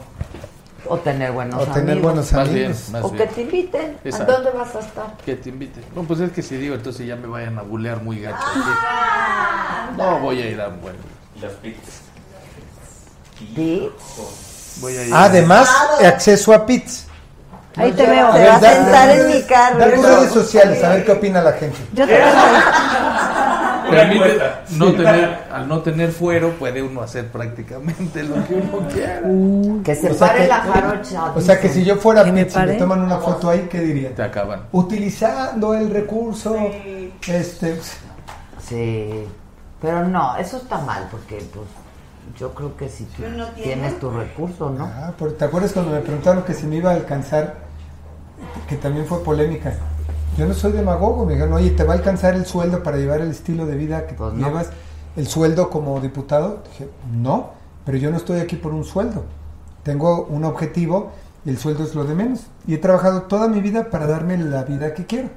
O 0.87 0.97
tener 0.97 1.31
buenos 1.31 1.61
O 1.61 1.65
tener 1.67 1.91
amigos. 1.93 2.01
buenos 2.03 2.33
Más 2.33 2.49
bien, 2.53 2.75
más 2.91 3.03
O 3.03 3.11
que 3.11 3.25
te 3.27 3.41
inviten. 3.41 3.97
¿A 4.13 4.17
dónde 4.23 4.51
vas 4.51 4.75
a 4.75 4.79
estar? 4.79 5.17
Que 5.25 5.35
te 5.35 5.49
invite. 5.49 5.81
No, 5.95 6.03
pues 6.03 6.19
es 6.19 6.31
que 6.31 6.41
si 6.41 6.57
digo, 6.57 6.75
entonces 6.75 7.07
ya 7.07 7.15
me 7.15 7.27
vayan 7.27 7.57
a 7.57 7.61
bulear 7.61 8.01
muy 8.01 8.19
gacho. 8.21 8.37
aquí. 8.37 8.59
No, 9.97 10.19
voy 10.19 10.41
a 10.41 10.49
ir 10.49 10.59
a 10.59 10.67
un 10.69 10.81
buen. 10.81 10.95
Las 11.41 11.51
pizzas. 11.53 12.01
¿Pits? 13.55 13.93
Voy 14.81 14.97
a 14.97 15.03
ir. 15.05 15.13
Además, 15.13 15.69
acceso 16.03 16.53
a 16.53 16.65
pits. 16.65 17.07
Ahí 17.75 17.91
te 17.91 18.05
veo. 18.05 18.29
Te 18.31 18.39
ver, 18.39 18.49
va 18.49 18.55
a 18.55 18.59
sentar 18.59 19.09
en 19.09 19.27
mi 19.27 19.41
carro. 19.43 19.79
Da 19.79 19.91
tus 19.93 20.05
redes 20.05 20.31
sociales, 20.31 20.83
a 20.83 20.89
ver 20.89 21.05
qué 21.05 21.11
opina 21.11 21.41
la 21.41 21.53
gente. 21.53 21.77
Yo 21.93 22.05
te 22.05 22.13
Permite 23.93 24.39
no 24.71 24.91
tener, 24.93 25.37
al 25.51 25.67
no 25.67 25.79
tener 25.81 26.11
fuero, 26.11 26.51
puede 26.51 26.81
uno 26.81 27.01
hacer 27.01 27.27
prácticamente 27.31 28.23
lo 28.23 28.35
que 28.45 28.53
uno 28.55 28.87
quiera. 28.87 29.21
Que 29.83 29.95
se 29.95 30.11
O 30.11 30.13
sea 30.13 30.27
pare 30.27 30.41
que- 30.41 30.47
la 30.47 30.55
jarocha. 30.61 31.33
O 31.35 31.41
sea 31.41 31.59
que 31.59 31.69
si 31.69 31.83
yo 31.83 31.95
fuera 31.97 32.23
¿Que 32.23 32.31
me 32.31 32.43
pits 32.45 32.55
y 32.55 32.59
me 32.59 32.65
pare? 32.65 32.77
toman 32.77 33.01
una 33.01 33.17
foto 33.17 33.49
ahí, 33.49 33.67
¿qué 33.69 33.79
diría? 33.81 34.13
Te 34.15 34.23
acaban. 34.23 34.63
Utilizando 34.71 35.73
el 35.73 35.89
recurso, 35.89 36.55
este, 37.27 37.79
Sí. 38.67 39.25
Pero 39.81 40.07
no, 40.07 40.37
eso 40.37 40.57
está 40.57 40.77
mal 40.79 41.07
porque 41.11 41.35
pues 41.53 41.67
yo 42.39 42.53
creo 42.53 42.75
que 42.77 42.87
si 42.87 43.03
tú 43.05 43.23
tienes 43.55 43.99
tu 43.99 44.09
recurso, 44.09 44.69
¿no? 44.69 44.85
Ah, 44.85 45.11
¿te 45.37 45.43
acuerdas 45.45 45.73
cuando 45.73 45.91
me 45.91 45.99
preguntaron 45.99 46.43
que 46.43 46.53
si 46.53 46.65
me 46.65 46.77
iba 46.77 46.91
a 46.91 46.93
alcanzar, 46.93 47.55
que 48.67 48.77
también 48.77 49.05
fue 49.05 49.21
polémica? 49.23 49.73
Yo 50.37 50.47
no 50.47 50.53
soy 50.53 50.71
demagogo, 50.71 51.25
me 51.25 51.33
dijeron, 51.33 51.53
oye, 51.53 51.69
¿te 51.71 51.83
va 51.83 51.93
a 51.93 51.97
alcanzar 51.97 52.33
el 52.33 52.45
sueldo 52.45 52.81
para 52.81 52.97
llevar 52.97 53.21
el 53.21 53.29
estilo 53.31 53.65
de 53.65 53.75
vida 53.75 54.07
que 54.07 54.15
Pues 54.15 54.33
no. 54.33 54.47
llevas? 54.47 54.69
¿El 55.15 55.27
sueldo 55.27 55.69
como 55.69 55.99
diputado? 56.01 56.59
Dije, 56.71 56.89
no, 57.11 57.51
pero 57.85 57.97
yo 57.99 58.09
no 58.09 58.17
estoy 58.17 58.39
aquí 58.39 58.55
por 58.55 58.73
un 58.73 58.83
sueldo. 58.83 59.23
Tengo 59.83 60.25
un 60.25 60.43
objetivo 60.43 61.11
y 61.45 61.49
el 61.51 61.57
sueldo 61.59 61.83
es 61.83 61.93
lo 61.93 62.03
de 62.05 62.15
menos. 62.15 62.47
Y 62.65 62.73
he 62.73 62.77
trabajado 62.79 63.23
toda 63.23 63.47
mi 63.47 63.61
vida 63.61 63.91
para 63.91 64.07
darme 64.07 64.37
la 64.37 64.63
vida 64.63 64.93
que 64.95 65.05
quiero, 65.05 65.29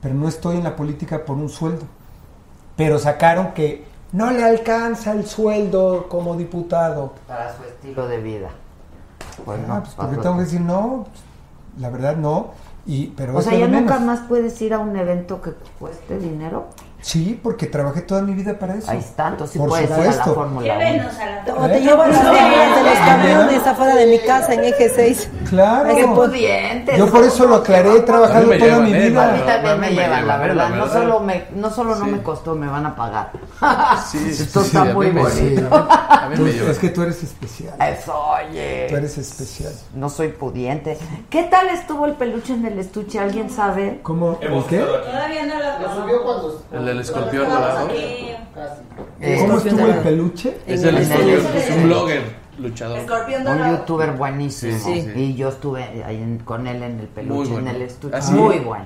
pero 0.00 0.14
no 0.14 0.28
estoy 0.28 0.58
en 0.58 0.64
la 0.64 0.76
política 0.76 1.24
por 1.24 1.36
un 1.36 1.48
sueldo. 1.48 1.82
Pero 2.76 2.98
sacaron 3.00 3.52
que 3.52 3.84
no 4.12 4.30
le 4.30 4.44
alcanza 4.44 5.12
el 5.12 5.26
sueldo 5.26 6.06
como 6.08 6.36
diputado. 6.36 7.14
Para 7.26 7.56
su 7.56 7.64
estilo 7.64 8.06
de 8.06 8.20
vida. 8.20 8.48
Pues 9.44 9.58
Ah, 9.64 9.66
no, 9.66 9.80
pues 9.82 9.94
para 9.94 10.08
porque 10.08 10.22
tengo 10.22 10.36
que 10.36 10.42
decir 10.42 10.60
no, 10.60 11.06
pues, 11.10 11.22
la 11.80 11.90
verdad 11.90 12.16
no, 12.16 12.50
y 12.86 13.08
pero 13.16 13.36
O 13.36 13.42
sea, 13.42 13.56
ya 13.56 13.68
nunca 13.68 13.98
más 13.98 14.20
puedes 14.20 14.60
ir 14.62 14.74
a 14.74 14.78
un 14.78 14.96
evento 14.96 15.40
que 15.40 15.52
cueste 15.78 16.18
dinero. 16.18 16.68
Sí, 17.02 17.38
porque 17.42 17.66
trabajé 17.66 18.02
toda 18.02 18.22
mi 18.22 18.34
vida 18.34 18.58
para 18.58 18.74
eso. 18.74 18.90
Ahí 18.90 18.98
está, 18.98 19.28
entonces 19.28 19.54
sí 19.54 19.58
Por 19.58 19.68
puedes 19.70 19.86
ir 19.88 19.92
a 19.92 19.96
la 19.98 20.02
supuesto. 20.12 20.34
Fórmula 20.34 20.74
1. 20.74 20.84
Llévenos 20.84 21.14
a 21.18 21.26
la 21.26 21.54
O 21.54 21.68
te 21.68 21.80
llevo 21.80 22.02
a 22.02 22.08
las 22.08 22.24
de 22.24 22.82
los 22.82 22.98
camiones 22.98 23.66
afuera 23.66 23.94
de 23.96 24.06
mi 24.06 24.18
casa 24.18 24.54
en 24.54 24.64
eje 24.64 24.88
6. 24.88 25.30
Claro. 25.48 25.94
Qué 25.96 26.04
pudientes. 26.06 26.98
Yo 26.98 27.06
por 27.10 27.24
eso 27.24 27.46
lo 27.46 27.56
aclaré, 27.56 27.96
he 27.96 28.00
trabajado 28.00 28.38
A 28.38 28.42
mí 28.42 28.48
me 28.50 28.58
toda 28.58 28.70
llevan, 28.70 28.84
mi 28.84 28.92
eh, 28.94 29.08
vida. 29.08 29.28
A 29.28 29.32
mí 29.32 29.38
también 29.46 29.72
A 29.72 29.74
mí 29.76 29.80
me 29.80 29.86
me 29.88 29.92
llevan, 29.94 30.10
la 30.10 30.18
llevan, 30.34 30.40
verdad. 30.40 30.56
la 30.56 30.68
No 30.76 30.84
verdad. 30.84 31.00
solo, 31.00 31.20
me, 31.20 31.44
no 31.54 31.70
solo 31.70 31.94
no 31.96 32.04
Sí. 32.04 32.10
me 32.10 32.22
costó, 32.22 32.54
me 32.54 32.66
van 32.66 32.86
a 32.86 32.94
pagar. 32.96 33.32
Sí, 34.10 34.18
sí, 34.34 34.42
Esto 34.42 34.60
sí, 34.60 34.66
está 34.66 34.82
a 34.82 34.84
mí 34.84 34.92
muy 34.92 35.10
me- 35.10 35.22
bonito. 35.22 35.68
A 35.74 36.26
mí 36.30 36.36
Tú- 36.36 36.42
me 36.42 36.52
lleva. 36.52 36.70
es 36.70 36.78
que 36.78 36.88
tú 36.90 37.02
eres 37.02 37.22
especial. 37.22 37.74
Eso, 37.80 38.14
oye. 38.14 38.86
Tú 38.90 38.96
eres 38.96 39.16
especial. 39.18 39.72
No 39.94 40.08
soy 40.10 40.28
pudiente. 40.28 40.98
¿Qué 41.30 41.44
tal 41.44 41.68
estuvo 41.70 42.04
el 42.06 42.12
peluche 42.12 42.52
en 42.52 42.66
el 42.66 42.78
estuche? 42.78 43.18
¿Alguien 43.18 43.48
sabe? 43.50 44.00
¿Cómo? 44.02 44.38
¿El 44.40 44.48
Hemos 44.48 44.66
qué? 44.66 44.78
Todavía 44.80 45.46
no 45.46 45.54
lo 45.58 45.88
Lo 45.88 45.94
subió 46.02 46.22
cuando. 46.22 46.62
El 46.90 46.96
del 46.96 47.04
escorpión 47.04 47.48
dorado. 47.48 47.88
Casi. 48.54 48.82
¿Cómo 49.40 49.54
Eh, 49.54 49.56
estuvo 49.64 49.86
el 49.86 49.98
peluche? 49.98 50.56
Es 50.66 50.82
el 50.82 50.96
escorpión, 50.98 51.30
estudio. 51.38 51.60
es 51.60 51.70
un 51.70 51.82
blogger 51.84 52.22
luchador. 52.58 52.98
Un 53.46 53.70
youtuber 53.70 54.12
buenísimo. 54.12 54.78
Sí, 54.78 55.02
sí. 55.02 55.10
Y 55.14 55.34
yo 55.34 55.48
estuve 55.50 55.84
ahí 56.04 56.16
en- 56.16 56.38
con 56.38 56.66
él 56.66 56.82
en 56.82 57.00
el 57.00 57.06
peluche, 57.06 57.34
Muy 57.38 57.48
bueno. 57.48 57.70
en 57.70 57.76
el 57.76 57.82
estuche. 57.82 58.16
¿Ah, 58.16 58.20
sí? 58.22 58.32
Muy 58.34 58.58
bueno. 58.58 58.84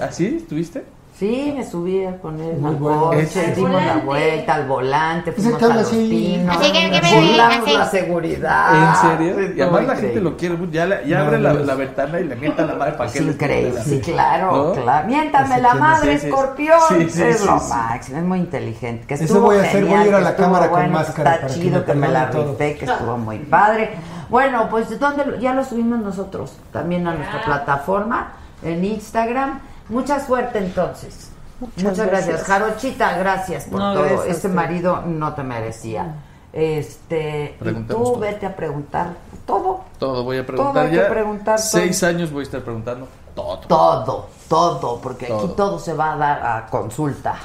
¿Ah, 0.00 0.10
sí? 0.10 0.36
¿Estuviste? 0.40 0.84
Sí, 1.20 1.52
me 1.54 1.62
subí 1.68 2.02
con 2.22 2.40
él 2.40 2.56
Muy 2.56 2.70
al 2.70 2.76
bueno. 2.76 3.04
coche, 3.08 3.52
dimos 3.54 3.84
la 3.84 3.98
vuelta 3.98 4.54
al 4.54 4.66
volante, 4.66 5.32
fuimos 5.32 5.62
a 5.62 5.66
los 5.68 5.76
así. 5.88 6.08
pinos, 6.08 6.56
Así 6.56 6.72
que- 6.72 6.90
que 6.90 7.14
burlamos 7.14 7.58
así. 7.66 7.76
la 7.76 7.84
seguridad. 7.90 8.74
¿En 8.74 9.18
serio? 9.18 9.34
Sí, 9.36 9.52
Y 9.54 9.60
además 9.60 9.82
la 9.82 9.88
gente 9.96 10.06
increíble. 10.06 10.30
lo 10.30 10.36
quiere 10.38 10.56
mucho. 10.56 10.72
Ya, 10.72 10.86
la- 10.86 11.02
ya 11.02 11.18
No, 11.18 11.24
abre 11.26 11.38
la, 11.40 11.52
no. 11.52 11.58
la 11.60 11.74
ventana 11.74 12.20
y 12.20 12.24
le 12.24 12.36
mienta 12.36 12.64
la 12.64 12.74
madre 12.74 12.92
para 12.92 13.04
Es 13.04 13.12
que 13.12 13.20
le 13.20 13.32
increíble, 13.32 13.82
sí, 13.84 14.00
claro, 14.00 14.50
¿No? 14.74 14.82
claro. 14.82 15.06
Miéntame 15.08 15.60
la 15.60 15.68
es. 15.68 15.74
madre, 15.78 16.12
Sí, 16.14 16.18
sí. 16.20 16.26
escorpión. 16.28 16.78
Sí, 16.88 17.10
sí, 17.10 17.22
es 17.22 17.38
sí, 17.40 17.46
lo 17.46 17.58
sí. 17.60 17.68
máximo, 17.68 18.16
es 18.18 18.24
muy 18.24 18.38
inteligente. 18.38 19.06
Que 19.06 19.14
Eso 19.14 19.24
estuvo 19.24 19.40
voy 19.42 19.58
a 19.58 19.60
hacer, 19.60 19.84
voy 19.84 19.90
a 19.92 19.94
ir 19.96 20.00
a 20.00 20.04
genial, 20.04 20.24
la 20.24 20.36
cámara 20.36 20.70
con 20.70 20.78
bueno, 20.78 20.86
que 20.88 20.94
máscara 20.94 21.30
Está 21.34 21.42
para 21.42 21.54
que 21.54 21.60
chido, 21.60 21.84
que 21.84 21.94
me 21.94 22.08
la 22.08 22.26
rifé, 22.30 22.76
que 22.78 22.84
estuvo 22.86 23.18
muy 23.18 23.38
padre. 23.40 23.90
Bueno, 24.30 24.68
pues 24.70 24.98
¿dónde 24.98 25.26
lo- 25.26 25.36
ya 25.38 25.52
lo 25.52 25.64
subimos 25.66 25.98
nosotros, 25.98 26.56
también 26.72 27.06
a 27.06 27.12
nuestra 27.14 27.42
plataforma, 27.44 28.32
en 28.62 28.82
Instagram. 28.86 29.60
Mucha 29.90 30.24
suerte 30.24 30.58
entonces. 30.58 31.30
Muchas, 31.60 31.96
gracias. 31.98 32.08
gracias. 32.08 32.42
Jarochita, 32.44 33.18
gracias 33.18 33.64
por 33.64 33.78
No, 33.80 33.92
todo. 33.92 34.04
gracias 34.04 34.36
Este 34.36 34.48
marido 34.48 35.02
no 35.02 35.34
te 35.34 35.42
merecía. 35.42 36.14
Este, 36.52 37.56
y 37.60 37.72
tú 37.84 37.84
todo. 37.94 38.18
vete 38.18 38.46
a 38.46 38.56
preguntar 38.56 39.14
todo, 39.46 39.82
Todo 39.98 40.24
voy 40.24 40.38
a 40.38 40.40
Todo 40.46 40.56
preguntar 40.56 40.86
hay 40.86 40.92
que 40.92 41.00
preguntar, 41.02 41.56
todo. 41.56 41.66
Seis 41.68 42.02
años 42.02 42.32
voy 42.32 42.40
a 42.40 42.42
estar 42.44 42.62
preguntando 42.62 43.06
todo. 43.36 43.58
todo, 43.68 44.28
todo, 44.48 45.00
porque 45.00 45.26
aquí 45.26 45.34
Todo. 45.34 45.50
todo 45.52 45.78
se 45.78 45.92
va 45.94 46.14
a 46.14 46.16
dar 46.16 46.44
a 46.46 46.66
consulta. 46.66 47.36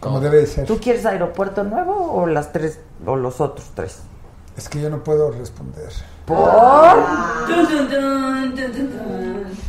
Como 0.00 0.20
debe 0.20 0.38
de 0.38 0.46
ser. 0.46 0.66
¿Tú 0.66 0.78
quieres 0.78 1.06
aeropuerto 1.06 1.62
nuevo 1.64 2.12
o 2.12 2.26
las 2.26 2.52
tres 2.52 2.80
o 3.06 3.16
los 3.16 3.40
otros 3.40 3.70
tres? 3.74 4.00
Es 4.56 4.68
que 4.68 4.80
yo 4.82 4.90
no 4.90 5.02
puedo 5.02 5.30
responder. 5.30 5.90
¿Por? 6.26 6.38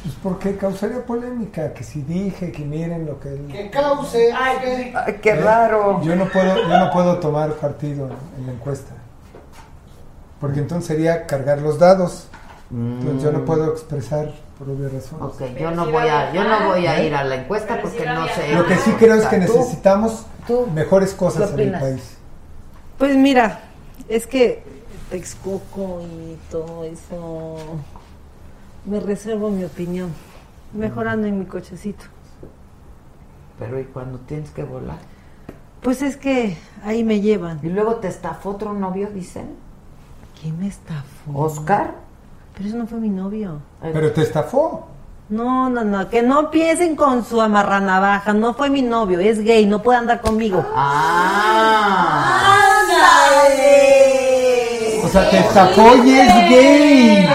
Pues 0.04 0.16
porque 0.22 0.56
causaría 0.56 1.06
polémica, 1.06 1.74
que 1.74 1.84
si 1.84 2.02
dije, 2.02 2.52
que 2.52 2.64
miren 2.64 3.06
lo 3.06 3.20
que... 3.20 3.36
Que 3.52 3.70
cause. 3.70 4.30
que- 4.62 4.94
Ay, 4.96 5.20
qué 5.22 5.36
raro. 5.36 6.02
Yo 6.04 6.16
no 6.16 6.26
puedo, 6.30 6.56
yo 6.56 6.78
no 6.78 6.92
puedo 6.92 7.18
tomar 7.20 7.52
partido 7.54 8.10
en 8.38 8.46
la 8.48 8.54
encuesta. 8.54 8.94
Porque 10.40 10.60
entonces 10.60 10.88
sería 10.88 11.26
cargar 11.26 11.60
los 11.60 11.80
dados. 11.80 12.28
Entonces 12.72 13.24
yo 13.24 13.32
no 13.32 13.46
puedo 13.46 13.72
expresar 13.72 14.32
por 14.58 14.70
obvias 14.70 14.94
razones. 14.94 15.24
Ok, 15.24 15.42
yo 15.60 15.72
no 15.72 15.86
voy 15.92 16.08
a, 16.08 16.32
yo 16.34 16.44
no 16.44 16.68
voy 16.70 16.88
a 16.88 17.04
ir 17.04 17.14
a 17.16 17.24
la 17.24 17.36
encuesta 17.36 17.80
porque 17.82 18.06
no 18.06 18.28
sé. 18.28 18.54
Lo 18.54 18.66
que 18.66 18.76
sí 18.78 18.92
creo 18.98 19.16
es 19.16 19.26
que 19.28 19.38
necesitamos 19.38 20.26
tú, 20.48 20.68
mejores 20.74 21.14
cosas 21.14 21.52
¿qué 21.52 21.64
en 21.64 21.74
el 21.76 21.80
país. 21.80 22.18
Pues 22.98 23.16
mira, 23.16 23.60
es 24.10 24.26
que 24.26 24.64
Texcoco 25.14 26.02
y 26.02 26.40
todo 26.50 26.84
eso, 26.84 27.56
me 28.84 29.00
reservo 29.00 29.52
mi 29.52 29.64
opinión. 29.64 30.12
Mejorando 30.74 31.28
en 31.28 31.38
mi 31.38 31.46
cochecito. 31.46 32.06
Pero 33.60 33.80
¿y 33.80 33.84
cuando 33.84 34.18
tienes 34.18 34.50
que 34.50 34.64
volar? 34.64 34.98
Pues 35.84 36.02
es 36.02 36.18
que 36.18 36.58
ahí 36.84 37.04
me 37.04 37.22
llevan. 37.22 37.60
Y 37.62 37.70
luego 37.70 37.98
te 37.98 38.08
estafó 38.08 38.50
otro 38.50 38.74
novio, 38.74 39.08
dicen. 39.14 39.52
¿Quién 40.42 40.60
me 40.60 40.66
estafó? 40.66 41.32
¿Oscar? 41.36 41.94
Pero 42.56 42.70
eso 42.70 42.78
no 42.78 42.88
fue 42.88 42.98
mi 42.98 43.10
novio. 43.10 43.60
Pero 43.84 44.12
te 44.14 44.24
estafó. 44.24 44.88
No, 45.30 45.70
no, 45.70 45.84
no, 45.84 46.10
que 46.10 46.24
no 46.24 46.50
piensen 46.50 46.96
con 46.96 47.24
su 47.24 47.40
amarranavaja, 47.40 48.34
no 48.34 48.56
fue 48.56 48.72
mi 48.72 48.82
novio, 48.82 49.20
es 49.20 49.44
gay, 49.44 49.68
no 49.68 49.84
puede 49.84 50.00
andar 50.00 50.22
conmigo. 50.22 50.66
Ah. 50.76 52.50
O 52.80 53.93
sea, 55.14 55.30
te 55.30 55.40
estafó 55.40 55.96
y 56.04 56.20
es 56.20 56.34
gay. 56.50 57.30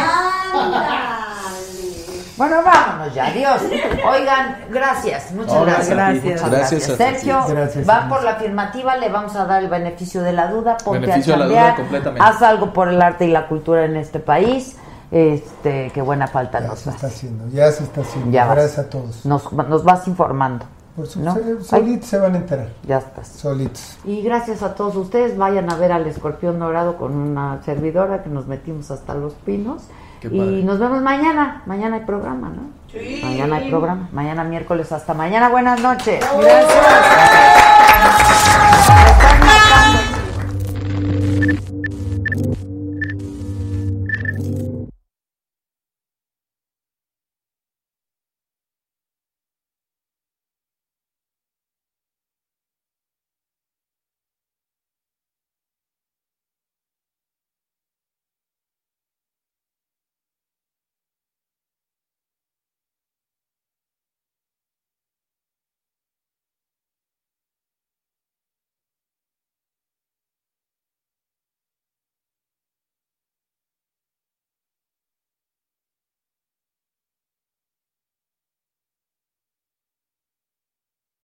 Bueno, 2.37 2.57
vámonos 2.63 3.13
ya, 3.15 3.27
adiós. 3.27 3.63
Oigan, 4.09 4.59
gracias, 4.71 5.33
muchas 5.33 5.61
gracias. 5.67 5.89
gracias. 5.89 6.25
Muchas 6.25 6.51
Gracias 6.51 6.87
gracias. 6.89 6.97
Sergio, 6.97 7.45
Gracias, 7.49 7.89
va 7.89 8.09
por 8.09 8.23
la 8.23 8.33
afirmativa, 8.33 8.97
le 8.97 9.09
vamos 9.09 9.35
a 9.35 9.45
dar 9.45 9.63
el 9.65 9.69
beneficio 9.69 10.23
de 10.23 10.33
la 10.33 10.47
duda, 10.47 10.77
ponte 10.85 11.01
Beneficio 11.01 11.35
a 11.35 11.39
de 11.39 11.45
la 11.45 11.49
duda 11.49 11.75
completamente. 11.77 12.25
haz 12.25 12.41
algo 12.43 12.73
por 12.73 12.89
el 12.89 13.03
arte 13.03 13.25
y 13.27 13.33
la 13.33 13.49
cultura 13.49 13.85
en 13.85 13.97
este 13.97 14.21
país. 14.21 14.77
Este, 15.11 15.91
qué 15.93 16.01
buena 16.03 16.29
falta 16.29 16.61
Ya 16.61 16.69
nos 16.69 16.79
se 16.81 16.91
hace. 16.91 16.97
está 16.97 17.07
haciendo, 17.09 17.49
ya 17.49 17.73
se 17.73 17.83
está 17.83 18.03
haciendo. 18.03 18.31
Ya 18.31 18.45
vas. 18.45 18.57
Gracias 18.57 18.79
a 18.79 18.89
todos. 18.91 19.25
Nos, 19.27 19.53
nos 19.53 19.83
vas 19.83 20.07
informando. 20.07 20.65
Por 20.99 21.07
su, 21.07 21.21
¿no? 21.21 21.33
solitos 21.63 22.09
se 22.09 22.19
van 22.19 22.35
a 22.35 22.39
enterar. 22.39 22.71
ya 22.83 22.99
estás. 22.99 23.29
Solitos. 23.29 23.97
Y 24.05 24.21
gracias 24.21 24.65
a 24.65 24.75
todos 24.75 24.97
ustedes, 24.97 25.39
vayan 25.39 25.71
a 25.71 25.77
ver 25.77 25.93
al 25.93 26.05
escorpión 26.09 26.59
dorado 26.59 26.97
con 26.97 27.15
una 27.15 27.63
servidora 27.65 28.25
que 28.25 28.29
nos 28.31 28.49
metimos 28.49 28.91
hasta 28.91 29.15
los 29.15 29.35
pinos. 29.35 29.85
Qué 30.21 30.27
y 30.27 30.65
nos 30.65 30.81
vemos 30.81 31.01
mañana. 31.01 31.63
Mañana 31.67 31.95
hay 31.99 32.03
programa, 32.05 32.49
¿no? 32.49 32.63
Sí. 32.91 33.21
Mañana 33.23 33.57
hay 33.59 33.71
programa. 33.71 34.09
Mañana 34.11 34.43
miércoles. 34.43 34.91
Hasta 34.91 35.15
mañana. 35.15 35.51
Buenas 35.51 35.81
noches. 35.81 36.25